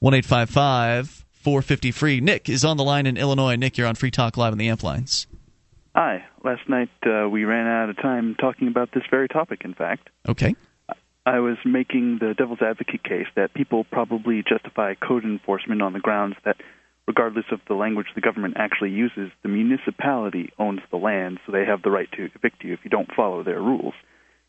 1 0.00 0.22
450 0.22 1.90
free. 1.92 2.20
Nick 2.20 2.48
is 2.48 2.64
on 2.64 2.76
the 2.76 2.84
line 2.84 3.06
in 3.06 3.16
Illinois. 3.16 3.56
Nick, 3.56 3.78
you're 3.78 3.86
on 3.86 3.94
Free 3.94 4.10
Talk 4.10 4.36
Live 4.36 4.52
on 4.52 4.58
the 4.58 4.68
Amp 4.68 4.82
Lines. 4.82 5.26
Hi. 5.94 6.24
Last 6.44 6.68
night 6.68 6.90
uh, 7.04 7.28
we 7.28 7.44
ran 7.44 7.66
out 7.66 7.90
of 7.90 7.96
time 7.96 8.36
talking 8.38 8.68
about 8.68 8.90
this 8.92 9.02
very 9.10 9.28
topic, 9.28 9.62
in 9.64 9.74
fact. 9.74 10.08
Okay. 10.28 10.54
I 11.26 11.40
was 11.40 11.56
making 11.64 12.18
the 12.20 12.34
devil's 12.34 12.62
advocate 12.62 13.02
case 13.02 13.26
that 13.34 13.54
people 13.54 13.84
probably 13.84 14.42
justify 14.48 14.94
code 14.94 15.24
enforcement 15.24 15.82
on 15.82 15.92
the 15.92 15.98
grounds 15.98 16.36
that, 16.44 16.56
regardless 17.06 17.46
of 17.50 17.60
the 17.66 17.74
language 17.74 18.06
the 18.14 18.20
government 18.20 18.54
actually 18.56 18.90
uses, 18.90 19.30
the 19.42 19.48
municipality 19.48 20.52
owns 20.58 20.80
the 20.90 20.96
land, 20.96 21.38
so 21.44 21.52
they 21.52 21.64
have 21.66 21.82
the 21.82 21.90
right 21.90 22.10
to 22.12 22.28
evict 22.34 22.62
you 22.62 22.72
if 22.72 22.80
you 22.84 22.90
don't 22.90 23.12
follow 23.14 23.42
their 23.42 23.60
rules. 23.60 23.94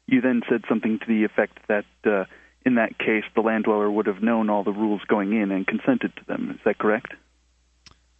You 0.05 0.21
then 0.21 0.41
said 0.47 0.63
something 0.69 0.99
to 0.99 1.05
the 1.07 1.23
effect 1.23 1.57
that, 1.67 1.85
uh, 2.05 2.25
in 2.69 2.75
that 2.75 2.99
case, 2.99 3.23
the 3.33 3.41
land 3.41 3.63
dweller 3.63 3.89
would 3.89 4.05
have 4.05 4.21
known 4.21 4.49
all 4.51 4.63
the 4.63 4.71
rules 4.71 5.01
going 5.07 5.33
in 5.33 5.51
and 5.51 5.65
consented 5.65 6.15
to 6.15 6.25
them. 6.27 6.51
Is 6.51 6.61
that 6.65 6.77
correct? 6.77 7.13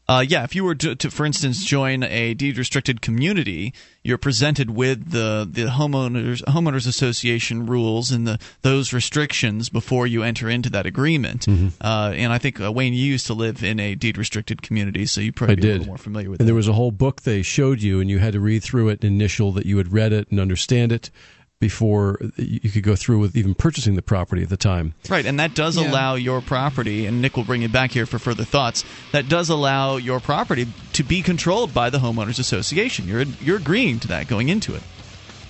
Uh, 0.08 0.22
yeah, 0.22 0.44
if 0.44 0.56
you 0.56 0.64
were 0.64 0.74
to, 0.74 0.96
to, 0.96 1.12
for 1.12 1.24
instance, 1.24 1.64
join 1.64 2.02
a 2.02 2.34
deed 2.34 2.58
restricted 2.58 3.00
community, 3.00 3.76
you're 4.04 4.18
presented 4.18 4.72
with 4.72 5.12
the, 5.12 5.48
the 5.48 5.66
homeowners 5.66 6.42
homeowners 6.46 6.88
association 6.88 7.68
rules 7.68 8.10
and 8.10 8.26
the 8.26 8.40
those 8.64 8.92
restrictions 8.92 9.70
before 9.70 10.08
you 10.08 10.24
enter 10.24 10.50
into 10.50 10.68
that 10.72 10.88
agreement. 10.88 11.46
Mm-hmm. 11.46 11.68
Uh, 11.80 12.12
and 12.16 12.34
I 12.34 12.40
think 12.40 12.60
uh, 12.60 12.72
Wayne, 12.72 12.96
you 12.96 13.06
used 13.06 13.28
to 13.28 13.36
live 13.36 13.64
in 13.64 13.80
a 13.80 13.94
deed 13.94 14.18
restricted 14.18 14.64
community, 14.64 15.06
so 15.06 15.22
you 15.22 15.32
probably 15.32 15.58
I 15.58 15.62
did. 15.62 15.70
a 15.70 15.74
little 15.74 15.86
more 15.86 15.98
familiar 16.00 16.32
with. 16.32 16.40
And 16.40 16.48
that. 16.48 16.50
there 16.50 16.56
was 16.56 16.68
a 16.68 16.74
whole 16.74 16.90
book 16.90 17.22
they 17.22 17.44
showed 17.44 17.84
you, 17.84 18.02
and 18.02 18.10
you 18.10 18.18
had 18.18 18.34
to 18.34 18.40
read 18.40 18.64
through 18.64 18.90
it, 18.90 19.04
initial 19.04 19.52
that 19.52 19.68
you 19.68 19.78
had 19.78 19.94
read 19.94 20.12
it 20.12 20.32
and 20.32 20.40
understand 20.40 20.92
it 20.92 21.12
before 21.60 22.20
you 22.38 22.72
could 22.72 22.84
go 22.84 22.96
through 22.96 23.20
with 23.20 23.36
even 23.36 23.54
purchasing 23.54 23.96
the 23.96 24.02
property 24.02 24.42
at 24.44 24.50
the 24.50 24.58
time. 24.58 24.94
Right, 25.10 25.26
and 25.26 25.40
that 25.40 25.54
does 25.54 25.78
yeah. 25.78 25.90
allow 25.90 26.16
your 26.16 26.42
property, 26.42 27.06
and 27.06 27.22
Nick 27.22 27.36
will 27.36 27.44
bring 27.44 27.64
it 27.64 27.72
back 27.72 27.92
here 27.92 28.06
for 28.06 28.18
further 28.18 28.46
thoughts. 28.46 28.86
That 29.12 29.28
does 29.28 29.50
allow 29.50 29.98
your 29.98 30.20
property 30.20 30.68
to 30.94 31.04
be 31.04 31.22
controlled 31.22 31.74
by 31.74 31.90
the 31.90 32.00
homeowners 32.00 32.40
association. 32.40 33.08
You're 33.08 33.24
you're 33.42 33.58
agreeing 33.58 34.00
to 34.00 34.08
that 34.10 34.28
going 34.28 34.50
into 34.50 34.76
it. 34.76 34.84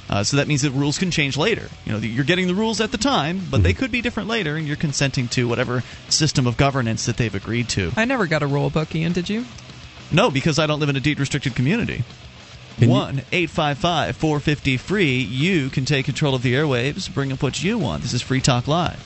Uh, 0.10 0.24
so 0.24 0.38
that 0.38 0.48
means 0.48 0.64
that 0.64 0.72
rules 0.72 0.98
can 0.98 1.12
change 1.12 1.38
later. 1.38 1.70
You 1.86 1.92
know, 1.92 2.00
you're 2.00 2.26
getting 2.26 2.48
the 2.48 2.56
rules 2.56 2.82
at 2.82 2.92
the 2.92 2.98
time, 2.98 3.38
but 3.38 3.58
mm-hmm. 3.58 3.64
they 3.64 3.74
could 3.74 3.92
be 3.92 4.02
different 4.02 4.28
later, 4.28 4.56
and 4.56 4.66
you're 4.66 4.76
consenting 4.76 5.28
to 5.30 5.48
whatever 5.48 5.84
system 6.10 6.48
of 6.48 6.58
governance 6.58 7.06
that 7.06 7.18
they've 7.18 7.34
agreed 7.36 7.70
to. 7.70 7.92
I 7.96 8.06
never 8.06 8.26
got 8.26 8.42
a 8.42 8.48
rule 8.48 8.72
book, 8.72 8.96
Ian. 8.96 9.14
Did 9.14 9.30
you? 9.30 9.46
No, 10.12 10.32
because 10.32 10.58
I 10.58 10.66
don't 10.66 10.80
live 10.80 10.90
in 10.90 10.96
a 10.96 11.00
deed 11.00 11.20
restricted 11.20 11.54
community. 11.54 12.04
1 12.88 13.22
855 13.32 14.16
450 14.16 14.78
free. 14.78 15.18
You 15.18 15.70
can 15.70 15.84
take 15.84 16.06
control 16.06 16.34
of 16.34 16.44
the 16.44 16.54
airwaves, 16.54 17.14
bring 17.14 17.32
up 17.32 17.44
what 17.44 17.62
you 17.62 17.78
want. 17.78 18.04
This 18.04 18.14
is 18.14 18.22
Free 18.22 18.40
Talk 18.40 18.68
Live. 18.68 19.06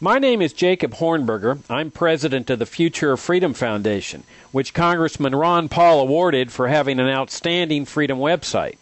My 0.00 0.18
name 0.18 0.40
is 0.40 0.52
Jacob 0.52 0.94
Hornberger. 0.94 1.60
I'm 1.68 1.90
president 1.90 2.48
of 2.50 2.58
the 2.58 2.66
Future 2.66 3.12
of 3.12 3.20
Freedom 3.20 3.52
Foundation, 3.54 4.24
which 4.50 4.74
Congressman 4.74 5.34
Ron 5.34 5.68
Paul 5.68 6.00
awarded 6.00 6.50
for 6.50 6.68
having 6.68 6.98
an 6.98 7.08
outstanding 7.08 7.84
freedom 7.84 8.18
website. 8.18 8.78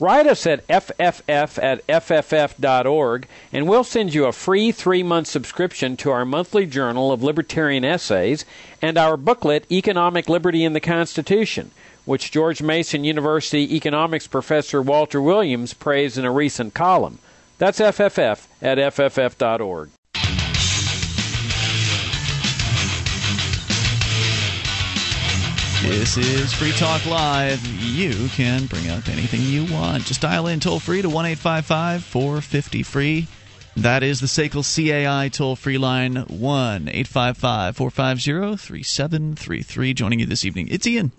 Write 0.00 0.26
us 0.26 0.46
at 0.46 0.66
fff 0.66 1.62
at 1.62 1.86
fff.org, 1.86 3.28
and 3.52 3.68
we'll 3.68 3.84
send 3.84 4.14
you 4.14 4.24
a 4.26 4.32
free 4.32 4.72
three 4.72 5.02
month 5.02 5.26
subscription 5.26 5.96
to 5.98 6.10
our 6.10 6.24
monthly 6.24 6.64
journal 6.64 7.12
of 7.12 7.22
libertarian 7.22 7.84
essays 7.84 8.44
and 8.80 8.96
our 8.96 9.16
booklet, 9.16 9.70
Economic 9.70 10.28
Liberty 10.28 10.64
in 10.64 10.72
the 10.72 10.80
Constitution 10.80 11.72
which 12.04 12.30
George 12.30 12.62
Mason 12.62 13.04
University 13.04 13.74
economics 13.74 14.26
professor 14.26 14.82
Walter 14.82 15.20
Williams 15.20 15.74
praised 15.74 16.18
in 16.18 16.24
a 16.24 16.32
recent 16.32 16.74
column. 16.74 17.18
That's 17.58 17.80
FFF 17.80 18.46
at 18.60 18.78
FFF.org. 18.78 19.90
This 25.82 26.16
is 26.16 26.52
Free 26.54 26.72
Talk 26.72 27.04
Live. 27.04 27.64
You 27.66 28.28
can 28.28 28.66
bring 28.66 28.88
up 28.88 29.06
anything 29.08 29.42
you 29.42 29.70
want. 29.72 30.06
Just 30.06 30.22
dial 30.22 30.46
in 30.46 30.58
toll 30.58 30.80
free 30.80 31.02
to 31.02 31.10
1 31.10 31.26
855 31.26 32.02
450 32.04 32.82
free. 32.82 33.26
That 33.76 34.02
is 34.02 34.20
the 34.20 34.26
SACL 34.26 34.64
CAI 34.64 35.28
toll 35.28 35.56
free 35.56 35.78
line 35.78 36.16
1 36.16 36.88
855 36.88 37.76
450 37.76 38.56
3733. 38.56 39.94
Joining 39.94 40.20
you 40.20 40.26
this 40.26 40.44
evening, 40.44 40.68
it's 40.70 40.86
Ian. 40.86 41.12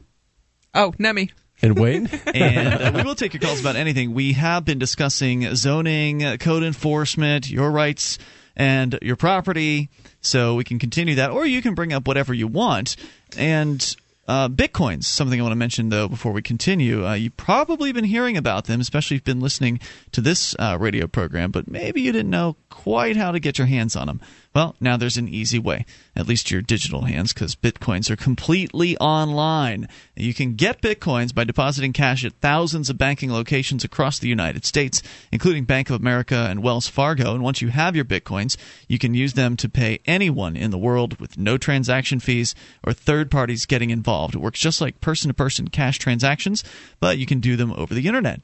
Oh, 0.76 0.94
Nemi. 1.00 1.32
And 1.62 1.80
Wayne? 1.80 2.08
and 2.34 2.74
uh, 2.74 2.92
we 2.94 3.04
will 3.04 3.16
take 3.16 3.34
your 3.34 3.42
calls 3.42 3.62
about 3.62 3.78
anything. 3.78 4.14
We 4.14 4.34
have 4.34 4.66
been 4.66 4.78
discussing 4.78 5.56
zoning, 5.56 6.38
code 6.38 6.64
enforcement, 6.64 7.50
your 7.50 7.72
rights, 7.72 8.20
and 8.58 9.00
your 9.02 9.16
property. 9.16 9.90
So 10.20 10.56
we 10.56 10.66
can 10.66 10.80
continue 10.80 11.16
that, 11.16 11.32
or 11.32 11.46
you 11.46 11.62
can 11.62 11.74
bring 11.74 11.94
up 11.94 12.08
whatever 12.08 12.34
you 12.34 12.48
want. 12.48 12.98
And 13.38 13.96
uh, 14.28 14.50
Bitcoins, 14.50 15.04
something 15.04 15.40
I 15.40 15.44
want 15.44 15.54
to 15.54 15.58
mention 15.58 15.90
though 15.90 16.08
before 16.08 16.32
we 16.32 16.42
continue. 16.42 17.06
Uh, 17.06 17.14
you've 17.14 17.38
probably 17.38 17.92
been 17.92 18.04
hearing 18.04 18.38
about 18.38 18.66
them, 18.66 18.82
especially 18.82 19.16
if 19.16 19.20
you've 19.20 19.36
been 19.36 19.40
listening 19.40 19.80
to 20.12 20.22
this 20.22 20.56
uh, 20.60 20.78
radio 20.80 21.08
program, 21.08 21.52
but 21.52 21.70
maybe 21.70 22.02
you 22.02 22.12
didn't 22.12 22.32
know 22.32 22.56
quite 22.70 23.16
how 23.16 23.32
to 23.32 23.40
get 23.40 23.58
your 23.58 23.68
hands 23.68 23.96
on 23.96 24.08
them. 24.08 24.22
Well, 24.56 24.74
now 24.80 24.96
there's 24.96 25.18
an 25.18 25.28
easy 25.28 25.60
way, 25.60 25.86
at 26.16 26.30
least 26.30 26.50
your 26.50 26.62
digital 26.62 27.02
hands, 27.02 27.34
because 27.34 27.58
bitcoins 27.58 28.10
are 28.10 28.16
completely 28.16 28.98
online. 29.00 29.90
You 30.16 30.34
can 30.34 30.56
get 30.56 30.82
bitcoins 30.82 31.36
by 31.36 31.44
depositing 31.44 31.92
cash 31.92 32.24
at 32.24 32.40
thousands 32.40 32.90
of 32.90 32.98
banking 32.98 33.34
locations 33.34 33.84
across 33.84 34.18
the 34.18 34.30
United 34.30 34.64
States, 34.64 35.04
including 35.30 35.66
Bank 35.66 35.90
of 35.90 36.00
America 36.00 36.48
and 36.50 36.64
Wells 36.64 36.88
Fargo. 36.88 37.34
And 37.34 37.44
once 37.44 37.62
you 37.62 37.68
have 37.68 37.98
your 37.98 38.06
bitcoins, 38.06 38.56
you 38.88 38.98
can 38.98 39.14
use 39.14 39.34
them 39.34 39.58
to 39.58 39.68
pay 39.68 40.00
anyone 40.06 40.56
in 40.56 40.72
the 40.72 40.78
world 40.78 41.20
with 41.20 41.38
no 41.38 41.58
transaction 41.58 42.22
fees 42.22 42.56
or 42.82 42.94
third 42.94 43.30
parties 43.30 43.66
getting 43.66 43.90
involved. 43.90 44.36
It 44.36 44.42
works 44.42 44.62
just 44.62 44.80
like 44.80 45.02
person 45.02 45.28
to 45.28 45.34
person 45.34 45.68
cash 45.68 46.00
transactions, 46.00 46.64
but 47.02 47.18
you 47.18 47.26
can 47.26 47.42
do 47.42 47.58
them 47.58 47.74
over 47.74 47.94
the 47.94 48.08
internet. 48.08 48.40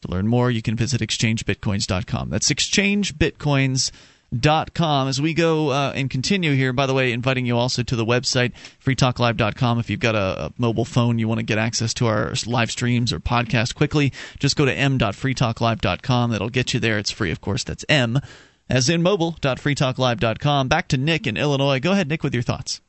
To 0.00 0.10
learn 0.10 0.28
more, 0.28 0.50
you 0.50 0.62
can 0.62 0.76
visit 0.76 1.02
exchangebitcoins.com. 1.02 2.30
That's 2.30 2.48
exchangebitcoins.com 2.48 3.92
dot 4.40 4.74
com. 4.74 5.08
As 5.08 5.20
we 5.20 5.34
go 5.34 5.70
uh, 5.70 5.92
and 5.94 6.08
continue 6.10 6.54
here 6.54 6.72
by 6.72 6.86
the 6.86 6.94
way 6.94 7.12
inviting 7.12 7.46
you 7.46 7.56
also 7.56 7.82
to 7.82 7.96
the 7.96 8.04
website 8.04 8.52
freetalklive.com 8.84 9.78
if 9.78 9.90
you've 9.90 10.00
got 10.00 10.14
a, 10.14 10.46
a 10.46 10.52
mobile 10.58 10.84
phone 10.84 11.18
you 11.18 11.28
want 11.28 11.38
to 11.38 11.44
get 11.44 11.58
access 11.58 11.94
to 11.94 12.06
our 12.06 12.32
live 12.46 12.70
streams 12.70 13.12
or 13.12 13.20
podcast 13.20 13.74
quickly 13.74 14.12
just 14.38 14.56
go 14.56 14.64
to 14.64 14.72
m.freetalklive.com 14.72 16.30
that'll 16.30 16.48
get 16.48 16.74
you 16.74 16.80
there. 16.80 16.98
It's 16.98 17.10
free 17.10 17.30
of 17.30 17.40
course. 17.40 17.64
That's 17.64 17.84
m 17.88 18.20
as 18.68 18.88
in 18.88 19.02
mobile.freetalklive.com 19.02 20.68
back 20.68 20.88
to 20.88 20.96
nick 20.96 21.26
in 21.26 21.36
illinois. 21.36 21.80
Go 21.80 21.92
ahead 21.92 22.08
nick 22.08 22.22
with 22.22 22.34
your 22.34 22.42
thoughts. 22.42 22.80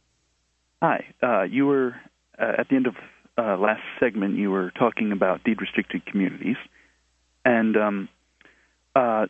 Hi. 0.81 1.05
Uh, 1.21 1.43
you 1.43 1.65
were 1.65 1.95
uh, 2.39 2.53
at 2.59 2.69
the 2.69 2.75
end 2.75 2.87
of 2.87 2.95
uh, 3.37 3.57
last 3.57 3.81
segment 3.99 4.35
you 4.35 4.51
were 4.51 4.71
talking 4.71 5.11
about 5.11 5.43
deed 5.43 5.61
restricted 5.61 6.05
communities. 6.05 6.57
And 7.45 7.77
um, 7.77 8.09
uh, 8.95 9.27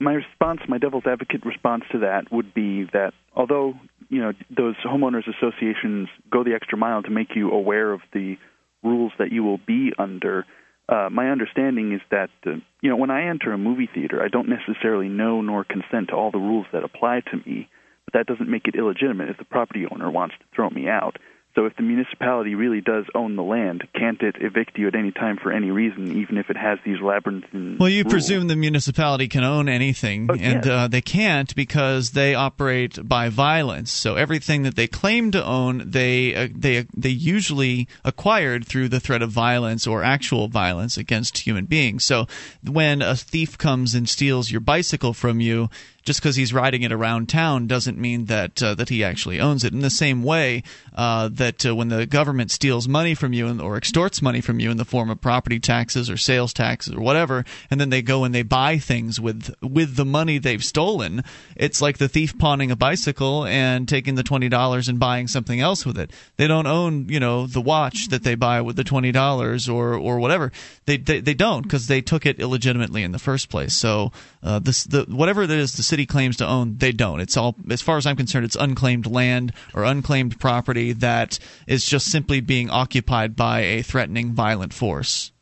my 0.00 0.14
response, 0.14 0.60
my 0.66 0.78
devil's 0.78 1.04
advocate 1.06 1.44
response 1.44 1.84
to 1.92 1.98
that 1.98 2.32
would 2.32 2.54
be 2.54 2.84
that 2.92 3.12
although 3.34 3.74
you 4.08 4.20
know 4.20 4.32
those 4.50 4.74
homeowners 4.84 5.28
associations 5.28 6.08
go 6.30 6.42
the 6.42 6.54
extra 6.54 6.78
mile 6.78 7.02
to 7.02 7.10
make 7.10 7.36
you 7.36 7.50
aware 7.50 7.92
of 7.92 8.00
the 8.12 8.36
rules 8.82 9.12
that 9.18 9.30
you 9.30 9.44
will 9.44 9.58
be 9.58 9.92
under, 9.98 10.46
uh, 10.88 11.08
my 11.12 11.28
understanding 11.28 11.92
is 11.92 12.00
that 12.10 12.30
uh, 12.46 12.52
you 12.80 12.88
know 12.88 12.96
when 12.96 13.10
I 13.10 13.28
enter 13.28 13.52
a 13.52 13.58
movie 13.58 13.88
theater, 13.92 14.22
I 14.22 14.28
don't 14.28 14.48
necessarily 14.48 15.08
know 15.08 15.42
nor 15.42 15.64
consent 15.64 16.08
to 16.08 16.14
all 16.14 16.30
the 16.30 16.38
rules 16.38 16.66
that 16.72 16.82
apply 16.82 17.20
to 17.30 17.36
me, 17.36 17.68
but 18.06 18.14
that 18.14 18.26
doesn't 18.26 18.50
make 18.50 18.66
it 18.66 18.74
illegitimate 18.74 19.28
if 19.28 19.36
the 19.36 19.44
property 19.44 19.84
owner 19.90 20.10
wants 20.10 20.34
to 20.38 20.44
throw 20.54 20.70
me 20.70 20.88
out. 20.88 21.18
So 21.56 21.66
if 21.66 21.74
the 21.74 21.82
municipality 21.82 22.54
really 22.54 22.80
does 22.80 23.06
own 23.12 23.34
the 23.34 23.42
land, 23.42 23.82
can't 23.92 24.20
it 24.22 24.36
evict 24.40 24.78
you 24.78 24.86
at 24.86 24.94
any 24.94 25.10
time 25.10 25.36
for 25.36 25.50
any 25.50 25.72
reason, 25.72 26.16
even 26.16 26.38
if 26.38 26.48
it 26.48 26.56
has 26.56 26.78
these 26.84 27.00
labyrinthine? 27.00 27.76
Well, 27.78 27.88
you 27.88 28.04
rules? 28.04 28.12
presume 28.12 28.46
the 28.46 28.54
municipality 28.54 29.26
can 29.26 29.42
own 29.42 29.68
anything, 29.68 30.28
oh, 30.30 30.36
and 30.38 30.66
uh, 30.66 30.86
they 30.86 31.00
can't 31.00 31.52
because 31.56 32.12
they 32.12 32.36
operate 32.36 32.98
by 33.06 33.30
violence. 33.30 33.90
So 33.90 34.14
everything 34.14 34.62
that 34.62 34.76
they 34.76 34.86
claim 34.86 35.32
to 35.32 35.44
own, 35.44 35.90
they 35.90 36.34
uh, 36.36 36.48
they 36.54 36.86
they 36.96 37.08
usually 37.08 37.88
acquired 38.04 38.64
through 38.64 38.88
the 38.88 39.00
threat 39.00 39.20
of 39.20 39.30
violence 39.30 39.88
or 39.88 40.04
actual 40.04 40.46
violence 40.46 40.96
against 40.96 41.38
human 41.38 41.64
beings. 41.64 42.04
So 42.04 42.26
when 42.64 43.02
a 43.02 43.16
thief 43.16 43.58
comes 43.58 43.96
and 43.96 44.08
steals 44.08 44.52
your 44.52 44.60
bicycle 44.60 45.14
from 45.14 45.40
you, 45.40 45.68
just 46.02 46.20
because 46.20 46.36
he's 46.36 46.52
riding 46.52 46.82
it 46.82 46.92
around 46.92 47.28
town 47.28 47.66
doesn't 47.66 47.98
mean 47.98 48.26
that 48.26 48.62
uh, 48.62 48.74
that 48.74 48.88
he 48.88 49.04
actually 49.04 49.40
owns 49.40 49.64
it. 49.64 49.72
In 49.72 49.80
the 49.80 49.90
same 49.90 50.22
way, 50.22 50.62
uh, 50.94 51.28
that 51.32 51.66
uh, 51.66 51.74
when 51.74 51.88
the 51.88 52.06
government 52.06 52.50
steals 52.50 52.88
money 52.88 53.14
from 53.14 53.32
you 53.32 53.60
or 53.60 53.76
extorts 53.76 54.22
money 54.22 54.40
from 54.40 54.60
you 54.60 54.70
in 54.70 54.76
the 54.76 54.84
form 54.84 55.10
of 55.10 55.20
property 55.20 55.60
taxes 55.60 56.10
or 56.10 56.16
sales 56.16 56.52
taxes 56.52 56.94
or 56.94 57.00
whatever, 57.00 57.44
and 57.70 57.80
then 57.80 57.90
they 57.90 58.02
go 58.02 58.24
and 58.24 58.34
they 58.34 58.42
buy 58.42 58.78
things 58.78 59.20
with 59.20 59.54
with 59.62 59.96
the 59.96 60.04
money 60.04 60.38
they've 60.38 60.64
stolen, 60.64 61.22
it's 61.56 61.80
like 61.80 61.98
the 61.98 62.08
thief 62.08 62.38
pawning 62.38 62.70
a 62.70 62.76
bicycle 62.76 63.44
and 63.44 63.88
taking 63.88 64.14
the 64.14 64.22
twenty 64.22 64.48
dollars 64.48 64.88
and 64.88 64.98
buying 64.98 65.28
something 65.28 65.60
else 65.60 65.84
with 65.84 65.98
it. 65.98 66.10
They 66.36 66.46
don't 66.46 66.66
own, 66.66 67.08
you 67.08 67.20
know, 67.20 67.46
the 67.46 67.60
watch 67.60 68.08
that 68.08 68.22
they 68.22 68.34
buy 68.34 68.60
with 68.60 68.76
the 68.76 68.84
twenty 68.84 69.12
dollars 69.12 69.68
or 69.68 69.94
or 69.94 70.18
whatever. 70.18 70.52
They 70.86 70.96
they, 70.96 71.20
they 71.20 71.34
don't 71.34 71.62
because 71.62 71.86
they 71.86 72.00
took 72.00 72.26
it 72.26 72.40
illegitimately 72.40 73.02
in 73.02 73.12
the 73.12 73.18
first 73.18 73.48
place. 73.48 73.74
So 73.74 74.12
uh, 74.42 74.58
this 74.58 74.84
the 74.84 75.04
whatever 75.08 75.42
it 75.42 75.50
is 75.50 75.74
the 75.74 75.82
city 75.90 76.06
claims 76.06 76.36
to 76.38 76.46
own, 76.46 76.76
they 76.78 76.92
don't. 76.92 77.20
It's 77.20 77.36
all 77.36 77.54
as 77.68 77.82
far 77.82 77.98
as 77.98 78.06
I'm 78.06 78.16
concerned, 78.16 78.46
it's 78.46 78.56
unclaimed 78.56 79.06
land 79.06 79.52
or 79.74 79.84
unclaimed 79.84 80.40
property 80.40 80.92
that 80.94 81.38
is 81.66 81.84
just 81.84 82.06
simply 82.06 82.40
being 82.40 82.70
occupied 82.70 83.36
by 83.36 83.60
a 83.60 83.82
threatening, 83.82 84.32
violent 84.32 84.72
force. 84.72 85.32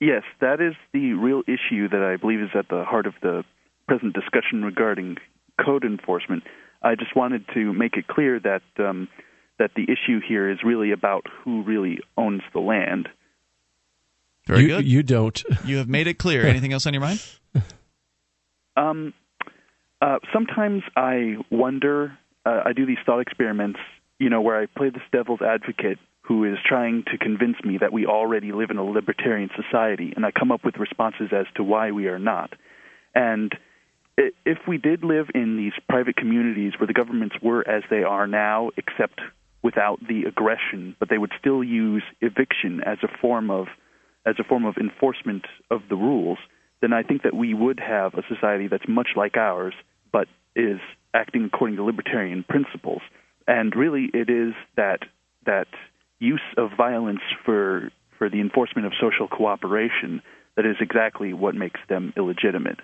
Yes, 0.00 0.22
that 0.40 0.60
is 0.60 0.74
the 0.92 1.12
real 1.12 1.42
issue 1.46 1.88
that 1.88 2.02
I 2.02 2.16
believe 2.16 2.40
is 2.40 2.50
at 2.54 2.68
the 2.68 2.84
heart 2.84 3.06
of 3.06 3.14
the 3.22 3.44
present 3.86 4.14
discussion 4.14 4.64
regarding 4.64 5.16
code 5.64 5.84
enforcement. 5.84 6.42
I 6.82 6.94
just 6.94 7.14
wanted 7.14 7.44
to 7.54 7.72
make 7.72 7.96
it 7.96 8.06
clear 8.06 8.40
that 8.40 8.62
um, 8.78 9.08
that 9.58 9.72
the 9.76 9.82
issue 9.82 10.20
here 10.26 10.50
is 10.50 10.58
really 10.64 10.90
about 10.90 11.26
who 11.44 11.62
really 11.62 12.00
owns 12.16 12.42
the 12.52 12.60
land. 12.60 13.08
Very 14.46 14.62
you, 14.62 14.68
good. 14.68 14.86
You 14.86 15.02
don't. 15.02 15.44
You 15.64 15.76
have 15.76 15.88
made 15.88 16.06
it 16.06 16.14
clear. 16.14 16.46
Anything 16.46 16.72
else 16.72 16.86
on 16.86 16.94
your 16.94 17.02
mind? 17.02 17.22
Um, 18.76 19.12
uh, 20.00 20.18
sometimes 20.32 20.82
I 20.96 21.36
wonder. 21.50 22.18
Uh, 22.44 22.62
I 22.64 22.72
do 22.72 22.86
these 22.86 22.98
thought 23.04 23.20
experiments, 23.20 23.78
you 24.18 24.30
know, 24.30 24.40
where 24.40 24.60
I 24.60 24.66
play 24.66 24.90
this 24.90 25.02
devil's 25.12 25.42
advocate 25.42 25.98
who 26.22 26.44
is 26.44 26.58
trying 26.64 27.04
to 27.10 27.18
convince 27.18 27.56
me 27.64 27.78
that 27.78 27.92
we 27.92 28.06
already 28.06 28.52
live 28.52 28.70
in 28.70 28.78
a 28.78 28.84
libertarian 28.84 29.50
society, 29.56 30.12
and 30.14 30.24
I 30.24 30.30
come 30.30 30.52
up 30.52 30.64
with 30.64 30.76
responses 30.76 31.30
as 31.32 31.46
to 31.56 31.64
why 31.64 31.90
we 31.90 32.06
are 32.06 32.18
not. 32.18 32.52
And 33.14 33.52
if 34.16 34.58
we 34.68 34.78
did 34.78 35.02
live 35.02 35.26
in 35.34 35.56
these 35.56 35.72
private 35.88 36.16
communities 36.16 36.74
where 36.78 36.86
the 36.86 36.92
governments 36.92 37.36
were 37.42 37.66
as 37.68 37.82
they 37.90 38.02
are 38.02 38.26
now, 38.26 38.70
except 38.76 39.20
without 39.62 39.98
the 40.06 40.24
aggression, 40.24 40.94
but 40.98 41.08
they 41.08 41.18
would 41.18 41.32
still 41.38 41.64
use 41.64 42.02
eviction 42.20 42.80
as 42.84 42.98
a 43.02 43.08
form 43.20 43.50
of 43.50 43.66
as 44.26 44.36
a 44.38 44.44
form 44.44 44.66
of 44.66 44.76
enforcement 44.76 45.46
of 45.70 45.80
the 45.88 45.96
rules, 45.96 46.38
then 46.82 46.92
I 46.92 47.02
think 47.02 47.22
that 47.22 47.34
we 47.34 47.54
would 47.54 47.80
have 47.80 48.12
a 48.14 48.22
society 48.28 48.68
that's 48.68 48.86
much 48.86 49.08
like 49.16 49.36
ours, 49.38 49.72
but 50.12 50.28
is 50.56 50.80
acting 51.14 51.44
according 51.44 51.76
to 51.76 51.84
libertarian 51.84 52.44
principles. 52.44 53.02
And 53.46 53.74
really, 53.74 54.10
it 54.12 54.30
is 54.30 54.54
that 54.76 55.00
that 55.46 55.68
use 56.18 56.40
of 56.56 56.70
violence 56.76 57.20
for 57.44 57.90
for 58.18 58.28
the 58.28 58.40
enforcement 58.40 58.86
of 58.86 58.92
social 59.00 59.28
cooperation 59.28 60.22
that 60.56 60.66
is 60.66 60.76
exactly 60.80 61.32
what 61.32 61.54
makes 61.54 61.80
them 61.88 62.12
illegitimate. 62.16 62.78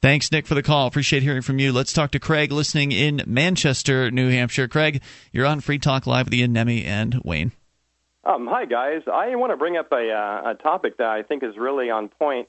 Thanks, 0.00 0.32
Nick, 0.32 0.48
for 0.48 0.56
the 0.56 0.62
call. 0.64 0.88
Appreciate 0.88 1.22
hearing 1.22 1.42
from 1.42 1.60
you. 1.60 1.72
Let's 1.72 1.92
talk 1.92 2.10
to 2.10 2.18
Craig, 2.18 2.50
listening 2.50 2.90
in 2.90 3.22
Manchester, 3.24 4.10
New 4.10 4.30
Hampshire. 4.30 4.66
Craig, 4.66 5.00
you're 5.30 5.46
on 5.46 5.60
Free 5.60 5.78
Talk 5.78 6.08
Live 6.08 6.26
with 6.26 6.34
Ian 6.34 6.52
Nemi 6.52 6.84
and 6.84 7.20
Wayne. 7.24 7.52
Um, 8.24 8.48
hi, 8.50 8.64
guys. 8.64 9.02
I 9.06 9.36
want 9.36 9.52
to 9.52 9.56
bring 9.56 9.76
up 9.76 9.92
a, 9.92 10.10
uh, 10.10 10.50
a 10.50 10.54
topic 10.60 10.96
that 10.98 11.06
I 11.06 11.22
think 11.22 11.44
is 11.44 11.56
really 11.56 11.90
on 11.90 12.08
point. 12.08 12.48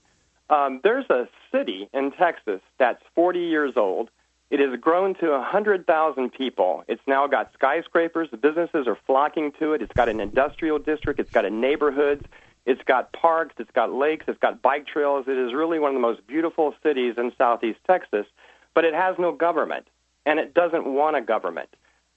Um, 0.53 0.79
there's 0.83 1.09
a 1.09 1.27
city 1.51 1.89
in 1.93 2.11
Texas 2.11 2.61
that's 2.77 3.01
40 3.15 3.39
years 3.39 3.73
old. 3.75 4.09
It 4.51 4.59
has 4.59 4.79
grown 4.79 5.15
to 5.15 5.31
100,000 5.31 6.29
people. 6.31 6.83
It's 6.87 7.01
now 7.07 7.25
got 7.25 7.51
skyscrapers. 7.53 8.29
The 8.29 8.37
businesses 8.37 8.85
are 8.87 8.97
flocking 9.07 9.51
to 9.59 9.73
it. 9.73 9.81
It's 9.81 9.93
got 9.93 10.09
an 10.09 10.19
industrial 10.19 10.77
district. 10.77 11.19
It's 11.19 11.31
got 11.31 11.45
a 11.45 11.49
neighborhoods. 11.49 12.23
It's 12.67 12.83
got 12.83 13.11
parks. 13.13 13.55
It's 13.57 13.71
got 13.71 13.91
lakes. 13.91 14.25
It's 14.27 14.37
got 14.39 14.61
bike 14.61 14.85
trails. 14.85 15.25
It 15.27 15.37
is 15.39 15.53
really 15.55 15.79
one 15.79 15.89
of 15.89 15.95
the 15.95 16.01
most 16.07 16.27
beautiful 16.27 16.75
cities 16.83 17.15
in 17.17 17.31
southeast 17.35 17.79
Texas, 17.87 18.27
but 18.75 18.85
it 18.85 18.93
has 18.93 19.15
no 19.17 19.31
government, 19.31 19.87
and 20.25 20.37
it 20.39 20.53
doesn't 20.53 20.85
want 20.85 21.15
a 21.15 21.21
government. 21.21 21.69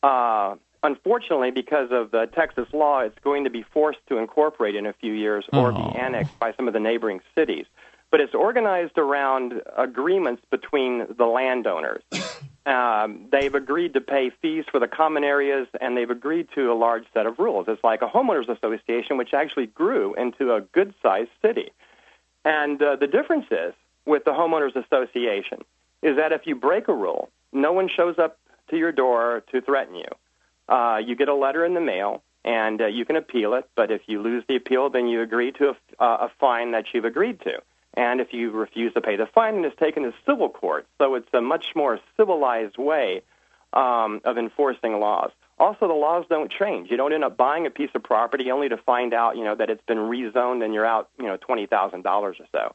Uh, 0.02 0.56
unfortunately, 0.82 1.50
because 1.52 1.88
of 1.90 2.10
the 2.10 2.26
Texas 2.34 2.68
law, 2.74 3.00
it's 3.00 3.18
going 3.24 3.44
to 3.44 3.50
be 3.50 3.62
forced 3.62 4.00
to 4.08 4.18
incorporate 4.18 4.76
in 4.76 4.84
a 4.84 4.92
few 4.92 5.14
years 5.14 5.46
or 5.54 5.72
Oh. 5.72 5.90
be 5.90 5.98
annexed 5.98 6.38
by 6.38 6.52
some 6.52 6.68
of 6.68 6.74
the 6.74 6.80
neighboring 6.80 7.20
cities. 7.34 7.64
But 8.10 8.20
it's 8.20 8.34
organized 8.34 8.98
around 8.98 9.62
agreements 9.76 10.42
between 10.50 11.06
the 11.16 11.26
landowners. 11.26 12.02
Um, 12.66 13.28
they've 13.30 13.54
agreed 13.54 13.94
to 13.94 14.00
pay 14.00 14.32
fees 14.42 14.64
for 14.72 14.80
the 14.80 14.88
common 14.88 15.22
areas, 15.22 15.68
and 15.80 15.96
they've 15.96 16.10
agreed 16.10 16.48
to 16.56 16.72
a 16.72 16.74
large 16.74 17.04
set 17.14 17.24
of 17.24 17.38
rules. 17.38 17.66
It's 17.68 17.84
like 17.84 18.02
a 18.02 18.08
homeowners 18.08 18.48
association, 18.48 19.16
which 19.16 19.32
actually 19.32 19.66
grew 19.66 20.14
into 20.14 20.52
a 20.52 20.62
good-sized 20.62 21.30
city. 21.40 21.70
And 22.44 22.82
uh, 22.82 22.96
the 22.96 23.06
difference 23.06 23.46
is 23.52 23.72
with 24.04 24.24
the 24.24 24.32
homeowners 24.32 24.74
association 24.74 25.60
is 26.02 26.16
that 26.16 26.32
if 26.32 26.42
you 26.44 26.54
break 26.56 26.88
a 26.88 26.94
rule, 26.94 27.28
no 27.52 27.72
one 27.72 27.88
shows 27.88 28.18
up 28.18 28.38
to 28.70 28.76
your 28.76 28.92
door 28.92 29.44
to 29.52 29.60
threaten 29.60 29.94
you. 29.94 30.08
Uh, 30.68 30.98
you 30.98 31.14
get 31.14 31.28
a 31.28 31.34
letter 31.34 31.64
in 31.64 31.74
the 31.74 31.80
mail, 31.80 32.22
and 32.44 32.80
uh, 32.80 32.86
you 32.86 33.04
can 33.04 33.16
appeal 33.16 33.54
it. 33.54 33.68
But 33.76 33.90
if 33.90 34.02
you 34.06 34.20
lose 34.20 34.44
the 34.48 34.56
appeal, 34.56 34.90
then 34.90 35.08
you 35.08 35.22
agree 35.22 35.52
to 35.52 35.70
a, 35.70 36.02
uh, 36.02 36.26
a 36.26 36.30
fine 36.40 36.72
that 36.72 36.86
you've 36.92 37.04
agreed 37.04 37.40
to. 37.40 37.60
And 37.96 38.20
if 38.20 38.32
you 38.32 38.50
refuse 38.50 38.92
to 38.94 39.00
pay 39.00 39.16
the 39.16 39.26
fine, 39.26 39.64
it's 39.64 39.76
taken 39.76 40.02
to 40.02 40.12
civil 40.26 40.50
court. 40.50 40.86
So 40.98 41.14
it's 41.14 41.28
a 41.32 41.40
much 41.40 41.68
more 41.74 41.98
civilized 42.16 42.76
way 42.76 43.22
um, 43.72 44.20
of 44.24 44.36
enforcing 44.38 45.00
laws. 45.00 45.30
Also, 45.58 45.88
the 45.88 45.94
laws 45.94 46.26
don't 46.28 46.52
change. 46.52 46.90
You 46.90 46.98
don't 46.98 47.14
end 47.14 47.24
up 47.24 47.38
buying 47.38 47.66
a 47.66 47.70
piece 47.70 47.88
of 47.94 48.02
property 48.02 48.50
only 48.50 48.68
to 48.68 48.76
find 48.76 49.14
out, 49.14 49.36
you 49.38 49.44
know, 49.44 49.54
that 49.54 49.70
it's 49.70 49.82
been 49.86 49.96
rezoned 49.96 50.62
and 50.62 50.74
you're 50.74 50.84
out, 50.84 51.08
you 51.18 51.24
know, 51.26 51.38
twenty 51.38 51.66
thousand 51.66 52.02
dollars 52.02 52.36
or 52.38 52.46
so. 52.52 52.74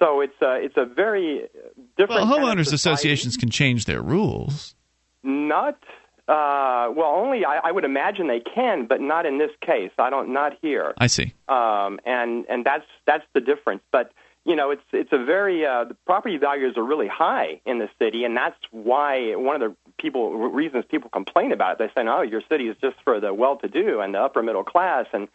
So 0.00 0.20
it's 0.20 0.34
a 0.42 0.56
it's 0.56 0.76
a 0.76 0.84
very 0.84 1.48
different. 1.96 2.28
Well, 2.28 2.38
homeowners 2.38 2.72
associations 2.72 3.36
can 3.36 3.50
change 3.50 3.84
their 3.84 4.02
rules. 4.02 4.74
Not 5.22 5.78
uh, 6.26 6.90
well. 6.94 7.12
Only 7.14 7.44
I, 7.44 7.60
I 7.62 7.70
would 7.70 7.84
imagine 7.84 8.26
they 8.26 8.40
can, 8.40 8.86
but 8.86 9.00
not 9.00 9.24
in 9.24 9.38
this 9.38 9.52
case. 9.64 9.92
I 9.96 10.10
don't. 10.10 10.32
Not 10.32 10.54
here. 10.60 10.94
I 10.98 11.06
see. 11.06 11.32
Um, 11.48 12.00
and 12.04 12.44
and 12.48 12.64
that's 12.64 12.84
that's 13.06 13.24
the 13.34 13.40
difference. 13.40 13.82
But 13.92 14.10
you 14.46 14.54
know, 14.54 14.70
it's 14.70 14.84
it's 14.92 15.12
a 15.12 15.18
very 15.18 15.66
uh, 15.66 15.84
the 15.84 15.94
property 16.06 16.36
values 16.36 16.76
are 16.76 16.84
really 16.84 17.08
high 17.08 17.60
in 17.66 17.80
the 17.80 17.90
city, 17.98 18.24
and 18.24 18.36
that's 18.36 18.56
why 18.70 19.34
one 19.34 19.60
of 19.60 19.70
the 19.70 19.76
people 19.98 20.36
reasons 20.36 20.84
people 20.88 21.10
complain 21.10 21.50
about 21.50 21.72
it. 21.72 21.78
They 21.78 22.00
say, 22.00 22.06
"Oh, 22.06 22.22
your 22.22 22.42
city 22.48 22.68
is 22.68 22.76
just 22.80 22.96
for 23.02 23.18
the 23.18 23.34
well-to-do 23.34 24.00
and 24.00 24.14
the 24.14 24.20
upper 24.20 24.44
middle 24.44 24.62
class 24.62 25.06
and 25.12 25.26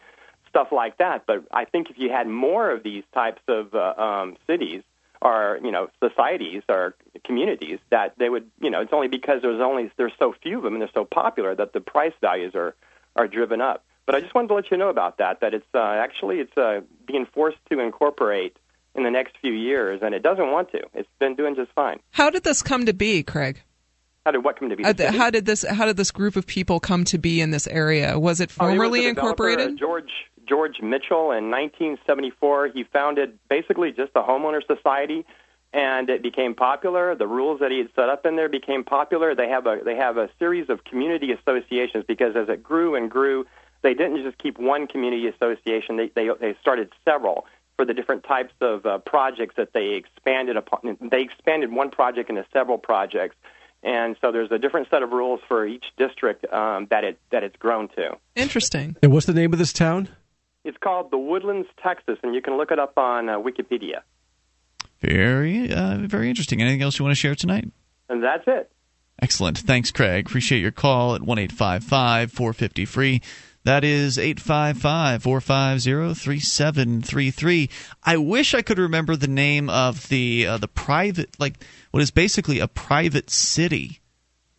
stuff 0.48 0.70
like 0.72 0.98
that." 1.00 1.26
But 1.28 1.44
I 1.52 1.66
think 1.66 1.90
if 1.90 2.00
you 2.00 2.10
had 2.10 2.26
more 2.26 2.72
of 2.72 2.84
these 2.84 3.04
types 3.14 3.42
of 3.50 3.76
uh, 3.76 3.96
um, 3.98 4.38
cities 4.48 4.82
or 5.22 5.60
you 5.62 5.72
know 5.72 5.90
societies 6.02 6.64
or 6.70 6.96
communities, 7.26 7.80
that 7.90 8.14
they 8.18 8.30
would 8.30 8.50
you 8.62 8.70
know 8.70 8.80
it's 8.80 8.94
only 8.94 9.10
because 9.10 9.42
there's 9.42 9.60
only 9.60 9.92
there's 9.98 10.14
so 10.20 10.34
few 10.42 10.60
of 10.60 10.64
them 10.64 10.74
and 10.74 10.82
they're 10.82 10.90
so 10.94 11.04
popular 11.04 11.54
that 11.54 11.74
the 11.74 11.82
price 11.82 12.14
values 12.22 12.56
are 12.56 12.76
are 13.18 13.28
driven 13.28 13.60
up. 13.60 13.84
But 14.06 14.16
I 14.16 14.22
just 14.22 14.34
wanted 14.34 14.48
to 14.48 14.54
let 14.54 14.72
you 14.72 14.78
know 14.78 14.90
about 14.90 15.18
that. 15.18 15.42
That 15.42 15.54
it's 15.54 15.68
uh, 15.74 15.80
actually 15.80 16.40
it's 16.40 16.58
uh, 16.58 16.80
being 17.06 17.26
forced 17.26 17.58
to 17.70 17.80
incorporate 17.82 18.56
in 18.96 19.04
the 19.04 19.12
next 19.12 19.38
few 19.42 19.54
years, 19.54 20.02
and 20.04 20.14
it 20.14 20.24
doesn't 20.24 20.52
want 20.52 20.72
to. 20.72 20.82
It's 20.94 21.10
been 21.20 21.36
doing 21.36 21.56
just 21.56 21.72
fine. 21.74 22.00
How 22.12 22.30
did 22.30 22.44
this 22.44 22.62
come 22.62 22.86
to 22.86 22.94
be, 22.94 23.24
Craig? 23.24 23.62
How 24.26 24.32
did 24.32 24.44
what 24.44 24.60
come 24.60 24.70
to 24.70 24.76
be? 24.76 24.84
Uh, 24.84 25.12
how 25.12 25.30
did 25.30 25.46
this 25.46 25.66
how 25.68 25.86
did 25.86 25.98
this 25.98 26.12
group 26.12 26.36
of 26.36 26.46
people 26.46 26.80
come 26.80 27.04
to 27.06 27.18
be 27.18 27.42
in 27.42 27.52
this 27.52 27.68
area? 27.68 28.20
Was 28.20 28.40
it 28.40 28.52
Oh, 28.60 28.68
he 28.68 28.72
was 28.72 28.78
formerly 28.78 29.08
incorporated? 29.08 29.78
George 29.80 30.12
George 30.48 30.82
Mitchell 30.82 31.32
in 31.32 31.50
1974. 31.50 32.68
He 32.68 32.84
founded 32.84 33.40
basically 33.50 33.92
just 33.92 34.12
a 34.16 34.22
homeowner 34.22 34.62
society, 34.66 35.26
and 35.74 36.10
it 36.10 36.22
became 36.22 36.54
popular. 36.54 37.16
The 37.16 37.26
rules 37.26 37.62
that 37.62 37.72
he 37.72 37.80
had 37.80 37.90
set 37.96 38.10
up 38.10 38.26
in 38.26 38.36
there 38.36 38.50
became 38.50 38.84
popular. 38.84 39.34
They 39.34 39.50
have 39.50 39.66
a 39.66 39.80
they 39.84 39.96
have 39.96 40.18
a 40.18 40.30
series 40.38 40.70
of 40.70 40.84
community 40.84 41.32
associations 41.32 42.04
because 42.08 42.36
as 42.36 42.48
it 42.48 42.62
grew 42.62 42.94
and 42.94 43.10
grew, 43.10 43.48
they 43.82 43.96
didn't 43.96 44.24
just 44.24 44.38
keep 44.38 44.60
one 44.60 44.86
community 44.86 45.28
association. 45.28 45.98
They 45.98 46.12
they, 46.14 46.30
they 46.40 46.56
started 46.62 46.94
several 47.06 47.48
for 47.78 47.86
the 47.86 47.94
different 47.94 48.24
types 48.24 48.54
of 48.62 48.86
uh, 48.86 48.98
projects 49.00 49.56
that 49.58 49.74
they 49.74 49.94
expanded 49.94 50.58
upon. 50.58 50.98
They 51.02 51.22
expanded 51.22 51.72
one 51.72 51.90
project 51.90 52.30
into 52.30 52.46
several 52.54 52.78
projects. 52.78 53.36
And 53.84 54.16
so 54.22 54.32
there's 54.32 54.52
a 54.52 54.60
different 54.60 54.90
set 54.90 55.02
of 55.02 55.12
rules 55.12 55.40
for 55.48 55.66
each 55.66 55.86
district 55.98 56.46
um, 56.54 56.88
that 56.92 57.04
it 57.04 57.20
that 57.32 57.44
it's 57.44 57.56
grown 57.56 57.88
to. 57.96 58.18
Interesting. 58.36 58.96
And 59.02 59.12
what's 59.12 59.26
the 59.26 59.34
name 59.34 59.54
of 59.54 59.60
this 59.60 59.74
town? 59.74 60.10
It's 60.64 60.78
called 60.78 61.10
the 61.10 61.18
Woodlands, 61.18 61.68
Texas, 61.82 62.20
and 62.22 62.36
you 62.36 62.42
can 62.42 62.58
look 62.58 62.72
it 62.72 62.78
up 62.78 62.98
on 62.98 63.28
uh, 63.28 63.40
Wikipedia. 63.40 64.02
Very, 65.00 65.74
uh, 65.74 65.98
very 66.02 66.30
interesting. 66.30 66.62
Anything 66.62 66.84
else 66.84 67.00
you 67.00 67.06
want 67.06 67.16
to 67.16 67.20
share 67.20 67.34
tonight? 67.34 67.72
And 68.08 68.24
that's 68.24 68.44
it. 68.46 68.72
Excellent. 69.20 69.58
Thanks, 69.58 69.92
Craig. 69.92 70.28
Appreciate 70.28 70.60
your 70.60 70.72
call 70.72 71.16
at 71.16 71.24
one 71.24 71.40
eight 71.40 71.52
five 71.52 71.84
five 71.84 72.32
four 72.32 72.54
fifty 72.54 72.86
free. 72.86 73.22
That 73.64 73.84
is 73.84 74.18
855 74.18 75.22
450 75.24 76.14
3733. 76.16 77.70
I 78.04 78.18
wish 78.18 78.54
I 78.54 78.62
could 78.62 78.80
remember 78.80 79.16
the 79.16 79.28
name 79.28 79.70
of 79.70 80.08
the 80.10 80.48
uh, 80.48 80.58
the 80.58 80.68
private, 80.68 81.40
like 81.40 81.64
what 81.92 82.02
is 82.02 82.12
basically 82.12 82.60
a 82.60 82.68
private 82.68 83.30
city 83.30 84.02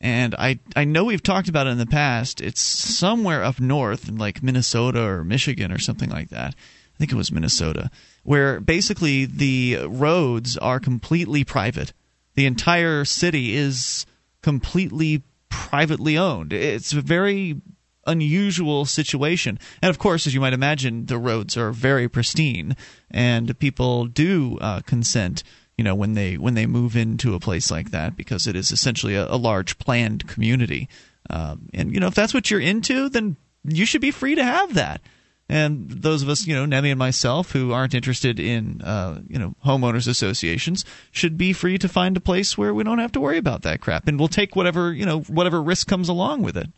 and 0.02 0.34
I 0.34 0.58
I 0.74 0.84
know 0.84 1.04
we've 1.04 1.22
talked 1.22 1.48
about 1.48 1.68
it 1.68 1.70
in 1.70 1.78
the 1.78 1.86
past. 1.86 2.40
It's 2.40 2.60
somewhere 2.60 3.44
up 3.44 3.60
north 3.60 4.08
in 4.08 4.16
like 4.16 4.42
Minnesota 4.42 5.00
or 5.00 5.24
Michigan 5.24 5.70
or 5.70 5.78
something 5.78 6.10
like 6.10 6.30
that. 6.30 6.54
I 6.54 6.98
think 6.98 7.12
it 7.12 7.16
was 7.16 7.32
Minnesota, 7.32 7.90
where 8.24 8.60
basically 8.60 9.24
the 9.24 9.78
roads 9.86 10.58
are 10.58 10.80
completely 10.80 11.44
private. 11.44 11.92
The 12.34 12.46
entire 12.46 13.04
city 13.04 13.54
is 13.54 14.04
completely 14.42 15.22
privately 15.48 16.18
owned. 16.18 16.52
It's 16.52 16.92
very 16.92 17.60
unusual 18.06 18.84
situation. 18.84 19.58
And 19.80 19.90
of 19.90 19.98
course, 19.98 20.26
as 20.26 20.34
you 20.34 20.40
might 20.40 20.52
imagine, 20.52 21.06
the 21.06 21.18
roads 21.18 21.56
are 21.56 21.70
very 21.72 22.08
pristine, 22.08 22.76
and 23.10 23.58
people 23.58 24.06
do 24.06 24.58
uh, 24.60 24.80
consent. 24.80 25.42
You 25.78 25.84
know, 25.84 25.94
when 25.94 26.14
they 26.14 26.36
when 26.36 26.54
they 26.54 26.66
move 26.66 26.96
into 26.96 27.34
a 27.34 27.40
place 27.40 27.70
like 27.70 27.90
that, 27.90 28.16
because 28.16 28.46
it 28.46 28.56
is 28.56 28.72
essentially 28.72 29.14
a, 29.14 29.26
a 29.26 29.36
large 29.36 29.78
planned 29.78 30.26
community. 30.28 30.88
Um, 31.30 31.68
and 31.72 31.94
you 31.94 32.00
know, 32.00 32.08
if 32.08 32.14
that's 32.14 32.34
what 32.34 32.50
you're 32.50 32.60
into, 32.60 33.08
then 33.08 33.36
you 33.64 33.86
should 33.86 34.00
be 34.00 34.10
free 34.10 34.34
to 34.34 34.44
have 34.44 34.74
that. 34.74 35.00
And 35.48 35.90
those 35.90 36.22
of 36.22 36.28
us, 36.28 36.46
you 36.46 36.54
know, 36.54 36.64
Nemi 36.64 36.90
and 36.90 36.98
myself, 36.98 37.52
who 37.52 37.72
aren't 37.72 37.94
interested 37.94 38.40
in, 38.40 38.80
uh, 38.80 39.20
you 39.28 39.38
know, 39.38 39.54
homeowners 39.64 40.08
associations, 40.08 40.84
should 41.10 41.36
be 41.36 41.52
free 41.52 41.78
to 41.78 41.88
find 41.88 42.16
a 42.16 42.20
place 42.20 42.56
where 42.56 42.72
we 42.72 42.84
don't 42.84 43.00
have 43.00 43.12
to 43.12 43.20
worry 43.20 43.38
about 43.38 43.62
that 43.62 43.80
crap, 43.80 44.08
and 44.08 44.18
we'll 44.18 44.28
take 44.28 44.56
whatever, 44.56 44.92
you 44.92 45.04
know, 45.04 45.20
whatever 45.20 45.62
risk 45.62 45.88
comes 45.88 46.08
along 46.08 46.42
with 46.42 46.56
it 46.56 46.68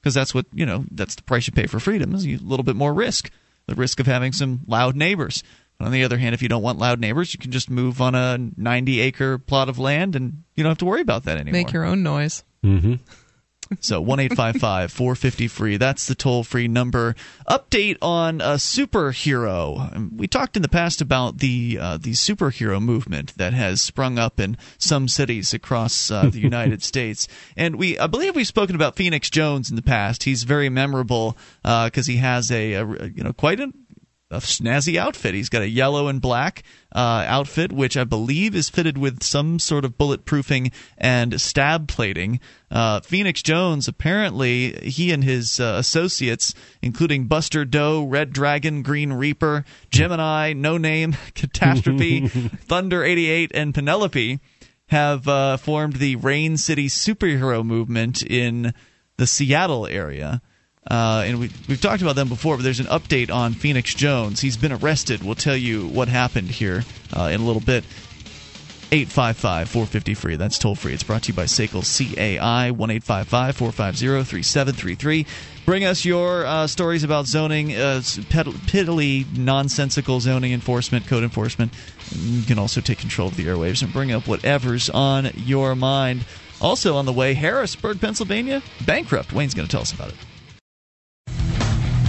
because 0.00 0.14
that's 0.14 0.34
what 0.34 0.46
you 0.52 0.66
know 0.66 0.84
that's 0.90 1.14
the 1.14 1.22
price 1.22 1.46
you 1.46 1.52
pay 1.52 1.66
for 1.66 1.80
freedom 1.80 2.14
is 2.14 2.24
a 2.26 2.36
little 2.36 2.64
bit 2.64 2.76
more 2.76 2.92
risk 2.92 3.30
the 3.66 3.74
risk 3.74 4.00
of 4.00 4.06
having 4.06 4.32
some 4.32 4.60
loud 4.66 4.96
neighbors 4.96 5.42
but 5.78 5.86
on 5.86 5.92
the 5.92 6.04
other 6.04 6.18
hand 6.18 6.34
if 6.34 6.42
you 6.42 6.48
don't 6.48 6.62
want 6.62 6.78
loud 6.78 7.00
neighbors 7.00 7.32
you 7.32 7.38
can 7.38 7.50
just 7.52 7.70
move 7.70 8.00
on 8.00 8.14
a 8.14 8.38
90 8.56 9.00
acre 9.00 9.38
plot 9.38 9.68
of 9.68 9.78
land 9.78 10.16
and 10.16 10.42
you 10.56 10.62
don't 10.62 10.70
have 10.70 10.78
to 10.78 10.84
worry 10.84 11.00
about 11.00 11.24
that 11.24 11.36
anymore 11.38 11.52
Make 11.52 11.72
your 11.72 11.84
own 11.84 12.02
noise. 12.02 12.44
Mm-hmm. 12.64 12.94
So 13.78 14.00
one 14.00 14.18
eight 14.18 14.34
five 14.34 14.56
five 14.56 14.90
four 14.90 15.14
fifty 15.14 15.46
free. 15.46 15.76
That's 15.76 16.06
the 16.06 16.14
toll 16.14 16.42
free 16.42 16.66
number. 16.66 17.14
Update 17.48 17.96
on 18.02 18.40
a 18.40 18.54
superhero. 18.54 19.94
Um, 19.94 20.16
We 20.16 20.26
talked 20.26 20.56
in 20.56 20.62
the 20.62 20.68
past 20.68 21.00
about 21.00 21.38
the 21.38 21.78
uh, 21.80 21.96
the 21.96 22.12
superhero 22.12 22.82
movement 22.82 23.36
that 23.36 23.52
has 23.52 23.80
sprung 23.80 24.18
up 24.18 24.40
in 24.40 24.56
some 24.78 25.08
cities 25.08 25.54
across 25.54 26.10
uh, 26.10 26.28
the 26.30 26.40
United 26.50 26.82
States, 26.82 27.28
and 27.56 27.76
we 27.76 27.98
I 27.98 28.06
believe 28.06 28.34
we've 28.34 28.46
spoken 28.46 28.74
about 28.74 28.96
Phoenix 28.96 29.30
Jones 29.30 29.70
in 29.70 29.76
the 29.76 29.82
past. 29.82 30.24
He's 30.24 30.42
very 30.42 30.68
memorable 30.68 31.36
because 31.62 32.06
he 32.06 32.16
has 32.16 32.50
a, 32.50 32.74
a 32.74 32.84
you 33.08 33.22
know 33.22 33.32
quite 33.32 33.60
a 33.60 33.72
a 34.30 34.38
snazzy 34.38 34.96
outfit. 34.96 35.34
He's 35.34 35.48
got 35.48 35.62
a 35.62 35.68
yellow 35.68 36.08
and 36.08 36.20
black 36.20 36.62
uh, 36.94 37.24
outfit, 37.26 37.72
which 37.72 37.96
I 37.96 38.04
believe 38.04 38.54
is 38.54 38.70
fitted 38.70 38.96
with 38.96 39.22
some 39.22 39.58
sort 39.58 39.84
of 39.84 39.98
bulletproofing 39.98 40.72
and 40.96 41.40
stab 41.40 41.88
plating. 41.88 42.40
Uh, 42.70 43.00
Phoenix 43.00 43.42
Jones, 43.42 43.88
apparently, 43.88 44.72
he 44.88 45.10
and 45.10 45.24
his 45.24 45.58
uh, 45.58 45.74
associates, 45.78 46.54
including 46.80 47.26
Buster 47.26 47.64
Doe, 47.64 48.04
Red 48.04 48.32
Dragon, 48.32 48.82
Green 48.82 49.12
Reaper, 49.12 49.64
Gemini, 49.90 50.52
No 50.52 50.78
Name, 50.78 51.16
Catastrophe, 51.34 52.28
Thunder 52.28 53.02
88, 53.02 53.50
and 53.54 53.74
Penelope, 53.74 54.38
have 54.86 55.26
uh, 55.28 55.56
formed 55.56 55.96
the 55.96 56.16
Rain 56.16 56.56
City 56.56 56.88
superhero 56.88 57.64
movement 57.64 58.22
in 58.22 58.74
the 59.16 59.26
Seattle 59.26 59.86
area. 59.86 60.40
Uh, 60.88 61.24
and 61.26 61.38
we, 61.38 61.50
we've 61.68 61.80
talked 61.80 62.02
about 62.02 62.16
them 62.16 62.28
before, 62.28 62.56
but 62.56 62.62
there's 62.62 62.80
an 62.80 62.86
update 62.86 63.30
on 63.30 63.52
Phoenix 63.52 63.94
Jones. 63.94 64.40
He's 64.40 64.56
been 64.56 64.72
arrested. 64.72 65.22
We'll 65.22 65.34
tell 65.34 65.56
you 65.56 65.86
what 65.88 66.08
happened 66.08 66.48
here 66.48 66.84
uh, 67.14 67.24
in 67.24 67.40
a 67.40 67.44
little 67.44 67.60
bit. 67.60 67.84
855 68.92 69.68
450 69.68 70.14
free. 70.14 70.36
That's 70.36 70.58
toll 70.58 70.74
free. 70.74 70.92
It's 70.92 71.04
brought 71.04 71.22
to 71.24 71.28
you 71.28 71.34
by 71.34 71.44
SACL 71.44 71.84
CAI 71.84 72.72
1 72.72 72.90
855 72.90 73.56
450 73.56 74.24
3733. 74.24 75.26
Bring 75.64 75.84
us 75.84 76.04
your 76.04 76.44
uh, 76.44 76.66
stories 76.66 77.04
about 77.04 77.26
zoning, 77.26 77.72
uh, 77.72 78.00
piddly, 78.00 79.38
nonsensical 79.38 80.18
zoning 80.18 80.52
enforcement, 80.52 81.06
code 81.06 81.22
enforcement. 81.22 81.72
You 82.16 82.42
can 82.42 82.58
also 82.58 82.80
take 82.80 82.98
control 82.98 83.28
of 83.28 83.36
the 83.36 83.46
airwaves 83.46 83.80
and 83.82 83.92
bring 83.92 84.10
up 84.10 84.26
whatever's 84.26 84.90
on 84.90 85.30
your 85.36 85.76
mind. 85.76 86.24
Also 86.60 86.96
on 86.96 87.06
the 87.06 87.12
way, 87.12 87.34
Harrisburg, 87.34 88.00
Pennsylvania, 88.00 88.60
bankrupt. 88.84 89.32
Wayne's 89.32 89.54
going 89.54 89.68
to 89.68 89.70
tell 89.70 89.82
us 89.82 89.92
about 89.92 90.08
it. 90.08 90.16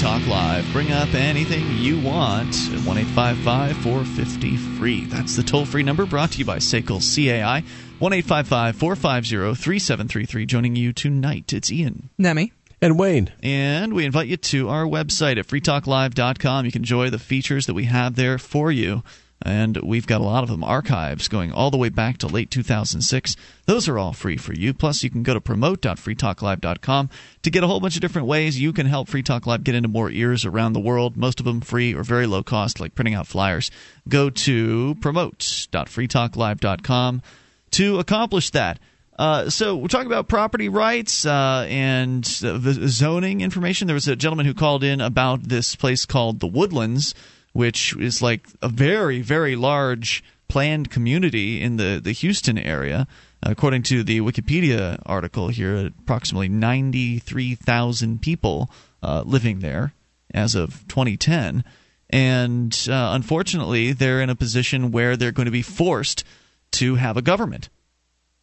Talk 0.00 0.26
Live. 0.26 0.66
Bring 0.72 0.92
up 0.92 1.12
anything 1.12 1.76
you 1.76 2.00
want 2.00 2.48
at 2.48 2.86
1 2.86 2.96
855 2.96 3.76
450 3.82 4.56
free. 4.78 5.04
That's 5.04 5.36
the 5.36 5.42
toll 5.42 5.66
free 5.66 5.82
number 5.82 6.06
brought 6.06 6.32
to 6.32 6.38
you 6.38 6.46
by 6.46 6.56
SACL 6.56 7.00
CAI. 7.02 7.62
1 7.98 8.12
855 8.14 8.76
450 8.76 9.54
3733. 9.62 10.46
Joining 10.46 10.74
you 10.74 10.94
tonight, 10.94 11.52
it's 11.52 11.70
Ian. 11.70 12.08
Nemi. 12.16 12.50
And 12.80 12.98
Wayne. 12.98 13.30
And 13.42 13.92
we 13.92 14.06
invite 14.06 14.28
you 14.28 14.38
to 14.38 14.70
our 14.70 14.84
website 14.84 15.38
at 15.38 15.46
freetalklive.com. 15.46 16.64
You 16.64 16.72
can 16.72 16.80
enjoy 16.80 17.10
the 17.10 17.18
features 17.18 17.66
that 17.66 17.74
we 17.74 17.84
have 17.84 18.16
there 18.16 18.38
for 18.38 18.72
you. 18.72 19.02
And 19.42 19.78
we've 19.78 20.06
got 20.06 20.20
a 20.20 20.24
lot 20.24 20.42
of 20.42 20.50
them 20.50 20.62
archives 20.62 21.28
going 21.28 21.50
all 21.50 21.70
the 21.70 21.78
way 21.78 21.88
back 21.88 22.18
to 22.18 22.26
late 22.26 22.50
2006. 22.50 23.36
Those 23.64 23.88
are 23.88 23.98
all 23.98 24.12
free 24.12 24.36
for 24.36 24.52
you. 24.52 24.74
Plus, 24.74 25.02
you 25.02 25.08
can 25.08 25.22
go 25.22 25.32
to 25.32 25.40
promote.freetalklive.com 25.40 27.08
to 27.42 27.50
get 27.50 27.64
a 27.64 27.66
whole 27.66 27.80
bunch 27.80 27.94
of 27.94 28.02
different 28.02 28.28
ways 28.28 28.60
you 28.60 28.74
can 28.74 28.86
help 28.86 29.08
Free 29.08 29.22
Talk 29.22 29.46
Live 29.46 29.64
get 29.64 29.74
into 29.74 29.88
more 29.88 30.10
ears 30.10 30.44
around 30.44 30.74
the 30.74 30.80
world, 30.80 31.16
most 31.16 31.40
of 31.40 31.46
them 31.46 31.62
free 31.62 31.94
or 31.94 32.02
very 32.02 32.26
low 32.26 32.42
cost, 32.42 32.80
like 32.80 32.94
printing 32.94 33.14
out 33.14 33.26
flyers. 33.26 33.70
Go 34.08 34.28
to 34.28 34.94
promote.freetalklive.com 35.00 37.22
to 37.70 37.98
accomplish 37.98 38.50
that. 38.50 38.78
Uh, 39.20 39.50
so 39.50 39.76
we're 39.76 39.88
talking 39.88 40.06
about 40.06 40.28
property 40.28 40.70
rights 40.70 41.26
uh, 41.26 41.66
and 41.68 42.24
the 42.24 42.88
zoning 42.88 43.42
information. 43.42 43.86
There 43.86 43.94
was 43.94 44.08
a 44.08 44.16
gentleman 44.16 44.46
who 44.46 44.54
called 44.54 44.82
in 44.82 45.02
about 45.02 45.42
this 45.42 45.76
place 45.76 46.06
called 46.06 46.40
the 46.40 46.46
Woodlands, 46.46 47.14
which 47.52 47.96
is 47.96 48.22
like 48.22 48.46
a 48.62 48.68
very, 48.68 49.20
very 49.20 49.56
large 49.56 50.22
planned 50.48 50.90
community 50.90 51.60
in 51.60 51.76
the, 51.76 52.00
the 52.02 52.12
Houston 52.12 52.58
area. 52.58 53.06
According 53.42 53.84
to 53.84 54.02
the 54.02 54.20
Wikipedia 54.20 55.00
article 55.06 55.48
here, 55.48 55.86
approximately 55.86 56.48
93,000 56.48 58.20
people 58.20 58.70
uh, 59.02 59.22
living 59.24 59.60
there 59.60 59.94
as 60.34 60.54
of 60.54 60.86
2010. 60.88 61.64
And 62.10 62.88
uh, 62.90 63.10
unfortunately, 63.14 63.92
they're 63.92 64.20
in 64.20 64.30
a 64.30 64.34
position 64.34 64.90
where 64.90 65.16
they're 65.16 65.32
going 65.32 65.46
to 65.46 65.52
be 65.52 65.62
forced 65.62 66.24
to 66.72 66.96
have 66.96 67.16
a 67.16 67.22
government. 67.22 67.68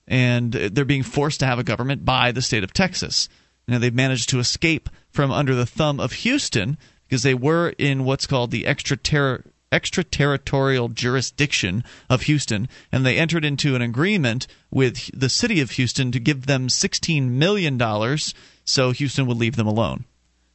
And 0.07 0.53
they're 0.53 0.85
being 0.85 1.03
forced 1.03 1.41
to 1.41 1.45
have 1.45 1.59
a 1.59 1.63
government 1.63 2.05
by 2.05 2.31
the 2.31 2.41
state 2.41 2.63
of 2.63 2.73
Texas. 2.73 3.27
Now, 3.67 3.77
they've 3.77 3.93
managed 3.93 4.29
to 4.29 4.39
escape 4.39 4.89
from 5.09 5.31
under 5.31 5.53
the 5.53 5.65
thumb 5.65 5.99
of 5.99 6.13
Houston 6.13 6.77
because 7.07 7.23
they 7.23 7.33
were 7.33 7.73
in 7.77 8.03
what's 8.03 8.27
called 8.27 8.51
the 8.51 8.65
extraterritorial 8.67 9.51
extraterritorial 9.71 10.89
jurisdiction 10.89 11.83
of 12.09 12.23
Houston, 12.23 12.69
and 12.91 13.05
they 13.05 13.17
entered 13.17 13.43
into 13.43 13.75
an 13.75 13.81
agreement 13.81 14.47
with 14.71 15.09
the 15.13 15.29
city 15.29 15.59
of 15.59 15.71
Houston 15.71 16.11
to 16.11 16.19
give 16.19 16.45
them 16.45 16.67
$16 16.67 17.29
million 17.29 18.17
so 18.63 18.91
Houston 18.91 19.25
would 19.25 19.37
leave 19.37 19.55
them 19.55 19.67
alone. 19.67 20.05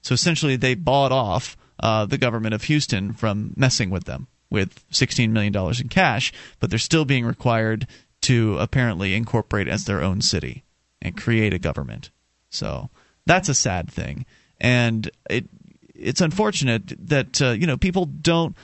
So 0.00 0.14
essentially, 0.14 0.56
they 0.56 0.74
bought 0.74 1.12
off 1.12 1.56
uh, 1.80 2.06
the 2.06 2.18
government 2.18 2.54
of 2.54 2.64
Houston 2.64 3.12
from 3.12 3.52
messing 3.56 3.90
with 3.90 4.04
them 4.04 4.28
with 4.50 4.86
$16 4.90 5.30
million 5.30 5.54
in 5.80 5.88
cash, 5.88 6.32
but 6.60 6.70
they're 6.70 6.78
still 6.78 7.04
being 7.04 7.24
required 7.24 7.86
to 8.22 8.58
apparently 8.58 9.14
incorporate 9.14 9.68
as 9.68 9.84
their 9.84 10.02
own 10.02 10.20
city 10.20 10.64
and 11.00 11.16
create 11.16 11.54
a 11.54 11.58
government. 11.58 12.10
So 12.50 12.90
that's 13.26 13.48
a 13.48 13.54
sad 13.54 13.90
thing. 13.90 14.26
And 14.60 15.10
it 15.28 15.48
it's 16.02 16.20
unfortunate 16.20 16.92
that 17.08 17.40
uh, 17.42 17.50
you 17.50 17.66
know 17.66 17.76
people 17.76 18.06
don't 18.06 18.56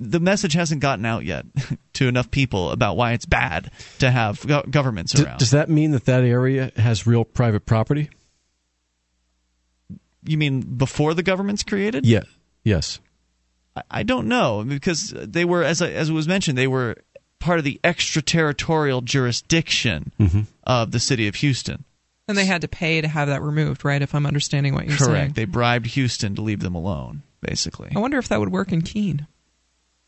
the 0.00 0.20
message 0.20 0.52
hasn't 0.52 0.80
gotten 0.80 1.04
out 1.04 1.24
yet 1.24 1.44
to 1.94 2.06
enough 2.06 2.30
people 2.30 2.70
about 2.70 2.96
why 2.96 3.12
it's 3.12 3.26
bad 3.26 3.70
to 3.98 4.10
have 4.10 4.46
go- 4.46 4.62
governments 4.70 5.12
D- 5.12 5.24
around. 5.24 5.38
does 5.38 5.50
that 5.50 5.68
mean 5.68 5.90
that 5.90 6.04
that 6.04 6.22
area 6.22 6.70
has 6.76 7.06
real 7.06 7.24
private 7.24 7.66
property? 7.66 8.08
you 10.24 10.36
mean 10.36 10.60
before 10.60 11.14
the 11.14 11.22
government's 11.22 11.62
created? 11.62 12.04
Yeah. 12.06 12.22
Yes. 12.64 13.00
I, 13.76 13.82
I 13.90 14.02
don't 14.02 14.28
know 14.28 14.64
because 14.66 15.14
they 15.16 15.44
were, 15.44 15.62
as 15.62 15.80
I, 15.80 15.90
as 15.90 16.12
was 16.12 16.28
mentioned, 16.28 16.58
they 16.58 16.66
were 16.66 16.96
part 17.38 17.58
of 17.58 17.64
the 17.64 17.80
extraterritorial 17.84 19.00
jurisdiction 19.00 20.12
Mm-hmm. 20.20 20.40
of 20.64 20.90
the 20.90 21.00
city 21.00 21.28
of 21.28 21.36
Houston. 21.36 21.84
And 22.28 22.36
they 22.36 22.44
had 22.44 22.60
to 22.60 22.68
pay 22.68 23.00
to 23.00 23.08
have 23.08 23.28
that 23.28 23.42
removed, 23.42 23.84
right? 23.84 24.00
If 24.02 24.14
I'm 24.14 24.26
understanding 24.26 24.74
what 24.74 24.84
you're 24.84 24.96
Correct. 24.96 25.04
saying. 25.06 25.16
Correct. 25.16 25.34
They 25.34 25.46
bribed 25.46 25.86
Houston 25.86 26.34
to 26.34 26.42
leave 26.42 26.60
them 26.60 26.74
alone, 26.74 27.22
basically. 27.40 27.90
I 27.96 27.98
wonder 27.98 28.18
if 28.18 28.28
that 28.28 28.38
would 28.38 28.52
work 28.52 28.70
in 28.70 28.82
Keene. 28.82 29.26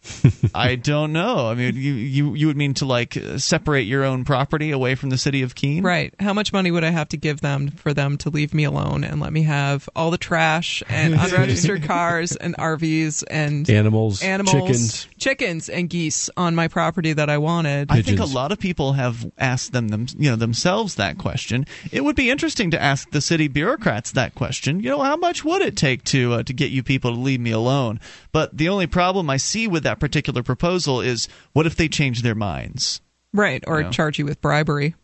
I 0.55 0.77
don't 0.77 1.13
know. 1.13 1.49
I 1.49 1.55
mean, 1.55 1.75
you, 1.77 1.93
you 1.93 2.35
you 2.35 2.47
would 2.47 2.57
mean 2.57 2.75
to 2.75 2.87
like 2.87 3.17
uh, 3.17 3.39
separate 3.39 3.83
your 3.83 4.05
own 4.05 4.25
property 4.25 4.71
away 4.71 4.95
from 4.95 5.11
the 5.11 5.19
city 5.19 5.43
of 5.43 5.55
Keene? 5.55 5.83
Right. 5.83 6.15
How 6.19 6.33
much 6.33 6.53
money 6.53 6.71
would 6.71 6.85
I 6.85 6.91
have 6.91 7.09
to 7.11 7.17
give 7.17 7.41
them 7.41 7.71
for 7.71 7.93
them 7.93 8.17
to 8.19 8.31
leave 8.31 8.55
me 8.55 8.65
alone 8.65 9.05
and 9.05 9.21
let 9.21 9.33
me 9.33 9.43
have 9.43 9.89
all 9.95 10.11
the 10.11 10.19
trash 10.19 10.83
and 10.89 11.15
unregistered 11.19 11.83
cars 11.83 12.35
and 12.35 12.57
RVs 12.57 13.25
and 13.31 13.69
Animals, 13.69 14.23
animals, 14.23 14.55
chickens. 14.55 15.09
chickens 15.19 15.69
and 15.69 15.91
geese 15.91 16.31
on 16.37 16.55
my 16.55 16.69
property 16.69 17.13
that 17.13 17.29
I 17.29 17.39
wanted? 17.39 17.91
I 17.91 18.01
think 18.01 18.21
a 18.21 18.25
lot 18.25 18.53
of 18.53 18.59
people 18.59 18.95
have 18.95 19.31
asked 19.37 19.73
them, 19.73 19.89
them, 19.89 20.07
you 20.19 20.31
know, 20.31 20.37
themselves 20.37 20.95
that 20.95 21.19
question. 21.19 21.67
It 21.93 22.03
would 22.05 22.17
be 22.17 22.31
interesting 22.31 22.71
to 22.71 22.81
ask 22.81 23.11
the 23.11 23.21
city 23.21 23.49
bureaucrats 23.49 24.13
that 24.13 24.35
question. 24.35 24.81
You 24.81 24.91
know, 24.91 25.01
how 25.03 25.17
much 25.17 25.45
would 25.45 25.61
it 25.61 25.77
take 25.77 26.05
to 26.05 26.35
uh, 26.35 26.43
to 26.45 26.53
get 26.53 26.71
you 26.71 26.83
people 26.83 27.13
to 27.13 27.21
leave 27.21 27.41
me 27.41 27.51
alone? 27.51 28.01
But 28.33 28.57
the 28.57 28.69
only 28.69 28.87
problem 28.87 29.29
I 29.29 29.37
see 29.37 29.67
with 29.67 29.83
that 29.83 29.90
particular 29.99 30.43
proposal 30.43 31.01
is, 31.01 31.27
what 31.53 31.67
if 31.67 31.75
they 31.75 31.89
change 31.89 32.23
their 32.23 32.35
minds? 32.37 33.01
Right, 33.33 33.65
or 33.67 33.81
Yeah. 33.81 33.91
charge 33.91 34.19
you 34.19 34.25
with 34.27 34.41
bribery. 34.41 34.95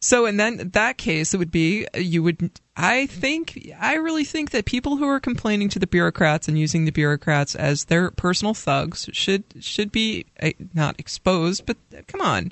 So 0.00 0.26
in 0.26 0.36
then 0.36 0.70
that 0.72 0.98
case, 0.98 1.32
it 1.32 1.36
would 1.36 1.52
be 1.52 1.86
you 1.94 2.24
would. 2.24 2.50
I 2.76 3.06
think 3.06 3.70
I 3.80 3.94
really 3.94 4.24
think 4.24 4.50
that 4.50 4.64
people 4.64 4.96
who 4.96 5.06
are 5.06 5.20
complaining 5.20 5.68
to 5.68 5.78
the 5.78 5.86
bureaucrats 5.86 6.48
and 6.48 6.58
using 6.58 6.84
the 6.84 6.90
bureaucrats 6.90 7.54
as 7.54 7.84
their 7.84 8.10
personal 8.10 8.52
thugs 8.52 9.08
should 9.12 9.44
should 9.60 9.92
be 9.92 10.26
uh, 10.42 10.50
not 10.74 10.98
exposed. 10.98 11.66
But 11.66 11.76
come 12.08 12.20
on, 12.20 12.50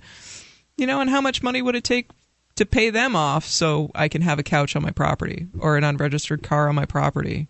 you 0.77 0.87
know. 0.87 1.01
And 1.01 1.11
how 1.11 1.21
much 1.21 1.43
money 1.43 1.61
would 1.61 1.75
it 1.75 1.83
take 1.83 2.11
to 2.55 2.65
pay 2.65 2.89
them 2.89 3.17
off 3.17 3.47
so 3.47 3.91
I 3.97 4.07
can 4.07 4.23
have 4.23 4.39
a 4.39 4.45
couch 4.45 4.77
on 4.77 4.83
my 4.83 4.93
property 4.93 5.49
or 5.59 5.77
an 5.77 5.83
unregistered 5.83 6.45
car 6.45 6.69
on 6.69 6.77
my 6.77 6.87
property? 6.87 7.49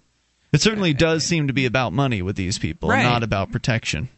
It 0.52 0.60
certainly 0.60 0.92
does 0.92 1.24
seem 1.24 1.46
to 1.46 1.52
be 1.52 1.66
about 1.66 1.92
money 1.92 2.22
with 2.22 2.36
these 2.36 2.58
people, 2.58 2.88
Right. 2.88 3.02
not 3.02 3.22
about 3.22 3.52
protection. 3.52 4.08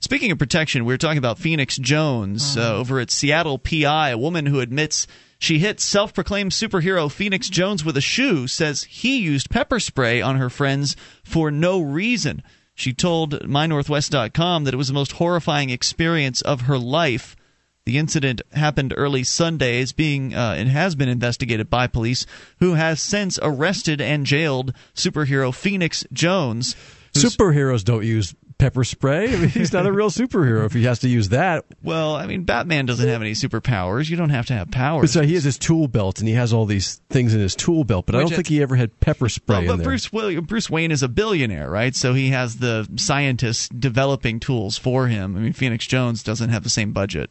Speaking 0.00 0.30
of 0.32 0.38
protection, 0.38 0.84
we 0.84 0.92
were 0.92 0.98
talking 0.98 1.18
about 1.18 1.38
Phoenix 1.38 1.76
Jones 1.76 2.56
uh, 2.56 2.74
over 2.74 2.98
at 2.98 3.10
Seattle 3.10 3.58
PI, 3.58 4.10
a 4.10 4.18
woman 4.18 4.46
who 4.46 4.58
admits 4.60 5.06
she 5.38 5.58
hit 5.60 5.78
self 5.80 6.12
proclaimed 6.12 6.50
superhero 6.52 7.10
Phoenix 7.10 7.48
Jones 7.48 7.84
with 7.84 7.96
a 7.96 8.00
shoe, 8.00 8.46
says 8.48 8.82
he 8.84 9.18
used 9.18 9.50
pepper 9.50 9.78
spray 9.80 10.20
on 10.20 10.36
her 10.36 10.50
friends 10.50 10.96
for 11.24 11.50
no 11.52 11.80
reason. 11.80 12.42
She 12.74 12.92
told 12.92 13.40
MyNorthwest.com 13.42 14.64
that 14.64 14.74
it 14.74 14.76
was 14.78 14.88
the 14.88 14.94
most 14.94 15.12
horrifying 15.12 15.70
experience 15.70 16.40
of 16.42 16.62
her 16.62 16.78
life. 16.78 17.36
The 17.84 17.98
incident 17.98 18.42
happened 18.52 18.94
early 18.96 19.24
Sunday. 19.24 19.80
It's 19.80 19.92
being 19.92 20.34
uh, 20.34 20.54
it 20.58 20.68
has 20.68 20.94
been 20.94 21.08
investigated 21.08 21.68
by 21.68 21.88
police, 21.88 22.26
who 22.60 22.74
has 22.74 23.00
since 23.00 23.38
arrested 23.42 24.00
and 24.00 24.24
jailed 24.24 24.72
superhero 24.94 25.52
Phoenix 25.52 26.04
Jones. 26.12 26.76
Superheroes 27.12 27.84
don't 27.84 28.04
use 28.04 28.34
pepper 28.62 28.84
spray. 28.84 29.34
I 29.34 29.36
mean, 29.36 29.48
he's 29.48 29.72
not 29.72 29.86
a 29.86 29.92
real 29.92 30.08
superhero 30.08 30.64
if 30.64 30.72
he 30.72 30.84
has 30.84 31.00
to 31.00 31.08
use 31.08 31.30
that. 31.30 31.64
Well, 31.82 32.14
I 32.14 32.26
mean, 32.26 32.44
Batman 32.44 32.86
doesn't 32.86 33.06
have 33.08 33.20
any 33.20 33.32
superpowers. 33.32 34.08
You 34.08 34.16
don't 34.16 34.30
have 34.30 34.46
to 34.46 34.52
have 34.52 34.70
powers. 34.70 35.12
So 35.12 35.22
he 35.22 35.34
has 35.34 35.42
his 35.42 35.58
tool 35.58 35.88
belt 35.88 36.20
and 36.20 36.28
he 36.28 36.34
has 36.34 36.52
all 36.52 36.64
these 36.64 37.00
things 37.10 37.34
in 37.34 37.40
his 37.40 37.56
tool 37.56 37.82
belt, 37.82 38.06
but 38.06 38.14
I 38.14 38.20
don't 38.20 38.32
think 38.32 38.46
he 38.46 38.62
ever 38.62 38.76
had 38.76 39.00
pepper 39.00 39.28
spray 39.28 39.64
Well, 39.64 39.72
in 39.72 39.78
but. 39.78 39.84
Bruce 39.84 40.12
William, 40.12 40.44
Bruce 40.44 40.70
Wayne 40.70 40.92
is 40.92 41.02
a 41.02 41.08
billionaire, 41.08 41.68
right? 41.68 41.94
So 41.96 42.14
he 42.14 42.28
has 42.28 42.58
the 42.58 42.88
scientists 42.94 43.68
developing 43.68 44.38
tools 44.38 44.78
for 44.78 45.08
him. 45.08 45.36
I 45.36 45.40
mean, 45.40 45.52
Phoenix 45.52 45.84
Jones 45.88 46.22
doesn't 46.22 46.50
have 46.50 46.62
the 46.62 46.70
same 46.70 46.92
budget, 46.92 47.30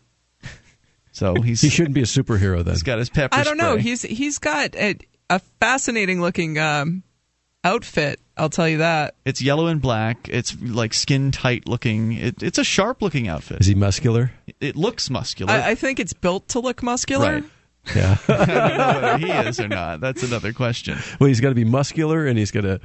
so 1.11 1.35
he's 1.35 1.61
he 1.61 1.69
shouldn't 1.69 1.95
be 1.95 2.01
a 2.01 2.05
superhero 2.05 2.63
then. 2.63 2.73
he's 2.73 2.83
got 2.83 2.99
his 2.99 3.09
pepper. 3.09 3.35
I 3.35 3.43
don't 3.43 3.57
know. 3.57 3.77
He's 3.77 4.01
he's 4.01 4.39
got 4.39 4.75
a, 4.75 4.97
a 5.29 5.39
fascinating 5.59 6.21
looking 6.21 6.57
um, 6.57 7.03
outfit. 7.63 8.19
I'll 8.37 8.49
tell 8.49 8.67
you 8.67 8.79
that. 8.79 9.15
It's 9.25 9.41
yellow 9.41 9.67
and 9.67 9.81
black. 9.81 10.27
It's 10.29 10.59
like 10.61 10.93
skin 10.93 11.31
tight 11.31 11.67
looking. 11.67 12.13
It, 12.13 12.41
it's 12.41 12.57
a 12.57 12.63
sharp 12.63 13.01
looking 13.01 13.27
outfit. 13.27 13.61
Is 13.61 13.67
he 13.67 13.75
muscular? 13.75 14.31
It 14.59 14.75
looks 14.75 15.09
muscular. 15.09 15.51
I, 15.53 15.71
I 15.71 15.75
think 15.75 15.99
it's 15.99 16.13
built 16.13 16.47
to 16.49 16.59
look 16.59 16.81
muscular. 16.81 17.33
Right. 17.33 17.43
Yeah. 17.95 18.17
I 18.27 18.45
don't 18.45 18.77
know 18.77 19.01
whether 19.01 19.17
he 19.17 19.31
is 19.31 19.59
or 19.59 19.67
not. 19.67 19.99
That's 20.01 20.23
another 20.23 20.53
question. 20.53 20.97
well, 21.19 21.27
he's 21.27 21.39
got 21.41 21.49
to 21.49 21.55
be 21.55 21.65
muscular 21.65 22.25
and 22.27 22.37
he's 22.37 22.51
got 22.51 22.61
to 22.61 22.79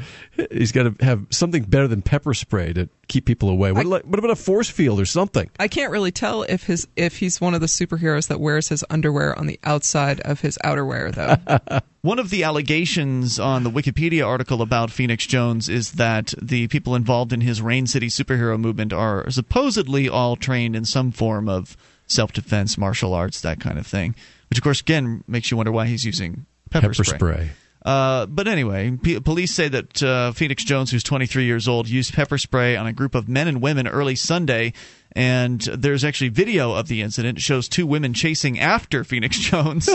he's 0.51 0.73
got 0.73 0.85
to 0.85 1.05
have 1.05 1.27
something 1.31 1.64
better 1.64 1.86
than 1.86 2.02
pepper 2.02 2.35
spray 2.35 2.73
to 2.73 2.89
keep 3.09 3.27
people 3.27 3.48
away. 3.48 3.73
What, 3.73 3.86
like, 3.86 4.05
what 4.05 4.18
about 4.18 4.31
a 4.31 4.36
force 4.36 4.70
field 4.70 4.98
or 4.98 5.06
something? 5.06 5.51
I 5.59 5.68
can't 5.68 5.93
really 5.93 6.10
tell 6.10 6.43
if 6.44 6.64
his 6.64 6.89
if 6.97 7.18
he's 7.18 7.40
one 7.40 7.55
of 7.55 7.60
the 7.60 7.66
superheroes 7.66 8.28
that 8.28 8.40
wears 8.40 8.68
his 8.68 8.85
underwear 8.90 9.39
on 9.39 9.47
the 9.47 9.60
outside 9.64 10.20
of 10.20 10.40
his 10.40 10.59
outerwear, 10.64 11.12
though. 11.14 11.81
One 12.02 12.20
of 12.20 12.31
the 12.31 12.44
allegations 12.44 13.40
on 13.40 13.64
the 13.64 13.70
Wikipedia 13.70 14.24
article 14.24 14.62
about 14.62 14.93
Phoenix 14.93 15.27
Jones 15.27 15.68
is 15.68 15.93
that 15.93 16.35
the 16.40 16.68
people 16.68 16.94
involved 16.94 17.32
in 17.32 17.40
his 17.40 17.60
Rain 17.60 17.89
City 17.89 18.06
superhero 18.06 18.56
movement 18.60 18.93
are 18.93 19.28
supposedly 19.28 20.09
all 20.09 20.36
trained 20.36 20.77
in 20.77 20.85
some 20.85 21.10
form 21.10 21.48
of 21.48 21.77
self 22.06 22.32
defense, 22.32 22.78
martial 22.78 23.12
arts, 23.12 23.40
that 23.40 23.59
kind 23.59 23.77
of 23.77 23.89
thing. 23.89 24.14
Which, 24.51 24.59
of 24.59 24.64
course, 24.64 24.81
again 24.81 25.24
makes 25.27 25.51
you 25.51 25.56
wonder 25.56 25.73
why 25.73 25.86
he's 25.86 26.05
using 26.05 26.47
pepper, 26.70 26.89
Pepper 26.90 27.05
spray. 27.05 27.51
Uh, 27.85 28.27
but 28.27 28.48
anyway, 28.48 28.90
p- 29.01 29.20
police 29.20 29.52
say 29.55 29.68
that 29.68 30.02
uh, 30.02 30.32
Phoenix 30.32 30.64
Jones, 30.64 30.90
who's 30.90 31.05
23 31.05 31.44
years 31.44 31.68
old, 31.68 31.89
used 31.89 32.14
pepper 32.14 32.36
spray 32.36 32.77
on 32.77 32.86
a 32.86 32.93
group 32.93 33.14
of 33.14 33.28
men 33.28 33.47
and 33.47 33.62
women 33.62 33.86
early 33.86 34.16
Sunday. 34.16 34.73
And 35.12 35.60
there's 35.60 36.05
actually 36.05 36.31
video 36.31 36.73
of 36.74 36.89
the 36.89 37.01
incident. 37.02 37.39
It 37.39 37.43
shows 37.43 37.68
two 37.68 37.86
women 37.86 38.12
chasing 38.12 38.59
after 38.59 39.05
Phoenix 39.05 39.39
Jones 39.40 39.89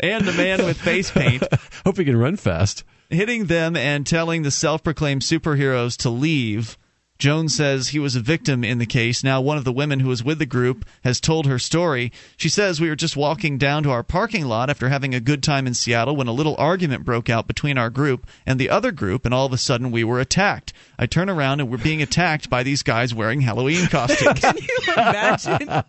and 0.00 0.28
a 0.28 0.32
man 0.32 0.64
with 0.64 0.80
face 0.80 1.10
paint 1.10 1.42
Hope 1.84 1.96
he 1.96 2.04
can 2.04 2.16
run 2.16 2.36
fast. 2.36 2.84
hitting 3.10 3.46
them 3.46 3.76
and 3.76 4.06
telling 4.06 4.42
the 4.42 4.50
self 4.50 4.82
proclaimed 4.82 5.22
superheroes 5.22 5.96
to 5.98 6.10
leave. 6.10 6.76
Jones 7.18 7.54
says 7.54 7.88
he 7.88 8.00
was 8.00 8.16
a 8.16 8.20
victim 8.20 8.64
in 8.64 8.78
the 8.78 8.86
case. 8.86 9.22
Now, 9.22 9.40
one 9.40 9.56
of 9.56 9.64
the 9.64 9.72
women 9.72 10.00
who 10.00 10.08
was 10.08 10.24
with 10.24 10.40
the 10.40 10.46
group 10.46 10.84
has 11.04 11.20
told 11.20 11.46
her 11.46 11.58
story. 11.58 12.12
She 12.36 12.48
says, 12.48 12.80
We 12.80 12.88
were 12.88 12.96
just 12.96 13.16
walking 13.16 13.56
down 13.56 13.84
to 13.84 13.90
our 13.90 14.02
parking 14.02 14.46
lot 14.46 14.68
after 14.68 14.88
having 14.88 15.14
a 15.14 15.20
good 15.20 15.42
time 15.42 15.66
in 15.66 15.74
Seattle 15.74 16.16
when 16.16 16.26
a 16.26 16.32
little 16.32 16.56
argument 16.58 17.04
broke 17.04 17.30
out 17.30 17.46
between 17.46 17.78
our 17.78 17.88
group 17.88 18.26
and 18.44 18.58
the 18.58 18.68
other 18.68 18.90
group, 18.90 19.24
and 19.24 19.32
all 19.32 19.46
of 19.46 19.52
a 19.52 19.58
sudden 19.58 19.92
we 19.92 20.02
were 20.02 20.18
attacked. 20.18 20.72
I 20.98 21.06
turn 21.06 21.30
around 21.30 21.60
and 21.60 21.70
we're 21.70 21.78
being 21.78 22.02
attacked 22.02 22.50
by 22.50 22.62
these 22.64 22.82
guys 22.82 23.14
wearing 23.14 23.40
Halloween 23.40 23.86
costumes. 23.86 24.40
Can 24.40 24.56
you 24.56 24.78
imagine? 24.96 25.84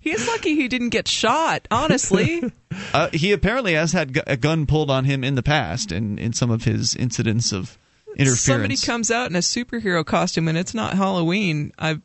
He's 0.00 0.26
lucky 0.26 0.56
he 0.56 0.66
didn't 0.68 0.90
get 0.90 1.06
shot. 1.06 1.68
Honestly, 1.70 2.52
uh, 2.92 3.10
he 3.12 3.32
apparently 3.32 3.74
has 3.74 3.92
had 3.92 4.20
a 4.26 4.36
gun 4.36 4.66
pulled 4.66 4.90
on 4.90 5.04
him 5.04 5.22
in 5.22 5.36
the 5.36 5.42
past 5.42 5.92
in, 5.92 6.18
in 6.18 6.32
some 6.32 6.50
of 6.50 6.64
his 6.64 6.96
incidents 6.96 7.52
of 7.52 7.78
interference. 8.16 8.40
somebody 8.40 8.76
comes 8.76 9.10
out 9.10 9.30
in 9.30 9.36
a 9.36 9.40
superhero 9.40 10.04
costume 10.04 10.48
and 10.48 10.58
it's 10.58 10.74
not 10.74 10.94
Halloween. 10.94 11.72
I, 11.78 12.00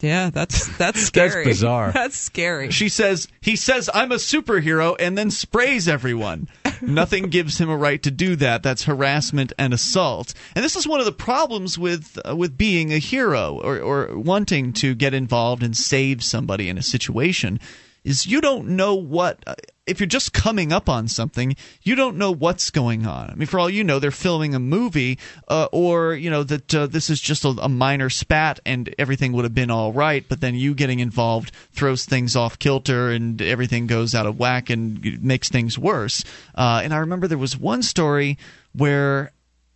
yeah, 0.00 0.30
that's 0.30 0.68
that's 0.78 1.00
scary. 1.06 1.44
that's 1.44 1.58
bizarre. 1.58 1.92
That's 1.92 2.16
scary. 2.16 2.70
She 2.70 2.88
says 2.88 3.26
he 3.40 3.56
says 3.56 3.90
I'm 3.92 4.12
a 4.12 4.16
superhero 4.16 4.94
and 4.98 5.18
then 5.18 5.30
sprays 5.30 5.88
everyone. 5.88 6.48
Nothing 6.80 7.24
gives 7.24 7.58
him 7.58 7.68
a 7.68 7.76
right 7.76 8.00
to 8.02 8.10
do 8.10 8.36
that. 8.36 8.62
That's 8.62 8.84
harassment 8.84 9.52
and 9.58 9.74
assault. 9.74 10.34
And 10.54 10.64
this 10.64 10.76
is 10.76 10.86
one 10.86 11.00
of 11.00 11.06
the 11.06 11.12
problems 11.12 11.78
with 11.78 12.18
uh, 12.28 12.36
with 12.36 12.56
being 12.56 12.92
a 12.92 12.98
hero 12.98 13.60
or 13.60 13.80
or 13.80 14.16
wanting 14.16 14.72
to 14.74 14.94
get 14.94 15.14
involved 15.14 15.62
and 15.64 15.76
save 15.76 16.22
somebody 16.22 16.68
in 16.68 16.78
a 16.78 16.82
situation 16.82 17.58
is 18.04 18.26
you 18.26 18.40
don't 18.40 18.68
know 18.68 18.94
what 18.94 19.42
uh, 19.46 19.54
if 19.86 19.98
you're 19.98 20.06
just 20.06 20.32
coming 20.32 20.72
up 20.72 20.88
on 20.88 21.08
something, 21.08 21.56
you 21.82 21.94
don't 21.94 22.16
know 22.16 22.30
what's 22.30 22.70
going 22.70 23.04
on. 23.04 23.30
I 23.30 23.34
mean, 23.34 23.46
for 23.46 23.58
all 23.58 23.68
you 23.68 23.82
know, 23.82 23.98
they're 23.98 24.12
filming 24.12 24.54
a 24.54 24.60
movie, 24.60 25.18
uh, 25.48 25.68
or 25.72 26.14
you 26.14 26.30
know 26.30 26.44
that 26.44 26.74
uh, 26.74 26.86
this 26.86 27.10
is 27.10 27.20
just 27.20 27.44
a, 27.44 27.48
a 27.48 27.68
minor 27.68 28.08
spat 28.08 28.60
and 28.64 28.94
everything 28.98 29.32
would 29.32 29.44
have 29.44 29.54
been 29.54 29.70
all 29.70 29.92
right. 29.92 30.24
But 30.28 30.40
then 30.40 30.54
you 30.54 30.74
getting 30.74 31.00
involved 31.00 31.52
throws 31.72 32.04
things 32.04 32.36
off 32.36 32.58
kilter 32.58 33.10
and 33.10 33.42
everything 33.42 33.86
goes 33.86 34.14
out 34.14 34.26
of 34.26 34.38
whack 34.38 34.70
and 34.70 35.22
makes 35.22 35.48
things 35.48 35.78
worse. 35.78 36.24
Uh, 36.54 36.80
and 36.84 36.94
I 36.94 36.98
remember 36.98 37.26
there 37.26 37.38
was 37.38 37.56
one 37.56 37.82
story 37.82 38.38
where 38.72 39.32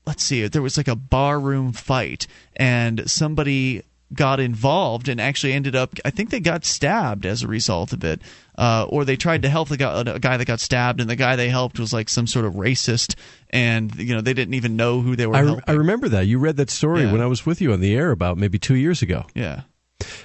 let's 0.07 0.23
see, 0.23 0.47
there 0.47 0.63
was 0.63 0.77
like 0.77 0.89
a 0.89 0.95
barroom 0.95 1.73
fight, 1.73 2.29
and 2.55 3.11
somebody 3.11 3.83
got 4.15 4.39
involved 4.41 5.09
and 5.09 5.21
actually 5.21 5.53
ended 5.53 5.75
up 5.75 5.95
I 6.05 6.11
think 6.11 6.31
they 6.31 6.39
got 6.41 6.65
stabbed 6.65 7.27
as 7.27 7.43
a 7.43 7.49
result 7.49 7.93
of 7.93 8.05
it 8.05 8.23
uh, 8.57 8.87
or 8.89 9.05
they 9.05 9.17
tried 9.17 9.43
to 9.43 9.49
help 9.49 9.69
the 9.69 9.77
guy, 9.77 10.01
a 10.01 10.19
guy 10.21 10.37
that 10.37 10.45
got 10.47 10.61
stabbed 10.61 11.01
and 11.01 11.11
the 11.11 11.17
guy 11.17 11.35
they 11.37 11.49
helped 11.49 11.79
was 11.81 11.93
like 11.93 12.09
some 12.09 12.27
sort 12.27 12.45
of 12.45 12.55
racist 12.55 13.17
and 13.51 13.95
you 13.97 14.15
know 14.15 14.21
they 14.21 14.33
didn't 14.35 14.55
even 14.55 14.77
know 14.77 15.01
who 15.01 15.17
they 15.17 15.27
were 15.27 15.35
I, 15.37 15.43
helping. 15.45 15.65
I 15.67 15.73
remember 15.73 16.09
that. 16.11 16.27
You 16.27 16.39
read 16.39 16.57
that 16.59 16.71
story 16.71 17.03
Yeah. 17.03 17.13
when 17.13 17.21
I 17.21 17.27
was 17.27 17.45
with 17.45 17.61
you 17.61 17.73
on 17.73 17.81
the 17.81 17.95
air 17.97 18.13
about 18.13 18.39
maybe 18.39 18.59
two 18.59 18.77
years 18.77 19.03
ago. 19.03 19.27
yeah 19.35 19.63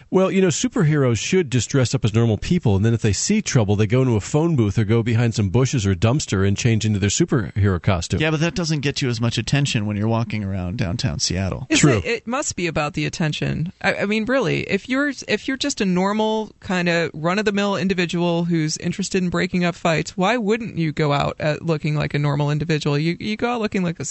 Well, 0.09 0.31
you 0.31 0.41
know, 0.41 0.49
superheroes 0.49 1.17
should 1.17 1.51
just 1.51 1.69
dress 1.69 1.95
up 1.95 2.03
as 2.05 2.13
normal 2.13 2.37
people, 2.37 2.75
and 2.75 2.85
then 2.85 2.93
if 2.93 3.01
they 3.01 3.13
see 3.13 3.41
trouble, 3.41 3.75
they 3.75 3.87
go 3.87 4.01
into 4.01 4.15
a 4.15 4.21
phone 4.21 4.55
booth 4.55 4.77
or 4.77 4.83
go 4.83 5.03
behind 5.03 5.35
some 5.35 5.49
bushes 5.49 5.85
or 5.85 5.95
dumpster 5.95 6.47
and 6.47 6.57
change 6.57 6.85
into 6.85 6.99
their 6.99 7.09
superhero 7.09 7.81
costume. 7.81 8.19
yeah 8.19 8.31
but 8.31 8.39
that 8.39 8.55
doesn't 8.55 8.81
get 8.81 9.01
you 9.01 9.09
as 9.09 9.19
much 9.21 9.37
attention 9.37 9.85
when 9.85 9.97
you're 9.97 10.07
walking 10.07 10.43
around 10.43 10.77
downtown 10.77 11.19
Seattle 11.19 11.67
Is 11.69 11.79
True. 11.79 11.97
It, 11.97 12.05
it 12.05 12.27
must 12.27 12.55
be 12.55 12.67
about 12.67 12.93
the 12.93 13.05
attention. 13.05 13.71
I, 13.81 13.95
I 13.95 14.05
mean, 14.05 14.25
really, 14.25 14.61
if 14.61 14.89
you're 14.89 15.11
if 15.27 15.47
you're 15.47 15.57
just 15.57 15.81
a 15.81 15.85
normal 15.85 16.55
kind 16.59 16.89
of 16.89 17.11
run 17.13 17.39
of 17.39 17.45
the 17.45 17.51
mill 17.51 17.75
individual 17.75 18.45
who's 18.45 18.77
interested 18.77 19.23
in 19.23 19.29
breaking 19.29 19.65
up 19.65 19.75
fights, 19.75 20.17
why 20.17 20.37
wouldn't 20.37 20.77
you 20.77 20.91
go 20.91 21.13
out 21.13 21.35
at 21.39 21.61
looking 21.61 21.95
like 21.95 22.13
a 22.13 22.19
normal 22.19 22.51
individual? 22.51 22.97
You 22.97 23.17
you 23.19 23.37
go 23.37 23.53
out 23.53 23.61
looking 23.61 23.83
like 23.83 23.99
a 23.99 24.05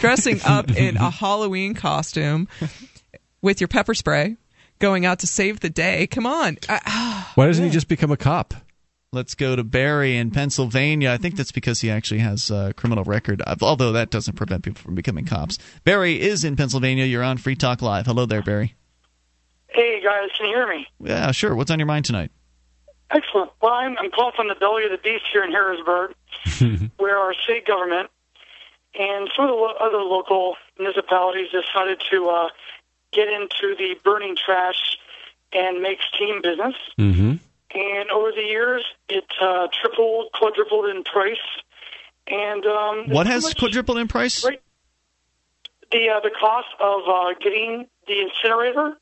dressing 0.00 0.40
up 0.44 0.70
in 0.70 0.96
a 0.96 1.10
Halloween 1.10 1.74
costume 1.74 2.48
with 3.42 3.60
your 3.60 3.68
pepper 3.68 3.94
spray, 3.94 4.36
going 4.78 5.06
out 5.06 5.20
to 5.20 5.26
save 5.26 5.60
the 5.60 5.70
day. 5.70 6.06
Come 6.06 6.26
on, 6.26 6.58
I, 6.68 7.26
Why 7.34 7.46
doesn't 7.46 7.64
he 7.64 7.70
just 7.70 7.88
become 7.88 8.10
a 8.10 8.16
cop? 8.16 8.54
Let's 9.10 9.34
go 9.34 9.56
to 9.56 9.64
Barry 9.64 10.18
in 10.18 10.30
Pennsylvania. 10.30 11.10
I 11.10 11.16
think 11.16 11.36
that's 11.36 11.52
because 11.52 11.80
he 11.80 11.90
actually 11.90 12.20
has 12.20 12.50
a 12.50 12.74
criminal 12.76 13.04
record, 13.04 13.42
although 13.62 13.92
that 13.92 14.10
doesn't 14.10 14.34
prevent 14.34 14.64
people 14.64 14.82
from 14.82 14.94
becoming 14.94 15.24
cops. 15.24 15.58
Barry 15.84 16.20
is 16.20 16.44
in 16.44 16.56
Pennsylvania. 16.56 17.06
You're 17.06 17.22
on 17.22 17.38
Free 17.38 17.56
Talk 17.56 17.80
Live. 17.80 18.04
Hello 18.04 18.26
there, 18.26 18.42
Barry. 18.42 18.74
Hey 19.68 20.02
guys, 20.02 20.28
can 20.36 20.48
you 20.48 20.54
hear 20.56 20.68
me? 20.68 20.86
Yeah, 21.00 21.30
sure. 21.32 21.54
What's 21.54 21.70
on 21.70 21.78
your 21.78 21.86
mind 21.86 22.04
tonight? 22.04 22.30
Excellent. 23.10 23.50
Well, 23.62 23.72
I'm, 23.72 23.96
I'm 23.96 24.10
calling 24.10 24.32
from 24.36 24.48
the 24.48 24.54
belly 24.54 24.84
of 24.84 24.90
the 24.90 24.98
beast 24.98 25.24
here 25.32 25.42
in 25.42 25.52
Harrisburg, 25.52 26.14
where 26.98 27.16
our 27.16 27.32
state 27.32 27.66
government 27.66 28.10
and 28.98 29.30
some 29.34 29.46
of 29.46 29.50
the 29.50 29.54
lo- 29.54 29.74
other 29.80 29.98
local 29.98 30.56
municipalities 30.78 31.48
decided 31.50 32.02
to 32.10 32.28
uh, 32.28 32.48
get 33.12 33.28
into 33.28 33.74
the 33.76 33.96
burning 34.04 34.36
trash 34.36 34.98
and 35.52 35.80
makes 35.82 36.04
team 36.18 36.40
business. 36.42 36.74
Mm-hmm. 36.98 37.36
And 37.74 38.10
over 38.10 38.32
the 38.32 38.42
years, 38.42 38.84
it 39.08 39.24
uh, 39.40 39.68
tripled, 39.80 40.32
quadrupled 40.32 40.86
in 40.86 41.04
price. 41.04 41.36
And 42.26 42.64
um, 42.66 43.10
What 43.10 43.26
has 43.26 43.52
quadrupled 43.54 43.98
in 43.98 44.08
price? 44.08 44.44
Right. 44.44 44.60
the 45.90 46.08
uh, 46.10 46.20
the 46.20 46.30
cost 46.30 46.68
of 46.80 47.00
uh, 47.08 47.34
getting 47.40 47.86
the 48.06 48.20
incinerator 48.20 48.96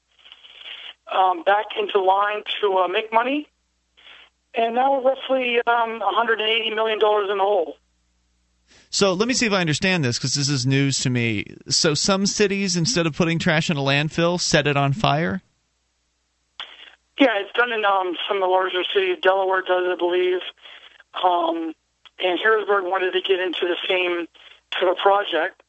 um, 1.13 1.43
back 1.45 1.67
into 1.79 2.01
line 2.01 2.43
to 2.61 2.79
uh, 2.79 2.89
make 2.89 3.13
money, 3.13 3.49
and 4.55 4.75
now 4.75 5.01
we're 5.01 5.11
roughly 5.11 5.59
um, 5.67 5.99
180 6.01 6.71
million 6.75 6.99
dollars 6.99 7.29
in 7.31 7.39
the 7.39 7.43
hole. 7.45 7.77
So 8.97 9.13
let 9.13 9.29
me 9.29 9.35
see 9.35 9.45
if 9.45 9.53
I 9.53 9.61
understand 9.61 10.07
this 10.07 10.17
because 10.17 10.33
this 10.33 10.49
is 10.49 10.65
news 10.65 11.01
to 11.01 11.11
me. 11.11 11.45
So 11.69 11.93
some 11.93 12.25
cities, 12.25 12.79
instead 12.79 13.07
of 13.07 13.15
putting 13.15 13.39
trash 13.39 13.69
in 13.69 13.77
a 13.77 13.81
landfill, 13.81 14.41
set 14.41 14.67
it 14.67 14.75
on 14.75 14.95
fire. 14.95 15.43
Yeah, 17.21 17.37
it's 17.37 17.53
done 17.53 17.73
in 17.73 17.85
um, 17.85 18.17
some 18.27 18.39
of 18.39 18.41
the 18.41 18.47
larger 18.47 18.83
cities. 18.95 19.19
Delaware 19.21 19.61
does, 19.61 19.85
I 19.87 19.97
believe. 19.99 20.41
Um, 21.23 21.75
and 22.25 22.41
Harrisburg 22.43 22.85
wanted 22.85 23.13
to 23.13 23.21
get 23.21 23.39
into 23.39 23.67
the 23.69 23.77
same 23.87 24.29
sort 24.79 24.93
of 24.93 24.97
project. 24.97 25.63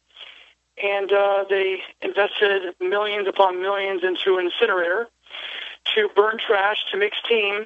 And 0.81 1.11
uh, 1.11 1.43
they 1.49 1.81
invested 2.01 2.75
millions 2.79 3.27
upon 3.27 3.61
millions 3.61 4.05
into 4.05 4.37
an 4.37 4.45
incinerator 4.45 5.09
to 5.95 6.07
burn 6.15 6.37
trash, 6.47 6.77
to 6.93 6.97
make 6.97 7.11
steam, 7.25 7.65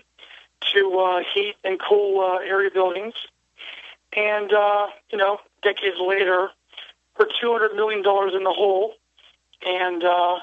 to 0.73 0.99
uh, 0.99 1.23
heat 1.35 1.53
and 1.63 1.79
cool 1.79 2.19
uh, 2.19 2.37
area 2.39 2.71
buildings. 2.73 3.13
And, 4.17 4.51
uh, 4.51 4.87
you 5.11 5.19
know, 5.19 5.37
decades 5.63 5.97
later, 5.99 6.49
we're 7.19 7.27
$200 7.43 7.75
million 7.75 7.99
in 7.99 8.43
the 8.43 8.53
hole, 8.55 8.93
and 9.65 10.03
uh, 10.03 10.39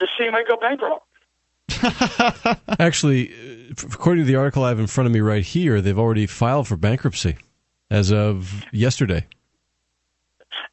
the 0.00 0.08
city 0.16 0.30
might 0.30 0.46
go 0.48 0.56
bankrupt. 0.56 1.04
Actually, 2.80 3.32
uh, 3.32 3.74
according 3.92 4.24
to 4.24 4.26
the 4.26 4.36
article 4.36 4.64
I 4.64 4.68
have 4.70 4.78
in 4.78 4.86
front 4.86 5.06
of 5.06 5.12
me 5.12 5.20
right 5.20 5.44
here, 5.44 5.80
they've 5.80 5.98
already 5.98 6.26
filed 6.26 6.68
for 6.68 6.76
bankruptcy 6.76 7.36
as 7.90 8.12
of 8.12 8.64
yesterday. 8.72 9.26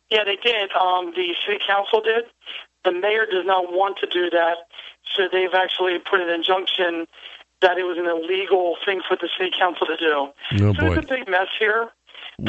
Yeah, 0.10 0.24
they 0.24 0.38
did. 0.38 0.72
Um, 0.74 1.12
the 1.16 1.34
city 1.46 1.60
council 1.66 2.02
did. 2.02 2.26
The 2.86 2.92
mayor 2.92 3.26
does 3.26 3.46
not 3.46 3.72
want 3.72 3.98
to 4.00 4.08
do 4.08 4.30
that, 4.30 4.58
so 5.16 5.28
they've 5.32 5.54
actually 5.54 5.98
put 6.00 6.22
an 6.22 6.30
injunction 6.30 7.08
that 7.62 7.78
it 7.78 7.84
was 7.84 7.98
an 7.98 8.06
illegal 8.06 8.76
thing 8.86 9.02
for 9.08 9.16
the 9.16 9.30
city 9.38 9.52
council 9.58 9.88
to 9.88 9.98
do. 9.98 10.28
Oh, 10.66 10.74
so 10.74 10.74
boy. 10.74 10.98
it's 10.98 11.06
a 11.06 11.10
big 11.10 11.28
mess 11.30 11.48
here. 11.58 11.90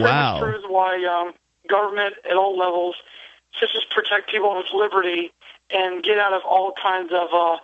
Wow. 0.02 0.40
Proves 0.40 0.64
why 0.66 1.04
um, 1.04 1.34
government 1.68 2.14
at 2.28 2.36
all 2.36 2.58
levels 2.58 2.96
should 3.58 3.68
just 3.72 3.90
protect 3.90 4.30
people's 4.30 4.66
liberty 4.74 5.32
and 5.70 6.02
get 6.02 6.18
out 6.18 6.32
of 6.32 6.42
all 6.48 6.72
kinds 6.82 7.12
of 7.12 7.28
uh, 7.32 7.56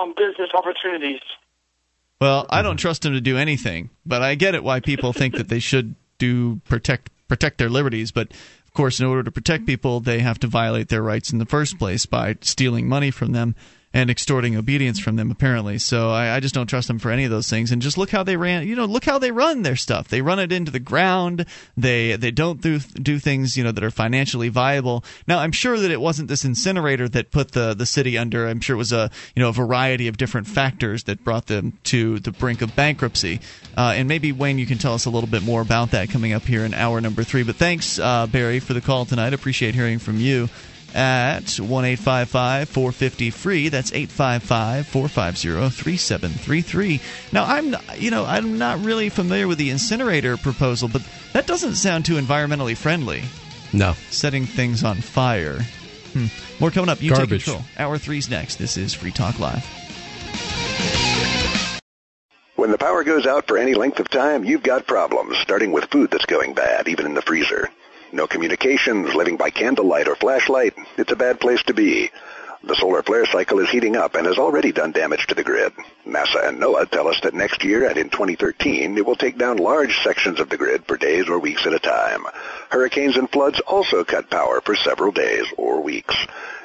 um, 0.00 0.14
business 0.16 0.50
opportunities. 0.54 1.20
Well, 2.20 2.46
I 2.50 2.62
don't 2.62 2.76
trust 2.76 3.02
them 3.02 3.14
to 3.14 3.20
do 3.20 3.38
anything, 3.38 3.90
but 4.04 4.22
I 4.22 4.34
get 4.34 4.54
it 4.54 4.62
why 4.62 4.80
people 4.80 5.12
think 5.12 5.36
that 5.36 5.48
they 5.48 5.58
should 5.58 5.94
do 6.18 6.56
protect 6.66 7.10
protect 7.28 7.58
their 7.58 7.70
liberties. 7.70 8.12
But 8.12 8.30
of 8.30 8.74
course, 8.74 9.00
in 9.00 9.06
order 9.06 9.22
to 9.22 9.30
protect 9.30 9.66
people, 9.66 10.00
they 10.00 10.20
have 10.20 10.38
to 10.40 10.46
violate 10.46 10.88
their 10.88 11.02
rights 11.02 11.32
in 11.32 11.38
the 11.38 11.46
first 11.46 11.78
place 11.78 12.04
by 12.04 12.36
stealing 12.42 12.88
money 12.88 13.10
from 13.10 13.32
them 13.32 13.54
and 13.92 14.08
extorting 14.08 14.56
obedience 14.56 15.00
from 15.00 15.16
them. 15.16 15.30
Apparently, 15.30 15.78
so 15.78 16.10
I, 16.10 16.36
I 16.36 16.40
just 16.40 16.54
don't 16.54 16.68
trust 16.68 16.86
them 16.88 16.98
for 16.98 17.10
any 17.10 17.24
of 17.24 17.30
those 17.30 17.48
things. 17.48 17.72
And 17.72 17.82
just 17.82 17.98
look 17.98 18.10
how 18.10 18.22
they 18.22 18.36
ran. 18.36 18.66
You 18.66 18.76
know, 18.76 18.84
look 18.84 19.04
how 19.04 19.18
they 19.18 19.32
run 19.32 19.62
their 19.62 19.76
stuff. 19.76 20.08
They 20.08 20.22
run 20.22 20.38
it 20.38 20.52
into 20.52 20.70
the 20.70 20.78
ground. 20.78 21.46
They 21.76 22.16
they 22.16 22.30
don't 22.30 22.60
do 22.60 22.78
do 22.78 23.18
things 23.18 23.56
you 23.56 23.64
know 23.64 23.72
that 23.72 23.82
are 23.82 23.90
financially 23.90 24.48
viable. 24.48 25.04
Now, 25.26 25.40
I'm 25.40 25.52
sure 25.52 25.78
that 25.78 25.90
it 25.90 26.00
wasn't 26.00 26.28
this 26.28 26.44
incinerator 26.44 27.08
that 27.08 27.30
put 27.30 27.52
the 27.52 27.74
the 27.74 27.86
city 27.86 28.16
under. 28.16 28.46
I'm 28.46 28.60
sure 28.60 28.74
it 28.74 28.78
was 28.78 28.92
a 28.92 29.10
you 29.34 29.42
know 29.42 29.48
a 29.48 29.52
variety 29.52 30.06
of 30.06 30.16
different 30.16 30.46
factors 30.46 31.04
that 31.04 31.24
brought 31.24 31.46
them 31.46 31.78
to 31.84 32.20
the 32.20 32.30
brink 32.30 32.62
of 32.62 32.76
bankruptcy. 32.76 33.40
Uh, 33.76 33.94
and 33.96 34.08
maybe 34.08 34.30
Wayne, 34.32 34.58
you 34.58 34.66
can 34.66 34.78
tell 34.78 34.94
us 34.94 35.06
a 35.06 35.10
little 35.10 35.28
bit 35.28 35.42
more 35.42 35.60
about 35.60 35.92
that 35.92 36.10
coming 36.10 36.32
up 36.32 36.42
here 36.42 36.64
in 36.64 36.74
hour 36.74 37.00
number 37.00 37.24
three. 37.24 37.42
But 37.42 37.56
thanks, 37.56 37.98
uh, 37.98 38.26
Barry, 38.26 38.60
for 38.60 38.74
the 38.74 38.80
call 38.80 39.04
tonight. 39.04 39.32
Appreciate 39.32 39.74
hearing 39.74 39.98
from 39.98 40.18
you 40.18 40.48
at 40.94 41.56
1 41.58 41.96
450 41.96 43.30
free. 43.30 43.68
That's 43.68 43.92
855 43.92 44.86
450 44.86 45.70
3733. 45.70 47.00
Now, 47.32 47.44
I'm, 47.44 47.76
you 47.96 48.10
know, 48.10 48.24
I'm 48.24 48.58
not 48.58 48.84
really 48.84 49.08
familiar 49.08 49.48
with 49.48 49.58
the 49.58 49.70
incinerator 49.70 50.36
proposal, 50.36 50.88
but 50.88 51.02
that 51.32 51.46
doesn't 51.46 51.76
sound 51.76 52.04
too 52.04 52.14
environmentally 52.14 52.76
friendly. 52.76 53.22
No. 53.72 53.94
Setting 54.10 54.46
things 54.46 54.84
on 54.84 54.96
fire. 54.96 55.60
Hmm. 56.12 56.26
More 56.58 56.70
coming 56.70 56.90
up. 56.90 57.02
You 57.02 57.10
Garbage. 57.10 57.44
take 57.44 57.54
control. 57.54 57.64
Hour 57.78 57.98
three's 57.98 58.28
next. 58.28 58.56
This 58.56 58.76
is 58.76 58.94
Free 58.94 59.12
Talk 59.12 59.38
Live. 59.38 59.64
When 62.56 62.70
the 62.70 62.78
power 62.78 63.04
goes 63.04 63.26
out 63.26 63.46
for 63.46 63.56
any 63.56 63.74
length 63.74 64.00
of 64.00 64.10
time, 64.10 64.44
you've 64.44 64.62
got 64.62 64.86
problems, 64.86 65.38
starting 65.38 65.72
with 65.72 65.84
food 65.86 66.10
that's 66.10 66.26
going 66.26 66.52
bad, 66.52 66.88
even 66.88 67.06
in 67.06 67.14
the 67.14 67.22
freezer. 67.22 67.70
No 68.12 68.26
communications, 68.26 69.14
living 69.14 69.36
by 69.36 69.50
candlelight 69.50 70.08
or 70.08 70.16
flashlight. 70.16 70.74
It's 70.96 71.12
a 71.12 71.16
bad 71.16 71.38
place 71.40 71.62
to 71.64 71.74
be. 71.74 72.10
The 72.62 72.74
solar 72.74 73.02
flare 73.02 73.24
cycle 73.24 73.58
is 73.60 73.70
heating 73.70 73.96
up 73.96 74.14
and 74.14 74.26
has 74.26 74.36
already 74.36 74.70
done 74.70 74.92
damage 74.92 75.26
to 75.28 75.34
the 75.34 75.44
grid. 75.44 75.72
NASA 76.06 76.48
and 76.48 76.60
NOAA 76.60 76.90
tell 76.90 77.08
us 77.08 77.18
that 77.22 77.32
next 77.32 77.64
year 77.64 77.88
and 77.88 77.96
in 77.96 78.10
2013, 78.10 78.98
it 78.98 79.06
will 79.06 79.16
take 79.16 79.38
down 79.38 79.56
large 79.56 79.98
sections 80.02 80.40
of 80.40 80.50
the 80.50 80.58
grid 80.58 80.84
for 80.84 80.98
days 80.98 81.28
or 81.28 81.38
weeks 81.38 81.66
at 81.66 81.72
a 81.72 81.78
time. 81.78 82.24
Hurricanes 82.68 83.16
and 83.16 83.30
floods 83.30 83.60
also 83.60 84.04
cut 84.04 84.28
power 84.28 84.60
for 84.60 84.74
several 84.74 85.12
days 85.12 85.46
or 85.56 85.80
weeks. 85.80 86.14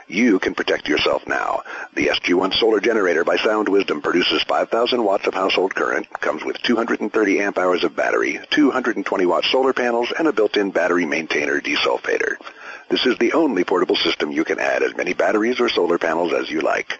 You 0.07 0.37
can 0.37 0.53
protect 0.53 0.87
yourself 0.87 1.25
now. 1.25 1.63
The 1.95 2.07
SG1 2.07 2.53
solar 2.59 2.79
generator 2.79 3.23
by 3.23 3.37
Sound 3.37 3.67
Wisdom 3.67 4.01
produces 4.01 4.43
5,000 4.43 5.03
watts 5.03 5.25
of 5.25 5.33
household 5.33 5.73
current, 5.73 6.07
comes 6.21 6.43
with 6.43 6.61
230 6.61 7.39
amp 7.39 7.57
hours 7.57 7.83
of 7.83 7.95
battery, 7.95 8.39
220 8.51 9.25
watt 9.25 9.45
solar 9.45 9.73
panels, 9.73 10.13
and 10.17 10.27
a 10.27 10.33
built-in 10.33 10.69
battery 10.69 11.07
maintainer 11.07 11.59
desulfator. 11.59 12.35
This 12.87 13.07
is 13.07 13.17
the 13.17 13.33
only 13.33 13.63
portable 13.63 13.95
system 13.95 14.31
you 14.31 14.43
can 14.43 14.59
add 14.59 14.83
as 14.83 14.95
many 14.95 15.13
batteries 15.13 15.59
or 15.59 15.69
solar 15.69 15.97
panels 15.97 16.33
as 16.33 16.51
you 16.51 16.61
like. 16.61 16.99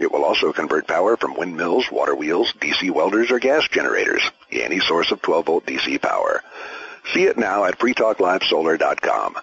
It 0.00 0.10
will 0.10 0.24
also 0.24 0.52
convert 0.52 0.88
power 0.88 1.16
from 1.16 1.36
windmills, 1.36 1.92
water 1.92 2.16
wheels, 2.16 2.52
DC 2.60 2.90
welders, 2.90 3.30
or 3.30 3.38
gas 3.38 3.68
generators, 3.68 4.22
any 4.50 4.80
source 4.80 5.12
of 5.12 5.22
12 5.22 5.46
volt 5.46 5.66
DC 5.66 6.02
power. 6.02 6.42
See 7.12 7.22
it 7.22 7.38
now 7.38 7.64
at 7.64 7.78
freetalklivesolar.com. 7.78 9.36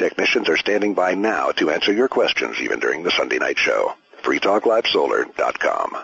Technicians 0.00 0.48
are 0.48 0.56
standing 0.56 0.94
by 0.94 1.12
now 1.12 1.50
to 1.58 1.68
answer 1.68 1.92
your 1.92 2.08
questions 2.08 2.56
even 2.62 2.80
during 2.80 3.02
the 3.02 3.10
Sunday 3.10 3.36
night 3.36 3.58
show. 3.58 3.92
freetalklivesolar.com. 4.22 5.98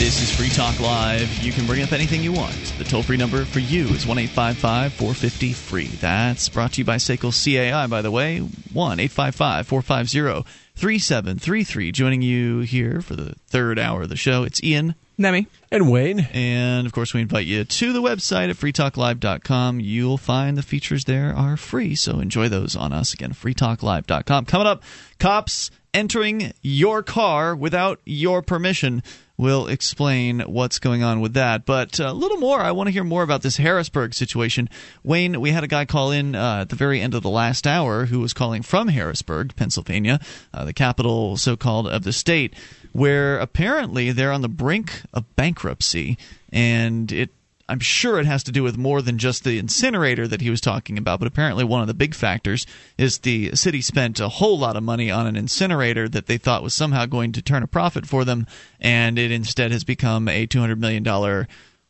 This 0.00 0.22
is 0.22 0.34
Free 0.34 0.48
Talk 0.48 0.80
Live. 0.80 1.32
You 1.44 1.52
can 1.52 1.66
bring 1.66 1.82
up 1.82 1.92
anything 1.92 2.24
you 2.24 2.32
want. 2.32 2.56
The 2.78 2.84
toll 2.84 3.04
free 3.04 3.16
number 3.16 3.44
for 3.44 3.60
you 3.60 3.84
is 3.86 4.04
1 4.04 4.18
855 4.18 4.92
450 4.94 5.52
free. 5.52 5.86
That's 5.86 6.48
brought 6.48 6.72
to 6.72 6.80
you 6.80 6.84
by 6.84 6.96
Sekel 6.96 7.30
CAI, 7.30 7.86
by 7.86 8.02
the 8.02 8.10
way. 8.10 8.38
1 8.38 8.48
855 8.74 9.66
450 9.68 10.44
3733. 10.78 11.90
Joining 11.90 12.22
you 12.22 12.60
here 12.60 13.00
for 13.00 13.16
the 13.16 13.34
third 13.48 13.80
hour 13.80 14.02
of 14.02 14.10
the 14.10 14.16
show, 14.16 14.44
it's 14.44 14.62
Ian. 14.62 14.94
Nemi. 15.18 15.48
And 15.72 15.90
Wayne. 15.90 16.28
And 16.32 16.86
of 16.86 16.92
course, 16.92 17.12
we 17.12 17.20
invite 17.20 17.46
you 17.46 17.64
to 17.64 17.92
the 17.92 18.00
website 18.00 18.48
at 18.48 18.56
freetalklive.com. 18.56 19.80
You'll 19.80 20.18
find 20.18 20.56
the 20.56 20.62
features 20.62 21.04
there 21.04 21.34
are 21.34 21.56
free, 21.56 21.96
so 21.96 22.20
enjoy 22.20 22.48
those 22.48 22.76
on 22.76 22.92
us. 22.92 23.12
Again, 23.12 23.32
freetalklive.com. 23.32 24.44
Coming 24.44 24.68
up, 24.68 24.84
cops 25.18 25.72
entering 25.92 26.52
your 26.62 27.02
car 27.02 27.56
without 27.56 28.00
your 28.04 28.40
permission. 28.40 29.02
We'll 29.38 29.68
explain 29.68 30.40
what's 30.40 30.80
going 30.80 31.04
on 31.04 31.20
with 31.20 31.34
that. 31.34 31.64
But 31.64 32.00
a 32.00 32.12
little 32.12 32.38
more, 32.38 32.60
I 32.60 32.72
want 32.72 32.88
to 32.88 32.92
hear 32.92 33.04
more 33.04 33.22
about 33.22 33.42
this 33.42 33.56
Harrisburg 33.56 34.12
situation. 34.12 34.68
Wayne, 35.04 35.40
we 35.40 35.52
had 35.52 35.62
a 35.62 35.68
guy 35.68 35.84
call 35.84 36.10
in 36.10 36.34
uh, 36.34 36.62
at 36.62 36.70
the 36.70 36.76
very 36.76 37.00
end 37.00 37.14
of 37.14 37.22
the 37.22 37.30
last 37.30 37.64
hour 37.64 38.06
who 38.06 38.18
was 38.18 38.32
calling 38.32 38.62
from 38.62 38.88
Harrisburg, 38.88 39.54
Pennsylvania, 39.54 40.18
uh, 40.52 40.64
the 40.64 40.72
capital, 40.72 41.36
so 41.36 41.56
called, 41.56 41.86
of 41.86 42.02
the 42.02 42.12
state, 42.12 42.52
where 42.90 43.38
apparently 43.38 44.10
they're 44.10 44.32
on 44.32 44.42
the 44.42 44.48
brink 44.48 45.02
of 45.14 45.36
bankruptcy. 45.36 46.18
And 46.50 47.12
it 47.12 47.30
I'm 47.68 47.80
sure 47.80 48.18
it 48.18 48.26
has 48.26 48.42
to 48.44 48.52
do 48.52 48.62
with 48.62 48.78
more 48.78 49.02
than 49.02 49.18
just 49.18 49.44
the 49.44 49.58
incinerator 49.58 50.26
that 50.26 50.40
he 50.40 50.50
was 50.50 50.60
talking 50.60 50.96
about, 50.96 51.18
but 51.18 51.28
apparently 51.28 51.64
one 51.64 51.82
of 51.82 51.86
the 51.86 51.94
big 51.94 52.14
factors 52.14 52.66
is 52.96 53.18
the 53.18 53.54
city 53.54 53.82
spent 53.82 54.20
a 54.20 54.28
whole 54.28 54.58
lot 54.58 54.76
of 54.76 54.82
money 54.82 55.10
on 55.10 55.26
an 55.26 55.36
incinerator 55.36 56.08
that 56.08 56.26
they 56.26 56.38
thought 56.38 56.62
was 56.62 56.74
somehow 56.74 57.06
going 57.06 57.32
to 57.32 57.42
turn 57.42 57.62
a 57.62 57.66
profit 57.66 58.06
for 58.06 58.24
them, 58.24 58.46
and 58.80 59.18
it 59.18 59.30
instead 59.30 59.70
has 59.70 59.84
become 59.84 60.28
a 60.28 60.46
$200 60.46 60.78
million 60.78 61.04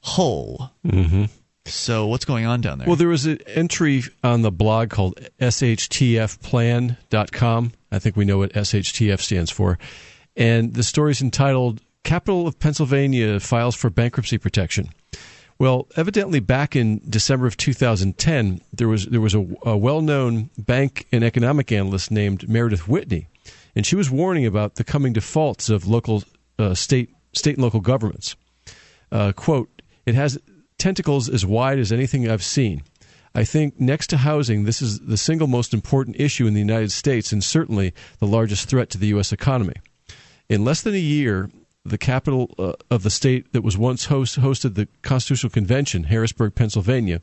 hole. 0.00 0.70
Mm-hmm. 0.86 1.24
So 1.64 2.06
what's 2.06 2.24
going 2.24 2.46
on 2.46 2.60
down 2.60 2.78
there? 2.78 2.86
Well, 2.86 2.96
there 2.96 3.08
was 3.08 3.26
an 3.26 3.40
entry 3.46 4.02
on 4.24 4.42
the 4.42 4.50
blog 4.50 4.90
called 4.90 5.20
shtfplan.com. 5.38 7.72
I 7.90 7.98
think 7.98 8.16
we 8.16 8.24
know 8.24 8.38
what 8.38 8.52
SHTF 8.54 9.20
stands 9.20 9.50
for. 9.50 9.78
And 10.34 10.74
the 10.74 10.82
story 10.82 11.12
is 11.12 11.20
entitled 11.20 11.82
Capital 12.04 12.46
of 12.46 12.58
Pennsylvania 12.58 13.38
Files 13.40 13.76
for 13.76 13.90
Bankruptcy 13.90 14.38
Protection. 14.38 14.88
Well, 15.58 15.88
evidently, 15.96 16.38
back 16.38 16.76
in 16.76 17.00
December 17.08 17.46
of 17.46 17.56
2010, 17.56 18.60
there 18.72 18.86
was 18.86 19.06
there 19.06 19.20
was 19.20 19.34
a, 19.34 19.44
a 19.62 19.76
well-known 19.76 20.50
bank 20.56 21.06
and 21.10 21.24
economic 21.24 21.72
analyst 21.72 22.12
named 22.12 22.48
Meredith 22.48 22.86
Whitney, 22.86 23.26
and 23.74 23.84
she 23.84 23.96
was 23.96 24.08
warning 24.08 24.46
about 24.46 24.76
the 24.76 24.84
coming 24.84 25.12
defaults 25.12 25.68
of 25.68 25.88
local, 25.88 26.22
uh, 26.60 26.74
state, 26.74 27.10
state 27.32 27.56
and 27.56 27.64
local 27.64 27.80
governments. 27.80 28.36
Uh, 29.10 29.32
"Quote: 29.32 29.82
It 30.06 30.14
has 30.14 30.38
tentacles 30.78 31.28
as 31.28 31.44
wide 31.44 31.80
as 31.80 31.90
anything 31.90 32.30
I've 32.30 32.44
seen. 32.44 32.82
I 33.34 33.42
think 33.42 33.80
next 33.80 34.06
to 34.08 34.18
housing, 34.18 34.62
this 34.62 34.80
is 34.80 35.00
the 35.00 35.16
single 35.16 35.48
most 35.48 35.74
important 35.74 36.20
issue 36.20 36.46
in 36.46 36.54
the 36.54 36.60
United 36.60 36.92
States, 36.92 37.32
and 37.32 37.42
certainly 37.42 37.92
the 38.20 38.28
largest 38.28 38.68
threat 38.68 38.90
to 38.90 38.98
the 38.98 39.08
U.S. 39.08 39.32
economy." 39.32 39.74
In 40.48 40.64
less 40.64 40.82
than 40.82 40.94
a 40.94 40.98
year, 40.98 41.50
the 41.90 41.98
capital 41.98 42.54
uh, 42.58 42.72
of 42.90 43.02
the 43.02 43.10
state 43.10 43.52
that 43.52 43.62
was 43.62 43.76
once 43.76 44.06
host, 44.06 44.38
hosted 44.38 44.74
the 44.74 44.88
Constitutional 45.02 45.50
Convention, 45.50 46.04
Harrisburg, 46.04 46.54
Pennsylvania, 46.54 47.20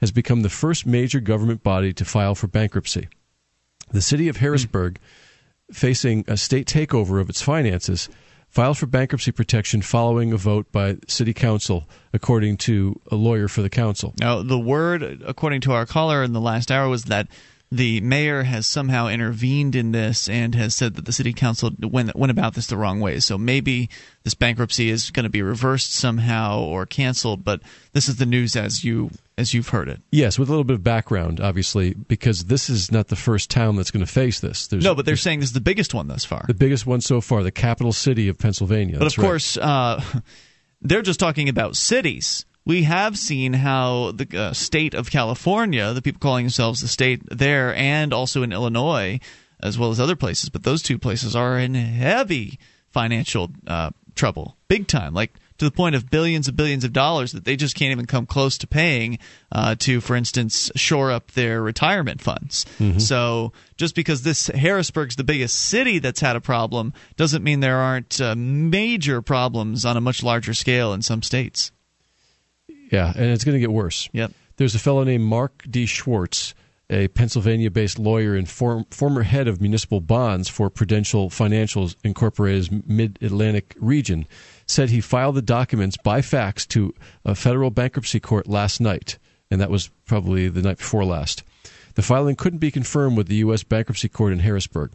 has 0.00 0.10
become 0.12 0.42
the 0.42 0.48
first 0.48 0.86
major 0.86 1.20
government 1.20 1.62
body 1.62 1.92
to 1.92 2.04
file 2.04 2.34
for 2.34 2.46
bankruptcy. 2.46 3.08
The 3.90 4.02
city 4.02 4.28
of 4.28 4.38
Harrisburg, 4.38 4.98
mm. 5.70 5.74
facing 5.74 6.24
a 6.28 6.36
state 6.36 6.66
takeover 6.66 7.20
of 7.20 7.28
its 7.28 7.42
finances, 7.42 8.08
filed 8.48 8.78
for 8.78 8.86
bankruptcy 8.86 9.32
protection 9.32 9.82
following 9.82 10.32
a 10.32 10.36
vote 10.36 10.70
by 10.72 10.96
city 11.06 11.34
council, 11.34 11.84
according 12.12 12.56
to 12.56 13.00
a 13.10 13.14
lawyer 13.16 13.48
for 13.48 13.62
the 13.62 13.70
council. 13.70 14.14
Now, 14.18 14.42
the 14.42 14.58
word, 14.58 15.22
according 15.26 15.60
to 15.62 15.72
our 15.72 15.86
caller 15.86 16.22
in 16.22 16.32
the 16.32 16.40
last 16.40 16.70
hour, 16.70 16.88
was 16.88 17.04
that 17.04 17.28
the 17.70 18.00
mayor 18.00 18.44
has 18.44 18.66
somehow 18.66 19.08
intervened 19.08 19.74
in 19.74 19.92
this 19.92 20.28
and 20.28 20.54
has 20.54 20.74
said 20.74 20.94
that 20.94 21.04
the 21.04 21.12
city 21.12 21.34
council 21.34 21.70
went, 21.80 22.16
went 22.16 22.30
about 22.30 22.54
this 22.54 22.66
the 22.66 22.76
wrong 22.76 23.00
way. 23.00 23.20
So 23.20 23.36
maybe 23.36 23.90
this 24.24 24.34
bankruptcy 24.34 24.88
is 24.88 25.10
going 25.10 25.24
to 25.24 25.30
be 25.30 25.42
reversed 25.42 25.92
somehow 25.92 26.60
or 26.60 26.86
canceled. 26.86 27.44
But 27.44 27.60
this 27.92 28.08
is 28.08 28.16
the 28.16 28.26
news 28.26 28.56
as 28.56 28.84
you 28.84 29.10
as 29.36 29.54
you've 29.54 29.68
heard 29.68 29.88
it. 29.88 30.00
Yes, 30.10 30.38
with 30.38 30.48
a 30.48 30.52
little 30.52 30.64
bit 30.64 30.74
of 30.74 30.82
background, 30.82 31.40
obviously, 31.40 31.94
because 31.94 32.46
this 32.46 32.68
is 32.68 32.90
not 32.90 33.08
the 33.08 33.16
first 33.16 33.50
town 33.50 33.76
that's 33.76 33.90
going 33.90 34.04
to 34.04 34.10
face 34.10 34.40
this. 34.40 34.66
There's, 34.66 34.82
no, 34.82 34.94
but 34.94 35.06
they're 35.06 35.16
saying 35.16 35.40
this 35.40 35.50
is 35.50 35.52
the 35.52 35.60
biggest 35.60 35.94
one 35.94 36.08
thus 36.08 36.24
far. 36.24 36.44
The 36.48 36.54
biggest 36.54 36.86
one 36.86 37.00
so 37.00 37.20
far, 37.20 37.42
the 37.42 37.52
capital 37.52 37.92
city 37.92 38.28
of 38.28 38.38
Pennsylvania. 38.38 38.98
But 38.98 39.06
of 39.06 39.16
course, 39.16 39.56
uh, 39.56 40.02
they're 40.82 41.02
just 41.02 41.20
talking 41.20 41.48
about 41.48 41.76
cities 41.76 42.46
we 42.68 42.82
have 42.82 43.18
seen 43.18 43.54
how 43.54 44.12
the 44.12 44.28
uh, 44.38 44.52
state 44.52 44.92
of 44.92 45.10
California, 45.10 45.94
the 45.94 46.02
people 46.02 46.20
calling 46.20 46.44
themselves 46.44 46.82
the 46.82 46.86
state 46.86 47.22
there, 47.30 47.74
and 47.74 48.12
also 48.12 48.42
in 48.42 48.52
Illinois, 48.52 49.18
as 49.60 49.78
well 49.78 49.90
as 49.90 49.98
other 49.98 50.14
places, 50.14 50.50
but 50.50 50.62
those 50.62 50.82
two 50.82 50.98
places 50.98 51.34
are 51.34 51.58
in 51.58 51.74
heavy 51.74 52.58
financial 52.90 53.50
uh, 53.66 53.90
trouble, 54.14 54.58
big 54.68 54.86
time, 54.86 55.14
like 55.14 55.32
to 55.56 55.64
the 55.64 55.70
point 55.70 55.94
of 55.94 56.10
billions 56.10 56.46
and 56.46 56.58
billions 56.58 56.84
of 56.84 56.92
dollars 56.92 57.32
that 57.32 57.46
they 57.46 57.56
just 57.56 57.74
can't 57.74 57.90
even 57.90 58.04
come 58.04 58.26
close 58.26 58.58
to 58.58 58.66
paying 58.66 59.18
uh, 59.50 59.74
to, 59.76 60.02
for 60.02 60.14
instance, 60.14 60.70
shore 60.76 61.10
up 61.10 61.32
their 61.32 61.62
retirement 61.62 62.20
funds. 62.20 62.66
Mm-hmm. 62.78 62.98
So 62.98 63.52
just 63.78 63.94
because 63.94 64.22
this 64.22 64.48
Harrisburg's 64.48 65.16
the 65.16 65.24
biggest 65.24 65.56
city 65.56 66.00
that's 66.00 66.20
had 66.20 66.36
a 66.36 66.40
problem 66.40 66.92
doesn't 67.16 67.42
mean 67.42 67.60
there 67.60 67.78
aren't 67.78 68.20
uh, 68.20 68.34
major 68.36 69.22
problems 69.22 69.86
on 69.86 69.96
a 69.96 70.02
much 70.02 70.22
larger 70.22 70.52
scale 70.52 70.92
in 70.92 71.00
some 71.00 71.22
states. 71.22 71.72
Yeah, 72.90 73.12
and 73.14 73.26
it's 73.26 73.44
going 73.44 73.54
to 73.54 73.60
get 73.60 73.72
worse. 73.72 74.08
Yep. 74.12 74.32
There's 74.56 74.74
a 74.74 74.78
fellow 74.78 75.04
named 75.04 75.24
Mark 75.24 75.64
D. 75.68 75.86
Schwartz, 75.86 76.54
a 76.90 77.08
Pennsylvania 77.08 77.70
based 77.70 77.98
lawyer 77.98 78.34
and 78.34 78.48
form, 78.48 78.84
former 78.90 79.22
head 79.22 79.46
of 79.46 79.60
municipal 79.60 80.00
bonds 80.00 80.48
for 80.48 80.70
Prudential 80.70 81.30
Financials 81.30 81.94
Incorporated's 82.02 82.70
Mid 82.86 83.18
Atlantic 83.22 83.74
region, 83.78 84.26
said 84.66 84.90
he 84.90 85.00
filed 85.00 85.34
the 85.34 85.42
documents 85.42 85.96
by 85.96 86.22
fax 86.22 86.66
to 86.66 86.94
a 87.24 87.34
federal 87.34 87.70
bankruptcy 87.70 88.20
court 88.20 88.48
last 88.48 88.80
night, 88.80 89.18
and 89.50 89.60
that 89.60 89.70
was 89.70 89.90
probably 90.06 90.48
the 90.48 90.62
night 90.62 90.78
before 90.78 91.04
last. 91.04 91.42
The 91.94 92.02
filing 92.02 92.36
couldn't 92.36 92.60
be 92.60 92.70
confirmed 92.70 93.16
with 93.16 93.28
the 93.28 93.36
U.S. 93.36 93.64
Bankruptcy 93.64 94.08
Court 94.08 94.32
in 94.32 94.38
Harrisburg. 94.38 94.92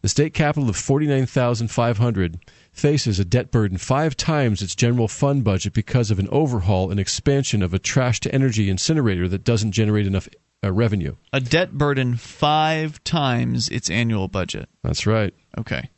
The 0.00 0.08
state 0.08 0.32
capital 0.32 0.68
of 0.68 0.76
49,500 0.76 2.38
faces 2.78 3.18
a 3.18 3.24
debt 3.24 3.50
burden 3.50 3.76
five 3.76 4.16
times 4.16 4.62
its 4.62 4.74
general 4.74 5.08
fund 5.08 5.42
budget 5.42 5.72
because 5.72 6.10
of 6.10 6.18
an 6.18 6.28
overhaul 6.30 6.90
and 6.90 7.00
expansion 7.00 7.62
of 7.62 7.74
a 7.74 7.78
trash 7.78 8.20
to 8.20 8.32
energy 8.34 8.70
incinerator 8.70 9.28
that 9.28 9.44
doesn't 9.44 9.72
generate 9.72 10.06
enough 10.06 10.28
uh, 10.64 10.72
revenue. 10.72 11.14
A 11.32 11.40
debt 11.40 11.72
burden 11.72 12.16
five 12.16 13.02
times 13.04 13.68
its 13.68 13.90
annual 13.90 14.28
budget. 14.28 14.68
That's 14.82 15.06
right. 15.06 15.34
Okay. 15.58 15.90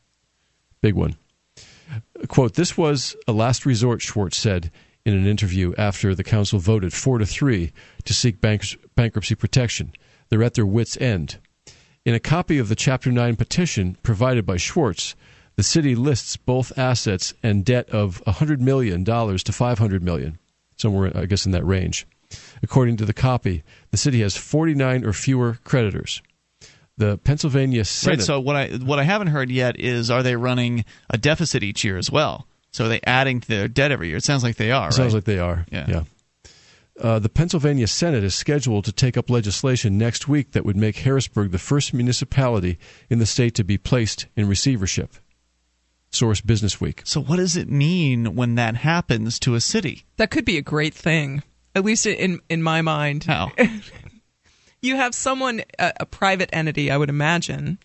Big 0.81 0.95
one. 0.95 1.17
Quote, 2.29 2.55
this 2.55 2.77
was 2.77 3.17
a 3.29 3.33
last 3.33 3.67
resort, 3.67 4.01
Schwartz 4.01 4.39
said 4.39 4.71
in 5.05 5.15
an 5.15 5.27
interview 5.27 5.75
after 5.77 6.15
the 6.15 6.25
council 6.25 6.59
voted 6.59 6.93
4 6.93 7.19
to 7.19 7.27
3 7.27 7.73
to 8.05 8.15
seek 8.15 8.41
bank- 8.41 8.79
bankruptcy 8.95 9.35
protection. 9.35 9.93
They're 10.29 10.43
at 10.43 10.55
their 10.55 10.67
wits' 10.67 10.97
end. 10.99 11.39
In 12.05 12.15
a 12.15 12.21
copy 12.21 12.59
of 12.59 12.69
the 12.69 12.75
Chapter 12.75 13.11
9 13.11 13.37
petition 13.37 13.97
provided 14.03 14.47
by 14.47 14.57
Schwartz, 14.57 15.15
the 15.61 15.65
city 15.65 15.95
lists 15.95 16.39
both 16.39 16.79
assets 16.79 17.35
and 17.43 17.67
debt 17.67 17.91
of 17.91 18.25
$100 18.25 18.61
million 18.61 19.05
to 19.05 19.53
500 19.53 20.03
million, 20.03 20.39
somewhere, 20.79 21.15
I 21.15 21.27
guess, 21.27 21.45
in 21.45 21.53
that 21.53 21.67
range. 21.67 22.07
According 22.63 22.97
to 22.97 23.05
the 23.05 23.13
copy, 23.13 23.63
the 23.91 23.99
city 23.99 24.23
has 24.23 24.35
49 24.39 25.05
or 25.05 25.13
fewer 25.13 25.59
creditors. 25.63 26.23
The 26.97 27.19
Pennsylvania 27.19 27.85
Senate. 27.85 28.21
Right. 28.21 28.25
So 28.25 28.41
what 28.41 28.57
I 28.57 28.69
what 28.69 28.99
I 28.99 29.03
haven't 29.03 29.27
heard 29.27 29.51
yet 29.51 29.79
is 29.79 30.11
are 30.11 30.23
they 30.23 30.35
running 30.35 30.87
a 31.11 31.19
deficit 31.19 31.63
each 31.63 31.85
year 31.85 31.99
as 31.99 32.11
well? 32.11 32.47
So 32.73 32.87
are 32.87 32.89
they 32.89 33.03
adding 33.05 33.43
to 33.43 33.49
their 33.49 33.69
debt 33.69 33.93
every 33.93 34.09
year? 34.09 34.17
It 34.17 34.25
sounds 34.25 34.43
like 34.43 34.57
they 34.57 34.73
are. 34.73 34.87
Right? 34.87 34.95
Sounds 34.95 35.13
like 35.13 35.25
they 35.25 35.41
are. 35.41 35.67
Yeah. 35.71 35.85
yeah. 35.87 36.03
Uh, 36.99 37.19
the 37.19 37.29
Pennsylvania 37.29 37.87
Senate 37.87 38.25
is 38.25 38.35
scheduled 38.35 38.87
to 38.87 38.93
take 38.93 39.19
up 39.19 39.29
legislation 39.29 39.99
next 39.99 40.27
week 40.27 40.53
that 40.53 40.65
would 40.65 40.77
make 40.79 40.97
Harrisburg 40.97 41.51
the 41.51 41.59
first 41.59 41.93
municipality 41.93 42.79
in 43.11 43.19
the 43.19 43.27
state 43.27 43.55
to 43.57 43.63
be 43.63 43.77
placed 43.77 44.25
in 44.37 44.49
receivership. 44.49 45.17
Source 46.11 46.41
Business 46.41 46.81
Week. 46.81 47.03
So, 47.05 47.21
what 47.21 47.37
does 47.37 47.57
it 47.57 47.69
mean 47.69 48.35
when 48.35 48.57
that 48.57 48.77
happens 48.77 49.39
to 49.41 49.55
a 49.55 49.61
city? 49.61 50.05
That 50.17 50.31
could 50.31 50.45
be 50.45 50.59
a 50.59 50.63
great 50.63 50.95
thing, 50.95 51.43
at 51.75 51.85
least 51.85 52.07
in 52.07 52.41
in 52.49 52.63
my 52.63 52.83
mind. 52.83 53.25
How? 53.25 53.53
you 54.83 54.97
have 54.97 55.15
someone, 55.15 55.63
a, 55.79 55.93
a, 56.01 56.07
private 56.07 56.51
entity, 56.53 56.91
I 56.91 56.97
would 56.97 57.11
imagine, 57.11 57.79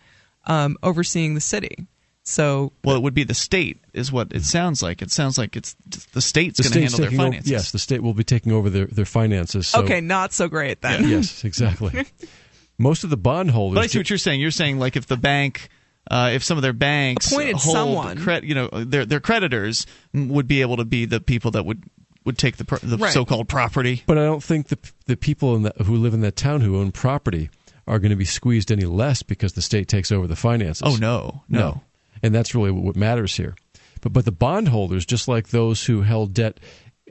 um, 0.44 0.76
overseeing 0.82 1.34
the 1.34 1.40
city. 1.40 1.86
So, 2.24 2.72
well, 2.82 2.96
it 2.96 3.02
would 3.02 3.14
be 3.14 3.22
the 3.22 3.34
state, 3.34 3.78
is 3.92 4.10
what 4.10 4.32
it 4.32 4.42
sounds 4.42 4.82
like. 4.82 5.00
It 5.00 5.12
sounds 5.12 5.38
like 5.38 5.54
it's 5.54 5.76
the 6.12 6.20
state's 6.20 6.56
the 6.56 6.64
going 6.64 6.72
to 6.72 6.80
handle 6.80 6.98
their 6.98 7.10
finances. 7.10 7.52
Over, 7.52 7.56
yes, 7.56 7.70
the 7.70 7.78
state 7.78 8.02
will 8.02 8.14
be 8.14 8.24
taking 8.24 8.50
over 8.50 8.68
their 8.68 8.86
their 8.86 9.04
finances. 9.04 9.68
So. 9.68 9.84
Okay, 9.84 10.00
not 10.00 10.32
so 10.32 10.48
great 10.48 10.82
then. 10.82 11.08
yes, 11.08 11.44
exactly. 11.44 12.04
Most 12.78 13.04
of 13.04 13.10
the 13.10 13.16
bondholders. 13.16 13.76
But 13.76 13.84
I 13.84 13.86
see 13.86 14.00
what 14.00 14.10
you're 14.10 14.18
saying. 14.18 14.40
You're 14.40 14.50
saying 14.50 14.80
like 14.80 14.96
if 14.96 15.06
the 15.06 15.16
bank 15.16 15.68
uh, 16.10 16.30
if 16.32 16.44
some 16.44 16.56
of 16.58 16.62
their 16.62 16.72
banks 16.72 17.30
Appointed 17.32 17.56
hold 17.56 17.74
someone. 17.74 18.18
cre- 18.18 18.44
you 18.44 18.54
know, 18.54 18.68
their 18.68 19.04
their 19.06 19.20
creditors 19.20 19.86
would 20.14 20.46
be 20.48 20.60
able 20.60 20.76
to 20.78 20.84
be 20.84 21.04
the 21.04 21.20
people 21.20 21.50
that 21.52 21.64
would 21.64 21.82
would 22.24 22.38
take 22.38 22.56
the 22.56 22.64
pro- 22.64 22.78
the 22.78 22.96
Right. 22.98 23.12
so-called 23.12 23.48
property. 23.48 24.02
But 24.06 24.18
I 24.18 24.24
don't 24.24 24.42
think 24.42 24.68
the 24.68 24.78
the 25.06 25.16
people 25.16 25.54
in 25.56 25.62
that, 25.62 25.80
who 25.82 25.96
live 25.96 26.14
in 26.14 26.20
that 26.22 26.36
town 26.36 26.60
who 26.60 26.76
own 26.78 26.92
property 26.92 27.50
are 27.86 27.98
going 28.00 28.10
to 28.10 28.16
be 28.16 28.24
squeezed 28.24 28.72
any 28.72 28.84
less 28.84 29.22
because 29.22 29.52
the 29.52 29.62
state 29.62 29.86
takes 29.88 30.10
over 30.10 30.26
the 30.26 30.34
finances. 30.36 30.82
Oh 30.84 30.96
no, 30.96 31.44
no. 31.48 31.82
and 32.22 32.34
that's 32.34 32.54
really 32.54 32.70
what 32.72 32.96
matters 32.96 33.36
here. 33.36 33.54
But 34.00 34.12
but 34.12 34.24
the 34.24 34.32
bondholders, 34.32 35.06
just 35.06 35.28
like 35.28 35.48
those 35.48 35.84
who 35.86 36.02
held 36.02 36.34
debt 36.34 36.58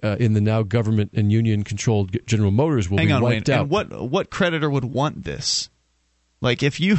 uh, 0.04 0.18
in 0.20 0.34
the 0.34 0.42
now 0.42 0.64
government 0.64 1.12
and 1.14 1.32
union 1.32 1.64
controlled 1.64 2.16
General 2.28 2.52
Motors, 2.52 2.90
will 2.90 2.98
Hang 2.98 3.08
be 3.08 3.14
on, 3.14 3.22
Wayne. 3.24 3.34
wiped 3.38 3.50
out. 3.50 3.62
And 3.62 3.70
what 3.70 4.10
what 4.10 4.30
creditor 4.30 4.70
would 4.70 4.86
want 4.86 5.24
this? 5.24 5.70
Like 6.42 6.62
if 6.62 6.80
you 6.82 6.98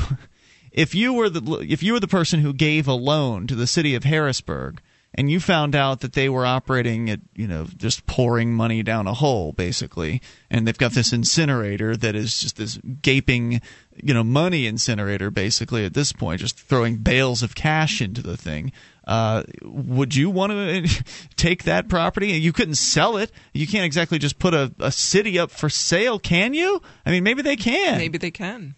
if 0.76 0.94
you 0.94 1.14
were 1.14 1.28
the 1.28 1.66
if 1.68 1.82
you 1.82 1.94
were 1.94 2.00
the 2.00 2.06
person 2.06 2.40
who 2.40 2.52
gave 2.52 2.86
a 2.86 2.92
loan 2.92 3.46
to 3.48 3.56
the 3.56 3.66
city 3.66 3.96
of 3.96 4.04
Harrisburg 4.04 4.80
and 5.14 5.30
you 5.30 5.40
found 5.40 5.74
out 5.74 6.00
that 6.00 6.12
they 6.12 6.28
were 6.28 6.44
operating 6.44 7.08
at 7.08 7.20
you 7.34 7.48
know 7.48 7.66
just 7.76 8.06
pouring 8.06 8.52
money 8.52 8.82
down 8.82 9.06
a 9.06 9.14
hole 9.14 9.52
basically 9.52 10.20
and 10.50 10.66
they've 10.66 10.78
got 10.78 10.92
this 10.92 11.12
incinerator 11.12 11.96
that 11.96 12.14
is 12.14 12.38
just 12.38 12.56
this 12.56 12.78
gaping 13.00 13.60
you 13.96 14.12
know 14.12 14.22
money 14.22 14.66
incinerator 14.66 15.30
basically 15.30 15.84
at 15.84 15.94
this 15.94 16.12
point 16.12 16.40
just 16.40 16.58
throwing 16.60 16.98
bales 16.98 17.42
of 17.42 17.54
cash 17.54 18.00
into 18.00 18.22
the 18.22 18.36
thing 18.36 18.70
uh, 19.06 19.44
would 19.62 20.14
you 20.16 20.28
want 20.28 20.50
to 20.50 21.04
take 21.36 21.62
that 21.62 21.88
property? 21.88 22.32
You 22.32 22.52
couldn't 22.52 22.74
sell 22.74 23.18
it. 23.18 23.30
You 23.54 23.64
can't 23.64 23.84
exactly 23.84 24.18
just 24.18 24.40
put 24.40 24.52
a, 24.52 24.74
a 24.80 24.90
city 24.90 25.38
up 25.38 25.52
for 25.52 25.68
sale, 25.68 26.18
can 26.18 26.54
you? 26.54 26.82
I 27.04 27.12
mean, 27.12 27.22
maybe 27.22 27.40
they 27.42 27.54
can. 27.54 27.98
Maybe 27.98 28.18
they 28.18 28.32
can. 28.32 28.74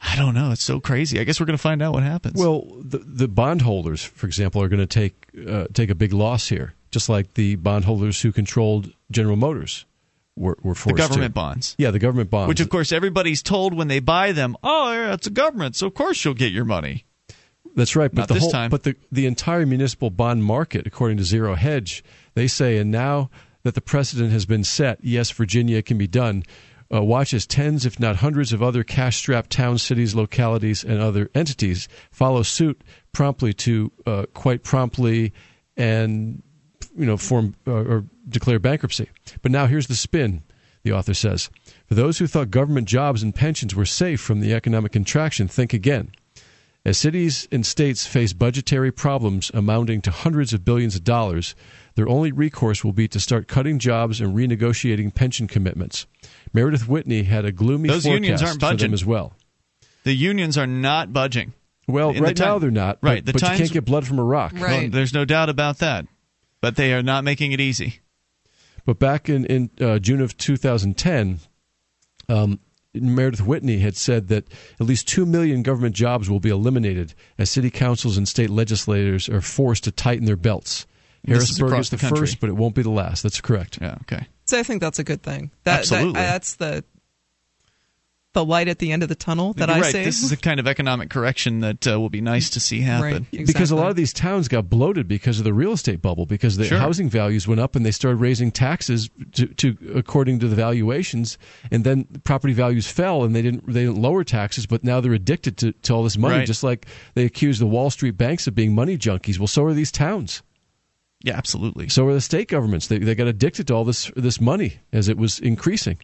I 0.00 0.16
don't 0.16 0.34
know. 0.34 0.52
It's 0.52 0.62
so 0.62 0.80
crazy. 0.80 1.18
I 1.18 1.24
guess 1.24 1.40
we're 1.40 1.46
going 1.46 1.56
to 1.56 1.62
find 1.62 1.82
out 1.82 1.92
what 1.92 2.02
happens. 2.02 2.40
Well, 2.40 2.66
the, 2.80 2.98
the 2.98 3.28
bondholders, 3.28 4.04
for 4.04 4.26
example, 4.26 4.62
are 4.62 4.68
going 4.68 4.80
to 4.80 4.86
take 4.86 5.26
uh, 5.46 5.66
take 5.72 5.90
a 5.90 5.94
big 5.94 6.12
loss 6.12 6.48
here, 6.48 6.74
just 6.90 7.08
like 7.08 7.34
the 7.34 7.56
bondholders 7.56 8.20
who 8.22 8.30
controlled 8.32 8.92
General 9.10 9.36
Motors 9.36 9.86
were, 10.36 10.56
were 10.62 10.74
forced 10.74 10.96
to 10.96 11.02
the 11.02 11.08
government 11.08 11.34
to. 11.34 11.40
bonds. 11.40 11.74
Yeah, 11.78 11.90
the 11.90 11.98
government 11.98 12.30
bonds. 12.30 12.48
Which, 12.48 12.60
of 12.60 12.68
course, 12.68 12.92
everybody's 12.92 13.42
told 13.42 13.74
when 13.74 13.88
they 13.88 13.98
buy 13.98 14.32
them, 14.32 14.56
oh, 14.62 14.92
yeah, 14.92 15.14
it's 15.14 15.26
a 15.26 15.30
government, 15.30 15.74
so 15.76 15.88
of 15.88 15.94
course 15.94 16.24
you'll 16.24 16.34
get 16.34 16.52
your 16.52 16.64
money. 16.64 17.04
That's 17.74 17.94
right, 17.96 18.10
but 18.12 18.22
Not 18.22 18.28
the 18.28 18.34
this 18.34 18.44
whole, 18.44 18.52
time. 18.52 18.70
but 18.70 18.82
the 18.84 18.96
the 19.12 19.26
entire 19.26 19.66
municipal 19.66 20.10
bond 20.10 20.44
market, 20.44 20.86
according 20.86 21.18
to 21.18 21.24
Zero 21.24 21.54
Hedge, 21.54 22.02
they 22.34 22.46
say, 22.46 22.78
and 22.78 22.90
now 22.90 23.30
that 23.62 23.74
the 23.74 23.80
precedent 23.80 24.32
has 24.32 24.46
been 24.46 24.64
set, 24.64 24.98
yes, 25.02 25.30
Virginia 25.30 25.82
can 25.82 25.98
be 25.98 26.06
done. 26.06 26.44
Uh, 26.92 27.02
watch 27.02 27.34
as 27.34 27.46
tens, 27.46 27.84
if 27.84 28.00
not 28.00 28.16
hundreds, 28.16 28.52
of 28.52 28.62
other 28.62 28.82
cash-strapped 28.82 29.50
towns, 29.50 29.82
cities, 29.82 30.14
localities, 30.14 30.82
and 30.82 31.00
other 31.00 31.30
entities 31.34 31.86
follow 32.10 32.42
suit 32.42 32.82
promptly 33.12 33.52
to 33.52 33.92
uh, 34.06 34.24
quite 34.32 34.62
promptly 34.62 35.32
and 35.76 36.42
you 36.96 37.04
know 37.04 37.16
form 37.16 37.54
uh, 37.66 37.72
or 37.72 38.04
declare 38.28 38.58
bankruptcy. 38.58 39.08
But 39.42 39.52
now 39.52 39.66
here's 39.66 39.86
the 39.86 39.94
spin. 39.94 40.42
The 40.84 40.92
author 40.92 41.12
says, 41.12 41.50
for 41.86 41.94
those 41.94 42.18
who 42.18 42.26
thought 42.26 42.50
government 42.50 42.88
jobs 42.88 43.22
and 43.22 43.34
pensions 43.34 43.74
were 43.74 43.84
safe 43.84 44.20
from 44.20 44.40
the 44.40 44.54
economic 44.54 44.92
contraction, 44.92 45.48
think 45.48 45.74
again. 45.74 46.12
As 46.84 46.96
cities 46.96 47.48
and 47.52 47.66
states 47.66 48.06
face 48.06 48.32
budgetary 48.32 48.92
problems 48.92 49.50
amounting 49.52 50.00
to 50.02 50.10
hundreds 50.10 50.54
of 50.54 50.64
billions 50.64 50.94
of 50.94 51.04
dollars, 51.04 51.54
their 51.96 52.08
only 52.08 52.32
recourse 52.32 52.84
will 52.84 52.92
be 52.92 53.08
to 53.08 53.20
start 53.20 53.48
cutting 53.48 53.78
jobs 53.78 54.20
and 54.20 54.34
renegotiating 54.34 55.14
pension 55.14 55.48
commitments. 55.48 56.06
Meredith 56.52 56.88
Whitney 56.88 57.22
had 57.24 57.44
a 57.44 57.52
gloomy 57.52 57.88
Those 57.88 58.04
forecast 58.04 58.14
unions 58.14 58.42
aren't 58.42 58.54
for 58.54 58.60
budging. 58.60 58.88
them 58.88 58.94
as 58.94 59.04
well. 59.04 59.34
The 60.04 60.14
unions 60.14 60.56
are 60.56 60.66
not 60.66 61.12
budging. 61.12 61.52
Well, 61.86 62.10
In 62.10 62.16
the 62.16 62.22
right 62.22 62.38
now 62.38 62.58
they're 62.58 62.70
not. 62.70 62.98
Right, 63.02 63.24
but, 63.24 63.34
the 63.34 63.40
but 63.40 63.50
you 63.50 63.58
can't 63.58 63.72
get 63.72 63.84
blood 63.84 64.06
from 64.06 64.18
a 64.18 64.24
rock. 64.24 64.52
Well, 64.54 64.88
there's 64.90 65.14
no 65.14 65.24
doubt 65.24 65.48
about 65.48 65.78
that. 65.78 66.06
But 66.60 66.76
they 66.76 66.92
are 66.92 67.02
not 67.02 67.24
making 67.24 67.52
it 67.52 67.60
easy. 67.60 68.00
But 68.84 68.98
back 68.98 69.28
in, 69.28 69.44
in 69.46 69.70
uh, 69.80 69.98
June 69.98 70.20
of 70.20 70.36
2010, 70.36 71.40
um, 72.28 72.58
Meredith 72.94 73.42
Whitney 73.42 73.78
had 73.78 73.96
said 73.96 74.28
that 74.28 74.48
at 74.80 74.86
least 74.86 75.06
2 75.08 75.26
million 75.26 75.62
government 75.62 75.94
jobs 75.94 76.28
will 76.28 76.40
be 76.40 76.48
eliminated 76.48 77.14
as 77.38 77.50
city 77.50 77.70
councils 77.70 78.16
and 78.16 78.26
state 78.26 78.50
legislators 78.50 79.28
are 79.28 79.40
forced 79.40 79.84
to 79.84 79.92
tighten 79.92 80.24
their 80.24 80.36
belts. 80.36 80.86
This 81.24 81.50
is 81.50 81.58
Harrisburg 81.58 81.80
is 81.80 81.90
the, 81.90 81.96
the 81.96 82.00
country. 82.00 82.18
first, 82.20 82.40
but 82.40 82.48
it 82.48 82.56
won't 82.56 82.74
be 82.74 82.82
the 82.82 82.90
last. 82.90 83.22
That's 83.22 83.40
correct. 83.40 83.78
Yeah, 83.80 83.96
okay. 84.02 84.26
So 84.48 84.58
I 84.58 84.62
think 84.62 84.80
that's 84.80 84.98
a 84.98 85.04
good 85.04 85.22
thing. 85.22 85.50
That, 85.64 85.80
Absolutely. 85.80 86.12
That, 86.14 86.30
that's 86.32 86.54
the 86.56 86.82
the 88.32 88.44
light 88.44 88.68
at 88.68 88.78
the 88.78 88.92
end 88.92 89.02
of 89.02 89.08
the 89.10 89.14
tunnel 89.14 89.52
that 89.54 89.68
You're 89.68 89.76
I 89.78 89.80
right. 89.80 89.92
say. 89.92 90.04
This 90.04 90.22
is 90.22 90.30
the 90.30 90.36
kind 90.48 90.58
of 90.58 90.66
economic 90.66 91.10
correction 91.10 91.60
that 91.60 91.86
uh, 91.86 92.00
will 92.00 92.08
be 92.08 92.20
nice 92.22 92.48
to 92.50 92.60
see 92.60 92.80
happen. 92.80 93.26
Right. 93.32 93.46
Because 93.46 93.70
a 93.70 93.76
lot 93.76 93.90
of 93.90 93.96
these 93.96 94.12
towns 94.14 94.48
got 94.48 94.70
bloated 94.70 95.06
because 95.06 95.38
of 95.38 95.44
the 95.44 95.52
real 95.52 95.72
estate 95.72 96.00
bubble, 96.00 96.24
because 96.24 96.56
the 96.56 96.64
Sure. 96.64 96.78
housing 96.78 97.10
values 97.10 97.46
went 97.46 97.60
up 97.60 97.74
and 97.76 97.84
they 97.84 97.90
started 97.90 98.16
raising 98.18 98.50
taxes 98.50 99.10
to, 99.32 99.48
to 99.48 99.76
according 99.94 100.38
to 100.40 100.48
the 100.48 100.56
valuations, 100.56 101.36
and 101.70 101.84
then 101.84 102.04
property 102.24 102.54
values 102.54 102.86
fell 102.90 103.24
and 103.24 103.34
they 103.36 103.42
didn't 103.42 103.66
they 103.66 103.84
didn't 103.84 104.00
lower 104.00 104.24
taxes, 104.24 104.64
but 104.66 104.82
now 104.82 105.00
they're 105.00 105.12
addicted 105.14 105.58
to, 105.58 105.72
to 105.72 105.92
all 105.94 106.02
this 106.04 106.16
money, 106.16 106.36
Right. 106.38 106.46
just 106.46 106.62
like 106.62 106.86
they 107.14 107.24
accuse 107.26 107.58
the 107.58 107.66
Wall 107.66 107.90
Street 107.90 108.16
banks 108.16 108.46
of 108.46 108.54
being 108.54 108.74
money 108.74 108.96
junkies. 108.96 109.38
Well, 109.38 109.46
so 109.48 109.64
are 109.64 109.74
these 109.74 109.92
towns. 109.92 110.42
Yeah, 111.22 111.36
absolutely. 111.36 111.88
So 111.88 112.06
are 112.06 112.14
the 112.14 112.20
state 112.20 112.48
governments. 112.48 112.86
They 112.86 112.98
they 112.98 113.14
got 113.14 113.26
addicted 113.26 113.66
to 113.68 113.74
all 113.74 113.84
this 113.84 114.10
this 114.14 114.40
money 114.40 114.78
as 114.92 115.08
it 115.08 115.16
was 115.16 115.38
increasing. 115.40 115.98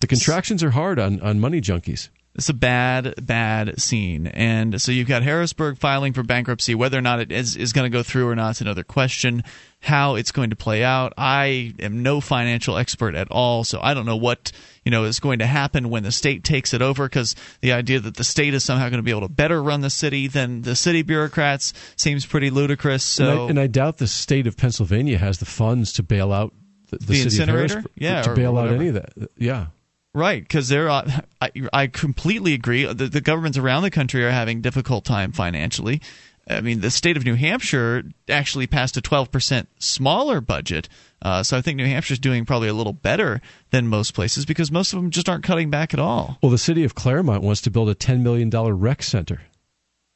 The 0.00 0.06
contractions 0.06 0.62
are 0.64 0.70
hard 0.70 0.98
on, 0.98 1.20
on 1.20 1.38
money 1.38 1.60
junkies. 1.60 2.08
It's 2.34 2.48
a 2.48 2.54
bad, 2.54 3.26
bad 3.26 3.78
scene. 3.78 4.26
And 4.26 4.80
so 4.80 4.90
you've 4.90 5.06
got 5.08 5.22
Harrisburg 5.22 5.76
filing 5.76 6.14
for 6.14 6.22
bankruptcy. 6.22 6.74
Whether 6.74 6.96
or 6.96 7.02
not 7.02 7.20
it 7.20 7.30
is, 7.30 7.56
is 7.56 7.74
going 7.74 7.90
to 7.90 7.94
go 7.94 8.02
through 8.02 8.26
or 8.26 8.34
not 8.34 8.52
is 8.52 8.60
another 8.62 8.84
question. 8.84 9.44
How 9.80 10.14
it's 10.14 10.32
going 10.32 10.50
to 10.50 10.56
play 10.56 10.82
out, 10.82 11.12
I 11.18 11.74
am 11.80 12.02
no 12.02 12.20
financial 12.22 12.78
expert 12.78 13.14
at 13.16 13.28
all, 13.30 13.64
so 13.64 13.80
I 13.82 13.94
don't 13.94 14.06
know 14.06 14.16
what 14.16 14.52
you 14.84 14.90
know 14.92 15.04
is 15.04 15.18
going 15.18 15.40
to 15.40 15.46
happen 15.46 15.90
when 15.90 16.04
the 16.04 16.12
state 16.12 16.44
takes 16.44 16.72
it 16.72 16.80
over. 16.80 17.06
Because 17.06 17.34
the 17.60 17.72
idea 17.72 17.98
that 18.00 18.16
the 18.16 18.24
state 18.24 18.54
is 18.54 18.64
somehow 18.64 18.88
going 18.88 18.98
to 19.00 19.02
be 19.02 19.10
able 19.10 19.22
to 19.22 19.28
better 19.28 19.60
run 19.62 19.80
the 19.80 19.90
city 19.90 20.28
than 20.28 20.62
the 20.62 20.76
city 20.76 21.02
bureaucrats 21.02 21.74
seems 21.96 22.24
pretty 22.24 22.48
ludicrous. 22.48 23.18
and, 23.18 23.26
So 23.26 23.46
I, 23.46 23.50
and 23.50 23.58
I 23.60 23.66
doubt 23.66 23.98
the 23.98 24.06
state 24.06 24.46
of 24.46 24.56
Pennsylvania 24.56 25.18
has 25.18 25.38
the 25.38 25.46
funds 25.46 25.92
to 25.94 26.02
bail 26.04 26.32
out 26.32 26.54
the, 26.90 26.98
the, 26.98 27.04
The 27.06 27.14
city 27.14 27.22
incinerator? 27.24 27.64
of 27.64 27.70
Harrisburg. 27.70 27.92
Yeah, 27.96 28.22
to 28.22 28.34
bail 28.34 28.56
out 28.56 28.68
any 28.70 28.88
of 28.88 28.94
that. 28.94 29.12
Yeah. 29.36 29.66
Right, 30.14 30.42
because 30.42 30.68
they're. 30.68 30.90
Uh, 30.90 31.20
I, 31.40 31.50
I 31.72 31.86
completely 31.86 32.52
agree. 32.52 32.84
The, 32.84 33.08
the 33.08 33.22
governments 33.22 33.56
around 33.56 33.82
the 33.82 33.90
country 33.90 34.24
are 34.24 34.30
having 34.30 34.60
difficult 34.60 35.04
time 35.04 35.32
financially. 35.32 36.02
I 36.48 36.60
mean, 36.60 36.80
the 36.80 36.90
state 36.90 37.16
of 37.16 37.24
New 37.24 37.34
Hampshire 37.34 38.02
actually 38.28 38.66
passed 38.66 38.96
a 38.96 39.00
12% 39.00 39.66
smaller 39.78 40.40
budget. 40.40 40.88
Uh, 41.22 41.42
so 41.42 41.56
I 41.56 41.62
think 41.62 41.76
New 41.76 41.86
Hampshire's 41.86 42.18
doing 42.18 42.44
probably 42.44 42.68
a 42.68 42.74
little 42.74 42.92
better 42.92 43.40
than 43.70 43.86
most 43.86 44.12
places 44.12 44.44
because 44.44 44.72
most 44.72 44.92
of 44.92 45.00
them 45.00 45.10
just 45.10 45.28
aren't 45.28 45.44
cutting 45.44 45.70
back 45.70 45.94
at 45.94 46.00
all. 46.00 46.38
Well, 46.42 46.50
the 46.50 46.58
city 46.58 46.84
of 46.84 46.94
Claremont 46.94 47.42
wants 47.44 47.60
to 47.62 47.70
build 47.70 47.88
a 47.88 47.94
$10 47.94 48.20
million 48.22 48.50
rec 48.50 49.02
center. 49.02 49.42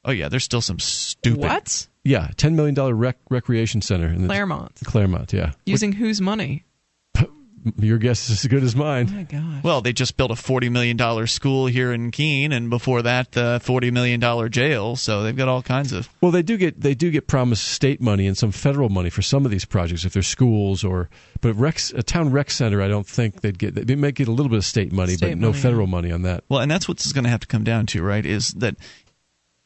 Oh 0.05 0.11
yeah, 0.11 0.29
there's 0.29 0.45
still 0.45 0.61
some 0.61 0.79
stupid. 0.79 1.41
What? 1.41 1.87
Yeah, 2.05 2.29
$10 2.37 2.55
million 2.55 2.75
rec- 2.97 3.19
recreation 3.31 3.81
center. 3.81 4.07
In 4.07 4.23
the, 4.23 4.29
Claremont. 4.29 4.81
Claremont, 4.85 5.33
yeah. 5.33 5.53
Using 5.65 5.93
whose 5.93 6.21
money? 6.21 6.65
Your 7.81 7.99
guess 7.99 8.31
is 8.31 8.45
as 8.45 8.49
good 8.49 8.63
as 8.63 8.77
mine. 8.77 9.09
Oh 9.11 9.15
my 9.15 9.23
gosh. 9.25 9.65
Well, 9.65 9.81
they 9.81 9.93
just 9.93 10.17
built 10.17 10.31
a 10.31 10.37
forty 10.37 10.69
million 10.69 10.97
dollar 10.97 11.27
school 11.27 11.67
here 11.67 11.93
in 11.93 12.11
Keene, 12.13 12.53
and 12.53 12.71
before 12.71 13.03
that, 13.03 13.33
the 13.33 13.61
forty 13.63 13.91
million 13.91 14.21
dollar 14.21 14.49
jail. 14.49 14.95
So 14.95 15.23
they've 15.23 15.37
got 15.37 15.49
all 15.49 15.63
kinds 15.63 15.93
of. 15.93 16.09
Well, 16.21 16.31
they 16.31 16.43
do 16.43 16.57
get 16.57 16.81
they 16.81 16.95
do 16.95 17.11
get 17.11 17.27
promised 17.27 17.67
state 17.67 18.01
money 18.01 18.27
and 18.27 18.37
some 18.37 18.53
federal 18.53 18.89
money 18.89 19.11
for 19.11 19.23
some 19.23 19.45
of 19.45 19.51
these 19.51 19.65
projects 19.65 20.05
if 20.05 20.13
they're 20.13 20.23
schools 20.23 20.85
or 20.85 21.09
but 21.41 21.55
rec, 21.55 21.81
a 21.95 22.03
town 22.03 22.31
rec 22.31 22.51
center. 22.51 22.81
I 22.81 22.89
don't 22.89 23.07
think 23.07 23.41
they'd 23.41 23.59
get 23.59 23.75
they 23.75 23.97
might 23.97 24.15
get 24.15 24.29
a 24.29 24.33
little 24.33 24.51
bit 24.51 24.59
of 24.59 24.65
state 24.65 24.93
money, 24.93 25.15
State 25.15 25.31
but 25.31 25.39
no 25.39 25.49
money, 25.49 25.61
federal 25.61 25.87
money 25.87 26.13
on 26.13 26.23
that. 26.23 26.45
Well, 26.49 26.61
and 26.61 26.71
that's 26.71 26.87
what's 26.87 27.13
going 27.13 27.25
to 27.25 27.31
have 27.31 27.41
to 27.41 27.47
come 27.49 27.65
down 27.65 27.87
to, 27.87 28.03
right? 28.03 28.25
Is 28.25 28.53
that 28.55 28.77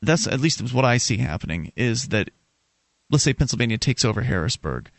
that's 0.00 0.26
at 0.26 0.40
least 0.40 0.72
what 0.72 0.84
I 0.84 0.96
see 0.96 1.18
happening 1.18 1.72
is 1.76 2.08
that 2.08 2.30
let's 3.10 3.24
say 3.24 3.34
Pennsylvania 3.34 3.76
takes 3.76 4.04
over 4.04 4.22
Harrisburg 4.22 4.90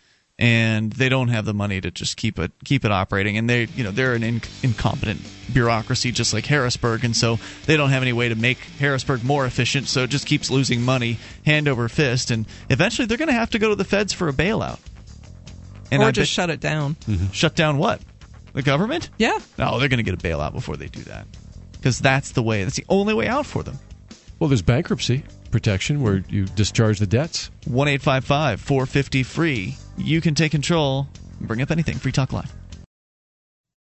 and 0.41 0.91
they 0.93 1.07
don't 1.07 1.27
have 1.27 1.45
the 1.45 1.53
money 1.53 1.80
to 1.80 1.91
just 1.91 2.18
keep 2.18 2.39
it 2.39 2.51
keep 2.65 2.84
it 2.84 2.91
operating 2.91 3.38
and 3.38 3.47
they 3.47 3.65
you 3.76 3.84
know 3.84 3.91
they're 3.91 4.15
an 4.15 4.23
in, 4.23 4.41
incompetent 4.63 5.22
bureaucracy 5.53 6.11
just 6.11 6.34
like 6.34 6.47
Harrisburg 6.47 7.05
and 7.05 7.15
so 7.15 7.38
they 7.68 7.77
don't 7.77 7.91
have 7.91 8.01
any 8.01 8.11
way 8.11 8.27
to 8.27 8.35
make 8.35 8.57
Harrisburg 8.80 9.23
more 9.23 9.45
efficient 9.45 9.88
so 9.88 10.03
it 10.03 10.09
just 10.09 10.26
keeps 10.26 10.49
losing 10.49 10.81
money 10.81 11.19
hand 11.45 11.68
over 11.68 11.88
fist 11.88 12.31
and 12.31 12.47
eventually 12.72 13.05
they're 13.05 13.19
going 13.19 13.27
to 13.27 13.34
have 13.34 13.51
to 13.51 13.59
go 13.59 13.69
to 13.69 13.76
the 13.76 13.84
feds 13.84 14.13
for 14.13 14.27
a 14.27 14.34
bailout. 14.34 14.80
or 15.91 15.99
I 16.05 16.11
just 16.11 16.15
bet- 16.15 16.27
shut 16.27 16.49
it 16.49 16.59
down. 16.59 16.95
Mm-hmm. 16.95 17.31
shut 17.31 17.55
down 17.55 17.77
what? 17.77 18.01
The 18.53 18.63
government? 18.63 19.11
Yeah. 19.19 19.38
No, 19.59 19.80
they're 19.80 19.89
going 19.89 20.03
to 20.03 20.11
get 20.11 20.15
a 20.15 20.18
bailout 20.18 20.53
before 20.53 20.76
they 20.76 20.88
do 20.88 21.03
that. 21.03 21.27
Because 21.73 21.99
that's 21.99 22.31
the 22.31 22.41
way. 22.43 22.63
That's 22.63 22.76
the 22.76 22.85
only 22.89 23.13
way 23.13 23.27
out 23.27 23.45
for 23.45 23.63
them. 23.63 23.77
Well, 24.39 24.49
there's 24.49 24.61
bankruptcy 24.61 25.23
protection 25.52 26.02
where 26.02 26.23
you 26.30 26.45
discharge 26.45 26.99
the 26.99 27.07
debts. 27.07 27.52
1 27.65 27.88
450 27.99 29.23
free. 29.23 29.76
You 29.98 30.22
can 30.22 30.34
take 30.36 30.52
control 30.52 31.07
bring 31.41 31.61
up 31.61 31.72
anything. 31.72 31.98
Free 31.98 32.11
Talk 32.11 32.34
Live. 32.34 32.60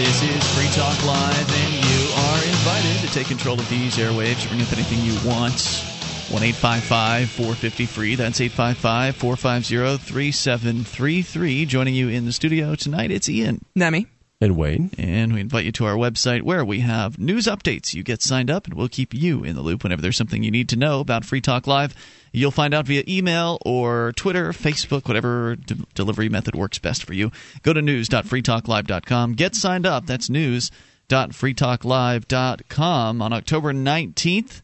This 0.00 0.22
is 0.22 0.56
Free 0.56 0.68
Talk 0.68 1.04
Live, 1.04 1.54
and 1.54 1.74
you 1.74 2.08
are 2.14 2.42
invited 2.42 3.06
to 3.06 3.12
take 3.12 3.26
control 3.26 3.60
of 3.60 3.68
these 3.68 3.98
airwaves. 3.98 4.48
Bring 4.48 4.62
up 4.62 4.72
anything 4.72 4.98
you 5.04 5.12
want. 5.28 5.60
1 6.30 6.52
450 7.26 7.84
free. 7.84 8.14
That's 8.14 8.40
855 8.40 9.16
450 9.16 9.98
3733. 9.98 11.66
Joining 11.66 11.94
you 11.94 12.08
in 12.08 12.24
the 12.24 12.32
studio 12.32 12.74
tonight, 12.74 13.10
it's 13.10 13.28
Ian. 13.28 13.62
Nemi. 13.74 14.06
And 14.42 14.56
Wayne. 14.56 14.90
And 14.96 15.34
we 15.34 15.40
invite 15.40 15.66
you 15.66 15.72
to 15.72 15.84
our 15.84 15.96
website 15.96 16.40
where 16.42 16.64
we 16.64 16.80
have 16.80 17.18
news 17.18 17.44
updates. 17.44 17.92
You 17.92 18.02
get 18.02 18.22
signed 18.22 18.48
up, 18.48 18.66
and 18.66 18.72
we'll 18.72 18.88
keep 18.88 19.12
you 19.12 19.44
in 19.44 19.54
the 19.54 19.60
loop 19.60 19.82
whenever 19.82 20.00
there's 20.00 20.16
something 20.16 20.42
you 20.42 20.50
need 20.50 20.70
to 20.70 20.76
know 20.76 21.00
about 21.00 21.26
Free 21.26 21.42
Talk 21.42 21.66
Live. 21.66 21.94
You'll 22.32 22.50
find 22.50 22.72
out 22.72 22.86
via 22.86 23.04
email 23.06 23.58
or 23.66 24.14
Twitter, 24.16 24.52
Facebook, 24.52 25.06
whatever 25.06 25.56
de- 25.56 25.76
delivery 25.94 26.30
method 26.30 26.54
works 26.54 26.78
best 26.78 27.04
for 27.04 27.12
you. 27.12 27.30
Go 27.62 27.74
to 27.74 27.82
news.freetalklive.com. 27.82 29.34
Get 29.34 29.54
signed 29.54 29.84
up. 29.84 30.06
That's 30.06 30.30
news.freetalklive.com. 30.30 33.22
On 33.22 33.32
October 33.34 33.74
19th, 33.74 34.62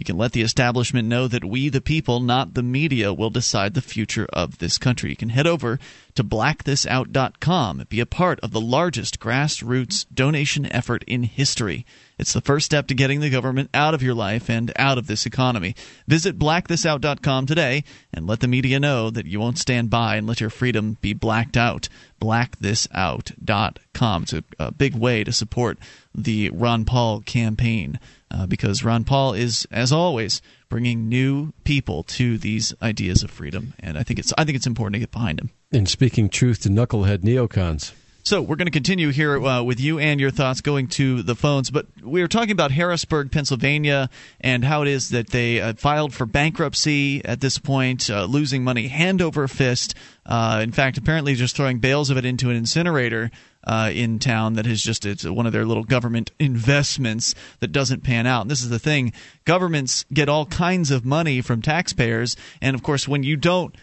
you 0.00 0.04
can 0.04 0.16
let 0.16 0.32
the 0.32 0.40
establishment 0.40 1.06
know 1.06 1.28
that 1.28 1.44
we, 1.44 1.68
the 1.68 1.82
people, 1.82 2.20
not 2.20 2.54
the 2.54 2.62
media, 2.62 3.12
will 3.12 3.28
decide 3.28 3.74
the 3.74 3.82
future 3.82 4.26
of 4.32 4.56
this 4.56 4.78
country. 4.78 5.10
You 5.10 5.16
can 5.16 5.28
head 5.28 5.46
over 5.46 5.78
to 6.14 6.24
blackthisout.com 6.24 7.80
and 7.80 7.88
be 7.88 8.00
a 8.00 8.06
part 8.06 8.40
of 8.40 8.52
the 8.52 8.62
largest 8.62 9.20
grassroots 9.20 10.06
donation 10.12 10.64
effort 10.72 11.04
in 11.06 11.24
history. 11.24 11.84
It's 12.18 12.32
the 12.32 12.40
first 12.40 12.64
step 12.64 12.86
to 12.86 12.94
getting 12.94 13.20
the 13.20 13.28
government 13.28 13.68
out 13.74 13.92
of 13.92 14.02
your 14.02 14.14
life 14.14 14.48
and 14.48 14.72
out 14.76 14.96
of 14.96 15.06
this 15.06 15.26
economy. 15.26 15.76
Visit 16.08 16.38
blackthisout.com 16.38 17.44
today 17.44 17.84
and 18.10 18.26
let 18.26 18.40
the 18.40 18.48
media 18.48 18.80
know 18.80 19.10
that 19.10 19.26
you 19.26 19.38
won't 19.38 19.58
stand 19.58 19.90
by 19.90 20.16
and 20.16 20.26
let 20.26 20.40
your 20.40 20.48
freedom 20.48 20.96
be 21.02 21.12
blacked 21.12 21.58
out. 21.58 21.90
Blackthisout.com. 22.22 24.22
It's 24.22 24.32
a, 24.32 24.44
a 24.58 24.72
big 24.72 24.94
way 24.94 25.24
to 25.24 25.32
support 25.32 25.76
the 26.14 26.48
Ron 26.48 26.86
Paul 26.86 27.20
campaign 27.20 28.00
uh, 28.30 28.46
because 28.46 28.84
Ron 28.84 29.04
Paul 29.04 29.34
is, 29.34 29.66
as 29.70 29.92
always, 29.92 30.40
bringing 30.68 31.08
new 31.08 31.52
people 31.64 32.02
to 32.04 32.38
these 32.38 32.74
ideas 32.80 33.22
of 33.22 33.30
freedom, 33.30 33.74
and 33.80 33.98
I 33.98 34.02
think 34.02 34.18
it's 34.18 34.32
I 34.38 34.44
think 34.44 34.56
it's 34.56 34.66
important 34.66 34.94
to 34.94 35.00
get 35.00 35.10
behind 35.10 35.40
him. 35.40 35.50
And 35.72 35.88
speaking 35.88 36.28
truth 36.28 36.60
to 36.62 36.68
knucklehead 36.68 37.18
neocons. 37.18 37.92
So 38.22 38.42
we're 38.42 38.56
going 38.56 38.66
to 38.66 38.72
continue 38.72 39.08
here 39.08 39.42
uh, 39.42 39.62
with 39.62 39.80
you 39.80 39.98
and 39.98 40.20
your 40.20 40.30
thoughts 40.30 40.60
going 40.60 40.88
to 40.88 41.22
the 41.22 41.34
phones, 41.34 41.70
but 41.70 41.86
we 42.02 42.20
were 42.20 42.28
talking 42.28 42.50
about 42.50 42.70
Harrisburg, 42.70 43.32
Pennsylvania, 43.32 44.10
and 44.42 44.62
how 44.62 44.82
it 44.82 44.88
is 44.88 45.08
that 45.08 45.28
they 45.28 45.60
uh, 45.60 45.72
filed 45.72 46.12
for 46.12 46.26
bankruptcy 46.26 47.24
at 47.24 47.40
this 47.40 47.58
point, 47.58 48.10
uh, 48.10 48.24
losing 48.24 48.62
money 48.62 48.88
hand 48.88 49.22
over 49.22 49.48
fist. 49.48 49.94
Uh, 50.26 50.60
in 50.62 50.70
fact, 50.70 50.98
apparently 50.98 51.34
just 51.34 51.56
throwing 51.56 51.78
bales 51.78 52.10
of 52.10 52.18
it 52.18 52.26
into 52.26 52.50
an 52.50 52.56
incinerator 52.56 53.30
uh, 53.64 53.90
in 53.92 54.18
town 54.18 54.54
that 54.54 54.66
is 54.66 54.82
just 54.82 55.06
it's 55.06 55.24
one 55.24 55.46
of 55.46 55.52
their 55.52 55.64
little 55.64 55.84
government 55.84 56.30
investments 56.38 57.34
that 57.60 57.72
doesn't 57.72 58.02
pan 58.02 58.26
out. 58.26 58.42
And 58.42 58.50
this 58.50 58.62
is 58.62 58.70
the 58.70 58.78
thing: 58.78 59.12
governments 59.44 60.04
get 60.12 60.28
all 60.28 60.46
kinds 60.46 60.90
of 60.90 61.04
money 61.04 61.40
from 61.40 61.62
taxpayers, 61.62 62.36
and 62.60 62.74
of 62.74 62.82
course, 62.82 63.06
when 63.06 63.22
you 63.22 63.36
don't, 63.36 63.74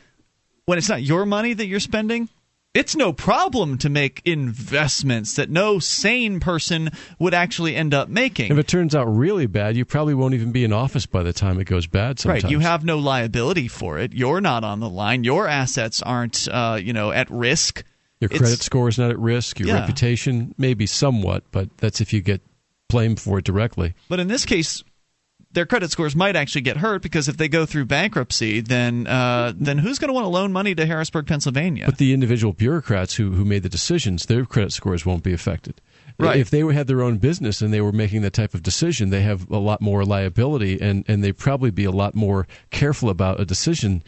when 0.66 0.78
it's 0.78 0.90
not 0.90 1.04
your 1.04 1.26
money 1.26 1.54
that 1.54 1.68
you're 1.68 1.80
spending, 1.80 2.30
it's 2.78 2.95
no 2.95 3.12
problem 3.12 3.80
to 3.80 3.90
make 3.90 4.22
investments 4.24 5.36
that 5.36 5.49
no 5.49 5.80
sane 5.80 6.40
person 6.40 6.90
would 7.18 7.34
actually 7.34 7.76
end 7.76 7.94
up 7.94 8.08
making. 8.08 8.52
If 8.52 8.58
it 8.60 8.68
turns 8.68 8.94
out 8.94 9.06
really 9.06 9.48
bad, 9.48 9.76
you 9.76 9.84
probably 9.84 10.14
won't 10.14 10.36
even 10.36 10.52
be 10.52 10.64
in 10.64 10.72
office 10.72 11.08
by 11.08 11.24
the 11.24 11.34
time 11.34 11.60
it 11.60 11.64
goes 11.64 11.88
bad. 11.88 12.20
Sometimes. 12.20 12.44
Right, 12.44 12.52
you 12.52 12.60
have 12.60 12.86
no 12.86 12.99
liability 12.99 13.68
for 13.68 13.98
it. 13.98 14.14
You're 14.14 14.41
not 14.41 14.64
on 14.64 14.80
the 14.80 14.90
line. 14.90 15.24
Your 15.24 15.48
assets 15.48 16.04
aren't, 16.04 16.48
uh, 16.48 16.78
you 16.80 16.94
know, 16.94 17.12
at 17.12 17.32
risk. 17.32 17.84
Your 18.19 18.30
credit 18.30 18.53
it's, 18.53 18.65
score 18.65 18.89
is 18.89 18.98
not 18.98 19.11
at 19.11 19.19
risk. 19.19 19.60
Your 19.60 19.69
yeah. 19.69 19.80
reputation, 19.80 20.56
maybe 20.57 20.85
somewhat, 20.88 21.44
but 21.52 21.76
that's 21.77 22.02
if 22.02 22.14
you 22.14 22.22
get 22.22 22.41
blamed 22.89 23.19
for 23.19 23.39
it 23.39 23.45
directly. 23.45 23.94
But 24.10 24.19
in 24.19 24.27
this 24.27 24.45
case, 24.45 24.84
their 25.52 25.65
credit 25.65 25.91
scores 25.91 26.15
might 26.15 26.35
actually 26.35 26.61
get 26.61 26.77
hurt 26.77 27.02
because 27.02 27.27
if 27.27 27.38
they 27.38 27.48
go 27.48 27.65
through 27.65 27.85
bankruptcy, 27.85 28.61
then 28.61 29.07
uh, 29.07 29.53
then 29.56 29.77
who's 29.77 29.99
going 29.99 30.10
to 30.10 30.14
want 30.14 30.26
to 30.26 30.30
loan 30.30 30.52
money 30.52 30.76
to 30.76 30.85
Harrisburg, 30.85 31.27
Pennsylvania? 31.27 31.85
But 31.85 31.98
the 31.98 32.14
individual 32.14 32.53
bureaucrats 32.53 33.15
who 33.15 33.31
who 33.31 33.45
made 33.45 33.64
the 33.64 33.69
decisions, 33.69 34.26
their 34.26 34.45
credit 34.45 34.73
scores 34.73 35.06
won't 35.06 35.23
be 35.23 35.34
affected. 35.34 35.81
Right. 36.19 36.39
If 36.39 36.49
they 36.49 36.61
had 36.61 36.88
their 36.88 37.03
own 37.03 37.18
business 37.18 37.61
and 37.61 37.72
they 37.72 37.81
were 37.81 37.91
making 37.91 38.23
that 38.23 38.34
type 38.34 38.56
of 38.56 38.64
decision, 38.64 39.11
they 39.11 39.22
have 39.22 39.49
a 39.52 39.60
lot 39.60 39.81
more 39.81 40.03
liability, 40.03 40.81
and 40.81 41.06
and 41.07 41.23
they 41.23 41.31
probably 41.31 41.72
be 41.72 41.85
a 41.85 41.91
lot 41.91 42.15
more 42.15 42.48
careful 42.72 43.10
about 43.10 43.39
a 43.39 43.45
decision 43.45 44.03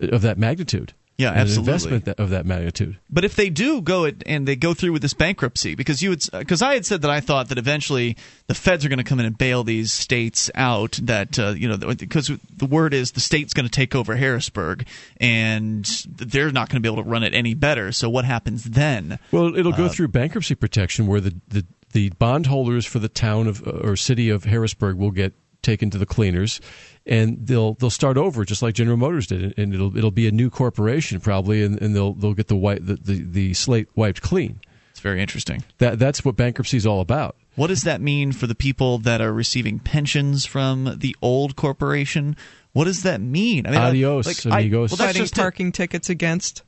of 0.00 0.22
that 0.22 0.38
magnitude. 0.38 0.92
Yeah, 1.22 1.30
absolutely. 1.30 1.72
investment 1.72 2.08
of 2.18 2.30
that 2.30 2.46
magnitude. 2.46 2.98
But 3.08 3.24
if 3.24 3.36
they 3.36 3.48
do 3.48 3.80
go 3.80 4.04
it 4.04 4.22
and 4.26 4.46
they 4.46 4.56
go 4.56 4.74
through 4.74 4.92
with 4.92 5.02
this 5.02 5.14
bankruptcy, 5.14 5.74
because 5.74 6.02
you 6.02 6.10
would, 6.10 6.22
because 6.32 6.62
I 6.62 6.74
had 6.74 6.84
said 6.84 7.02
that 7.02 7.10
I 7.10 7.20
thought 7.20 7.48
that 7.50 7.58
eventually 7.58 8.16
the 8.48 8.54
feds 8.54 8.84
are 8.84 8.88
going 8.88 8.98
to 8.98 9.04
come 9.04 9.20
in 9.20 9.26
and 9.26 9.38
bail 9.38 9.62
these 9.62 9.92
states 9.92 10.50
out. 10.54 10.98
That 11.02 11.38
uh, 11.38 11.50
you 11.50 11.68
know, 11.68 11.76
because 11.76 12.30
the 12.56 12.66
word 12.66 12.92
is 12.92 13.12
the 13.12 13.20
state's 13.20 13.54
going 13.54 13.66
to 13.66 13.70
take 13.70 13.94
over 13.94 14.16
Harrisburg, 14.16 14.86
and 15.18 15.84
they're 16.06 16.50
not 16.50 16.68
going 16.68 16.82
to 16.82 16.88
be 16.88 16.92
able 16.92 17.04
to 17.04 17.08
run 17.08 17.22
it 17.22 17.34
any 17.34 17.54
better. 17.54 17.92
So 17.92 18.10
what 18.10 18.24
happens 18.24 18.64
then? 18.64 19.18
Well, 19.30 19.56
it'll 19.56 19.72
go 19.72 19.86
uh, 19.86 19.88
through 19.88 20.08
bankruptcy 20.08 20.56
protection, 20.56 21.06
where 21.06 21.20
the 21.20 21.34
the 21.48 21.64
the 21.92 22.10
bondholders 22.10 22.84
for 22.84 22.98
the 22.98 23.08
town 23.08 23.46
of 23.46 23.62
or 23.66 23.96
city 23.96 24.28
of 24.28 24.44
Harrisburg 24.44 24.96
will 24.96 25.10
get 25.10 25.34
taken 25.62 25.90
to 25.90 25.98
the 25.98 26.06
cleaners 26.06 26.60
and 27.06 27.46
they'll 27.46 27.74
they'll 27.74 27.90
start 27.90 28.16
over 28.16 28.44
just 28.44 28.62
like 28.62 28.74
General 28.74 28.96
Motors 28.96 29.26
did, 29.26 29.58
and 29.58 29.74
it'll 29.74 29.96
it'll 29.96 30.10
be 30.10 30.28
a 30.28 30.32
new 30.32 30.50
corporation 30.50 31.20
probably, 31.20 31.62
and, 31.62 31.80
and 31.80 31.94
they'll 31.94 32.12
they'll 32.12 32.34
get 32.34 32.48
the 32.48 32.56
white 32.56 32.86
the, 32.86 32.94
the, 32.94 33.22
the 33.24 33.54
slate 33.54 33.88
wiped 33.94 34.22
clean. 34.22 34.60
It's 34.90 35.00
very 35.00 35.20
interesting. 35.20 35.64
That 35.78 35.98
that's 35.98 36.24
what 36.24 36.36
bankruptcy 36.36 36.76
is 36.76 36.86
all 36.86 37.00
about. 37.00 37.36
What 37.54 37.66
does 37.66 37.82
that 37.82 38.00
mean 38.00 38.32
for 38.32 38.46
the 38.46 38.54
people 38.54 38.98
that 38.98 39.20
are 39.20 39.32
receiving 39.32 39.78
pensions 39.78 40.46
from 40.46 40.96
the 40.98 41.16
old 41.20 41.56
corporation? 41.56 42.36
What 42.72 42.84
does 42.84 43.02
that 43.02 43.20
mean? 43.20 43.66
I 43.66 43.70
mean, 43.70 43.80
uh, 43.80 43.88
Adios, 43.88 44.26
like, 44.26 44.54
amigos. 44.54 44.92
I, 44.92 44.94
well, 44.94 45.06
that's 45.06 45.18
just 45.18 45.34
parking 45.34 45.72
tickets 45.72 46.08
against. 46.08 46.62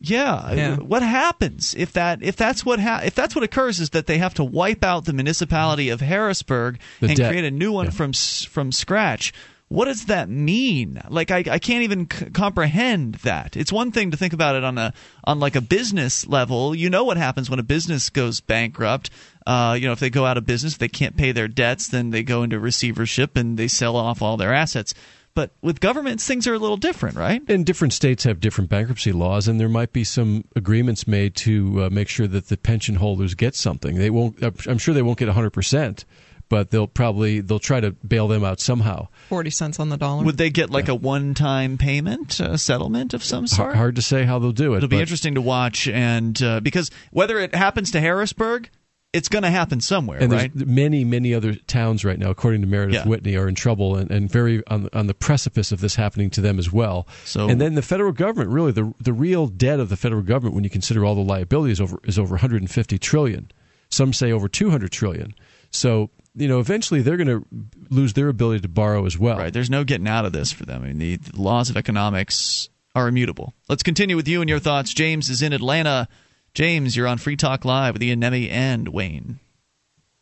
Yeah. 0.00 0.52
Yeah. 0.54 0.76
What 0.76 1.02
happens 1.02 1.74
if 1.76 1.92
that 1.92 2.22
if 2.22 2.36
that's 2.36 2.64
what 2.64 2.80
ha- 2.80 3.02
if 3.04 3.14
that's 3.14 3.34
what 3.34 3.44
occurs 3.44 3.80
is 3.80 3.90
that 3.90 4.06
they 4.06 4.18
have 4.18 4.34
to 4.34 4.44
wipe 4.44 4.82
out 4.82 5.04
the 5.04 5.12
municipality 5.12 5.90
of 5.90 6.00
Harrisburg 6.00 6.78
The 7.00 7.08
and 7.08 7.16
debt. 7.16 7.30
create 7.30 7.44
a 7.44 7.50
new 7.50 7.72
one 7.72 7.86
Yeah. 7.86 7.90
from 7.92 8.12
from 8.14 8.72
scratch? 8.72 9.32
What 9.68 9.84
does 9.84 10.06
that 10.06 10.28
mean? 10.28 11.00
Like 11.08 11.30
I, 11.30 11.44
I 11.48 11.58
can't 11.60 11.84
even 11.84 12.08
c- 12.10 12.30
comprehend 12.30 13.16
that. 13.16 13.56
It's 13.56 13.70
one 13.70 13.92
thing 13.92 14.10
to 14.10 14.16
think 14.16 14.32
about 14.32 14.56
it 14.56 14.64
on 14.64 14.78
a 14.78 14.92
on 15.22 15.38
like 15.38 15.54
a 15.54 15.60
business 15.60 16.26
level. 16.26 16.74
You 16.74 16.90
know 16.90 17.04
what 17.04 17.18
happens 17.18 17.48
when 17.50 17.60
a 17.60 17.62
business 17.62 18.10
goes 18.10 18.40
bankrupt. 18.40 19.10
Uh, 19.46 19.76
you 19.78 19.86
know, 19.86 19.92
if 19.92 20.00
they 20.00 20.10
go 20.10 20.26
out 20.26 20.36
of 20.38 20.44
business, 20.46 20.76
they 20.78 20.88
can't 20.88 21.16
pay 21.16 21.30
their 21.32 21.46
debts, 21.48 21.88
then 21.88 22.10
they 22.10 22.22
go 22.22 22.42
into 22.42 22.58
receivership 22.58 23.36
and 23.36 23.56
they 23.58 23.68
sell 23.68 23.96
off 23.96 24.22
all 24.22 24.36
their 24.36 24.52
assets. 24.52 24.92
But 25.34 25.52
with 25.62 25.80
governments, 25.80 26.26
things 26.26 26.46
are 26.46 26.54
a 26.54 26.58
little 26.58 26.76
different, 26.76 27.16
right? 27.16 27.40
And 27.48 27.64
different 27.64 27.92
states 27.92 28.24
have 28.24 28.40
different 28.40 28.68
bankruptcy 28.68 29.12
laws, 29.12 29.46
and 29.46 29.60
there 29.60 29.68
might 29.68 29.92
be 29.92 30.02
some 30.02 30.44
agreements 30.56 31.06
made 31.06 31.36
to 31.36 31.84
uh, 31.84 31.90
make 31.90 32.08
sure 32.08 32.26
that 32.26 32.48
the 32.48 32.56
pension 32.56 32.96
holders 32.96 33.34
get 33.34 33.54
something. 33.54 33.96
They 33.96 34.10
won't. 34.10 34.42
I'm 34.66 34.78
sure 34.78 34.92
they 34.92 35.02
won't 35.02 35.18
get 35.18 35.28
100 35.28 35.50
percent, 35.50 36.04
but 36.48 36.70
they'll 36.70 36.88
probably 36.88 37.40
they'll 37.40 37.60
try 37.60 37.80
to 37.80 37.92
bail 37.92 38.28
them 38.28 38.44
out 38.44 38.60
somehow. 38.60 39.08
40 39.28 39.50
cents 39.50 39.80
on 39.80 39.88
the 39.88 39.96
dollar. 39.96 40.24
Would 40.24 40.36
they 40.36 40.50
get 40.50 40.68
like 40.68 40.88
a 40.88 40.94
one-time 40.94 41.78
payment, 41.78 42.40
a 42.40 42.58
settlement 42.58 43.14
of 43.14 43.22
some 43.22 43.46
sort? 43.46 43.66
Hard, 43.66 43.76
hard 43.76 43.96
to 43.96 44.02
say 44.02 44.24
how 44.24 44.38
they'll 44.40 44.52
do 44.52 44.74
it. 44.74 44.78
It'll 44.78 44.88
be 44.88 44.96
but- 44.96 45.02
interesting 45.02 45.36
to 45.36 45.40
watch, 45.40 45.88
and 45.88 46.42
uh, 46.42 46.60
because 46.60 46.90
whether 47.12 47.38
it 47.38 47.54
happens 47.54 47.92
to 47.92 48.00
Harrisburg, 48.00 48.68
it's 49.12 49.28
going 49.28 49.42
to 49.42 49.50
happen 49.50 49.80
somewhere, 49.80 50.18
And 50.20 50.32
right? 50.32 50.52
there's 50.54 50.68
many, 50.68 51.02
many 51.04 51.34
other 51.34 51.54
towns 51.54 52.04
right 52.04 52.18
now, 52.18 52.30
according 52.30 52.60
to 52.60 52.66
Meredith 52.68 52.94
Yeah. 52.94 53.08
Whitney, 53.08 53.36
are 53.36 53.48
in 53.48 53.54
trouble 53.56 53.96
and, 53.96 54.10
and 54.10 54.30
very 54.30 54.62
on, 54.68 54.88
on 54.92 55.08
the 55.08 55.14
precipice 55.14 55.72
of 55.72 55.80
this 55.80 55.96
happening 55.96 56.30
to 56.30 56.40
them 56.40 56.58
as 56.58 56.72
well. 56.72 57.08
So- 57.24 57.48
and 57.48 57.60
then 57.60 57.74
the 57.74 57.82
federal 57.82 58.12
government, 58.12 58.50
really, 58.50 58.72
the 58.72 58.92
the 59.00 59.12
real 59.12 59.46
debt 59.48 59.80
of 59.80 59.88
the 59.88 59.96
federal 59.96 60.22
government, 60.22 60.54
when 60.54 60.64
you 60.64 60.70
consider 60.70 61.04
all 61.04 61.14
the 61.14 61.20
liabilities, 61.22 61.80
over 61.80 61.98
is 62.04 62.18
over 62.18 62.34
150 62.34 62.98
trillion. 62.98 63.50
Some 63.88 64.12
say 64.12 64.30
over 64.30 64.48
200 64.48 64.92
trillion. 64.92 65.34
So 65.72 66.10
you 66.36 66.46
know, 66.46 66.60
eventually 66.60 67.02
they're 67.02 67.16
going 67.16 67.26
to 67.26 67.44
lose 67.90 68.12
their 68.12 68.28
ability 68.28 68.60
to 68.60 68.68
borrow 68.68 69.04
as 69.04 69.18
well. 69.18 69.36
Right. 69.38 69.52
There's 69.52 69.68
no 69.68 69.82
getting 69.82 70.06
out 70.06 70.24
of 70.24 70.32
this 70.32 70.52
for 70.52 70.64
them. 70.64 70.84
I 70.84 70.86
mean, 70.86 70.98
the, 70.98 71.16
the 71.16 71.42
laws 71.42 71.68
of 71.70 71.76
economics 71.76 72.68
are 72.94 73.08
immutable. 73.08 73.52
Let's 73.68 73.82
continue 73.82 74.14
with 74.14 74.28
you 74.28 74.40
and 74.40 74.48
your 74.48 74.60
thoughts. 74.60 74.94
James 74.94 75.28
is 75.28 75.42
in 75.42 75.52
Atlanta. 75.52 76.06
James, 76.54 76.96
you're 76.96 77.06
on 77.06 77.18
Free 77.18 77.36
Talk 77.36 77.64
Live 77.64 77.94
with 77.94 78.02
Ian 78.02 78.20
Nemi 78.20 78.50
and 78.50 78.88
Wayne. 78.88 79.38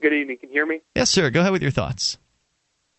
Good 0.03 0.13
evening. 0.13 0.37
Can 0.39 0.51
you 0.51 0.55
hear 0.55 0.67
me? 0.67 0.81
Yes, 0.95 1.11
sir. 1.11 1.31
Go 1.31 1.41
ahead 1.41 1.53
with 1.53 1.63
your 1.63 1.71
thoughts. 1.71 2.19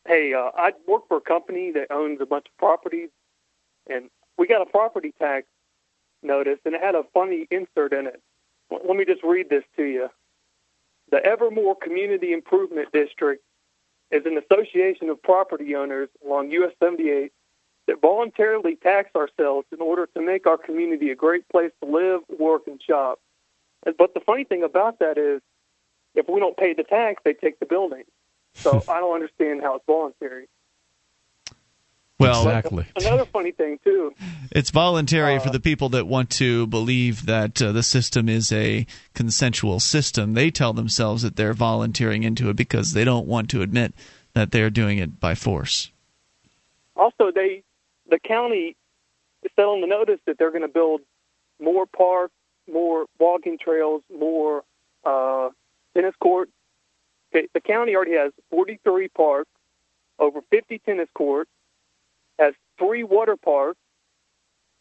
Hey, 0.08 0.34
uh, 0.34 0.50
I 0.56 0.72
work 0.88 1.08
for 1.08 1.18
a 1.18 1.22
company 1.22 1.72
that 1.74 1.92
owns 1.92 2.20
a 2.22 2.26
bunch 2.26 2.48
of 2.48 2.58
properties, 2.58 3.10
and 3.88 4.10
we 4.38 4.48
got 4.48 4.62
a 4.62 4.66
property 4.66 5.14
tax 5.20 5.46
notice, 6.24 6.58
and 6.66 6.74
it 6.74 6.82
had 6.82 6.96
a 6.96 7.04
funny 7.14 7.48
insert 7.52 7.94
in 7.94 8.08
it. 8.08 8.22
Let 8.72 8.98
me 8.98 9.06
just 9.06 9.24
read 9.24 9.50
this 9.50 9.64
to 9.78 9.84
you. 9.84 10.10
The 11.12 11.24
Evermore 11.24 11.76
Community 11.76 12.34
Improvement 12.34 12.92
District 12.92 13.44
is 14.12 14.24
an 14.26 14.40
association 14.40 15.10
of 15.10 15.22
property 15.22 15.76
owners 15.76 16.10
along 16.26 16.52
US 16.52 16.74
78 16.84 17.32
that 17.90 18.02
voluntarily 18.02 18.76
tax 18.76 19.10
ourselves 19.16 19.66
in 19.72 19.82
order 19.82 20.08
to 20.14 20.22
make 20.22 20.46
our 20.46 20.58
community 20.58 21.10
a 21.10 21.16
great 21.16 21.50
place 21.50 21.72
to 21.82 21.90
live, 21.90 22.22
work, 22.38 22.68
and 22.68 22.80
shop. 22.82 23.20
But 23.84 24.14
the 24.14 24.20
funny 24.20 24.44
thing 24.44 24.64
about 24.64 25.00
that 25.00 25.18
is, 25.18 25.42
if 26.14 26.30
we 26.30 26.40
don't 26.40 26.56
pay 26.56 26.74
the 26.74 26.84
tax, 26.84 27.22
they 27.26 27.34
take 27.34 27.60
the 27.60 27.66
building. 27.66 28.04
So 28.54 28.84
I 28.90 29.00
don't 29.00 29.16
understand 29.16 29.62
how 29.64 29.76
it's 29.76 29.86
voluntary. 29.88 30.48
Well, 32.20 32.46
exactly. 32.48 32.86
Another 32.96 33.26
funny 33.26 33.54
thing 33.54 33.80
too. 33.84 34.14
It's 34.52 34.70
voluntary 34.70 35.38
Uh, 35.38 35.40
for 35.40 35.50
the 35.50 35.60
people 35.60 35.90
that 35.90 36.06
want 36.06 36.30
to 36.32 36.68
believe 36.68 37.26
that 37.26 37.60
uh, 37.62 37.72
the 37.72 37.82
system 37.82 38.30
is 38.30 38.52
a 38.52 38.86
consensual 39.16 39.80
system. 39.80 40.34
They 40.34 40.52
tell 40.52 40.74
themselves 40.74 41.24
that 41.24 41.38
they're 41.38 41.54
volunteering 41.54 42.24
into 42.24 42.50
it 42.50 42.58
because 42.58 42.92
they 42.92 43.06
don't 43.06 43.26
want 43.26 43.50
to 43.52 43.62
admit 43.62 43.94
that 44.34 44.52
they're 44.52 44.70
doing 44.70 45.00
it 45.00 45.20
by 45.20 45.34
force. 45.34 45.92
Also, 46.98 47.32
they 47.34 47.64
the 48.10 48.20
county 48.20 48.76
said 49.56 49.64
on 49.64 49.82
the 49.82 49.88
notice 49.88 50.20
that 50.26 50.38
they're 50.38 50.52
going 50.52 50.62
to 50.64 50.68
build 50.68 51.02
more 51.62 51.86
parks, 51.86 52.34
more 52.72 53.06
walking 53.20 53.58
trails, 53.58 54.02
more 54.16 54.64
uh, 55.06 55.50
tennis 55.96 56.16
courts. 56.22 56.52
Okay, 57.34 57.48
the 57.54 57.62
county 57.62 57.96
already 57.96 58.14
has 58.14 58.32
43 58.50 59.08
parks, 59.10 59.50
over 60.18 60.42
50 60.50 60.80
tennis 60.80 61.10
courts, 61.16 61.50
has 62.40 62.54
three 62.78 63.04
water 63.04 63.38
parks. 63.38 63.80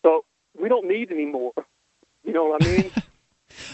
So 0.04 0.24
we 0.60 0.68
don't 0.68 0.88
need 0.88 1.10
any 1.12 1.26
more. 1.26 1.52
You 2.24 2.34
know 2.34 2.44
what 2.46 2.60
I 2.60 2.64
mean? 2.64 2.92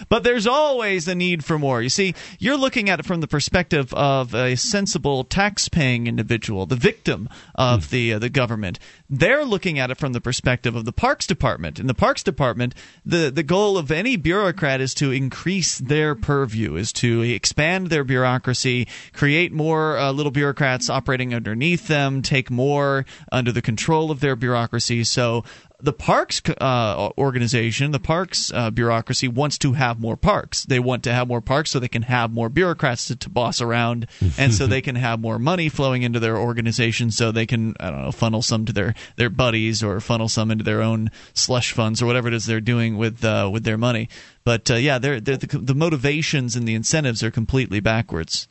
But 0.09 0.25
there's 0.25 0.47
always 0.47 1.09
a 1.09 1.15
need 1.15 1.45
for 1.45 1.59
more. 1.59 1.83
You 1.83 1.89
see, 1.89 2.15
you're 2.39 2.57
looking 2.57 2.91
at 2.91 3.01
it 3.01 3.07
from 3.07 3.21
the 3.21 3.29
perspective 3.29 3.93
of 3.95 4.35
a 4.35 4.57
sensible 4.57 5.25
tax-paying 5.25 6.07
individual, 6.07 6.67
the 6.67 6.77
victim 6.77 7.29
of 7.55 7.91
the 7.91 8.15
uh, 8.15 8.19
the 8.19 8.29
government. 8.29 8.79
They're 9.09 9.45
looking 9.45 9.79
at 9.79 9.91
it 9.91 9.99
from 9.99 10.13
the 10.13 10.21
perspective 10.21 10.77
of 10.77 10.85
the 10.85 10.93
Parks 10.93 11.27
Department. 11.27 11.79
In 11.79 11.87
the 11.87 11.95
Parks 11.95 12.23
Department, 12.23 12.75
the 13.05 13.31
the 13.31 13.43
goal 13.43 13.79
of 13.79 13.91
any 13.91 14.17
bureaucrat 14.17 14.81
is 14.81 14.95
to 14.95 15.11
increase 15.11 15.79
their 15.79 16.15
purview, 16.15 16.77
is 16.77 16.93
to 16.95 17.23
expand 17.23 17.89
their 17.89 18.05
bureaucracy, 18.05 18.89
create 19.13 19.53
more 19.53 19.99
uh, 19.99 20.13
little 20.13 20.33
bureaucrats 20.33 20.91
operating 20.91 21.35
underneath 21.35 21.89
them, 21.89 22.23
take 22.23 22.51
more 22.51 23.05
under 23.31 23.53
the 23.53 23.63
control 23.63 24.11
of 24.11 24.21
their 24.21 24.37
bureaucracy. 24.37 25.05
So 25.05 25.45
the 25.81 25.93
parks 25.93 26.41
uh, 26.61 27.11
organization, 27.19 27.91
the 27.91 27.99
parks 27.99 28.53
uh, 28.55 28.71
bureaucracy 28.71 29.29
wants 29.29 29.59
to 29.59 29.73
have 29.73 30.01
more 30.01 30.17
parks. 30.17 30.65
They 30.65 30.79
want 30.79 31.03
to 31.05 31.13
have 31.13 31.29
more 31.29 31.41
parks 31.41 31.71
so 31.71 31.79
they 31.79 31.89
can 31.89 32.03
have 32.03 32.33
more 32.33 32.49
bureaucrats 32.49 33.07
to, 33.09 33.17
to 33.17 33.29
boss 33.29 33.61
around, 33.61 34.07
and 34.39 34.55
so 34.55 34.67
they 34.67 34.81
can 34.81 34.95
have 34.97 35.21
more 35.21 35.39
money 35.39 35.69
flowing 35.69 36.03
into 36.03 36.21
their 36.21 36.37
organization, 36.37 37.11
so 37.11 37.33
they 37.33 37.47
can 37.47 37.75
I 37.81 37.91
don't 37.91 38.03
know 38.03 38.13
funnel 38.13 38.43
some 38.43 38.65
to 38.67 38.73
their 38.73 38.95
their 39.17 39.31
buddies 39.31 39.83
or 39.83 40.01
funnel 40.01 40.29
some 40.29 40.51
into 40.51 40.65
their 40.65 40.81
own 40.81 41.11
slush 41.33 41.73
funds 41.73 42.01
or 42.01 42.07
whatever 42.07 42.29
it 42.29 42.35
is 42.35 42.47
they're 42.47 42.61
doing 42.61 42.97
with 42.97 43.25
uh, 43.25 43.51
with 43.53 43.65
their 43.65 43.79
money. 43.79 44.09
But 44.45 44.71
uh, 44.71 44.75
yeah, 44.75 44.99
they're, 44.99 45.21
they're 45.21 45.37
the, 45.37 45.59
the 45.59 45.75
motivations 45.75 46.55
and 46.55 46.69
the 46.69 46.75
incentives 46.75 47.23
are 47.23 47.31
completely 47.31 47.81
backwards. 47.81 48.49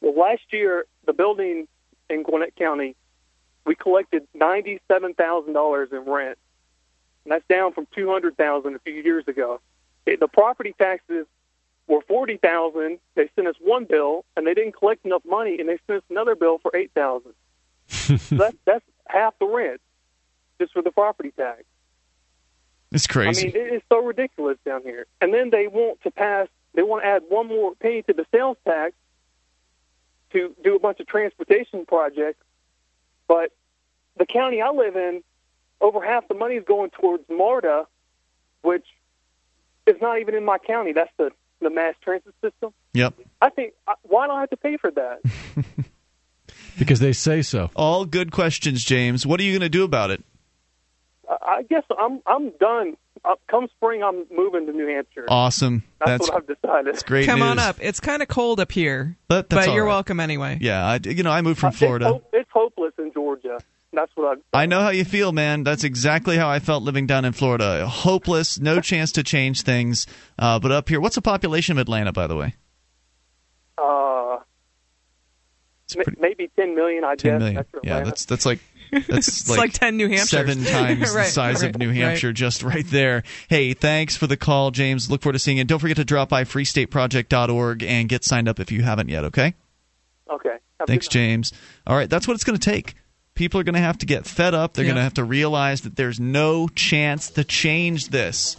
Well, 0.00 0.14
last 0.14 0.44
year, 0.52 0.86
the 1.06 1.12
building 1.12 1.66
in 2.08 2.22
Gwinnett 2.22 2.54
County, 2.56 2.94
we 3.66 3.74
collected 3.74 4.26
ninety-seven 4.34 5.14
thousand 5.14 5.52
dollars 5.52 5.90
in 5.92 6.04
rent, 6.04 6.38
and 7.24 7.32
that's 7.32 7.44
down 7.48 7.72
from 7.72 7.86
two 7.94 8.08
hundred 8.08 8.36
thousand 8.36 8.74
a 8.74 8.78
few 8.80 8.94
years 8.94 9.24
ago. 9.26 9.60
It, 10.06 10.20
the 10.20 10.28
property 10.28 10.74
taxes 10.78 11.26
were 11.86 12.00
forty 12.08 12.36
thousand. 12.36 12.98
They 13.14 13.28
sent 13.34 13.48
us 13.48 13.56
one 13.60 13.84
bill, 13.84 14.24
and 14.36 14.46
they 14.46 14.54
didn't 14.54 14.76
collect 14.76 15.04
enough 15.04 15.22
money, 15.26 15.58
and 15.58 15.68
they 15.68 15.78
sent 15.86 15.98
us 15.98 16.04
another 16.10 16.34
bill 16.34 16.58
for 16.58 16.74
eight 16.74 16.92
thousand. 16.94 17.32
so 17.88 18.16
that's 18.30 18.56
that's 18.64 18.84
half 19.06 19.38
the 19.38 19.46
rent 19.46 19.80
just 20.58 20.72
for 20.72 20.82
the 20.82 20.90
property 20.90 21.32
tax. 21.36 21.64
It's 22.92 23.06
crazy. 23.06 23.48
I 23.48 23.52
mean, 23.52 23.56
it 23.56 23.74
is 23.74 23.82
so 23.88 24.02
ridiculous 24.02 24.58
down 24.64 24.82
here. 24.82 25.06
And 25.20 25.34
then 25.34 25.50
they 25.50 25.66
want 25.66 26.00
to 26.02 26.10
pass, 26.10 26.48
they 26.74 26.82
want 26.82 27.02
to 27.02 27.08
add 27.08 27.22
one 27.28 27.48
more 27.48 27.74
penny 27.74 28.02
to 28.02 28.12
the 28.12 28.24
sales 28.32 28.56
tax 28.64 28.94
to 30.32 30.54
do 30.62 30.76
a 30.76 30.78
bunch 30.78 31.00
of 31.00 31.06
transportation 31.06 31.84
projects. 31.86 32.42
But 33.28 33.52
the 34.18 34.26
county 34.26 34.60
I 34.62 34.70
live 34.70 34.96
in, 34.96 35.22
over 35.80 36.04
half 36.04 36.28
the 36.28 36.34
money 36.34 36.54
is 36.54 36.64
going 36.66 36.90
towards 36.90 37.24
MARTA, 37.28 37.86
which 38.62 38.86
is 39.86 39.96
not 40.00 40.20
even 40.20 40.34
in 40.34 40.44
my 40.44 40.58
county. 40.58 40.92
That's 40.92 41.10
the, 41.18 41.30
the 41.60 41.70
mass 41.70 41.94
transit 42.02 42.34
system. 42.42 42.72
Yep. 42.94 43.14
I 43.42 43.50
think, 43.50 43.74
why 44.02 44.26
do 44.26 44.32
I 44.32 44.40
have 44.40 44.50
to 44.50 44.56
pay 44.56 44.76
for 44.76 44.90
that? 44.90 45.20
Because 46.78 47.00
they 47.00 47.12
say 47.12 47.42
so. 47.42 47.70
All 47.74 48.04
good 48.04 48.30
questions, 48.30 48.84
James. 48.84 49.26
What 49.26 49.40
are 49.40 49.42
you 49.42 49.52
going 49.52 49.60
to 49.62 49.68
do 49.68 49.84
about 49.84 50.10
it? 50.10 50.22
I 51.28 51.36
I 51.56 51.62
guess 51.62 51.84
I'm 51.98 52.20
I'm 52.26 52.50
done. 52.58 52.96
Uh, 53.24 53.34
come 53.50 53.66
spring, 53.76 54.02
I'm 54.02 54.24
moving 54.30 54.66
to 54.66 54.72
New 54.72 54.86
Hampshire. 54.86 55.24
Awesome. 55.28 55.82
That's, 56.04 56.28
what 56.30 56.36
I've 56.36 56.46
decided. 56.46 56.94
That's 56.94 57.02
great 57.02 57.26
Come 57.26 57.42
on 57.42 57.58
up. 57.58 57.76
It's 57.80 57.98
kind 58.00 58.22
of 58.22 58.28
cold 58.28 58.60
up 58.60 58.70
here, 58.70 59.16
But, 59.28 59.48
that's 59.50 59.66
all 59.66 59.74
you're 59.74 59.84
right. 59.84 59.90
welcome 59.90 60.20
anyway. 60.20 60.58
Yeah, 60.60 60.84
I, 60.84 61.00
you 61.02 61.22
know, 61.22 61.30
I 61.32 61.42
moved 61.42 61.58
from 61.58 61.70
It's, 61.70 61.78
Florida. 61.78 62.06
hope, 62.06 62.28
it's 62.32 62.50
hopeless 62.52 62.92
in 62.98 63.12
Georgia. 63.12 63.58
That's 63.92 64.10
what 64.14 64.38
I. 64.52 64.62
I 64.62 64.66
know 64.66 64.80
how 64.80 64.90
you 64.90 65.04
feel, 65.04 65.32
man. 65.32 65.64
That's 65.64 65.82
exactly 65.82 66.36
how 66.36 66.48
I 66.50 66.58
felt 66.58 66.82
living 66.82 67.06
down 67.06 67.24
in 67.24 67.32
Florida. 67.32 67.86
Hopeless, 67.88 68.58
no 68.60 68.80
chance 68.82 69.12
to 69.12 69.22
change 69.22 69.62
things. 69.62 70.06
Uh, 70.38 70.58
but 70.58 70.70
up 70.70 70.88
here, 70.88 71.00
what's 71.00 71.14
the 71.14 71.22
population 71.22 71.72
of 71.72 71.78
Atlanta, 71.80 72.12
by 72.12 72.26
the 72.26 72.36
way? 72.36 72.54
Uh, 73.78 74.38
m- 75.96 76.14
maybe 76.20 76.50
ten 76.56 76.74
million. 76.74 77.04
I 77.04 77.14
Ten 77.14 77.32
guess. 77.32 77.38
million. 77.38 77.54
That's 77.54 77.68
Yeah, 77.84 78.00
that's 78.02 78.24
that's 78.26 78.46
like 78.46 78.58
that's 78.90 79.28
It's 79.28 79.48
like 79.48 79.72
10 79.72 79.96
New 79.96 80.08
Hampshire. 80.08 80.26
seven 80.26 80.64
times 80.64 81.12
the 81.12 81.24
size 81.24 81.62
right, 81.62 81.74
of 81.74 81.78
New 81.78 81.88
right. 81.88 81.96
Hampshire, 81.96 82.32
just 82.32 82.62
right 82.62 82.86
there. 82.86 83.22
Hey, 83.48 83.74
thanks 83.74 84.16
for 84.16 84.26
the 84.26 84.36
call, 84.36 84.70
James. 84.70 85.10
Look 85.10 85.22
forward 85.22 85.34
to 85.34 85.38
seeing 85.38 85.58
you. 85.58 85.64
Don't 85.64 85.78
forget 85.78 85.96
to 85.96 86.04
drop 86.04 86.28
by 86.28 86.44
freestateproject.org 86.44 87.82
and 87.82 88.08
get 88.08 88.24
signed 88.24 88.48
up 88.48 88.60
if 88.60 88.70
you 88.72 88.82
haven't 88.82 89.08
yet. 89.08 89.24
Okay. 89.24 89.54
okay. 90.30 90.56
Have 90.80 90.86
Thanks. 90.88 91.08
James. 91.08 91.52
All 91.86 91.96
right, 91.96 92.08
that's 92.10 92.28
what 92.28 92.34
it's 92.34 92.44
going 92.44 92.58
to 92.58 92.70
take. 92.70 92.94
People 93.34 93.60
are 93.60 93.64
going 93.64 93.74
to 93.74 93.80
have 93.80 93.98
to 93.98 94.06
get 94.06 94.26
fed 94.26 94.54
up. 94.54 94.74
They're 94.74 94.84
Yeah. 94.84 94.90
going 94.90 94.96
to 94.96 95.02
have 95.02 95.14
to 95.14 95.24
realize 95.24 95.82
that 95.82 95.96
there's 95.96 96.18
no 96.20 96.68
chance 96.68 97.30
to 97.30 97.44
change 97.44 98.08
this. 98.08 98.56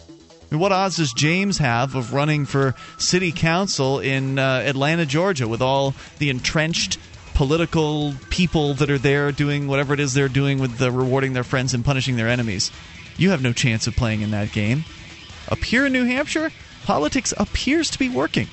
I 0.50 0.54
mean, 0.54 0.60
what 0.60 0.72
odds 0.72 0.96
does 0.96 1.12
James 1.12 1.58
have 1.58 1.94
of 1.94 2.14
running 2.14 2.46
for 2.46 2.74
city 2.96 3.32
council 3.32 3.98
in 4.00 4.38
uh, 4.38 4.62
Atlanta, 4.64 5.04
Georgia, 5.04 5.46
with 5.46 5.60
all 5.60 5.94
the 6.18 6.30
entrenched 6.30 6.98
political 7.38 8.14
people 8.30 8.74
that 8.74 8.90
are 8.90 8.98
there 8.98 9.30
doing 9.30 9.68
whatever 9.68 9.94
it 9.94 10.00
is 10.00 10.12
they're 10.12 10.28
doing 10.28 10.58
with 10.58 10.76
the 10.78 10.90
rewarding 10.90 11.34
their 11.34 11.44
friends 11.44 11.72
and 11.72 11.84
punishing 11.84 12.16
their 12.16 12.26
enemies? 12.26 12.72
You 13.16 13.30
have 13.30 13.40
no 13.40 13.52
chance 13.52 13.86
of 13.86 13.94
playing 13.94 14.22
in 14.22 14.32
that 14.32 14.50
game. 14.50 14.84
Up 15.48 15.58
here 15.58 15.86
in 15.86 15.92
New 15.92 16.02
Hampshire, 16.02 16.50
politics 16.84 17.32
appears 17.36 17.90
to 17.90 17.98
be 18.00 18.08
working. 18.08 18.48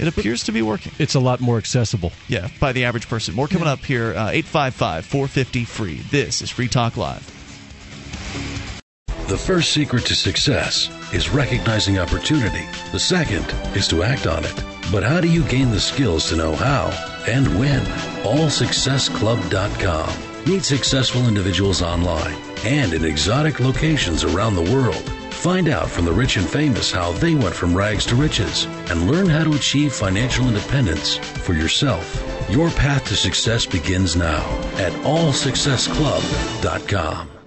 It 0.00 0.08
appears 0.08 0.42
to 0.44 0.52
be 0.52 0.62
working. 0.62 0.90
It's 0.98 1.14
a 1.14 1.20
lot 1.20 1.40
more 1.40 1.58
accessible. 1.58 2.10
Yeah, 2.26 2.48
by 2.58 2.72
the 2.72 2.86
average 2.86 3.08
person. 3.08 3.36
More 3.36 3.46
coming 3.46 3.68
up 3.68 3.84
here. 3.84 4.08
Uh, 4.10 4.30
855 4.30 5.06
450 5.06 5.64
free. 5.64 5.96
This 6.10 6.42
is 6.42 6.50
Free 6.50 6.66
Talk 6.66 6.96
Live. 6.96 7.24
The 9.28 9.38
first 9.38 9.70
secret 9.70 10.04
to 10.06 10.16
success 10.16 10.90
is 11.14 11.30
recognizing 11.30 12.00
opportunity. 12.00 12.66
The 12.90 12.98
second 12.98 13.46
is 13.76 13.86
to 13.88 14.02
act 14.02 14.26
on 14.26 14.44
it. 14.44 14.64
But 14.90 15.04
how 15.04 15.20
do 15.20 15.28
you 15.28 15.44
gain 15.44 15.70
the 15.70 15.78
skills 15.78 16.28
to 16.30 16.36
know 16.36 16.56
how 16.56 16.90
and 17.28 17.46
win. 17.58 17.84
AllSuccessClub.com. 18.24 20.46
Meet 20.46 20.64
successful 20.64 21.28
individuals 21.28 21.82
online 21.82 22.36
and 22.64 22.94
in 22.94 23.04
exotic 23.04 23.60
locations 23.60 24.24
around 24.24 24.54
the 24.54 24.72
world. 24.72 25.12
Find 25.38 25.68
out 25.68 25.88
from 25.88 26.04
the 26.04 26.12
rich 26.12 26.36
and 26.36 26.48
famous 26.48 26.90
how 26.90 27.12
they 27.12 27.36
went 27.36 27.54
from 27.54 27.76
rags 27.76 28.04
to 28.06 28.16
riches 28.16 28.64
and 28.90 29.08
learn 29.08 29.28
how 29.28 29.44
to 29.44 29.54
achieve 29.54 29.92
financial 29.92 30.48
independence 30.48 31.16
for 31.16 31.52
yourself. 31.52 32.24
Your 32.50 32.70
path 32.70 33.06
to 33.08 33.14
success 33.14 33.66
begins 33.66 34.16
now 34.16 34.42
at 34.78 34.90
AllSuccessClub.com. 35.04 37.37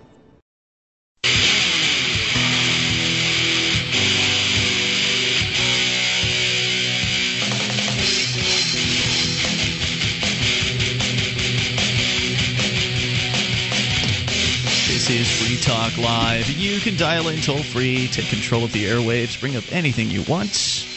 is 15.12 15.30
Free 15.42 15.58
Talk 15.58 15.98
Live. 15.98 16.50
You 16.50 16.80
can 16.80 16.96
dial 16.96 17.28
in 17.28 17.42
toll 17.42 17.62
free, 17.62 18.08
take 18.08 18.30
control 18.30 18.64
of 18.64 18.72
the 18.72 18.86
airwaves, 18.86 19.40
bring 19.42 19.58
up 19.58 19.64
anything 19.70 20.10
you 20.10 20.24
want 20.24 20.88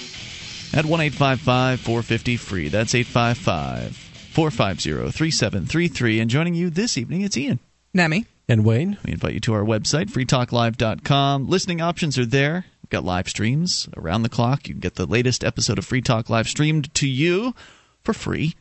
at 0.73 0.85
1 0.85 1.11
450 1.11 2.37
free. 2.37 2.69
That's 2.69 2.95
855 2.95 3.97
450 3.97 5.11
3733. 5.11 6.21
And 6.21 6.31
joining 6.31 6.55
you 6.55 6.71
this 6.71 6.97
evening, 6.97 7.23
it's 7.23 7.37
Ian. 7.37 7.59
Nemi. 7.93 8.27
And 8.49 8.65
Wayne. 8.65 8.99
We 9.05 9.13
invite 9.13 9.35
you 9.35 9.41
to 9.41 9.55
our 9.55 9.65
website, 9.65 10.11
freetalklive.com. 10.11 11.49
Listening 11.49 11.81
options 11.81 12.17
are 12.17 12.27
there. 12.27 12.67
We've 12.83 12.91
got 12.91 13.05
live 13.05 13.29
streams 13.29 13.89
around 13.97 14.23
the 14.23 14.29
clock. 14.29 14.69
You 14.69 14.75
can 14.75 14.81
get 14.81 14.95
the 14.95 15.07
latest 15.07 15.43
episode 15.43 15.79
of 15.79 15.87
Free 15.87 16.03
Talk 16.03 16.31
Live 16.31 16.47
streamed 16.47 16.95
to 16.95 17.09
you 17.09 17.53
for 18.05 18.13
free 18.13 18.55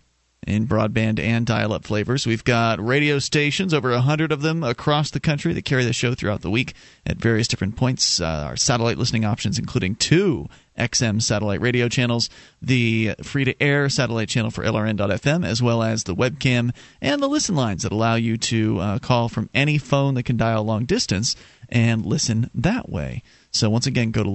in 0.48 0.68
broadband 0.68 1.20
and 1.20 1.46
dial 1.46 1.74
up 1.74 1.84
flavors. 1.84 2.26
We've 2.26 2.44
got 2.44 2.84
radio 2.84 3.20
stations, 3.20 3.74
over 3.74 3.92
100 3.92 4.32
of 4.32 4.42
them 4.42 4.64
across 4.64 5.12
the 5.12 5.20
country 5.20 5.54
that 5.54 5.66
carry 5.66 5.84
the 5.84 5.94
show 5.94 6.14
throughout 6.14 6.42
the 6.42 6.50
week 6.50 6.74
at 7.06 7.18
various 7.18 7.48
different 7.48 7.76
points. 7.76 8.20
Uh, 8.22 8.46
our 8.48 8.56
satellite 8.56 8.98
listening 8.98 9.26
options, 9.26 9.60
including 9.60 9.96
two 9.96 10.48
XM 10.78 11.22
satellite 11.22 11.62
radio 11.62 11.88
channels, 11.88 12.30
the 12.62 13.16
free 13.22 13.46
to 13.46 13.62
air 13.62 13.90
satellite 13.90 14.30
channel 14.30 14.52
for 14.52 14.64
LRN.FM, 14.64 15.46
as 15.46 15.62
well 15.62 15.84
as 15.84 16.04
the 16.04 16.16
webcam 16.16 16.72
and 17.02 17.22
the 17.22 17.28
listen 17.28 17.56
lines 17.56 17.84
that 17.84 17.92
allow 17.92 18.16
you 18.16 18.38
to 18.38 18.80
uh, 18.80 19.00
call 19.00 19.30
from 19.30 19.50
any 19.54 19.78
phone 19.78 20.16
that 20.16 20.24
can 20.24 20.38
dial 20.38 20.64
long 20.64 20.86
distance 20.86 21.36
and 21.70 22.06
listen 22.06 22.50
that 22.54 22.90
way. 22.90 23.24
So, 23.52 23.70
once 23.70 23.86
again, 23.86 24.12
go 24.12 24.24
to 24.24 24.30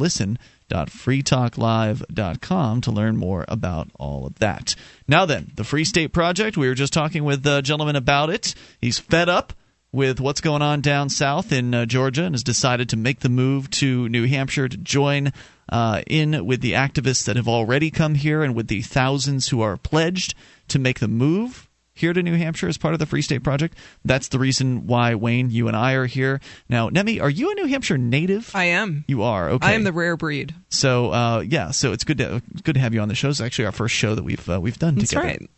listen.freetalklive.com 0.71 2.81
to 2.83 2.91
learn 2.91 3.17
more 3.17 3.45
about 3.49 3.89
all 3.99 4.27
of 4.27 4.39
that. 4.39 4.75
Now, 5.07 5.27
then, 5.27 5.53
the 5.55 5.65
Free 5.65 5.85
State 5.85 6.13
Project, 6.13 6.57
we 6.57 6.69
were 6.69 6.75
just 6.75 6.93
talking 6.93 7.25
with 7.25 7.43
the 7.43 7.63
gentleman 7.63 7.97
about 7.97 8.31
it. 8.31 8.55
He's 8.81 8.99
fed 8.99 9.29
up 9.29 9.53
with 9.91 10.21
what's 10.21 10.41
going 10.41 10.63
on 10.63 10.81
down 10.81 11.09
south 11.09 11.53
in 11.53 11.75
uh, 11.75 11.87
Georgia 11.87 12.25
and 12.25 12.35
has 12.35 12.45
decided 12.45 12.91
to 12.91 12.97
make 12.97 13.21
the 13.21 13.29
move 13.29 13.71
to 13.71 14.09
New 14.09 14.27
Hampshire 14.27 14.69
to 14.69 14.77
join 14.77 15.33
uh, 15.71 16.03
in 16.07 16.45
with 16.45 16.61
the 16.61 16.73
activists 16.73 17.25
that 17.25 17.37
have 17.37 17.49
already 17.49 17.91
come 17.91 18.15
here 18.15 18.43
and 18.43 18.55
with 18.55 18.69
the 18.69 18.83
thousands 18.83 19.49
who 19.49 19.63
are 19.63 19.79
pledged 19.79 20.35
to 20.69 20.79
make 20.79 21.01
the 21.01 21.09
move 21.09 21.68
here 21.99 22.13
to 22.13 22.23
New 22.23 22.37
Hampshire 22.37 22.69
as 22.69 22.79
part 22.79 22.95
of 22.95 23.01
the 23.01 23.07
Free 23.07 23.23
State 23.23 23.43
Project. 23.45 23.77
That's 24.05 24.29
the 24.29 24.39
reason 24.39 24.87
why 24.87 25.15
Wayne, 25.15 25.51
you 25.51 25.69
and 25.69 25.77
I 25.77 25.93
are 25.95 26.07
here 26.07 26.41
now. 26.69 26.89
Nemi, 26.89 27.21
are 27.21 27.31
you 27.31 27.51
a 27.51 27.55
New 27.55 27.67
Hampshire 27.67 27.99
native? 27.99 28.51
I 28.55 28.65
am. 28.65 29.05
You 29.09 29.23
are. 29.23 29.51
Okay. 29.51 29.67
I 29.67 29.73
am 29.73 29.85
the 29.85 29.93
rare 29.93 30.17
breed. 30.17 30.55
So 30.71 31.13
uh, 31.13 31.41
yeah, 31.41 31.71
so 31.73 31.93
it's 31.93 32.05
good 32.05 32.19
to 32.19 32.43
good 32.63 32.75
to 32.75 32.81
have 32.81 32.95
you 32.95 33.01
on 33.01 33.09
the 33.09 33.15
show. 33.15 33.29
It's 33.29 33.41
actually 33.41 33.67
our 33.67 33.73
first 33.73 33.95
show 33.95 34.15
that 34.15 34.23
we've 34.25 34.49
uh, 34.49 34.61
we've 34.61 34.79
done 34.79 34.95
That's 34.95 35.11
together. 35.11 35.27
right. 35.27 35.51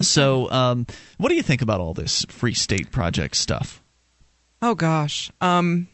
So, 0.00 0.50
um, 0.50 0.86
what 1.18 1.28
do 1.28 1.36
you 1.36 1.42
think 1.42 1.62
about 1.62 1.80
all 1.80 1.94
this 1.94 2.24
Free 2.28 2.54
State 2.54 2.90
Project 2.90 3.36
stuff? 3.36 3.80
Oh 4.60 4.74
gosh. 4.74 5.30
Um 5.40 5.86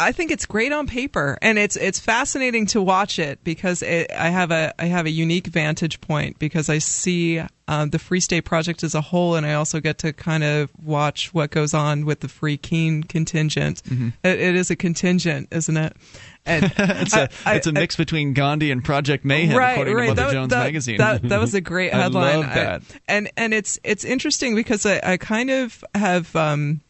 I 0.00 0.10
think 0.10 0.32
it's 0.32 0.44
great 0.44 0.72
on 0.72 0.86
paper, 0.88 1.38
and 1.40 1.56
it's 1.58 1.76
it's 1.76 2.00
fascinating 2.00 2.66
to 2.66 2.82
watch 2.82 3.18
it 3.20 3.42
because 3.44 3.80
it, 3.82 4.10
I 4.10 4.28
have 4.30 4.50
a 4.50 4.74
I 4.78 4.86
have 4.86 5.06
a 5.06 5.10
unique 5.10 5.46
vantage 5.46 6.00
point 6.00 6.38
because 6.40 6.68
I 6.68 6.78
see 6.78 7.40
um, 7.68 7.90
the 7.90 7.98
Free 8.00 8.18
State 8.20 8.44
Project 8.44 8.82
as 8.82 8.94
a 8.96 9.00
whole, 9.00 9.36
and 9.36 9.46
I 9.46 9.54
also 9.54 9.78
get 9.80 9.98
to 9.98 10.12
kind 10.12 10.42
of 10.42 10.70
watch 10.82 11.32
what 11.32 11.50
goes 11.52 11.74
on 11.74 12.04
with 12.06 12.20
the 12.20 12.28
Free 12.28 12.56
Keene 12.56 13.04
contingent. 13.04 13.82
Mhm. 13.84 14.12
It, 14.24 14.40
it 14.40 14.54
is 14.56 14.68
a 14.70 14.76
contingent, 14.76 15.48
isn't 15.52 15.76
it? 15.76 15.96
And 16.44 16.64
it's 16.76 17.14
a 17.14 17.28
I- 17.46 17.54
it's 17.54 17.68
a 17.68 17.70
I- 17.70 17.72
mix 17.72 17.94
between 17.94 18.34
Gandhi 18.34 18.72
and 18.72 18.84
Project 18.84 19.24
Mayhem, 19.24 19.56
right, 19.56 19.72
according 19.74 19.94
right. 19.94 20.02
to 20.06 20.08
Mother 20.10 20.22
that, 20.24 20.32
Jones 20.32 20.50
that- 20.50 20.64
magazine. 20.64 20.96
That, 20.98 21.22
that 21.28 21.38
was 21.40 21.54
a 21.54 21.60
great 21.60 21.92
headline. 21.94 22.24
I 22.24 22.36
love 22.36 22.46
that. 22.54 22.82
and 23.06 23.30
and 23.36 23.54
it's 23.54 23.78
it's 23.84 24.04
interesting 24.04 24.56
because 24.56 24.84
I, 24.84 25.00
I 25.04 25.16
kind 25.18 25.50
of 25.50 25.84
have 25.94 26.34
um, 26.34 26.80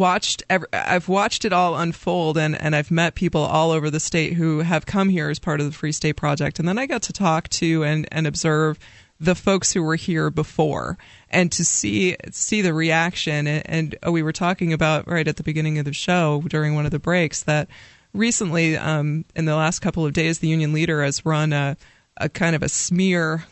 watched 0.00 0.42
ev- 0.48 0.64
I've 0.72 1.08
watched 1.08 1.44
it 1.44 1.52
all 1.52 1.76
unfold 1.76 2.38
and 2.38 2.60
and 2.60 2.74
I've 2.74 2.90
met 2.90 3.14
people 3.14 3.42
all 3.42 3.70
over 3.70 3.90
the 3.90 4.00
state 4.00 4.32
who 4.32 4.60
have 4.60 4.86
come 4.86 5.10
here 5.10 5.28
as 5.28 5.38
part 5.38 5.60
of 5.60 5.66
the 5.66 5.72
Free 5.72 5.92
State 5.92 6.16
Project. 6.16 6.58
And 6.58 6.66
then 6.66 6.78
I 6.78 6.86
got 6.86 7.02
to 7.02 7.12
talk 7.12 7.48
to 7.50 7.84
and 7.84 8.08
and 8.10 8.26
observe 8.26 8.78
the 9.20 9.34
folks 9.34 9.72
who 9.72 9.82
were 9.82 9.96
here 9.96 10.30
before 10.30 10.96
and 11.28 11.52
to 11.52 11.64
see 11.64 12.16
see 12.30 12.62
the 12.62 12.72
reaction. 12.74 13.46
And, 13.46 13.62
and 13.70 13.98
oh, 14.02 14.10
we 14.10 14.22
were 14.22 14.32
talking 14.32 14.72
about 14.72 15.06
right 15.06 15.28
at 15.28 15.36
the 15.36 15.42
beginning 15.42 15.78
of 15.78 15.84
the 15.84 15.92
show 15.92 16.42
during 16.48 16.74
one 16.74 16.86
of 16.86 16.90
the 16.90 16.98
breaks 16.98 17.42
that 17.42 17.68
recently 18.14 18.76
um, 18.78 19.26
in 19.36 19.44
the 19.44 19.54
last 19.54 19.80
couple 19.80 20.04
of 20.06 20.14
days 20.14 20.38
the 20.40 20.48
union 20.48 20.72
leader 20.72 21.04
has 21.04 21.24
run 21.24 21.52
a, 21.52 21.76
a 22.16 22.28
kind 22.28 22.56
of 22.56 22.62
a 22.62 22.68
smear 22.68 23.44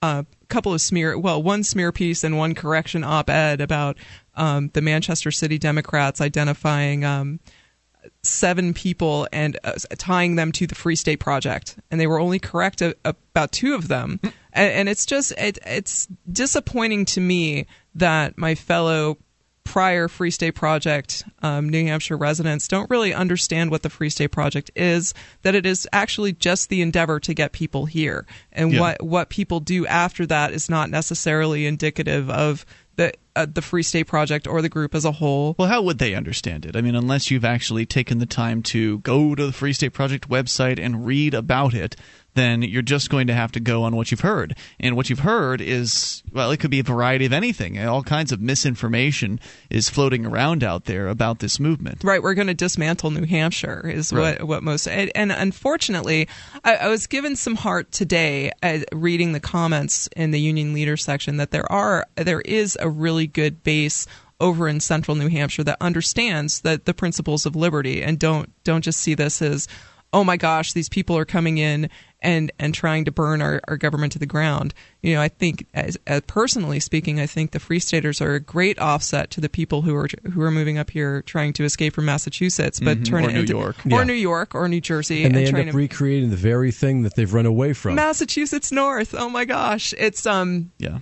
a 0.00 0.24
couple 0.48 0.72
of 0.72 0.80
smear 0.80 1.18
well 1.18 1.42
one 1.42 1.62
smear 1.62 1.92
piece 1.92 2.24
and 2.24 2.36
one 2.38 2.54
correction 2.54 3.04
op-ed 3.04 3.60
about 3.60 3.96
um, 4.34 4.70
the 4.74 4.80
manchester 4.80 5.30
city 5.30 5.58
democrats 5.58 6.20
identifying 6.20 7.04
um, 7.04 7.40
seven 8.22 8.74
people 8.74 9.28
and 9.32 9.58
uh, 9.64 9.72
tying 9.96 10.36
them 10.36 10.52
to 10.52 10.66
the 10.66 10.74
Free 10.74 10.96
State 10.96 11.20
Project, 11.20 11.76
and 11.90 12.00
they 12.00 12.06
were 12.06 12.20
only 12.20 12.38
correct 12.38 12.82
a, 12.82 12.96
about 13.04 13.52
two 13.52 13.74
of 13.74 13.88
them. 13.88 14.20
and, 14.52 14.72
and 14.72 14.88
it's 14.88 15.06
just 15.06 15.32
it, 15.32 15.58
it's 15.64 16.06
disappointing 16.30 17.04
to 17.06 17.20
me 17.20 17.66
that 17.94 18.36
my 18.36 18.54
fellow 18.54 19.18
prior 19.66 20.08
Free 20.08 20.30
State 20.30 20.52
Project 20.54 21.24
um, 21.42 21.68
New 21.68 21.84
Hampshire 21.86 22.16
residents 22.16 22.66
don't 22.68 22.88
really 22.88 23.12
understand 23.12 23.70
what 23.70 23.82
the 23.82 23.90
Free 23.90 24.08
State 24.08 24.30
Project 24.32 24.70
is. 24.74 25.12
That 25.42 25.54
it 25.54 25.66
is 25.66 25.86
actually 25.92 26.32
just 26.32 26.68
the 26.70 26.80
endeavor 26.80 27.20
to 27.20 27.34
get 27.34 27.52
people 27.52 27.84
here, 27.86 28.24
and 28.52 28.72
Yeah. 28.72 28.80
what 28.80 29.02
what 29.02 29.28
people 29.28 29.60
do 29.60 29.86
after 29.86 30.24
that 30.26 30.52
is 30.52 30.68
not 30.70 30.88
necessarily 30.90 31.66
indicative 31.66 32.30
of 32.30 32.64
the 32.96 33.12
uh, 33.34 33.46
the 33.52 33.60
Free 33.60 33.82
State 33.82 34.06
Project 34.06 34.46
or 34.46 34.62
the 34.62 34.70
group 34.70 34.94
as 34.94 35.04
a 35.04 35.12
whole. 35.12 35.54
Well, 35.58 35.68
how 35.68 35.82
would 35.82 35.98
they 35.98 36.14
understand 36.14 36.64
it? 36.64 36.74
I 36.76 36.80
mean, 36.80 36.94
unless 36.94 37.30
you've 37.30 37.44
actually 37.44 37.84
taken 37.84 38.18
the 38.18 38.24
time 38.26 38.62
to 38.64 39.00
go 39.00 39.34
to 39.34 39.44
the 39.46 39.52
Free 39.52 39.74
State 39.74 39.92
Project 39.92 40.30
website 40.30 40.78
and 40.82 41.04
read 41.04 41.34
about 41.34 41.74
it, 41.74 41.96
then 42.36 42.62
you're 42.62 42.82
just 42.82 43.10
going 43.10 43.26
to 43.26 43.34
have 43.34 43.50
to 43.52 43.60
go 43.60 43.82
on 43.82 43.96
what 43.96 44.10
you've 44.10 44.20
heard. 44.20 44.56
And 44.78 44.94
what 44.94 45.10
you've 45.10 45.18
heard 45.18 45.60
is, 45.60 46.22
well, 46.32 46.52
it 46.52 46.60
could 46.60 46.70
be 46.70 46.78
a 46.78 46.84
variety 46.84 47.26
of 47.26 47.32
anything. 47.32 47.84
All 47.84 48.02
kinds 48.04 48.30
of 48.30 48.40
misinformation 48.40 49.40
is 49.70 49.88
floating 49.88 50.24
around 50.24 50.62
out 50.62 50.84
there 50.84 51.08
about 51.08 51.40
this 51.40 51.58
movement. 51.58 52.04
Right, 52.04 52.22
we're 52.22 52.34
going 52.34 52.46
to 52.46 52.54
dismantle 52.54 53.10
New 53.10 53.26
Hampshire 53.26 53.88
is 53.88 54.12
Right. 54.12 54.38
what 54.40 54.46
what 54.46 54.62
most 54.62 54.86
and, 54.86 55.10
and 55.16 55.32
unfortunately, 55.32 56.28
I, 56.64 56.76
I 56.76 56.88
was 56.88 57.06
given 57.08 57.34
some 57.34 57.56
heart 57.56 57.90
today 57.90 58.52
uh, 58.62 58.78
reading 58.92 59.32
the 59.32 59.40
comments 59.40 60.08
in 60.16 60.30
the 60.30 60.40
union 60.40 60.72
leader 60.72 60.96
section 60.96 61.38
that 61.38 61.50
there 61.50 61.70
are 61.72 62.06
there 62.14 62.42
is 62.42 62.78
a 62.80 62.88
really 62.88 63.26
good 63.26 63.62
base 63.64 64.06
over 64.40 64.68
in 64.68 64.80
central 64.80 65.16
New 65.16 65.28
Hampshire 65.28 65.64
that 65.64 65.78
understands 65.80 66.60
that 66.60 66.84
the 66.84 66.92
principles 66.94 67.46
of 67.46 67.56
liberty 67.56 68.02
and 68.02 68.18
don't 68.18 68.52
don't 68.64 68.82
just 68.82 69.00
see 69.00 69.14
this 69.14 69.40
as 69.40 69.66
oh 70.12 70.22
my 70.24 70.36
gosh 70.36 70.72
these 70.74 70.88
people 70.90 71.16
are 71.16 71.24
coming 71.24 71.56
in 71.58 71.88
and 72.22 72.50
and 72.58 72.72
trying 72.74 73.04
to 73.04 73.10
burn 73.12 73.42
our, 73.42 73.60
our 73.68 73.76
government 73.76 74.12
to 74.12 74.18
the 74.18 74.26
ground 74.26 74.72
you 75.02 75.12
know 75.14 75.20
i 75.20 75.28
think 75.28 75.66
as, 75.74 75.98
as 76.06 76.22
personally 76.26 76.80
speaking 76.80 77.20
i 77.20 77.26
think 77.26 77.50
the 77.50 77.58
free 77.60 77.78
staters 77.78 78.20
are 78.22 78.34
a 78.34 78.40
great 78.40 78.78
offset 78.78 79.30
to 79.30 79.40
the 79.40 79.48
people 79.48 79.82
who 79.82 79.94
are 79.94 80.08
who 80.32 80.40
are 80.40 80.50
moving 80.50 80.78
up 80.78 80.90
here 80.90 81.20
trying 81.22 81.52
to 81.52 81.62
escape 81.64 81.94
from 81.94 82.06
massachusetts 82.06 82.80
but 82.80 82.98
Mhm. 82.98 83.04
turn 83.04 83.24
Or 83.24 83.30
it 83.30 83.34
New 83.34 83.40
into 83.40 83.52
York. 83.52 83.76
or 83.84 83.90
Yeah. 83.90 84.04
new 84.04 84.12
york 84.14 84.54
or 84.54 84.66
new 84.68 84.80
jersey 84.80 85.24
and 85.24 85.34
they 85.34 85.40
end 85.44 85.50
trying 85.50 85.68
up 85.68 85.72
to 85.72 85.76
recreating 85.76 86.30
the 86.30 86.36
very 86.36 86.72
thing 86.72 87.02
that 87.02 87.14
they've 87.16 87.32
run 87.32 87.46
away 87.46 87.74
from. 87.74 87.94
massachusetts 87.96 88.72
north 88.72 89.14
oh 89.14 89.28
my 89.28 89.44
gosh 89.44 89.92
it's 89.98 90.24
um 90.26 90.70
yeah 90.78 90.98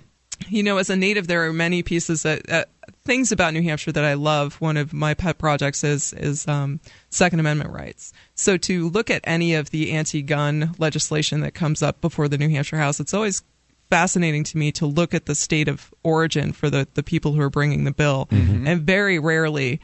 you 0.49 0.63
know, 0.63 0.77
as 0.77 0.89
a 0.89 0.97
native, 0.97 1.27
there 1.27 1.45
are 1.45 1.53
many 1.53 1.81
pieces 1.81 2.23
that 2.23 2.49
uh, 2.51 2.65
things 3.03 3.31
about 3.31 3.53
New 3.53 3.61
Hampshire 3.61 3.91
that 3.91 4.03
I 4.05 4.13
love. 4.13 4.55
One 4.61 4.77
of 4.77 4.93
my 4.93 5.13
pet 5.13 5.37
projects 5.37 5.83
is 5.83 6.13
is 6.13 6.47
um, 6.47 6.79
Second 7.09 7.39
Amendment 7.39 7.71
rights. 7.71 8.13
So 8.35 8.57
to 8.57 8.89
look 8.89 9.09
at 9.09 9.21
any 9.23 9.55
of 9.55 9.69
the 9.71 9.91
anti-gun 9.91 10.75
legislation 10.77 11.41
that 11.41 11.53
comes 11.53 11.81
up 11.83 12.01
before 12.01 12.27
the 12.27 12.37
New 12.37 12.49
Hampshire 12.49 12.77
House, 12.77 12.99
it's 12.99 13.13
always 13.13 13.43
fascinating 13.89 14.43
to 14.45 14.57
me 14.57 14.71
to 14.73 14.85
look 14.85 15.13
at 15.13 15.25
the 15.25 15.35
state 15.35 15.67
of 15.67 15.93
origin 16.03 16.51
for 16.51 16.69
the 16.69 16.87
the 16.95 17.03
people 17.03 17.33
who 17.33 17.41
are 17.41 17.49
bringing 17.49 17.83
the 17.83 17.91
bill, 17.93 18.27
Mhm. 18.31 18.67
and 18.67 18.81
very 18.81 19.19
rarely, 19.19 19.79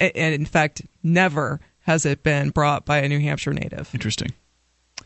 and 0.00 0.34
in 0.34 0.44
fact, 0.46 0.82
never 1.02 1.60
has 1.80 2.04
it 2.04 2.22
been 2.22 2.50
brought 2.50 2.84
by 2.84 2.98
a 2.98 3.08
New 3.08 3.18
Hampshire 3.20 3.54
native. 3.54 3.88
Interesting. 3.94 4.32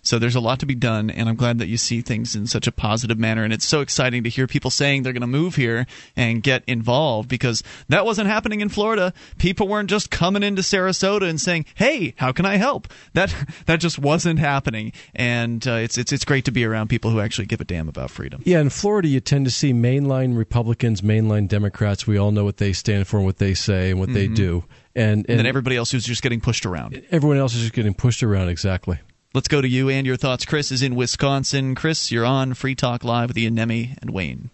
So 0.04 0.18
there's 0.18 0.34
a 0.34 0.40
lot 0.40 0.58
to 0.60 0.66
be 0.66 0.74
done, 0.74 1.10
and 1.10 1.28
I'm 1.28 1.36
glad 1.36 1.58
that 1.58 1.68
you 1.68 1.76
see 1.76 2.00
things 2.00 2.34
in 2.34 2.48
such 2.48 2.66
a 2.66 2.72
positive 2.72 3.18
manner. 3.20 3.44
And 3.44 3.52
it's 3.52 3.64
so 3.64 3.80
exciting 3.82 4.24
to 4.24 4.28
hear 4.28 4.48
people 4.48 4.68
saying 4.70 5.04
they're 5.04 5.12
going 5.12 5.20
to 5.20 5.26
move 5.28 5.54
here 5.54 5.86
and 6.16 6.42
get 6.42 6.64
involved 6.66 7.28
because 7.28 7.62
that 7.88 8.04
wasn't 8.04 8.26
happening 8.28 8.60
in 8.60 8.68
Florida. 8.68 9.14
People 9.38 9.68
weren't 9.68 9.88
just 9.88 10.10
coming 10.10 10.42
into 10.42 10.60
Sarasota 10.62 11.28
and 11.28 11.40
saying, 11.40 11.66
"Hey, 11.76 12.14
how 12.16 12.32
can 12.32 12.44
I 12.44 12.56
help?" 12.56 12.88
That 13.14 13.32
that 13.66 13.76
just 13.76 13.96
wasn't 13.98 14.40
happening. 14.40 14.92
And 15.14 15.64
uh, 15.68 15.74
it's 15.74 15.96
it's 15.96 16.10
it's 16.12 16.24
great 16.24 16.44
to 16.46 16.50
be 16.50 16.64
around 16.64 16.88
people 16.88 17.12
who 17.12 17.20
actually 17.20 17.46
give 17.46 17.60
a 17.60 17.64
damn 17.64 17.88
about 17.88 18.10
freedom. 18.10 18.42
Yeah, 18.44 18.60
in 18.60 18.70
Florida, 18.70 19.06
you 19.06 19.20
tend 19.20 19.44
to 19.44 19.52
see 19.52 19.72
mainline 19.72 20.36
Republicans, 20.36 21.00
mainline 21.00 21.46
Democrats. 21.46 22.08
We 22.08 22.18
all 22.18 22.32
know 22.32 22.42
what 22.44 22.56
they 22.56 22.72
stand 22.72 23.06
for 23.06 23.18
and 23.18 23.24
what 23.26 23.38
they 23.38 23.54
say 23.54 23.90
and 23.92 24.00
what 24.00 24.12
they 24.12 24.26
Mhm. 24.26 24.34
do. 24.34 24.64
And, 24.94 25.24
And 25.28 25.38
then 25.38 25.46
everybody 25.46 25.76
else 25.76 25.90
who's 25.92 26.04
just 26.04 26.22
getting 26.22 26.40
pushed 26.40 26.66
around. 26.66 27.00
everyone 27.10 27.38
else 27.38 27.54
is 27.54 27.60
just 27.62 27.72
getting 27.72 27.94
pushed 27.94 28.22
around, 28.22 28.48
exactly. 28.50 28.98
Let's 29.34 29.48
go 29.48 29.62
to 29.62 29.68
you 29.68 29.88
and 29.88 30.06
your 30.06 30.16
thoughts. 30.16 30.44
Chris 30.44 30.70
is 30.70 30.82
in 30.82 30.94
Wisconsin. 30.94 31.74
Chris, 31.74 32.12
you're 32.12 32.24
on 32.26 32.52
Free 32.52 32.74
Talk 32.74 33.02
Live 33.02 33.30
with 33.30 33.38
Ian 33.38 33.54
Nemi 33.54 33.96
and 34.02 34.10
Wayne. 34.10 34.50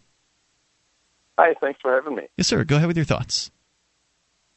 Hi, 1.37 1.55
thanks 1.61 1.81
for 1.81 1.93
having 1.93 2.15
me. 2.15 2.29
Yes, 2.37 2.47
sir. 2.47 2.63
Go 2.63 2.77
ahead 2.77 2.87
with 2.87 2.97
your 2.97 3.05
thoughts. 3.05 3.51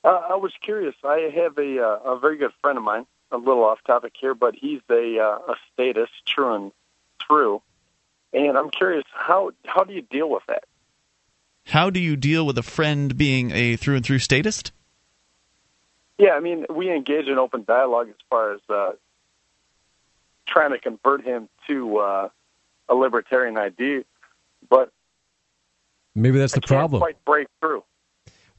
Uh, 0.04 0.22
I 0.30 0.36
was 0.36 0.52
curious. 0.64 0.96
I 1.04 1.32
have 1.36 1.58
a 1.58 1.80
uh, 1.80 2.14
a 2.14 2.20
very 2.20 2.38
good 2.38 2.52
friend 2.62 2.78
of 2.78 2.84
mine. 2.84 3.06
A 3.32 3.38
little 3.38 3.64
off 3.64 3.80
topic 3.86 4.14
here, 4.20 4.36
but 4.36 4.56
he's 4.56 4.82
a 4.90 5.20
uh, 5.20 5.54
a 5.54 5.56
statist, 5.74 6.12
true 6.28 6.54
and 6.54 6.72
through. 7.26 7.62
And 8.34 8.58
I'm 8.58 8.70
curious 8.70 9.06
how 9.14 9.52
how 9.66 9.84
do 9.84 9.94
you 9.94 10.02
deal 10.02 10.30
with 10.30 10.44
that? 10.48 10.66
How 11.66 11.90
do 11.90 12.00
you 12.00 12.16
deal 12.16 12.46
with 12.46 12.58
a 12.58 12.64
friend 12.64 13.16
being 13.16 13.52
a 13.52 13.76
through 13.76 13.98
and 13.98 14.06
through 14.06 14.20
statist? 14.20 14.72
Yeah, 16.18 16.32
I 16.32 16.40
mean, 16.40 16.66
we 16.70 16.92
engage 16.92 17.28
in 17.28 17.40
open 17.40 17.64
dialogue 17.68 18.10
as 18.10 18.16
far 18.30 18.54
as 18.54 18.60
uh, 18.70 18.92
trying 20.52 20.72
to 20.72 20.80
convert 20.80 21.24
him 21.24 21.50
to 21.68 21.98
uh, 21.98 22.30
a 22.90 22.96
libertarian 22.96 23.58
idea, 23.58 24.04
but 24.70 24.92
maybe 26.16 26.38
that's 26.38 26.54
I 26.54 26.60
the 26.60 26.68
problem. 26.68 27.00
Quite 27.00 27.24
break 27.26 27.48
through. 27.60 27.84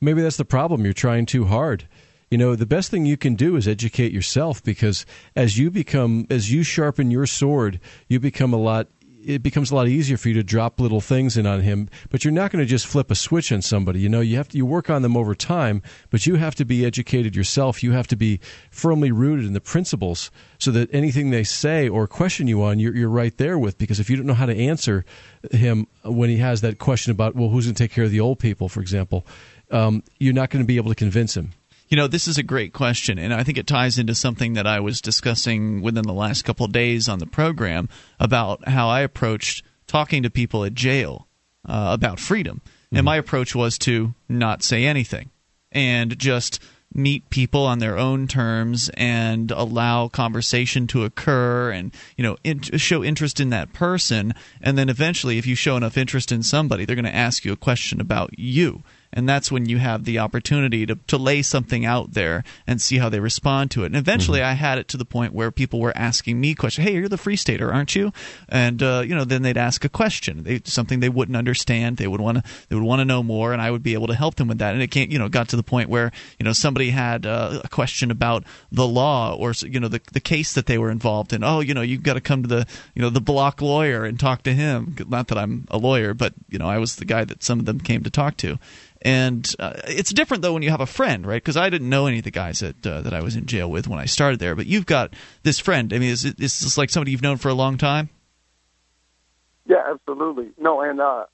Maybe 0.01 0.23
that's 0.23 0.37
the 0.37 0.45
problem. 0.45 0.85
You're 0.85 0.93
trying 0.93 1.27
too 1.27 1.45
hard. 1.45 1.87
You 2.31 2.39
know, 2.39 2.57
the 2.57 2.67
best 2.67 2.91
thing 2.91 3.05
you 3.05 3.17
can 3.17 3.35
do 3.35 3.57
is 3.57 3.69
educate 3.69 4.11
yourself 4.11 4.63
because 4.63 5.05
as 5.37 5.59
you 5.59 5.71
become, 5.71 6.27
as 6.31 6.51
you 6.51 6.63
sharpen 6.63 7.11
your 7.11 7.27
sword, 7.27 7.79
you 8.09 8.19
become 8.19 8.55
a 8.55 8.57
lot 8.57 8.89
it 9.25 9.43
becomes 9.43 9.71
a 9.71 9.75
lot 9.75 9.89
easier 9.89 10.17
for 10.17 10.29
you 10.29 10.35
to 10.35 10.43
drop 10.43 10.81
little 10.81 11.01
things 11.01 11.37
in 11.37 11.47
on 11.47 11.61
him. 11.61 11.89
But 12.11 12.25
you're 12.25 12.33
not 12.33 12.51
going 12.51 12.65
to 12.65 12.69
just 12.69 12.87
flip 12.87 13.11
a 13.11 13.15
switch 13.15 13.53
on 13.53 13.63
somebody. 13.63 14.01
You 14.01 14.09
know, 14.09 14.21
you 14.21 14.37
have 14.37 14.49
to 14.49 14.57
you 14.57 14.67
work 14.67 14.91
on 14.91 15.03
them 15.03 15.17
over 15.17 15.35
time, 15.35 15.83
but 16.11 16.27
you 16.27 16.37
have 16.37 16.55
to 16.57 16.65
be 16.65 16.85
educated 16.85 17.37
yourself. 17.37 17.83
You 17.83 17.93
have 17.93 18.07
to 18.09 18.17
be 18.17 18.41
firmly 18.71 19.13
rooted 19.13 19.47
in 19.47 19.53
the 19.53 19.61
principles 19.61 20.31
so 20.59 20.71
that 20.73 20.93
anything 20.93 21.31
they 21.31 21.45
say 21.45 21.89
or 21.89 22.07
question 22.07 22.47
you 22.47 22.63
on, 22.63 22.79
you're, 22.79 22.95
you're 22.95 23.09
right 23.09 23.37
there 23.37 23.59
with. 23.59 23.79
Because 23.79 24.01
if 24.01 24.11
you 24.11 24.17
don't 24.17 24.27
know 24.27 24.35
how 24.35 24.47
to 24.47 24.57
answer 24.57 25.05
him 25.51 25.87
when 26.05 26.31
he 26.31 26.39
has 26.39 26.61
that 26.61 26.79
question 26.79 27.11
about, 27.11 27.35
well, 27.35 27.49
who's 27.49 27.67
going 27.67 27.75
to 27.75 27.83
take 27.83 27.93
care 27.93 28.05
of 28.05 28.11
the 28.11 28.21
old 28.21 28.39
people, 28.39 28.69
for 28.69 28.81
example, 28.81 29.27
um, 29.71 30.03
you're 30.19 30.35
not 30.35 30.51
going 30.51 30.63
to 30.63 30.67
be 30.67 30.77
able 30.77 30.91
to 30.91 30.95
convince 30.95 31.37
him. 31.37 31.53
You 31.93 31.97
know, 31.97 32.07
this 32.07 32.27
is 32.27 32.39
a 32.39 32.43
great 32.43 32.73
question, 32.73 33.19
and 33.19 33.35
I 33.35 33.43
think 33.43 33.59
it 33.59 33.67
ties 33.67 33.99
into 33.99 34.15
something 34.15 34.55
that 34.55 34.67
I 34.67 34.81
was 34.81 35.03
discussing 35.03 35.83
within 35.83 36.05
the 36.05 36.15
last 36.15 36.41
couple 36.43 36.65
of 36.65 36.73
days 36.73 37.07
on 37.07 37.19
the 37.19 37.27
program 37.27 37.91
about 38.19 38.67
how 38.67 38.89
I 38.89 39.03
approached 39.03 39.63
talking 39.87 40.23
to 40.23 40.31
people 40.31 40.65
at 40.65 40.73
jail 40.73 41.29
uh, 41.69 41.91
about 41.93 42.19
freedom. 42.19 42.63
Mm-hmm. 42.65 42.97
And 42.97 43.05
my 43.05 43.17
approach 43.17 43.55
was 43.55 43.77
to 43.81 44.15
not 44.27 44.63
say 44.63 44.87
anything 44.87 45.33
and 45.71 46.19
just 46.19 46.61
meet 46.95 47.29
people 47.29 47.67
on 47.67 47.79
their 47.79 47.99
own 47.99 48.27
terms 48.27 48.91
and 48.95 49.51
allow 49.51 50.09
conversation 50.09 50.87
to 50.87 51.05
occur 51.05 51.73
and 51.73 51.95
you 52.17 52.25
know 52.25 52.39
in, 52.43 52.63
show 52.63 53.05
interest 53.05 53.39
in 53.39 53.51
that 53.51 53.73
person 53.75 54.35
and 54.61 54.77
then 54.77 54.89
eventually 54.91 55.39
if 55.39 55.47
you 55.47 55.55
show 55.55 55.77
enough 55.77 55.97
interest 55.97 56.31
in 56.31 56.43
somebody 56.43 56.85
they're 56.85 56.97
going 56.97 57.05
to 57.05 57.15
ask 57.15 57.47
you 57.47 57.53
a 57.53 57.57
question 57.57 57.99
about 57.99 58.39
you 58.39 58.83
and 59.13 59.29
that's 59.29 59.53
when 59.53 59.67
you 59.67 59.79
have 59.79 60.05
the 60.05 60.19
opportunity 60.19 60.87
to, 60.87 60.97
to 61.07 61.19
lay 61.19 61.43
something 61.43 61.85
out 61.85 62.13
there 62.13 62.45
and 62.67 62.81
see 62.81 62.99
how 62.99 63.09
they 63.09 63.21
respond 63.21 63.71
to 63.73 63.83
it. 63.83 63.87
And 63.87 63.97
eventually, 63.97 64.41
mm-hmm. 64.41 64.51
I 64.51 64.55
had 64.55 64.79
it 64.79 64.89
to 64.89 64.97
the 64.97 65.05
point 65.05 65.35
where 65.35 65.51
people 65.51 65.81
were 65.81 65.97
asking 65.97 66.41
me 66.41 66.55
questions. 66.55 66.87
Hey, 66.87 66.95
you're 66.95 67.09
the 67.09 67.19
free 67.19 67.37
stater, 67.37 67.73
aren't 67.73 67.95
you? 67.95 68.13
And 68.49 68.83
uh, 68.83 69.03
you 69.07 69.15
know, 69.15 69.25
then 69.25 69.43
they'd 69.43 69.57
ask 69.57 69.85
a 69.85 69.89
question, 69.89 70.45
they, 70.45 70.63
something 70.65 71.01
they 71.01 71.09
wouldn't 71.09 71.37
understand. 71.37 71.99
They 71.99 72.09
would 72.09 72.21
want 72.21 72.39
to 72.39 72.45
they 72.69 72.77
would 72.77 72.85
want 72.85 73.01
to 73.01 73.05
know 73.05 73.23
more, 73.23 73.53
and 73.53 73.61
I 73.61 73.71
would 73.71 73.83
be 73.83 73.95
able 73.95 74.07
to 74.07 74.15
help 74.15 74.37
them 74.37 74.49
with 74.49 74.59
that. 74.59 74.73
And 74.73 74.83
it 74.83 74.91
can't 74.91 75.11
you 75.11 75.19
know 75.19 75.29
got 75.29 75.49
to 75.51 75.57
the 75.57 75.63
point 75.63 75.89
where 75.89 76.11
you 76.39 76.45
know 76.45 76.53
somebody 76.53 76.91
had 76.91 77.27
uh, 77.27 77.61
a 77.65 77.69
question 77.69 78.11
about 78.11 78.45
the 78.71 78.87
law 78.87 79.35
or 79.35 79.53
you 79.61 79.81
know 79.81 79.89
the 79.89 80.01
the 80.13 80.21
case 80.21 80.55
that 80.55 80.67
they 80.67 80.79
were 80.79 80.91
involved 80.91 81.33
in. 81.33 81.45
Oh, 81.45 81.61
you 81.61 81.75
know, 81.75 81.83
you've 81.83 82.03
got 82.03 82.15
to 82.15 82.21
come 82.21 82.43
to 82.43 82.49
the 82.49 82.67
you 82.95 83.03
know 83.03 83.11
the 83.11 83.21
block 83.21 83.61
lawyer 83.61 84.05
and 84.05 84.19
talk 84.19 84.43
to 84.45 84.55
him. 84.55 84.97
Not 85.09 85.29
that 85.29 85.39
I'm 85.39 85.67
a 85.71 85.77
lawyer, 85.77 86.15
but 86.15 86.33
you 86.49 86.59
know, 86.59 86.67
I 86.67 86.79
was 86.79 86.97
the 86.97 87.05
guy 87.05 87.25
that 87.25 87.43
some 87.43 87.61
of 87.61 87.67
them 87.67 87.81
came 87.81 88.03
to 88.05 88.11
talk 88.11 88.37
to 88.39 88.59
and 89.03 89.55
uh, 89.59 89.75
it's 89.87 90.13
different 90.13 90.43
though 90.43 90.53
when 90.55 90.63
you 90.63 90.71
have 90.71 90.81
a 90.81 90.87
friend, 90.87 91.27
right? 91.27 91.43
Because 91.43 91.57
I 91.57 91.69
didn't 91.71 91.89
know 91.89 92.07
any 92.07 92.19
of 92.19 92.25
the 92.25 92.31
guys 92.31 92.61
that 92.61 92.87
uh, 92.87 93.03
that 93.03 93.13
I 93.13 93.21
was 93.21 93.37
in 93.37 93.47
jail 93.47 93.71
with 93.71 93.89
when 93.89 93.99
I 93.99 94.07
started 94.07 94.39
there. 94.39 94.55
But 94.55 94.67
you've 94.67 94.87
got 94.87 95.15
this 95.43 95.59
friend. 95.59 95.93
I 95.93 95.99
mean, 95.99 96.11
is, 96.11 96.25
is 96.25 96.35
this 96.39 96.79
like 96.79 96.91
somebody 96.91 97.11
you've 97.11 97.23
known 97.23 97.37
for 97.37 97.49
a 97.49 97.55
long 97.55 97.79
time? 97.79 98.09
Yeah, 99.67 99.83
absolutely. 99.91 100.51
No, 100.59 100.81
and 100.81 101.01
uh, 101.01 101.27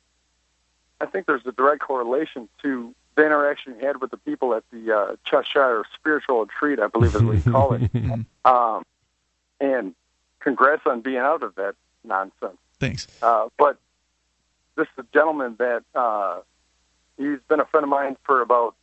I 1.01 1.07
think 1.07 1.27
there's 1.27 1.47
a 1.47 1.53
direct 1.53 1.83
correlation 1.83 2.49
to 2.63 2.95
the 3.17 3.25
interaction 3.25 3.75
you 3.79 3.87
had 3.87 4.01
with 4.01 4.11
the 4.11 4.17
people 4.17 4.55
at 4.55 4.65
the 4.71 4.97
uh, 4.97 5.17
Cheshire 5.25 5.85
Spiritual 5.95 6.41
Retreat, 6.43 6.79
I 6.79 6.87
believe 6.87 7.15
is 7.15 7.23
what 7.23 7.45
you 7.45 7.53
call 7.53 7.75
it. 7.75 7.91
um, 8.45 8.85
and 9.61 9.95
congrats 10.41 10.83
on 10.87 11.01
being 11.01 11.19
out 11.19 11.43
of 11.43 11.55
that 11.57 11.75
nonsense. 12.05 12.59
Thanks. 12.79 13.09
Uh, 13.21 13.49
but 13.59 13.79
this 14.77 14.87
is 14.97 15.05
a 15.05 15.07
gentleman 15.13 15.57
that 15.59 15.83
uh, 15.95 16.39
he's 17.19 17.41
been 17.49 17.61
a 17.61 17.67
friend 17.67 17.85
of 17.85 17.91
mine 17.91 18.17
for 18.25 18.41
about 18.41 18.75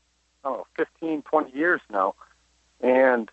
I 0.44 0.50
don't 0.50 0.58
know 0.60 0.68
15, 0.76 1.24
20 1.24 1.58
years 1.58 1.82
now, 1.92 2.14
and 2.82 3.32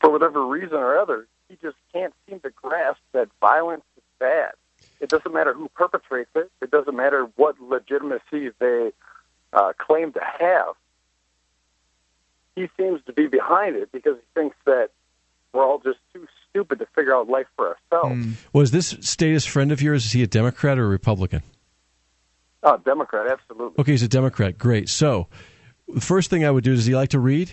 for 0.00 0.10
whatever 0.10 0.46
reason 0.46 0.76
or 0.76 0.98
other, 0.98 1.26
he 1.48 1.56
just 1.60 1.76
can't 1.92 2.14
seem 2.28 2.40
to 2.40 2.50
grasp 2.50 3.00
that 3.12 3.28
violence 3.40 3.82
is 3.96 4.02
bad. 4.18 4.52
It 5.00 5.08
doesn't 5.08 5.32
matter 5.32 5.52
who 5.52 5.68
perpetrates 5.74 6.30
it. 6.34 6.50
It 6.62 6.70
doesn't 6.70 6.94
matter 6.94 7.28
what 7.36 7.60
legitimacy 7.60 8.50
they 8.58 8.92
uh, 9.52 9.72
claim 9.78 10.12
to 10.12 10.20
have. 10.38 10.74
He 12.54 12.68
seems 12.76 13.00
to 13.06 13.12
be 13.12 13.26
behind 13.26 13.76
it 13.76 13.90
because 13.92 14.16
he 14.16 14.40
thinks 14.40 14.56
that 14.66 14.90
we're 15.52 15.64
all 15.64 15.78
just 15.78 15.98
too 16.12 16.26
stupid 16.48 16.78
to 16.78 16.86
figure 16.94 17.14
out 17.14 17.28
life 17.28 17.46
for 17.56 17.76
ourselves. 17.92 18.26
Mm. 18.26 18.32
Was 18.52 18.70
this 18.70 18.96
statist 19.00 19.48
friend 19.48 19.72
of 19.72 19.82
yours? 19.82 20.06
Is 20.06 20.12
he 20.12 20.22
a 20.22 20.26
Democrat 20.26 20.78
or 20.78 20.84
a 20.84 20.88
Republican? 20.88 21.42
Oh, 22.62 22.76
Democrat, 22.84 23.26
absolutely. 23.30 23.80
Okay, 23.80 23.92
he's 23.92 24.02
a 24.02 24.08
Democrat. 24.08 24.58
Great. 24.58 24.88
So, 24.88 25.28
the 25.88 26.00
first 26.00 26.30
thing 26.30 26.44
I 26.44 26.50
would 26.50 26.64
do, 26.64 26.74
does 26.74 26.86
he 26.86 26.94
like 26.94 27.10
to 27.10 27.18
read? 27.18 27.50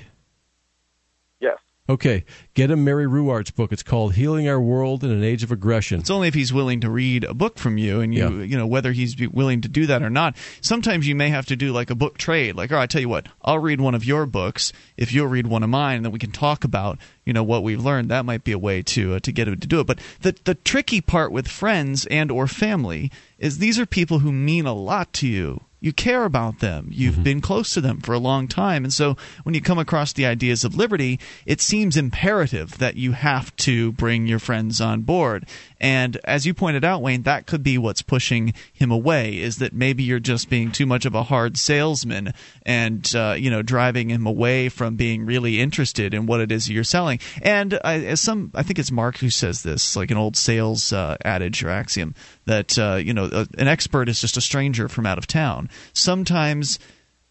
Okay, 1.89 2.25
get 2.53 2.69
him 2.69 2.83
Mary 2.83 3.07
Ruwart's 3.07 3.51
book. 3.51 3.71
It's 3.71 3.83
called 3.83 4.15
"Healing 4.15 4.49
Our 4.49 4.59
World 4.59 5.05
in 5.05 5.11
an 5.11 5.23
Age 5.23 5.41
of 5.41 5.53
Aggression." 5.53 6.01
It's 6.01 6.09
only 6.09 6.27
if 6.27 6.33
he's 6.33 6.51
willing 6.51 6.81
to 6.81 6.89
read 6.89 7.23
a 7.23 7.33
book 7.33 7.57
from 7.57 7.77
you, 7.77 8.01
and 8.01 8.13
you, 8.13 8.39
yeah. 8.39 8.43
you 8.43 8.57
know, 8.57 8.67
whether 8.67 8.91
he's 8.91 9.15
willing 9.29 9.61
to 9.61 9.69
do 9.69 9.85
that 9.85 10.03
or 10.03 10.09
not. 10.09 10.35
Sometimes 10.59 11.07
you 11.07 11.15
may 11.15 11.29
have 11.29 11.45
to 11.45 11.55
do 11.55 11.71
like 11.71 11.89
a 11.89 11.95
book 11.95 12.17
trade. 12.17 12.55
Like, 12.55 12.71
all 12.71 12.77
right, 12.77 12.83
I 12.83 12.87
tell 12.87 12.99
you 12.99 13.07
what, 13.07 13.27
I'll 13.41 13.59
read 13.59 13.79
one 13.79 13.95
of 13.95 14.03
your 14.03 14.25
books 14.25 14.73
if 14.97 15.13
you'll 15.13 15.27
read 15.27 15.47
one 15.47 15.63
of 15.63 15.69
mine, 15.69 15.97
and 15.97 16.05
then 16.05 16.11
we 16.11 16.19
can 16.19 16.31
talk 16.31 16.65
about 16.65 16.99
you 17.23 17.31
know 17.31 17.43
what 17.43 17.63
we've 17.63 17.83
learned. 17.83 18.09
That 18.09 18.25
might 18.25 18.43
be 18.43 18.51
a 18.51 18.59
way 18.59 18.81
to 18.81 19.15
uh, 19.15 19.19
to 19.21 19.31
get 19.31 19.47
him 19.47 19.57
to 19.57 19.67
do 19.67 19.79
it. 19.79 19.87
But 19.87 19.99
the 20.21 20.35
the 20.43 20.55
tricky 20.55 20.99
part 20.99 21.31
with 21.31 21.47
friends 21.47 22.05
and 22.07 22.29
or 22.31 22.47
family 22.47 23.11
is 23.37 23.59
these 23.59 23.79
are 23.79 23.85
people 23.85 24.19
who 24.19 24.33
mean 24.33 24.65
a 24.65 24.73
lot 24.73 25.13
to 25.13 25.27
you 25.27 25.61
you 25.79 25.93
care 25.93 26.25
about 26.25 26.59
them. 26.59 26.87
You've 26.91 27.15
mm-hmm. 27.15 27.23
been 27.23 27.41
close 27.41 27.73
to 27.73 27.81
them 27.81 28.01
for 28.01 28.13
a 28.13 28.19
long 28.19 28.47
time. 28.47 28.83
And 28.83 28.93
so 28.93 29.15
when 29.43 29.53
you 29.53 29.61
come 29.61 29.77
across 29.77 30.11
the 30.11 30.25
ideas 30.25 30.63
of 30.63 30.75
liberty, 30.75 31.19
it 31.45 31.61
seems 31.61 31.95
imperative 31.95 32.79
that 32.79 32.95
you 32.95 33.11
have 33.11 33.55
to 33.57 33.91
bring 33.91 34.25
your 34.25 34.39
friends 34.39 34.81
on 34.81 35.01
board. 35.01 35.47
And 35.79 36.17
as 36.23 36.47
you 36.47 36.53
pointed 36.55 36.83
out, 36.83 37.03
Wayne, 37.03 37.23
that 37.23 37.45
could 37.45 37.61
be 37.61 37.77
what's 37.77 38.01
pushing 38.01 38.53
him 38.73 38.89
away 38.89 39.37
is 39.37 39.57
that 39.57 39.73
maybe 39.73 40.01
you're 40.01 40.19
just 40.19 40.49
being 40.49 40.71
too 40.71 40.87
much 40.87 41.05
of 41.05 41.13
a 41.13 41.23
hard 41.23 41.57
salesman 41.57 42.33
and, 42.65 43.13
uh, 43.15 43.35
you 43.37 43.51
know, 43.51 43.61
driving 43.61 44.09
him 44.09 44.25
away 44.25 44.69
from 44.69 44.95
being 44.95 45.25
really 45.25 45.59
interested 45.59 46.13
in 46.13 46.25
what 46.25 46.41
it 46.41 46.51
is 46.51 46.69
you're 46.69 46.83
selling. 46.83 47.19
And 47.43 47.75
uh, 47.75 47.79
as 47.83 48.19
some, 48.19 48.51
I 48.55 48.63
think 48.63 48.79
it's 48.79 48.91
Mark 48.91 49.17
who 49.17 49.29
says 49.29 49.61
this, 49.61 49.95
like 49.95 50.09
an 50.09 50.17
old 50.17 50.35
sales 50.35 50.91
uh, 50.91 51.17
adage 51.23 51.63
or 51.63 51.69
axiom 51.69 52.15
that, 52.47 52.77
uh, 52.79 52.95
you 52.95 53.13
know, 53.13 53.45
an 53.57 53.67
expert 53.67 54.09
is 54.09 54.19
just 54.19 54.37
a 54.37 54.41
stranger 54.41 54.89
from 54.89 55.05
out 55.05 55.17
of 55.17 55.27
town. 55.27 55.69
Sometimes 55.93 56.79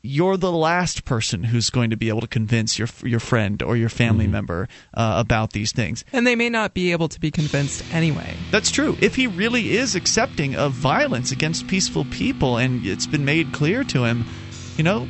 you're 0.02 0.36
the 0.36 0.52
last 0.52 1.04
person 1.04 1.42
who's 1.42 1.70
going 1.70 1.90
to 1.90 1.96
be 1.96 2.08
able 2.08 2.20
to 2.20 2.28
convince 2.28 2.78
your 2.78 2.88
your 3.02 3.18
friend 3.18 3.62
or 3.62 3.76
your 3.76 3.88
family 3.88 4.24
mm-hmm. 4.24 4.32
member 4.32 4.68
uh, 4.94 5.14
about 5.18 5.52
these 5.52 5.72
things. 5.72 6.04
And 6.12 6.26
they 6.26 6.36
may 6.36 6.48
not 6.48 6.74
be 6.74 6.92
able 6.92 7.08
to 7.08 7.18
be 7.18 7.30
convinced 7.30 7.82
anyway. 7.92 8.34
That's 8.50 8.70
true. 8.70 8.96
If 9.00 9.16
he 9.16 9.26
really 9.26 9.76
is 9.76 9.96
accepting 9.96 10.54
of 10.54 10.72
violence 10.72 11.32
against 11.32 11.66
peaceful 11.66 12.04
people 12.04 12.56
and 12.56 12.86
it's 12.86 13.06
been 13.06 13.24
made 13.24 13.52
clear 13.52 13.82
to 13.84 14.04
him, 14.04 14.24
you 14.76 14.84
know, 14.84 15.06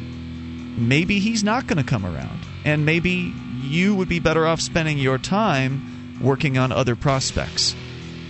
maybe 0.76 1.18
he's 1.18 1.44
not 1.44 1.66
going 1.66 1.78
to 1.78 1.84
come 1.84 2.06
around. 2.06 2.40
And 2.64 2.86
maybe 2.86 3.34
you 3.60 3.94
would 3.94 4.08
be 4.08 4.20
better 4.20 4.46
off 4.46 4.60
spending 4.60 4.98
your 4.98 5.18
time 5.18 6.18
working 6.20 6.56
on 6.56 6.72
other 6.72 6.96
prospects. 6.96 7.76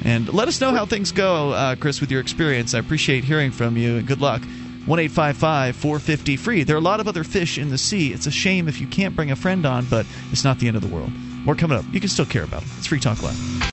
And 0.05 0.33
let 0.33 0.49
us 0.49 0.61
know 0.61 0.73
how 0.73 0.87
things 0.87 1.13
go, 1.13 1.51
uh, 1.51 1.77
Chris, 1.77 2.01
with 2.01 2.11
your 2.11 2.21
experience. 2.21 2.75
I 2.75 2.79
appreciate 2.79 3.25
hearing 3.25 3.51
from 3.51 3.77
you, 3.77 3.97
and 3.97 4.07
good 4.07 4.21
luck. 4.21 4.43
1 4.87 5.09
450 5.09 6.37
free. 6.37 6.63
There 6.63 6.77
are 6.77 6.79
a 6.79 6.83
lot 6.83 7.01
of 7.01 7.09
other 7.09 7.25
fish 7.25 7.59
in 7.59 7.71
the 7.71 7.79
sea. 7.79 8.13
It's 8.13 8.27
a 8.27 8.31
shame 8.31 8.69
if 8.69 8.81
you 8.81 8.87
can't 8.87 9.17
bring 9.17 9.33
a 9.33 9.37
friend 9.37 9.67
on, 9.67 9.85
but 9.87 10.07
it's 10.31 10.45
not 10.45 10.61
the 10.61 10.69
end 10.69 10.77
of 10.77 10.83
the 10.83 10.95
world. 10.95 11.11
More 11.45 11.57
coming 11.57 11.77
up. 11.77 11.85
You 11.93 12.01
can 12.01 12.09
still 12.09 12.27
care 12.27 12.45
about 12.45 12.61
them. 12.61 12.71
It's 12.79 12.87
Free 12.87 13.01
Talk 13.01 13.23
Live. 13.23 13.73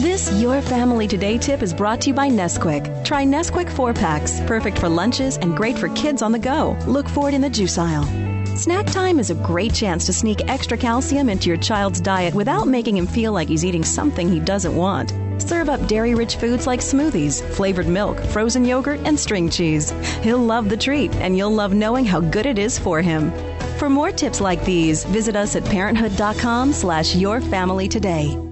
This 0.00 0.32
Your 0.40 0.60
Family 0.62 1.06
Today 1.08 1.38
tip 1.38 1.62
is 1.62 1.74
brought 1.74 2.00
to 2.02 2.08
you 2.08 2.14
by 2.14 2.28
Nesquik. 2.28 3.04
Try 3.04 3.24
Nesquik 3.24 3.70
4 3.70 3.92
packs, 3.94 4.40
perfect 4.46 4.78
for 4.78 4.88
lunches 4.88 5.36
and 5.36 5.56
great 5.56 5.78
for 5.78 5.88
kids 5.90 6.22
on 6.22 6.32
the 6.32 6.38
go. 6.38 6.76
Look 6.86 7.08
for 7.08 7.28
it 7.28 7.34
in 7.34 7.40
the 7.40 7.50
juice 7.50 7.78
aisle. 7.78 8.31
Snack 8.54 8.84
time 8.86 9.18
is 9.18 9.30
a 9.30 9.34
great 9.34 9.72
chance 9.72 10.04
to 10.04 10.12
sneak 10.12 10.46
extra 10.46 10.76
calcium 10.76 11.30
into 11.30 11.48
your 11.48 11.56
child's 11.56 12.02
diet 12.02 12.34
without 12.34 12.68
making 12.68 12.96
him 12.96 13.06
feel 13.06 13.32
like 13.32 13.48
he's 13.48 13.64
eating 13.64 13.82
something 13.82 14.28
he 14.28 14.40
doesn't 14.40 14.76
want. 14.76 15.14
Serve 15.40 15.70
up 15.70 15.88
dairy 15.88 16.14
rich 16.14 16.36
foods 16.36 16.66
like 16.66 16.80
smoothies, 16.80 17.42
flavored 17.54 17.88
milk, 17.88 18.20
frozen 18.26 18.64
yogurt, 18.64 19.00
and 19.06 19.18
string 19.18 19.48
cheese. 19.48 19.90
He'll 20.22 20.38
love 20.38 20.68
the 20.68 20.76
treat, 20.76 21.14
and 21.16 21.36
you'll 21.36 21.50
love 21.50 21.72
knowing 21.72 22.04
how 22.04 22.20
good 22.20 22.44
it 22.44 22.58
is 22.58 22.78
for 22.78 23.00
him. 23.00 23.32
For 23.78 23.88
more 23.88 24.12
tips 24.12 24.40
like 24.40 24.62
these, 24.66 25.04
visit 25.04 25.34
us 25.34 25.56
at 25.56 25.64
parenthood.com 25.64 26.74
slash 26.74 27.16
your 27.16 27.40
family 27.40 27.88
today. 27.88 28.51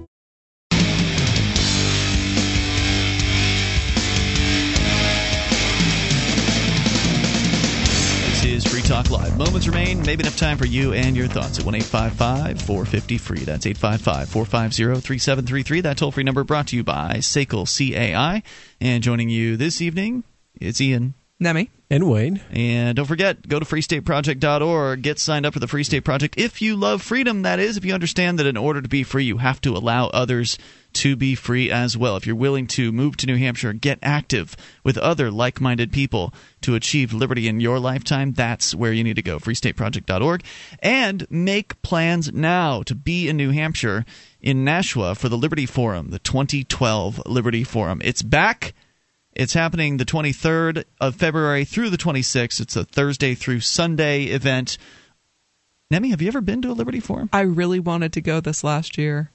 Live. 9.11 9.37
Moments 9.37 9.67
remain, 9.67 10.01
maybe 10.03 10.23
enough 10.23 10.37
time 10.37 10.57
for 10.57 10.65
you 10.65 10.93
and 10.93 11.17
your 11.17 11.27
thoughts 11.27 11.59
at 11.59 11.65
1 11.65 11.81
450 11.81 13.17
free. 13.17 13.39
That's 13.39 13.65
855 13.65 14.29
450 14.29 15.01
3733. 15.01 15.81
That 15.81 15.97
toll 15.97 16.11
free 16.11 16.23
number 16.23 16.45
brought 16.45 16.67
to 16.67 16.77
you 16.77 16.83
by 16.85 17.17
SACL 17.17 17.67
CAI. 17.67 18.41
And 18.79 19.03
joining 19.03 19.29
you 19.29 19.57
this 19.57 19.81
evening, 19.81 20.23
it's 20.55 20.79
Ian. 20.79 21.13
Nemi. 21.41 21.69
And 21.91 22.09
Wayne. 22.09 22.39
And 22.51 22.95
don't 22.95 23.05
forget, 23.05 23.45
go 23.45 23.59
to 23.59 23.65
freestateproject.org, 23.65 25.01
get 25.01 25.19
signed 25.19 25.45
up 25.45 25.51
for 25.51 25.59
the 25.59 25.67
Free 25.67 25.83
State 25.83 26.05
Project. 26.05 26.35
If 26.37 26.61
you 26.61 26.77
love 26.77 27.01
freedom, 27.01 27.41
that 27.41 27.59
is, 27.59 27.75
if 27.75 27.83
you 27.83 27.93
understand 27.93 28.39
that 28.39 28.47
in 28.47 28.55
order 28.55 28.81
to 28.81 28.87
be 28.87 29.03
free, 29.03 29.25
you 29.25 29.39
have 29.39 29.59
to 29.59 29.75
allow 29.75 30.07
others 30.07 30.57
to 30.93 31.17
be 31.17 31.35
free 31.35 31.69
as 31.69 31.97
well. 31.97 32.15
If 32.15 32.25
you're 32.25 32.33
willing 32.37 32.65
to 32.67 32.93
move 32.93 33.17
to 33.17 33.25
New 33.25 33.35
Hampshire, 33.35 33.73
get 33.73 33.99
active 34.01 34.55
with 34.85 34.97
other 34.97 35.29
like 35.29 35.59
minded 35.59 35.91
people 35.91 36.33
to 36.61 36.75
achieve 36.75 37.11
liberty 37.11 37.49
in 37.49 37.59
your 37.59 37.77
lifetime, 37.77 38.31
that's 38.31 38.73
where 38.73 38.93
you 38.93 39.03
need 39.03 39.17
to 39.17 39.21
go. 39.21 39.37
freestateproject.org. 39.37 40.45
And 40.79 41.29
make 41.29 41.81
plans 41.81 42.31
now 42.31 42.83
to 42.83 42.95
be 42.95 43.27
in 43.27 43.35
New 43.35 43.51
Hampshire 43.51 44.05
in 44.39 44.63
Nashua 44.63 45.13
for 45.13 45.27
the 45.27 45.37
Liberty 45.37 45.65
Forum, 45.65 46.11
the 46.11 46.19
2012 46.19 47.23
Liberty 47.25 47.65
Forum. 47.65 48.01
It's 48.01 48.21
back. 48.21 48.73
It's 49.33 49.53
happening 49.53 49.97
the 49.97 50.05
23rd 50.05 50.83
of 50.99 51.15
February 51.15 51.63
through 51.63 51.89
the 51.89 51.97
26th. 51.97 52.59
It's 52.59 52.75
a 52.75 52.83
Thursday 52.83 53.33
through 53.33 53.61
Sunday 53.61 54.25
event. 54.25 54.77
Nemi, 55.89 56.09
have 56.09 56.21
you 56.21 56.27
ever 56.27 56.41
been 56.41 56.61
to 56.61 56.71
a 56.71 56.73
Liberty 56.73 56.99
Forum? 56.99 57.29
I 57.31 57.41
really 57.41 57.79
wanted 57.79 58.13
to 58.13 58.21
go 58.21 58.39
this 58.39 58.63
last 58.63 58.97
year. 58.97 59.31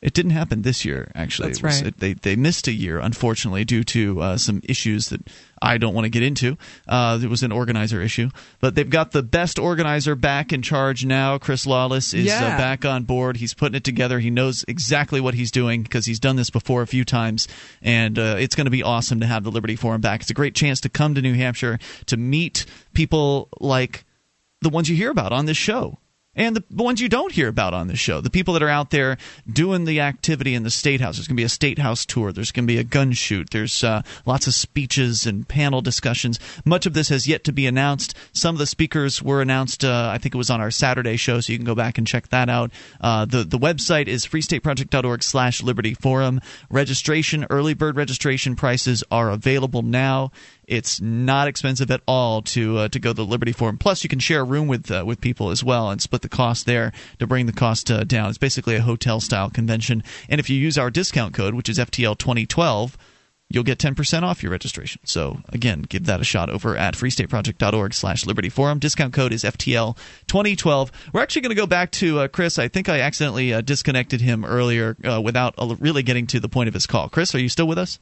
It 0.00 0.14
didn't 0.14 0.30
happen 0.30 0.62
this 0.62 0.84
year, 0.84 1.10
actually. 1.16 1.48
That's 1.48 1.58
It 1.58 1.64
was- 1.64 1.74
right. 1.82 1.86
it- 1.88 1.98
they 1.98 2.12
they 2.12 2.36
missed 2.36 2.68
a 2.68 2.72
year, 2.72 3.00
unfortunately, 3.00 3.64
due 3.64 3.82
to 3.82 4.20
uh, 4.22 4.36
some 4.36 4.60
issues 4.62 5.08
that 5.08 5.22
I 5.60 5.76
don't 5.76 5.92
want 5.92 6.04
to 6.04 6.08
get 6.08 6.22
into. 6.22 6.56
Uh, 6.86 7.16
there 7.16 7.28
was 7.28 7.42
an 7.42 7.50
organizer 7.50 8.00
issue, 8.00 8.30
but 8.60 8.76
they've 8.76 8.88
got 8.88 9.10
the 9.10 9.24
best 9.24 9.58
organizer 9.58 10.14
back 10.14 10.52
in 10.52 10.62
charge 10.62 11.04
now. 11.04 11.36
Chris 11.36 11.66
Lawless 11.66 12.14
is 12.14 12.26
uh, 12.54 12.58
back 12.58 12.84
on 12.84 13.02
board. 13.02 13.38
He's 13.38 13.54
putting 13.54 13.74
it 13.74 13.82
together. 13.82 14.20
He 14.20 14.30
knows 14.30 14.64
exactly 14.68 15.20
what 15.20 15.34
he's 15.34 15.50
doing 15.50 15.82
because 15.82 16.06
he's 16.06 16.20
done 16.20 16.36
this 16.36 16.50
before 16.50 16.82
a 16.82 16.86
few 16.86 17.04
times, 17.04 17.48
and 17.82 18.20
uh, 18.20 18.36
it's 18.38 18.54
going 18.54 18.66
to 18.66 18.70
be 18.70 18.84
awesome 18.84 19.18
to 19.18 19.26
have 19.26 19.42
the 19.42 19.50
Liberty 19.50 19.74
Forum 19.74 20.00
back. 20.00 20.20
It's 20.20 20.30
a 20.30 20.34
great 20.34 20.54
chance 20.54 20.80
to 20.82 20.88
come 20.88 21.16
to 21.16 21.22
New 21.22 21.34
Hampshire 21.34 21.80
to 22.06 22.16
meet 22.16 22.66
people 22.94 23.48
like 23.58 24.04
the 24.60 24.68
ones 24.68 24.88
you 24.88 24.94
hear 24.94 25.10
about 25.10 25.32
on 25.32 25.46
this 25.46 25.56
show 25.56 25.98
and 26.38 26.54
the 26.54 26.64
ones 26.70 27.00
you 27.00 27.08
don't 27.08 27.32
hear 27.32 27.48
about 27.48 27.74
on 27.74 27.88
this 27.88 27.98
show. 27.98 28.20
The 28.20 28.30
people 28.30 28.54
that 28.54 28.62
are 28.62 28.68
out 28.68 28.90
there 28.90 29.18
doing 29.52 29.84
the 29.84 30.00
activity 30.00 30.54
in 30.54 30.62
the 30.62 30.70
state 30.70 31.00
house. 31.00 31.16
There's 31.16 31.26
going 31.26 31.36
to 31.36 31.40
be 31.40 31.44
a 31.44 31.48
state 31.48 31.80
house 31.80 32.06
tour. 32.06 32.32
There's 32.32 32.52
going 32.52 32.64
to 32.64 32.72
be 32.72 32.78
a 32.78 32.84
gun 32.84 33.12
shoot. 33.12 33.50
There's 33.50 33.82
uh, 33.82 34.02
lots 34.24 34.46
of 34.46 34.54
speeches 34.54 35.26
and 35.26 35.46
panel 35.46 35.82
discussions. 35.82 36.38
Much 36.64 36.86
of 36.86 36.94
this 36.94 37.08
has 37.08 37.26
yet 37.26 37.42
to 37.44 37.52
be 37.52 37.66
announced. 37.66 38.14
Some 38.32 38.54
of 38.54 38.60
the 38.60 38.66
speakers 38.66 39.20
were 39.20 39.42
announced. 39.42 39.84
Uh, 39.84 40.10
I 40.12 40.18
think 40.18 40.34
it 40.34 40.38
was 40.38 40.48
on 40.48 40.60
our 40.60 40.70
Saturday 40.70 41.16
show, 41.16 41.40
so 41.40 41.52
you 41.52 41.58
can 41.58 41.66
go 41.66 41.74
back 41.74 41.98
and 41.98 42.06
check 42.06 42.28
that 42.28 42.48
out. 42.48 42.70
Uh, 43.00 43.24
the 43.24 43.42
the 43.42 43.58
website 43.58 44.06
is 44.06 44.24
freestateproject.org/slash 44.24 45.62
Liberty 45.64 45.94
Forum. 45.94 46.40
Registration, 46.70 47.46
early 47.50 47.74
bird 47.74 47.96
registration 47.96 48.54
prices 48.54 49.02
are 49.10 49.30
available 49.30 49.82
now. 49.82 50.30
It's 50.68 51.00
not 51.00 51.48
expensive 51.48 51.90
at 51.90 52.02
all 52.06 52.42
to 52.42 52.78
uh, 52.78 52.88
to 52.88 52.98
go 52.98 53.10
to 53.10 53.14
the 53.14 53.24
Liberty 53.24 53.52
Forum. 53.52 53.78
Plus, 53.78 54.04
you 54.04 54.10
can 54.10 54.18
share 54.18 54.42
a 54.42 54.44
room 54.44 54.68
with 54.68 54.90
uh, 54.90 55.02
with 55.06 55.20
people 55.20 55.48
as 55.48 55.64
well 55.64 55.90
and 55.90 56.00
split 56.00 56.20
the 56.20 56.28
cost 56.28 56.66
there 56.66 56.92
to 57.18 57.26
bring 57.26 57.46
the 57.46 57.52
cost 57.52 57.90
uh, 57.90 58.04
down. 58.04 58.28
It's 58.28 58.38
basically 58.38 58.76
a 58.76 58.82
hotel 58.82 59.18
style 59.18 59.48
convention. 59.48 60.04
And 60.28 60.38
if 60.38 60.50
you 60.50 60.58
use 60.58 60.76
our 60.76 60.90
discount 60.90 61.32
code, 61.32 61.54
which 61.54 61.70
is 61.70 61.78
FTL 61.78 62.18
2012, 62.18 62.98
you'll 63.50 63.64
get 63.64 63.78
10% 63.78 64.22
off 64.22 64.42
your 64.42 64.52
registration. 64.52 65.00
So 65.04 65.40
again, 65.48 65.82
give 65.82 66.04
that 66.06 66.20
a 66.20 66.24
shot 66.24 66.50
over 66.50 66.76
at 66.76 66.94
freestateproject.org 66.94 67.94
slash 67.94 68.26
Liberty 68.26 68.50
Forum. 68.50 68.78
Discount 68.78 69.14
code 69.14 69.32
is 69.32 69.44
FTL 69.44 69.96
2012. 70.26 70.92
We're 71.12 71.22
actually 71.22 71.42
going 71.42 71.56
to 71.56 71.60
go 71.60 71.66
back 71.66 71.90
to 71.92 72.20
uh, 72.20 72.28
Chris. 72.28 72.58
I 72.58 72.68
think 72.68 72.88
I 72.88 73.00
accidentally 73.00 73.54
uh, 73.54 73.62
disconnected 73.62 74.20
him 74.20 74.44
earlier 74.44 74.96
uh, 75.02 75.20
without 75.20 75.54
really 75.80 76.02
getting 76.02 76.26
to 76.28 76.40
the 76.40 76.48
point 76.48 76.68
of 76.68 76.74
his 76.74 76.86
call. 76.86 77.08
Chris, 77.08 77.34
are 77.34 77.40
you 77.40 77.48
still 77.48 77.66
with 77.66 77.78
us? 77.78 77.98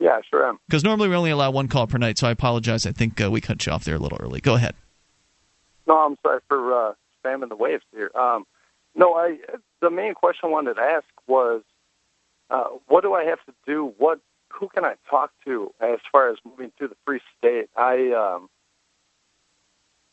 Yeah, 0.00 0.18
sure 0.28 0.48
am. 0.48 0.58
Because 0.66 0.82
normally 0.82 1.10
we 1.10 1.14
only 1.14 1.30
allow 1.30 1.50
one 1.50 1.68
call 1.68 1.86
per 1.86 1.98
night, 1.98 2.16
so 2.16 2.26
I 2.26 2.30
apologize. 2.30 2.86
I 2.86 2.92
think 2.92 3.20
uh, 3.20 3.30
we 3.30 3.42
cut 3.42 3.64
you 3.66 3.72
off 3.72 3.84
there 3.84 3.96
a 3.96 3.98
little 3.98 4.18
early. 4.18 4.40
Go 4.40 4.54
ahead. 4.54 4.74
No, 5.86 5.98
I'm 5.98 6.16
sorry 6.22 6.40
for 6.48 6.72
uh, 6.72 6.94
spamming 7.22 7.50
the 7.50 7.56
waves 7.56 7.84
here. 7.92 8.10
Um, 8.14 8.46
no, 8.94 9.14
I. 9.14 9.36
The 9.80 9.90
main 9.90 10.14
question 10.14 10.40
I 10.44 10.48
wanted 10.48 10.74
to 10.74 10.80
ask 10.80 11.04
was, 11.26 11.62
uh, 12.50 12.64
what 12.86 13.02
do 13.02 13.14
I 13.14 13.24
have 13.24 13.44
to 13.46 13.52
do? 13.66 13.94
What, 13.98 14.20
who 14.48 14.68
can 14.68 14.84
I 14.84 14.94
talk 15.08 15.32
to 15.44 15.72
as 15.80 15.98
far 16.10 16.30
as 16.30 16.38
moving 16.44 16.72
to 16.78 16.88
the 16.88 16.96
free 17.06 17.20
state? 17.38 17.70
I, 17.76 18.12
um, 18.12 18.50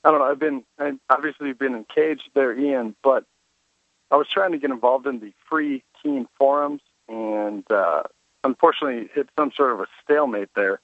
I 0.04 0.12
don't 0.12 0.20
know. 0.20 0.26
I've 0.26 0.40
been, 0.40 0.64
I've 0.80 1.00
obviously 1.10 1.52
been 1.54 1.76
engaged 1.76 2.30
there, 2.34 2.58
Ian, 2.58 2.96
but 3.04 3.26
I 4.10 4.16
was 4.16 4.28
trying 4.34 4.52
to 4.54 4.58
get 4.58 4.70
involved 4.70 5.06
in 5.06 5.20
the 5.20 5.34
free 5.50 5.84
Keene 6.02 6.28
forums, 6.38 6.82
and 7.10 7.70
uh, 7.70 8.04
unfortunately 8.48 9.10
hit 9.14 9.30
some 9.38 9.52
sort 9.56 9.74
of 9.74 9.80
a 9.82 9.86
stalemate 10.04 10.50
there, 10.56 10.80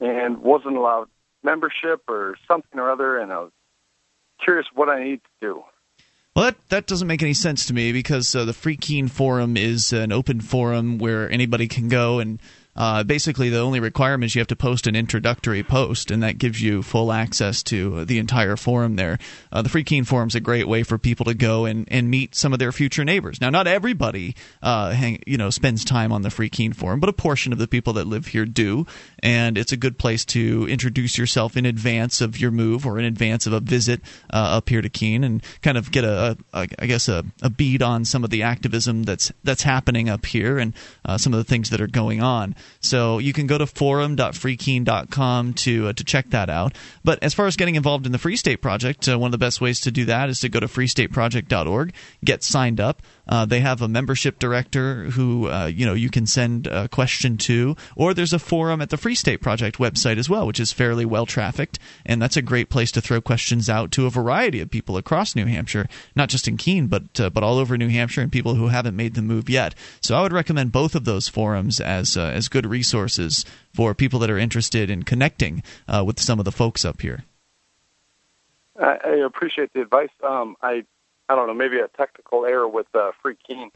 and 0.00 0.38
wasn't 0.38 0.76
allowed 0.76 1.08
membership 1.42 2.02
or 2.08 2.36
something 2.48 2.78
or 2.78 2.90
other, 2.90 3.18
and 3.18 3.32
I 3.32 3.38
was 3.40 3.52
curious 4.42 4.66
what 4.74 4.88
I 4.88 5.04
need 5.04 5.20
to 5.22 5.30
do. 5.40 5.62
Well, 6.34 6.46
that, 6.46 6.68
that 6.70 6.86
doesn't 6.86 7.08
make 7.08 7.22
any 7.22 7.34
sense 7.34 7.66
to 7.66 7.74
me 7.74 7.92
because 7.92 8.34
uh, 8.34 8.46
the 8.46 8.54
Free 8.54 8.76
Keene 8.76 9.08
Forum 9.08 9.56
is 9.56 9.92
an 9.92 10.12
open 10.12 10.40
forum 10.40 10.96
where 10.96 11.30
anybody 11.30 11.68
can 11.68 11.88
go 11.88 12.20
and 12.20 12.40
uh, 12.74 13.04
basically 13.04 13.50
the 13.50 13.58
only 13.58 13.80
requirement 13.80 14.24
is 14.24 14.34
you 14.34 14.40
have 14.40 14.46
to 14.48 14.56
post 14.56 14.86
an 14.86 14.96
introductory 14.96 15.62
post, 15.62 16.10
and 16.10 16.22
that 16.22 16.38
gives 16.38 16.62
you 16.62 16.82
full 16.82 17.12
access 17.12 17.62
to 17.62 18.04
the 18.06 18.18
entire 18.18 18.56
forum 18.56 18.96
there. 18.96 19.18
Uh, 19.50 19.60
the 19.60 19.68
Free 19.68 19.84
Keene 19.84 20.04
Forum 20.04 20.28
is 20.28 20.34
a 20.34 20.40
great 20.40 20.66
way 20.66 20.82
for 20.82 20.96
people 20.96 21.26
to 21.26 21.34
go 21.34 21.66
and, 21.66 21.86
and 21.90 22.10
meet 22.10 22.34
some 22.34 22.52
of 22.52 22.58
their 22.58 22.72
future 22.72 23.04
neighbors. 23.04 23.40
Now, 23.40 23.50
not 23.50 23.66
everybody 23.66 24.34
uh, 24.62 24.92
hang, 24.92 25.22
you 25.26 25.36
know 25.36 25.50
spends 25.50 25.84
time 25.84 26.12
on 26.12 26.22
the 26.22 26.30
Free 26.30 26.48
Keene 26.48 26.72
Forum, 26.72 26.98
but 26.98 27.10
a 27.10 27.12
portion 27.12 27.52
of 27.52 27.58
the 27.58 27.68
people 27.68 27.92
that 27.94 28.06
live 28.06 28.28
here 28.28 28.46
do, 28.46 28.86
and 29.22 29.58
it's 29.58 29.72
a 29.72 29.76
good 29.76 29.98
place 29.98 30.24
to 30.26 30.66
introduce 30.68 31.18
yourself 31.18 31.56
in 31.56 31.66
advance 31.66 32.20
of 32.22 32.40
your 32.40 32.50
move 32.50 32.86
or 32.86 32.98
in 32.98 33.04
advance 33.04 33.46
of 33.46 33.52
a 33.52 33.60
visit 33.60 34.00
uh, 34.32 34.56
up 34.56 34.70
here 34.70 34.80
to 34.80 34.88
Keene 34.88 35.24
and 35.24 35.42
kind 35.60 35.76
of 35.76 35.90
get 35.90 36.04
a, 36.04 36.38
a 36.54 36.68
I 36.78 36.86
guess 36.86 37.08
a, 37.08 37.24
a 37.42 37.50
bead 37.50 37.82
on 37.82 38.06
some 38.06 38.24
of 38.24 38.30
the 38.30 38.42
activism 38.44 39.02
that's 39.02 39.30
that's 39.44 39.62
happening 39.62 40.08
up 40.08 40.24
here 40.24 40.58
and 40.58 40.72
uh, 41.04 41.18
some 41.18 41.34
of 41.34 41.38
the 41.38 41.44
things 41.44 41.68
that 41.70 41.80
are 41.80 41.86
going 41.86 42.22
on. 42.22 42.54
So 42.80 43.18
you 43.18 43.32
can 43.32 43.46
go 43.46 43.58
to 43.58 43.66
forum.freekeene.com 43.66 45.54
to 45.54 45.88
uh, 45.88 45.92
to 45.92 46.04
check 46.04 46.30
that 46.30 46.50
out. 46.50 46.76
But 47.04 47.22
as 47.22 47.34
far 47.34 47.46
as 47.46 47.56
getting 47.56 47.76
involved 47.76 48.06
in 48.06 48.12
the 48.12 48.18
Free 48.18 48.36
State 48.36 48.62
Project, 48.62 49.08
uh, 49.08 49.18
one 49.18 49.28
of 49.28 49.32
the 49.32 49.38
best 49.38 49.60
ways 49.60 49.80
to 49.80 49.90
do 49.90 50.04
that 50.06 50.28
is 50.28 50.40
to 50.40 50.48
go 50.48 50.60
to 50.60 50.66
freestateproject.org, 50.66 51.92
get 52.24 52.42
signed 52.42 52.80
up. 52.80 53.02
Uh, 53.28 53.44
they 53.44 53.60
have 53.60 53.80
a 53.80 53.88
membership 53.88 54.38
director 54.38 55.04
who 55.10 55.48
uh, 55.48 55.66
you 55.66 55.86
know 55.86 55.94
you 55.94 56.10
can 56.10 56.26
send 56.26 56.66
a 56.66 56.88
question 56.88 57.36
to, 57.36 57.76
or 57.96 58.14
there's 58.14 58.32
a 58.32 58.38
forum 58.38 58.80
at 58.80 58.90
the 58.90 58.96
Free 58.96 59.14
State 59.14 59.40
Project 59.40 59.78
website 59.78 60.18
as 60.18 60.28
well, 60.28 60.46
which 60.46 60.60
is 60.60 60.72
fairly 60.72 61.04
well 61.04 61.26
trafficked, 61.26 61.78
and 62.04 62.20
that's 62.20 62.36
a 62.36 62.42
great 62.42 62.68
place 62.68 62.90
to 62.92 63.00
throw 63.00 63.20
questions 63.20 63.68
out 63.68 63.90
to 63.92 64.06
a 64.06 64.10
variety 64.10 64.60
of 64.60 64.70
people 64.70 64.96
across 64.96 65.36
New 65.36 65.46
Hampshire, 65.46 65.88
not 66.16 66.28
just 66.28 66.48
in 66.48 66.56
Keene, 66.56 66.88
but 66.88 67.20
uh, 67.20 67.30
but 67.30 67.42
all 67.42 67.58
over 67.58 67.78
New 67.78 67.88
Hampshire, 67.88 68.22
and 68.22 68.32
people 68.32 68.54
who 68.54 68.68
haven't 68.68 68.96
made 68.96 69.14
the 69.14 69.22
move 69.22 69.48
yet. 69.48 69.74
So 70.00 70.16
I 70.16 70.22
would 70.22 70.32
recommend 70.32 70.72
both 70.72 70.94
of 70.94 71.04
those 71.04 71.28
forums 71.28 71.80
as 71.80 72.16
uh, 72.16 72.22
as 72.22 72.48
good 72.48 72.66
resources 72.66 73.44
for 73.72 73.94
people 73.94 74.18
that 74.20 74.30
are 74.30 74.38
interested 74.38 74.90
in 74.90 75.02
connecting 75.02 75.62
uh, 75.88 76.02
with 76.04 76.20
some 76.20 76.38
of 76.38 76.44
the 76.44 76.52
folks 76.52 76.84
up 76.84 77.00
here. 77.00 77.24
I, 78.80 79.22
appreciate 79.24 79.72
the 79.74 79.80
advice. 79.80 80.10
Um, 80.24 80.56
I, 80.62 80.84
I 81.28 81.34
don't 81.34 81.46
know, 81.46 81.54
maybe 81.54 81.78
a 81.78 81.88
technical 81.88 82.44
error 82.44 82.68
with 82.68 82.86
uh, 82.94 83.12
Free 83.22 83.36
Keene. 83.46 83.70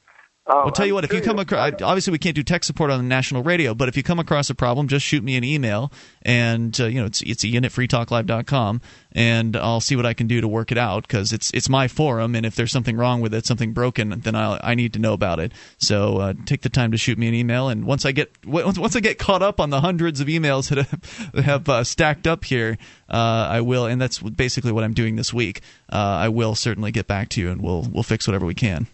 Um, 0.48 0.58
I'll 0.58 0.70
tell 0.70 0.86
you 0.86 0.94
what, 0.94 1.02
if 1.02 1.12
you 1.12 1.20
come 1.20 1.40
across, 1.40 1.72
obviously 1.82 2.12
we 2.12 2.18
can't 2.18 2.36
do 2.36 2.44
tech 2.44 2.62
support 2.62 2.92
on 2.92 2.98
the 2.98 3.04
national 3.04 3.42
radio, 3.42 3.74
but 3.74 3.88
if 3.88 3.96
you 3.96 4.04
come 4.04 4.20
across 4.20 4.48
a 4.48 4.54
problem, 4.54 4.86
just 4.86 5.04
shoot 5.04 5.24
me 5.24 5.36
an 5.36 5.42
email, 5.42 5.92
and 6.22 6.78
uh, 6.80 6.86
you 6.86 7.00
know 7.00 7.06
it's 7.06 7.20
it's 7.22 7.44
ian 7.44 7.64
at 7.64 7.72
freetalklive.com, 7.72 8.80
and 9.10 9.56
I'll 9.56 9.80
see 9.80 9.96
what 9.96 10.06
I 10.06 10.14
can 10.14 10.28
do 10.28 10.40
to 10.40 10.46
work 10.46 10.70
it 10.70 10.78
out 10.78 11.02
because 11.02 11.32
it's 11.32 11.50
it's 11.52 11.68
my 11.68 11.88
forum, 11.88 12.36
and 12.36 12.46
if 12.46 12.54
there's 12.54 12.70
something 12.70 12.96
wrong 12.96 13.20
with 13.20 13.34
it, 13.34 13.44
something 13.44 13.72
broken, 13.72 14.20
then 14.20 14.36
I 14.36 14.60
I 14.62 14.74
need 14.76 14.92
to 14.92 15.00
know 15.00 15.14
about 15.14 15.40
it. 15.40 15.50
So 15.78 16.18
uh, 16.18 16.34
take 16.44 16.62
the 16.62 16.68
time 16.68 16.92
to 16.92 16.96
shoot 16.96 17.18
me 17.18 17.26
an 17.26 17.34
email, 17.34 17.68
and 17.68 17.84
once 17.84 18.06
I 18.06 18.12
get 18.12 18.32
once 18.46 18.78
once 18.78 18.94
I 18.94 19.00
get 19.00 19.18
caught 19.18 19.42
up 19.42 19.58
on 19.58 19.70
the 19.70 19.80
hundreds 19.80 20.20
of 20.20 20.28
emails 20.28 20.68
that 20.74 20.86
have, 20.86 21.32
that 21.32 21.44
have 21.44 21.68
uh, 21.68 21.82
stacked 21.82 22.28
up 22.28 22.44
here, 22.44 22.78
uh, 23.08 23.48
I 23.50 23.62
will, 23.62 23.86
and 23.86 24.00
that's 24.00 24.20
basically 24.20 24.70
what 24.70 24.84
I'm 24.84 24.94
doing 24.94 25.16
this 25.16 25.34
week. 25.34 25.60
Uh, 25.92 25.96
I 25.96 26.28
will 26.28 26.54
certainly 26.54 26.92
get 26.92 27.08
back 27.08 27.30
to 27.30 27.40
you, 27.40 27.50
and 27.50 27.60
we'll 27.60 27.82
we'll 27.82 28.04
fix 28.04 28.28
whatever 28.28 28.46
we 28.46 28.54
can. 28.54 28.86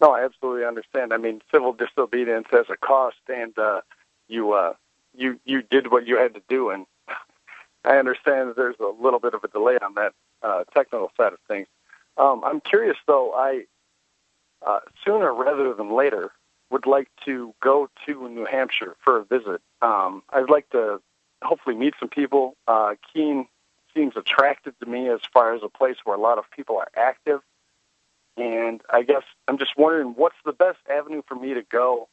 No, 0.00 0.12
I 0.12 0.24
absolutely 0.24 0.64
understand. 0.64 1.12
I 1.12 1.16
mean, 1.16 1.40
civil 1.50 1.72
disobedience 1.72 2.48
has 2.50 2.66
a 2.68 2.76
cost, 2.76 3.16
and 3.28 3.56
uh, 3.58 3.80
you 4.28 4.52
uh, 4.52 4.74
you 5.14 5.40
you 5.44 5.62
did 5.62 5.90
what 5.90 6.06
you 6.06 6.18
had 6.18 6.34
to 6.34 6.42
do, 6.48 6.70
and 6.70 6.86
I 7.84 7.96
understand 7.96 8.50
that 8.50 8.56
there's 8.56 8.76
a 8.80 8.92
little 9.02 9.20
bit 9.20 9.34
of 9.34 9.42
a 9.44 9.48
delay 9.48 9.78
on 9.82 9.94
that 9.94 10.12
uh, 10.42 10.64
technical 10.74 11.10
side 11.16 11.32
of 11.32 11.38
things. 11.48 11.66
Um, 12.18 12.42
I'm 12.44 12.60
curious, 12.60 12.96
though. 13.06 13.32
I 13.32 13.64
uh, 14.66 14.80
sooner 15.04 15.32
rather 15.32 15.72
than 15.74 15.92
later 15.94 16.32
would 16.70 16.86
like 16.86 17.08
to 17.24 17.54
go 17.62 17.88
to 18.06 18.28
New 18.28 18.44
Hampshire 18.44 18.96
for 19.02 19.18
a 19.18 19.24
visit. 19.24 19.60
Um, 19.82 20.22
I'd 20.30 20.50
like 20.50 20.68
to 20.70 21.00
hopefully 21.42 21.76
meet 21.76 21.94
some 22.00 22.08
people. 22.08 22.56
Uh, 22.66 22.94
Keene 23.12 23.46
seems 23.94 24.16
attractive 24.16 24.78
to 24.80 24.86
me 24.86 25.08
as 25.08 25.20
far 25.32 25.54
as 25.54 25.62
a 25.62 25.68
place 25.68 25.96
where 26.04 26.16
a 26.16 26.20
lot 26.20 26.38
of 26.38 26.50
people 26.50 26.76
are 26.76 26.88
active. 26.96 27.40
And 28.36 28.80
I 28.90 29.02
guess 29.02 29.22
I'm 29.48 29.58
just 29.58 29.72
wondering 29.76 30.14
what's 30.16 30.36
the 30.44 30.52
best 30.52 30.78
avenue 30.90 31.22
for 31.26 31.34
me 31.34 31.54
to 31.54 31.62
go 31.62 32.08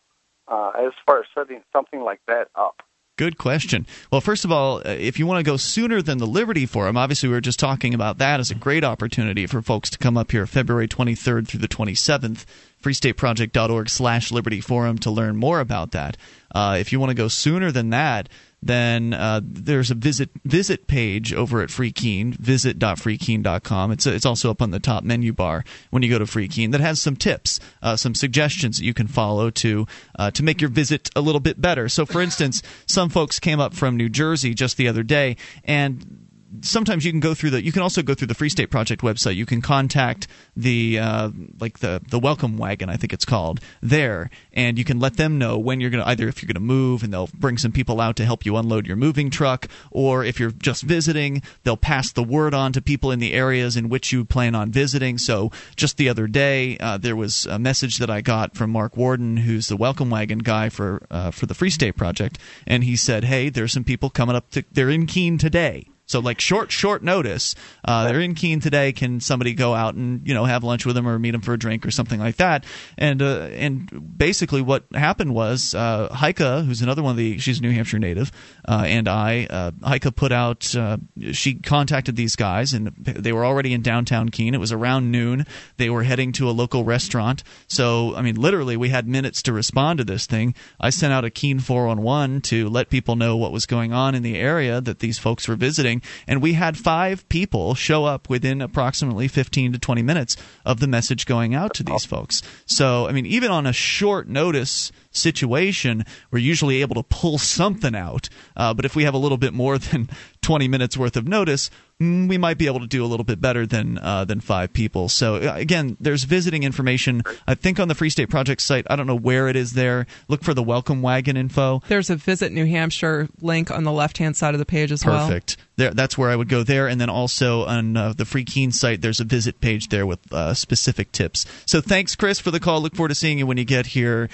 uh, 0.47 0.71
as 0.77 0.93
far 1.05 1.19
as 1.19 1.25
setting 1.35 1.61
something 1.71 2.01
like 2.01 2.21
that 2.27 2.47
up. 2.55 2.81
Good 3.15 3.37
question. 3.37 3.85
Well, 4.11 4.21
first 4.21 4.43
of 4.43 4.51
all, 4.51 4.77
uh, 4.77 4.89
if 4.89 5.19
you 5.19 5.27
want 5.27 5.37
to 5.37 5.49
go 5.49 5.55
sooner 5.55 6.01
than 6.01 6.17
the 6.17 6.25
Liberty 6.25 6.65
Forum, 6.65 6.97
obviously 6.97 7.29
we 7.29 7.35
were 7.35 7.41
just 7.41 7.59
talking 7.59 7.93
about 7.93 8.17
that 8.17 8.39
as 8.39 8.49
a 8.49 8.55
great 8.55 8.83
opportunity 8.83 9.45
for 9.45 9.61
folks 9.61 9.91
to 9.91 9.99
come 9.99 10.17
up 10.17 10.31
here 10.31 10.47
February 10.47 10.87
23rd 10.87 11.47
through 11.47 11.59
the 11.59 11.67
27th 11.67 12.45
freestateproject.org 12.83 13.89
slash 13.89 14.31
liberty 14.31 14.61
forum 14.61 14.97
to 14.99 15.09
learn 15.09 15.37
more 15.37 15.59
about 15.59 15.91
that. 15.91 16.17
Uh, 16.53 16.77
if 16.79 16.91
you 16.91 16.99
want 16.99 17.09
to 17.09 17.15
go 17.15 17.27
sooner 17.27 17.71
than 17.71 17.89
that, 17.91 18.29
then 18.67 19.13
uh, 19.13 19.41
there's 19.43 19.91
a 19.91 19.95
visit 19.95 20.29
visit 20.43 20.87
page 20.87 21.33
over 21.33 21.61
at 21.61 21.69
Free 21.69 21.91
Keene, 21.91 22.33
visit.freekeene.com. 22.33 23.91
It's 23.91 24.05
it's 24.05 24.25
also 24.25 24.51
up 24.51 24.61
on 24.61 24.71
the 24.71 24.79
top 24.79 25.03
menu 25.03 25.33
bar 25.33 25.63
when 25.89 26.03
you 26.03 26.09
go 26.09 26.19
to 26.19 26.25
FreeKeene 26.25 26.71
that 26.71 26.81
has 26.81 27.01
some 27.01 27.15
tips, 27.15 27.59
uh, 27.81 27.95
some 27.95 28.15
suggestions 28.15 28.77
that 28.77 28.85
you 28.85 28.93
can 28.93 29.07
follow 29.07 29.49
to 29.49 29.85
uh, 30.17 30.31
to 30.31 30.43
make 30.43 30.61
your 30.61 30.69
visit 30.69 31.09
a 31.15 31.21
little 31.21 31.41
bit 31.41 31.59
better. 31.59 31.89
So, 31.89 32.05
for 32.05 32.21
instance, 32.21 32.61
some 32.85 33.09
folks 33.09 33.39
came 33.39 33.59
up 33.59 33.73
from 33.73 33.97
New 33.97 34.09
Jersey 34.09 34.53
just 34.53 34.77
the 34.77 34.87
other 34.87 35.03
day 35.03 35.37
and 35.63 36.22
sometimes 36.61 37.05
you 37.05 37.11
can 37.11 37.19
go 37.19 37.33
through 37.33 37.51
the 37.51 37.63
you 37.63 37.71
can 37.71 37.81
also 37.81 38.01
go 38.01 38.13
through 38.13 38.27
the 38.27 38.33
free 38.33 38.49
state 38.49 38.69
project 38.69 39.01
website. 39.01 39.35
You 39.35 39.45
can 39.45 39.61
contact 39.61 40.27
the 40.55 40.99
uh, 40.99 41.29
like 41.59 41.79
the 41.79 42.01
the 42.09 42.19
welcome 42.19 42.57
wagon 42.57 42.89
i 42.89 42.95
think 42.95 43.13
it's 43.13 43.25
called 43.25 43.59
there 43.81 44.29
and 44.53 44.77
you 44.77 44.83
can 44.83 44.99
let 44.99 45.17
them 45.17 45.37
know 45.37 45.57
when 45.57 45.79
you're 45.79 45.89
going 45.89 46.03
to 46.03 46.09
either 46.09 46.27
if 46.27 46.41
you're 46.41 46.47
going 46.47 46.55
to 46.55 46.59
move 46.59 47.03
and 47.03 47.13
they'll 47.13 47.29
bring 47.33 47.57
some 47.57 47.71
people 47.71 47.99
out 47.99 48.15
to 48.15 48.25
help 48.25 48.45
you 48.45 48.55
unload 48.55 48.85
your 48.85 48.95
moving 48.95 49.29
truck 49.29 49.67
or 49.91 50.23
if 50.23 50.39
you're 50.39 50.51
just 50.51 50.83
visiting 50.83 51.41
they'll 51.63 51.77
pass 51.77 52.11
the 52.11 52.23
word 52.23 52.53
on 52.53 52.71
to 52.71 52.81
people 52.81 53.11
in 53.11 53.19
the 53.19 53.33
areas 53.33 53.75
in 53.75 53.89
which 53.89 54.11
you 54.11 54.23
plan 54.25 54.55
on 54.55 54.71
visiting. 54.71 55.17
So 55.17 55.51
just 55.75 55.97
the 55.97 56.09
other 56.09 56.27
day 56.27 56.77
uh, 56.77 56.97
there 56.97 57.15
was 57.15 57.45
a 57.45 57.59
message 57.59 57.97
that 57.97 58.09
i 58.09 58.21
got 58.21 58.55
from 58.55 58.69
mark 58.69 58.95
warden 58.95 59.37
who's 59.37 59.67
the 59.67 59.77
welcome 59.77 60.09
wagon 60.09 60.39
guy 60.39 60.69
for 60.69 61.05
uh, 61.09 61.31
for 61.31 61.45
the 61.45 61.53
free 61.53 61.69
state 61.69 61.95
project 61.95 62.37
and 62.67 62.83
he 62.83 62.95
said 62.95 63.23
hey 63.23 63.49
there's 63.49 63.73
some 63.73 63.83
people 63.83 64.09
coming 64.09 64.35
up 64.35 64.49
to 64.51 64.63
they're 64.71 64.89
in 64.89 65.05
keene 65.05 65.37
today 65.37 65.87
so 66.05 66.19
like 66.19 66.41
short, 66.41 66.71
short 66.71 67.01
notice. 67.01 67.55
Uh, 67.83 68.07
they're 68.07 68.19
in 68.19 68.35
Keene 68.35 68.59
today. 68.59 68.91
Can 68.91 69.19
somebody 69.19 69.53
go 69.53 69.73
out 69.73 69.95
and 69.95 70.27
you 70.27 70.33
know 70.33 70.45
have 70.45 70.63
lunch 70.63 70.85
with 70.85 70.95
them 70.95 71.07
or 71.07 71.17
meet 71.17 71.31
them 71.31 71.41
for 71.41 71.53
a 71.53 71.59
drink 71.59 71.85
or 71.85 71.91
something 71.91 72.19
like 72.19 72.35
that? 72.37 72.65
And 72.97 73.21
uh, 73.21 73.47
and 73.53 74.17
basically 74.17 74.61
what 74.61 74.83
happened 74.93 75.33
was 75.33 75.73
uh, 75.73 76.09
Heike, 76.11 76.39
who's 76.39 76.81
another 76.81 77.01
one 77.01 77.11
of 77.11 77.17
the 77.17 77.37
she's 77.37 77.59
a 77.59 77.61
New 77.61 77.71
Hampshire 77.71 77.99
native, 77.99 78.31
uh, 78.67 78.83
and 78.85 79.07
I 79.07 79.47
uh, 79.49 79.71
Heike 79.83 80.13
put 80.15 80.31
out. 80.31 80.75
Uh, 80.75 80.97
she 81.31 81.55
contacted 81.55 82.15
these 82.15 82.35
guys 82.35 82.73
and 82.73 82.93
they 82.97 83.31
were 83.31 83.45
already 83.45 83.73
in 83.73 83.81
downtown 83.81 84.29
Keene. 84.29 84.53
It 84.53 84.59
was 84.59 84.71
around 84.71 85.11
noon. 85.11 85.45
They 85.77 85.89
were 85.89 86.03
heading 86.03 86.33
to 86.33 86.49
a 86.49 86.51
local 86.51 86.83
restaurant. 86.83 87.43
So 87.67 88.15
I 88.15 88.21
mean, 88.21 88.35
literally, 88.35 88.75
we 88.75 88.89
had 88.89 89.07
minutes 89.07 89.41
to 89.43 89.53
respond 89.53 89.99
to 89.99 90.03
this 90.03 90.25
thing. 90.25 90.53
I 90.79 90.89
sent 90.89 91.13
out 91.13 91.23
a 91.23 91.29
Keene 91.29 91.59
411 91.59 92.41
to 92.41 92.67
let 92.69 92.89
people 92.89 93.15
know 93.15 93.37
what 93.37 93.53
was 93.53 93.65
going 93.65 93.93
on 93.93 94.15
in 94.15 94.23
the 94.23 94.37
area 94.37 94.81
that 94.81 94.99
these 94.99 95.17
folks 95.17 95.47
were 95.47 95.55
visiting 95.55 95.92
and 96.27 96.41
we 96.41 96.53
had 96.53 96.77
five 96.77 97.27
people 97.29 97.75
show 97.75 98.05
up 98.05 98.29
within 98.29 98.61
approximately 98.61 99.27
15 99.27 99.73
to 99.73 99.79
20 99.79 100.01
minutes 100.01 100.37
of 100.65 100.79
the 100.79 100.87
message 100.87 101.25
going 101.25 101.53
out 101.53 101.73
to 101.75 101.83
these 101.83 102.05
folks. 102.05 102.41
So, 102.65 103.07
I 103.07 103.11
mean, 103.11 103.25
even 103.25 103.51
on 103.51 103.67
a 103.67 103.73
short 103.73 104.27
notice 104.27 104.91
situation, 105.13 106.05
we're 106.31 106.39
usually 106.39 106.81
able 106.81 106.95
to 106.95 107.03
pull 107.03 107.37
something 107.37 107.95
out. 107.95 108.29
Uh, 108.55 108.73
but 108.73 108.85
if 108.85 108.95
we 108.95 109.03
have 109.03 109.13
a 109.13 109.17
little 109.17 109.37
bit 109.37 109.53
more 109.53 109.77
than 109.79 110.09
20 110.41 110.67
minutes 110.67 110.97
worth 110.97 111.15
of 111.15 111.27
notice, 111.27 111.69
mm, 111.99 112.27
we 112.27 112.37
might 112.37 112.57
be 112.57 112.67
able 112.67 112.79
to 112.79 112.87
do 112.87 113.03
a 113.03 113.07
little 113.07 113.23
bit 113.23 113.39
better 113.39 113.65
than 113.65 113.97
uh, 113.97 114.25
than 114.25 114.41
five 114.41 114.73
people. 114.73 115.09
So 115.09 115.35
uh, 115.35 115.53
again, 115.55 115.97
there's 115.99 116.23
visiting 116.23 116.63
information. 116.63 117.23
I 117.47 117.55
think 117.55 117.79
on 117.79 117.87
the 117.87 117.95
Free 117.95 118.09
State 118.09 118.29
Project 118.29 118.61
site. 118.61 118.85
I 118.89 118.95
don't 118.95 119.07
know 119.07 119.15
where 119.15 119.47
it 119.47 119.55
is 119.55 119.73
there. 119.73 120.05
Look 120.27 120.43
for 120.43 120.53
the 120.53 120.63
Welcome 120.63 121.01
Wagon 121.01 121.37
info. 121.37 121.81
There's 121.87 122.09
a 122.09 122.15
Visit 122.15 122.51
New 122.51 122.65
Hampshire 122.65 123.29
link 123.41 123.71
on 123.71 123.83
the 123.83 123.91
left 123.91 124.17
hand 124.17 124.35
side 124.35 124.53
of 124.53 124.59
the 124.59 124.65
page 124.65 124.91
as 124.91 125.03
Perfect. 125.03 125.17
well. 125.17 125.27
Perfect. 125.27 125.57
There, 125.75 125.91
that's 125.91 126.17
where 126.17 126.29
I 126.29 126.35
would 126.35 126.49
go 126.49 126.61
there, 126.61 126.87
and 126.87 127.01
then 127.01 127.09
also 127.09 127.65
on 127.65 127.97
uh, 127.97 128.13
the 128.13 128.25
FreeKeene 128.25 128.73
site, 128.73 129.01
there's 129.01 129.19
a 129.19 129.23
visit 129.23 129.59
page 129.59 129.89
there 129.89 130.05
with 130.05 130.19
uh, 130.31 130.53
specific 130.53 131.11
tips. 131.11 131.47
So 131.65 131.81
thanks, 131.81 132.15
Chris, 132.15 132.39
for 132.39 132.51
the 132.51 132.59
call. 132.59 132.81
Look 132.81 132.95
forward 132.95 133.09
to 133.09 133.15
seeing 133.15 133.39
you 133.39 133.47
when 133.47 133.57
you 133.57 133.65
get 133.65 133.87
here. 133.87 134.29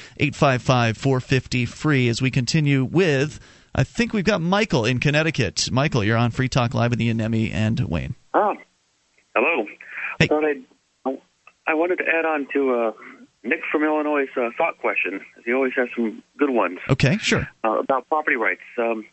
855 0.69 0.97
450 1.01 1.65
free 1.65 2.09
as 2.09 2.21
we 2.21 2.29
continue 2.29 2.83
with. 2.83 3.39
I 3.73 3.83
think 3.83 4.13
we've 4.13 4.23
got 4.23 4.39
Michael 4.39 4.85
in 4.85 4.99
Connecticut. 4.99 5.71
Michael, 5.71 6.03
you're 6.03 6.15
on 6.17 6.29
Free 6.29 6.47
Talk 6.47 6.75
Live 6.75 6.91
with 6.91 7.01
Ian 7.01 7.19
Emmy 7.19 7.51
and 7.51 7.79
Wayne. 7.79 8.13
Oh, 8.35 8.53
hello. 9.35 9.65
Hey. 10.19 10.25
I 10.25 10.27
thought 10.27 10.45
I'd, 10.45 11.17
I 11.65 11.73
wanted 11.73 11.97
to 11.97 12.03
add 12.03 12.25
on 12.25 12.47
to 12.53 12.73
uh, 12.75 12.91
Nick 13.43 13.61
from 13.71 13.83
Illinois' 13.83 14.27
uh, 14.37 14.49
thought 14.59 14.77
question. 14.77 15.21
He 15.43 15.53
always 15.53 15.73
has 15.75 15.87
some 15.95 16.21
good 16.37 16.51
ones. 16.51 16.77
Okay, 16.87 17.17
sure. 17.17 17.49
Uh, 17.63 17.79
about 17.79 18.07
property 18.07 18.35
rights. 18.35 18.61
Um, 18.77 19.05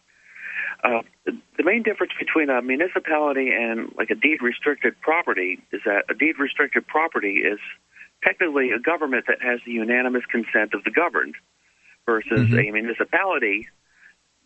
uh, 0.85 1.01
the 1.25 1.65
main 1.65 1.83
difference 1.83 2.13
between 2.19 2.51
a 2.51 2.61
municipality 2.61 3.49
and 3.51 3.95
like 3.97 4.11
a 4.11 4.15
deed 4.15 4.43
restricted 4.43 5.01
property 5.01 5.59
is 5.73 5.81
that 5.87 6.05
a 6.11 6.15
deed 6.15 6.39
restricted 6.39 6.87
property 6.87 7.39
is 7.39 7.59
technically 8.23 8.71
a 8.71 8.79
government 8.79 9.27
that 9.29 9.43
has 9.43 9.61
the 9.67 9.73
unanimous 9.73 10.25
consent 10.31 10.75
of 10.75 10.85
the 10.85 10.91
governed, 10.91 11.35
versus 12.07 12.49
mm-hmm. 12.49 12.59
a 12.59 12.71
municipality 12.71 13.69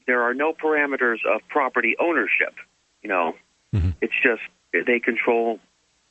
there 0.07 0.23
are 0.23 0.35
no 0.35 0.53
parameters 0.53 1.19
of 1.25 1.41
property 1.49 1.95
ownership. 2.01 2.55
You 3.03 3.09
know, 3.09 3.35
mm-hmm. 3.73 3.91
it's 4.01 4.15
just 4.23 4.43
they 4.73 4.99
control, 4.99 5.61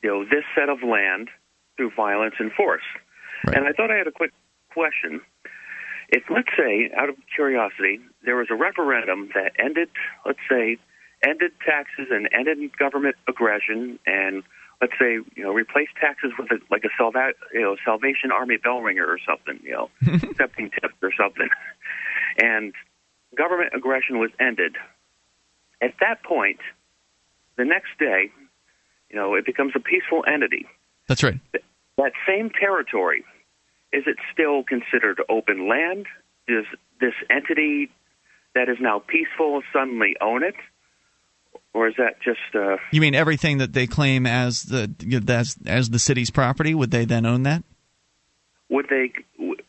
you 0.02 0.10
know, 0.10 0.24
this 0.24 0.46
set 0.56 0.70
of 0.70 0.84
land 0.84 1.28
through 1.76 1.92
violence 1.96 2.36
and 2.40 2.52
force. 2.54 2.84
Right. 3.46 3.58
And 3.58 3.68
I 3.68 3.74
thought 3.74 3.92
I 3.92 3.96
had 3.96 4.08
a 4.08 4.12
quick 4.12 4.32
question. 4.72 5.22
If, 6.10 6.24
let's 6.30 6.50
say, 6.58 6.90
out 6.98 7.10
of 7.10 7.16
curiosity, 7.36 8.00
there 8.24 8.36
was 8.36 8.48
a 8.50 8.56
referendum 8.56 9.30
that 9.36 9.52
ended, 9.60 9.90
let's 10.26 10.40
say, 10.50 10.78
ended 11.24 11.52
taxes 11.66 12.08
and 12.10 12.30
ended 12.34 12.58
government 12.78 13.16
aggression, 13.28 14.00
and 14.06 14.44
let's 14.82 14.94
say, 15.00 15.20
you 15.36 15.44
know, 15.44 15.52
replace 15.52 15.90
taxes 16.00 16.32
with 16.38 16.52
a, 16.52 16.60
like 16.72 16.84
a 16.84 16.90
Salva- 16.98 17.34
you 17.54 17.62
know, 17.62 17.76
Salvation 17.84 18.32
Army 18.32 18.58
bell 18.58 18.80
ringer 18.80 19.06
or 19.06 19.20
something, 19.28 19.60
you 19.64 19.72
know, 19.72 19.90
accepting 20.30 20.70
tips 20.70 20.96
or 21.02 21.12
something, 21.18 21.50
and 22.38 22.74
government 23.36 23.72
aggression 23.76 24.20
was 24.20 24.32
ended, 24.40 24.76
at 25.82 25.94
that 26.00 26.24
point, 26.24 26.60
the 27.58 27.66
next 27.66 27.98
day, 28.00 28.32
you 29.10 29.16
know, 29.16 29.36
it 29.36 29.46
becomes 29.46 29.74
a 29.76 29.80
peaceful 29.80 30.24
entity. 30.28 30.66
That's 31.08 31.24
right. 31.24 31.40
That 31.98 32.14
same 32.28 32.50
territory, 32.50 33.26
is 33.92 34.04
it 34.08 34.18
still 34.32 34.64
considered 34.64 35.22
open 35.30 35.68
land? 35.68 36.06
Does 36.48 36.66
this 37.02 37.14
entity 37.30 37.90
that 38.56 38.70
is 38.70 38.78
now 38.80 39.00
peaceful 39.00 39.62
suddenly 39.74 40.16
own 40.22 40.44
it? 40.44 40.56
Or 41.74 41.88
is 41.88 41.96
that 41.98 42.22
just? 42.22 42.40
Uh, 42.56 42.78
you 42.92 43.00
mean 43.00 43.14
everything 43.14 43.60
that 43.60 43.74
they 43.74 43.86
claim 43.86 44.26
as 44.26 44.64
the 44.64 44.92
as 45.28 45.58
as 45.66 45.90
the 45.90 46.00
city's 46.00 46.32
property? 46.32 46.74
Would 46.74 46.92
they 46.92 47.06
then 47.06 47.26
own 47.26 47.44
that? 47.44 47.64
Would 48.70 48.88
they? 48.90 49.12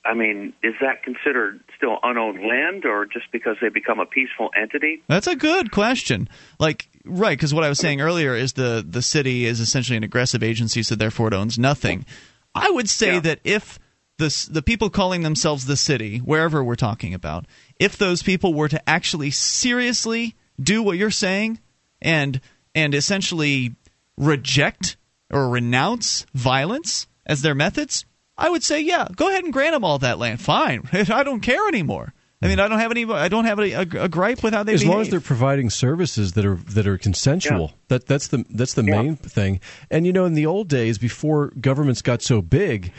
I 0.05 0.15
mean, 0.15 0.55
is 0.63 0.75
that 0.81 1.03
considered 1.03 1.61
still 1.77 1.99
unowned 2.03 2.41
land, 2.41 2.87
or 2.87 3.05
just 3.05 3.31
because 3.33 3.57
they 3.61 3.69
become 3.69 4.01
a 4.01 4.07
peaceful 4.07 4.51
entity? 4.57 5.03
That's 5.09 5.27
a 5.27 5.37
good 5.37 5.71
question. 5.73 6.29
Like, 6.59 6.89
right? 7.05 7.37
Because 7.37 7.53
what 7.53 7.65
I 7.65 7.69
was 7.69 7.79
saying 7.79 8.01
earlier 8.01 8.35
is 8.35 8.55
the 8.55 8.85
the 8.87 9.03
city 9.03 9.45
is 9.45 9.61
essentially 9.61 9.99
an 9.99 10.05
aggressive 10.05 10.43
agency, 10.43 10.83
so 10.83 10.95
therefore 10.95 11.29
it 11.29 11.35
owns 11.35 11.59
nothing. 11.59 12.07
I 12.55 12.71
would 12.71 12.89
say 12.89 13.15
yeah. 13.15 13.21
that 13.21 13.41
if 13.45 13.79
the 14.17 14.49
the 14.51 14.63
people 14.63 14.89
calling 14.89 15.23
themselves 15.23 15.67
the 15.67 15.77
city, 15.77 16.19
wherever 16.19 16.65
we're 16.65 16.77
talking 16.77 17.13
about, 17.13 17.45
if 17.79 17.99
those 17.99 18.23
people 18.23 18.55
were 18.55 18.69
to 18.69 18.89
actually 18.89 19.31
seriously 19.31 20.35
do 20.59 20.83
what 20.83 20.97
you're 20.97 21.11
saying 21.11 21.59
and 22.01 22.41
and 22.75 22.95
essentially 22.95 23.75
reject 24.17 24.97
or 25.31 25.49
renounce 25.49 26.27
violence 26.35 27.07
as 27.27 27.43
their 27.43 27.55
methods, 27.55 28.05
I 28.37 28.49
would 28.49 28.65
say, 28.65 28.81
yeah, 28.81 29.07
go 29.15 29.29
ahead 29.29 29.45
and 29.45 29.53
grant 29.53 29.75
them 29.75 29.85
all 29.85 29.99
that 29.99 30.19
land. 30.19 30.41
Fine, 30.41 30.89
I 30.93 31.23
don't 31.23 31.41
care 31.41 31.67
anymore. 31.69 32.15
I 32.43 32.49
mean, 32.49 32.59
I 32.59 32.69
don't 32.69 32.79
have 32.79 32.91
any. 32.91 33.05
I 33.05 33.29
don't 33.29 33.45
have 33.45 33.59
a, 33.59 33.73
a, 33.73 34.05
a 34.05 34.09
gripe 34.09 34.43
with 34.43 34.55
how 34.55 34.63
they. 34.63 34.73
As 34.73 34.81
behave. 34.81 34.93
long 34.95 35.03
as 35.03 35.11
they're 35.11 35.21
providing 35.21 35.69
services 35.69 36.33
that 36.33 36.47
are 36.47 36.55
that 36.55 36.87
are 36.87 36.97
consensual, 36.97 37.67
yeah. 37.67 37.77
that 37.89 38.07
that's 38.07 38.29
the 38.29 38.47
that's 38.49 38.73
the 38.73 38.83
yeah. 38.83 39.03
main 39.03 39.17
thing. 39.17 39.61
And 39.91 40.07
you 40.07 40.13
know, 40.15 40.25
in 40.25 40.33
the 40.33 40.47
old 40.47 40.69
days, 40.69 40.97
before 40.97 41.53
governments 41.61 42.01
got 42.01 42.23
so 42.23 42.41
big, 42.41 42.93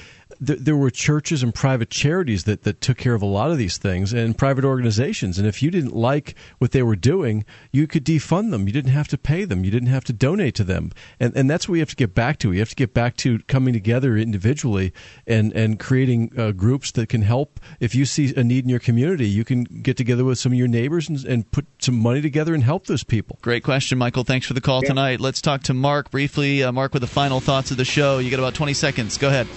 th- 0.46 0.60
there 0.60 0.76
were 0.76 0.90
churches 0.90 1.44
and 1.44 1.54
private 1.54 1.90
charities 1.90 2.44
that, 2.46 2.64
that 2.64 2.82
took 2.82 2.98
care 2.98 3.14
of 3.14 3.22
a 3.22 3.26
lot 3.26 3.52
of 3.52 3.58
these 3.58 3.78
things 3.78 4.14
and 4.14 4.38
private 4.38 4.64
organizations. 4.66 5.38
And 5.38 5.48
if 5.48 5.62
you 5.64 5.72
didn't 5.72 5.96
like 5.96 6.36
what 6.60 6.72
they 6.72 6.84
were 6.84 6.96
doing, 6.96 7.46
you 7.72 7.88
could 7.88 8.04
defund 8.06 8.52
them. 8.52 8.68
You 8.68 8.74
didn't 8.74 8.92
have 8.92 9.08
to 9.10 9.18
pay 9.18 9.46
them. 9.46 9.64
You 9.64 9.72
didn't 9.72 9.90
have 9.90 10.04
to 10.06 10.14
donate 10.14 10.56
to 10.56 10.64
them. 10.64 10.92
And, 11.20 11.36
and 11.36 11.50
that's 11.50 11.68
what 11.68 11.74
we 11.74 11.80
have 11.80 11.90
to 11.90 11.96
get 11.96 12.14
back 12.14 12.38
to. 12.40 12.50
We 12.50 12.60
have 12.60 12.70
to 12.70 12.76
get 12.76 12.94
back 12.94 13.18
to 13.18 13.40
coming 13.48 13.74
together 13.74 14.18
individually 14.18 14.94
and, 15.28 15.52
and 15.54 15.80
creating 15.80 16.32
uh, 16.38 16.52
groups 16.52 16.92
that 16.94 17.10
can 17.10 17.22
help. 17.22 17.60
If 17.80 17.96
you 17.96 18.06
see 18.06 18.34
a 18.36 18.44
need 18.44 18.64
in 18.64 18.70
your 18.70 18.80
community, 18.80 19.28
you 19.28 19.44
can 19.44 19.64
get 19.64 19.98
together 19.98 20.24
with 20.24 20.40
some 20.40 20.52
of 20.52 20.58
your 20.58 20.68
neighbors 20.68 21.10
and, 21.10 21.24
and 21.26 21.52
put 21.52 21.66
some 21.80 21.96
money 21.98 22.22
together 22.22 22.54
and 22.54 22.64
help 22.64 22.88
those 22.88 23.04
people. 23.04 23.38
Great 23.42 23.64
question, 23.64 23.98
Michael. 23.98 24.24
Thanks 24.24 24.46
for 24.48 24.54
the 24.54 24.62
call 24.62 24.82
Yeah. 24.84 24.90
tonight. 24.90 25.20
Let's 25.22 25.42
talk 25.42 25.64
to 25.64 25.74
Mark 25.74 26.12
briefly. 26.12 26.64
Uh, 26.64 26.72
Mark, 26.72 26.94
with 26.94 27.02
the 27.02 27.08
final 27.08 27.40
thoughts 27.40 27.72
of 27.72 27.78
the 27.78 27.86
show. 27.86 28.18
You 28.20 28.30
got 28.32 28.40
about 28.40 28.56
20 28.56 28.74
seconds. 28.74 29.18
Go 29.18 29.28
ahead. 29.28 29.48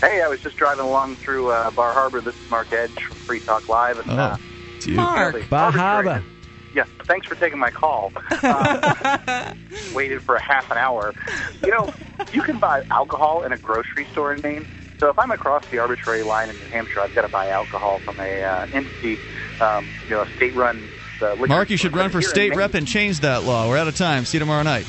Hey, 0.00 0.22
I 0.24 0.28
was 0.28 0.40
just 0.42 0.56
driving 0.56 0.84
along 0.84 1.18
through 1.24 1.50
uh, 1.50 1.70
Bar 1.70 1.92
Harbor. 1.92 2.22
This 2.22 2.34
is 2.42 2.50
Mark 2.50 2.72
Edge 2.72 2.94
from 3.06 3.18
Free 3.26 3.40
Talk 3.40 3.68
Live. 3.68 3.98
And, 3.98 4.10
Oh, 4.10 4.16
uh, 4.16 4.36
it's 4.76 4.86
you. 4.86 4.96
Mark. 4.96 5.48
Bar 5.50 5.70
Harbor. 5.72 6.24
Yes, 6.72 6.88
thanks 7.06 7.26
for 7.26 7.34
taking 7.34 7.58
my 7.58 7.70
call. 7.70 8.12
Uh, 8.42 9.52
waited 9.92 10.22
for 10.22 10.36
a 10.36 10.42
half 10.42 10.70
an 10.70 10.78
hour. 10.78 11.14
You 11.62 11.70
know, 11.70 11.92
you 12.32 12.42
can 12.42 12.58
buy 12.58 12.82
alcohol 12.90 13.42
in 13.42 13.52
a 13.52 13.58
grocery 13.58 14.06
store 14.12 14.32
in 14.32 14.40
Maine. 14.40 14.66
So 15.00 15.08
if 15.10 15.18
I'm 15.18 15.30
across 15.32 15.64
the 15.70 15.78
arbitrary 15.78 16.22
line 16.22 16.48
in 16.48 16.58
New 16.58 16.66
Hampshire, 16.70 17.00
I've 17.00 17.12
got 17.12 17.22
to 17.22 17.28
buy 17.28 17.48
alcohol 17.48 18.00
from 18.04 18.20
a 18.20 18.42
uh, 18.42 18.66
entity, 18.72 19.20
um, 19.60 19.90
you 20.06 20.14
know, 20.14 20.22
a 20.22 20.26
state-run. 20.36 20.90
Uh, 21.20 21.32
liquor 21.34 21.48
Mark, 21.48 21.70
you 21.70 21.76
should 21.76 21.94
run 21.94 22.10
for 22.10 22.22
state 22.22 22.54
rep 22.54 22.74
and 22.74 22.86
change 22.86 23.20
that 23.20 23.42
law. 23.42 23.68
We're 23.68 23.76
out 23.78 23.88
of 23.88 23.96
time. 23.96 24.24
See 24.24 24.36
you 24.36 24.40
tomorrow 24.40 24.62
night. 24.62 24.86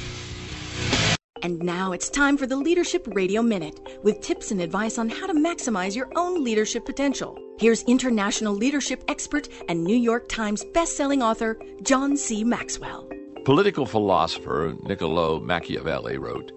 And 1.43 1.59
now 1.63 1.91
it's 1.91 2.09
time 2.09 2.37
for 2.37 2.45
the 2.45 2.55
Leadership 2.55 3.07
Radio 3.15 3.41
Minute 3.41 3.79
with 4.03 4.21
tips 4.21 4.51
and 4.51 4.61
advice 4.61 4.99
on 4.99 5.09
how 5.09 5.25
to 5.25 5.33
maximize 5.33 5.95
your 5.95 6.07
own 6.15 6.43
leadership 6.43 6.85
potential. 6.85 7.35
Here's 7.57 7.81
international 7.83 8.53
leadership 8.53 9.03
expert 9.07 9.47
and 9.67 9.83
New 9.83 9.95
York 9.95 10.29
Times 10.29 10.63
bestselling 10.63 11.23
author 11.23 11.59
John 11.81 12.15
C. 12.15 12.43
Maxwell. 12.43 13.09
Political 13.43 13.87
philosopher 13.87 14.75
Niccolo 14.83 15.39
Machiavelli 15.39 16.19
wrote, 16.19 16.51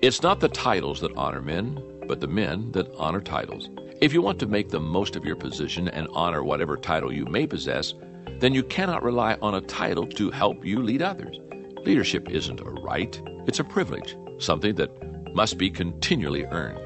It's 0.00 0.22
not 0.22 0.40
the 0.40 0.48
titles 0.48 1.00
that 1.00 1.14
honor 1.14 1.42
men, 1.42 1.82
but 2.08 2.22
the 2.22 2.26
men 2.26 2.72
that 2.72 2.90
honor 2.96 3.20
titles. 3.20 3.68
If 4.00 4.14
you 4.14 4.22
want 4.22 4.40
to 4.40 4.46
make 4.46 4.70
the 4.70 4.80
most 4.80 5.14
of 5.14 5.26
your 5.26 5.36
position 5.36 5.88
and 5.88 6.08
honor 6.12 6.42
whatever 6.42 6.78
title 6.78 7.12
you 7.12 7.26
may 7.26 7.46
possess, 7.46 7.92
then 8.40 8.54
you 8.54 8.62
cannot 8.62 9.02
rely 9.02 9.36
on 9.42 9.56
a 9.56 9.60
title 9.60 10.06
to 10.06 10.30
help 10.30 10.64
you 10.64 10.82
lead 10.82 11.02
others. 11.02 11.38
Leadership 11.84 12.30
isn't 12.30 12.60
a 12.60 12.64
right, 12.64 13.20
it's 13.46 13.60
a 13.60 13.64
privilege, 13.64 14.16
something 14.42 14.74
that 14.76 14.90
must 15.34 15.58
be 15.58 15.70
continually 15.70 16.44
earned. 16.46 16.78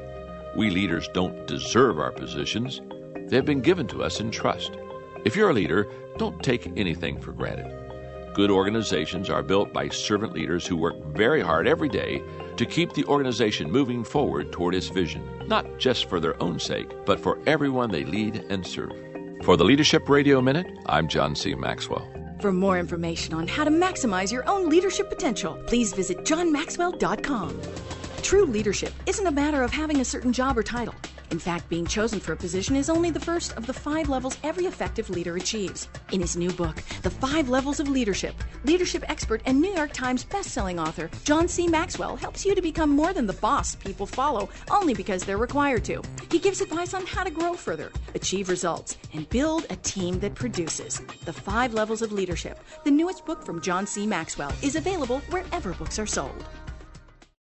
We 0.56 0.70
leaders 0.70 1.08
don't 1.12 1.46
deserve 1.46 1.98
our 1.98 2.12
positions, 2.12 2.80
they've 3.28 3.44
been 3.44 3.60
given 3.60 3.86
to 3.88 4.02
us 4.02 4.20
in 4.20 4.30
trust. 4.30 4.76
If 5.24 5.34
you're 5.36 5.50
a 5.50 5.54
leader, 5.54 5.88
don't 6.18 6.42
take 6.42 6.66
anything 6.78 7.20
for 7.20 7.32
granted. 7.32 7.72
Good 8.34 8.50
organizations 8.50 9.30
are 9.30 9.42
built 9.42 9.72
by 9.72 9.88
servant 9.88 10.34
leaders 10.34 10.66
who 10.66 10.76
work 10.76 10.94
very 11.06 11.40
hard 11.40 11.66
every 11.66 11.88
day 11.88 12.22
to 12.56 12.66
keep 12.66 12.92
the 12.92 13.04
organization 13.06 13.70
moving 13.70 14.04
forward 14.04 14.52
toward 14.52 14.74
its 14.74 14.88
vision, 14.88 15.22
not 15.46 15.78
just 15.78 16.08
for 16.08 16.20
their 16.20 16.40
own 16.42 16.58
sake, 16.58 16.90
but 17.06 17.18
for 17.18 17.38
everyone 17.46 17.90
they 17.90 18.04
lead 18.04 18.44
and 18.50 18.66
serve. 18.66 18.92
For 19.42 19.56
the 19.56 19.64
Leadership 19.64 20.08
Radio 20.08 20.40
Minute, 20.40 20.66
I'm 20.86 21.08
John 21.08 21.34
C. 21.34 21.54
Maxwell. 21.54 22.15
For 22.40 22.52
more 22.52 22.78
information 22.78 23.32
on 23.32 23.48
how 23.48 23.64
to 23.64 23.70
maximize 23.70 24.30
your 24.30 24.48
own 24.48 24.68
leadership 24.68 25.08
potential, 25.08 25.58
please 25.66 25.92
visit 25.92 26.18
johnmaxwell.com. 26.18 27.60
True 28.22 28.44
leadership 28.44 28.92
isn't 29.06 29.26
a 29.26 29.30
matter 29.30 29.62
of 29.62 29.70
having 29.70 30.00
a 30.00 30.04
certain 30.04 30.32
job 30.32 30.58
or 30.58 30.62
title. 30.62 30.94
In 31.30 31.38
fact, 31.38 31.68
being 31.68 31.86
chosen 31.86 32.20
for 32.20 32.32
a 32.32 32.36
position 32.36 32.76
is 32.76 32.88
only 32.88 33.10
the 33.10 33.20
first 33.20 33.56
of 33.56 33.66
the 33.66 33.72
five 33.72 34.08
levels 34.08 34.38
every 34.44 34.66
effective 34.66 35.10
leader 35.10 35.36
achieves. 35.36 35.88
In 36.12 36.20
his 36.20 36.36
new 36.36 36.50
book, 36.52 36.76
The 37.02 37.10
Five 37.10 37.48
Levels 37.48 37.80
of 37.80 37.88
Leadership, 37.88 38.34
leadership 38.64 39.04
expert 39.08 39.42
and 39.44 39.60
New 39.60 39.72
York 39.72 39.92
Times 39.92 40.24
bestselling 40.24 40.84
author 40.84 41.10
John 41.24 41.48
C. 41.48 41.66
Maxwell 41.66 42.16
helps 42.16 42.44
you 42.44 42.54
to 42.54 42.62
become 42.62 42.90
more 42.90 43.12
than 43.12 43.26
the 43.26 43.32
boss 43.34 43.74
people 43.74 44.06
follow 44.06 44.48
only 44.70 44.94
because 44.94 45.24
they're 45.24 45.36
required 45.36 45.84
to. 45.86 46.00
He 46.30 46.38
gives 46.38 46.60
advice 46.60 46.94
on 46.94 47.04
how 47.06 47.24
to 47.24 47.30
grow 47.30 47.54
further, 47.54 47.90
achieve 48.14 48.48
results, 48.48 48.96
and 49.12 49.28
build 49.28 49.66
a 49.70 49.76
team 49.76 50.20
that 50.20 50.34
produces. 50.34 51.02
The 51.24 51.32
Five 51.32 51.74
Levels 51.74 52.02
of 52.02 52.12
Leadership, 52.12 52.60
the 52.84 52.90
newest 52.90 53.26
book 53.26 53.44
from 53.44 53.60
John 53.60 53.86
C. 53.86 54.06
Maxwell, 54.06 54.52
is 54.62 54.76
available 54.76 55.20
wherever 55.30 55.72
books 55.74 55.98
are 55.98 56.06
sold. 56.06 56.44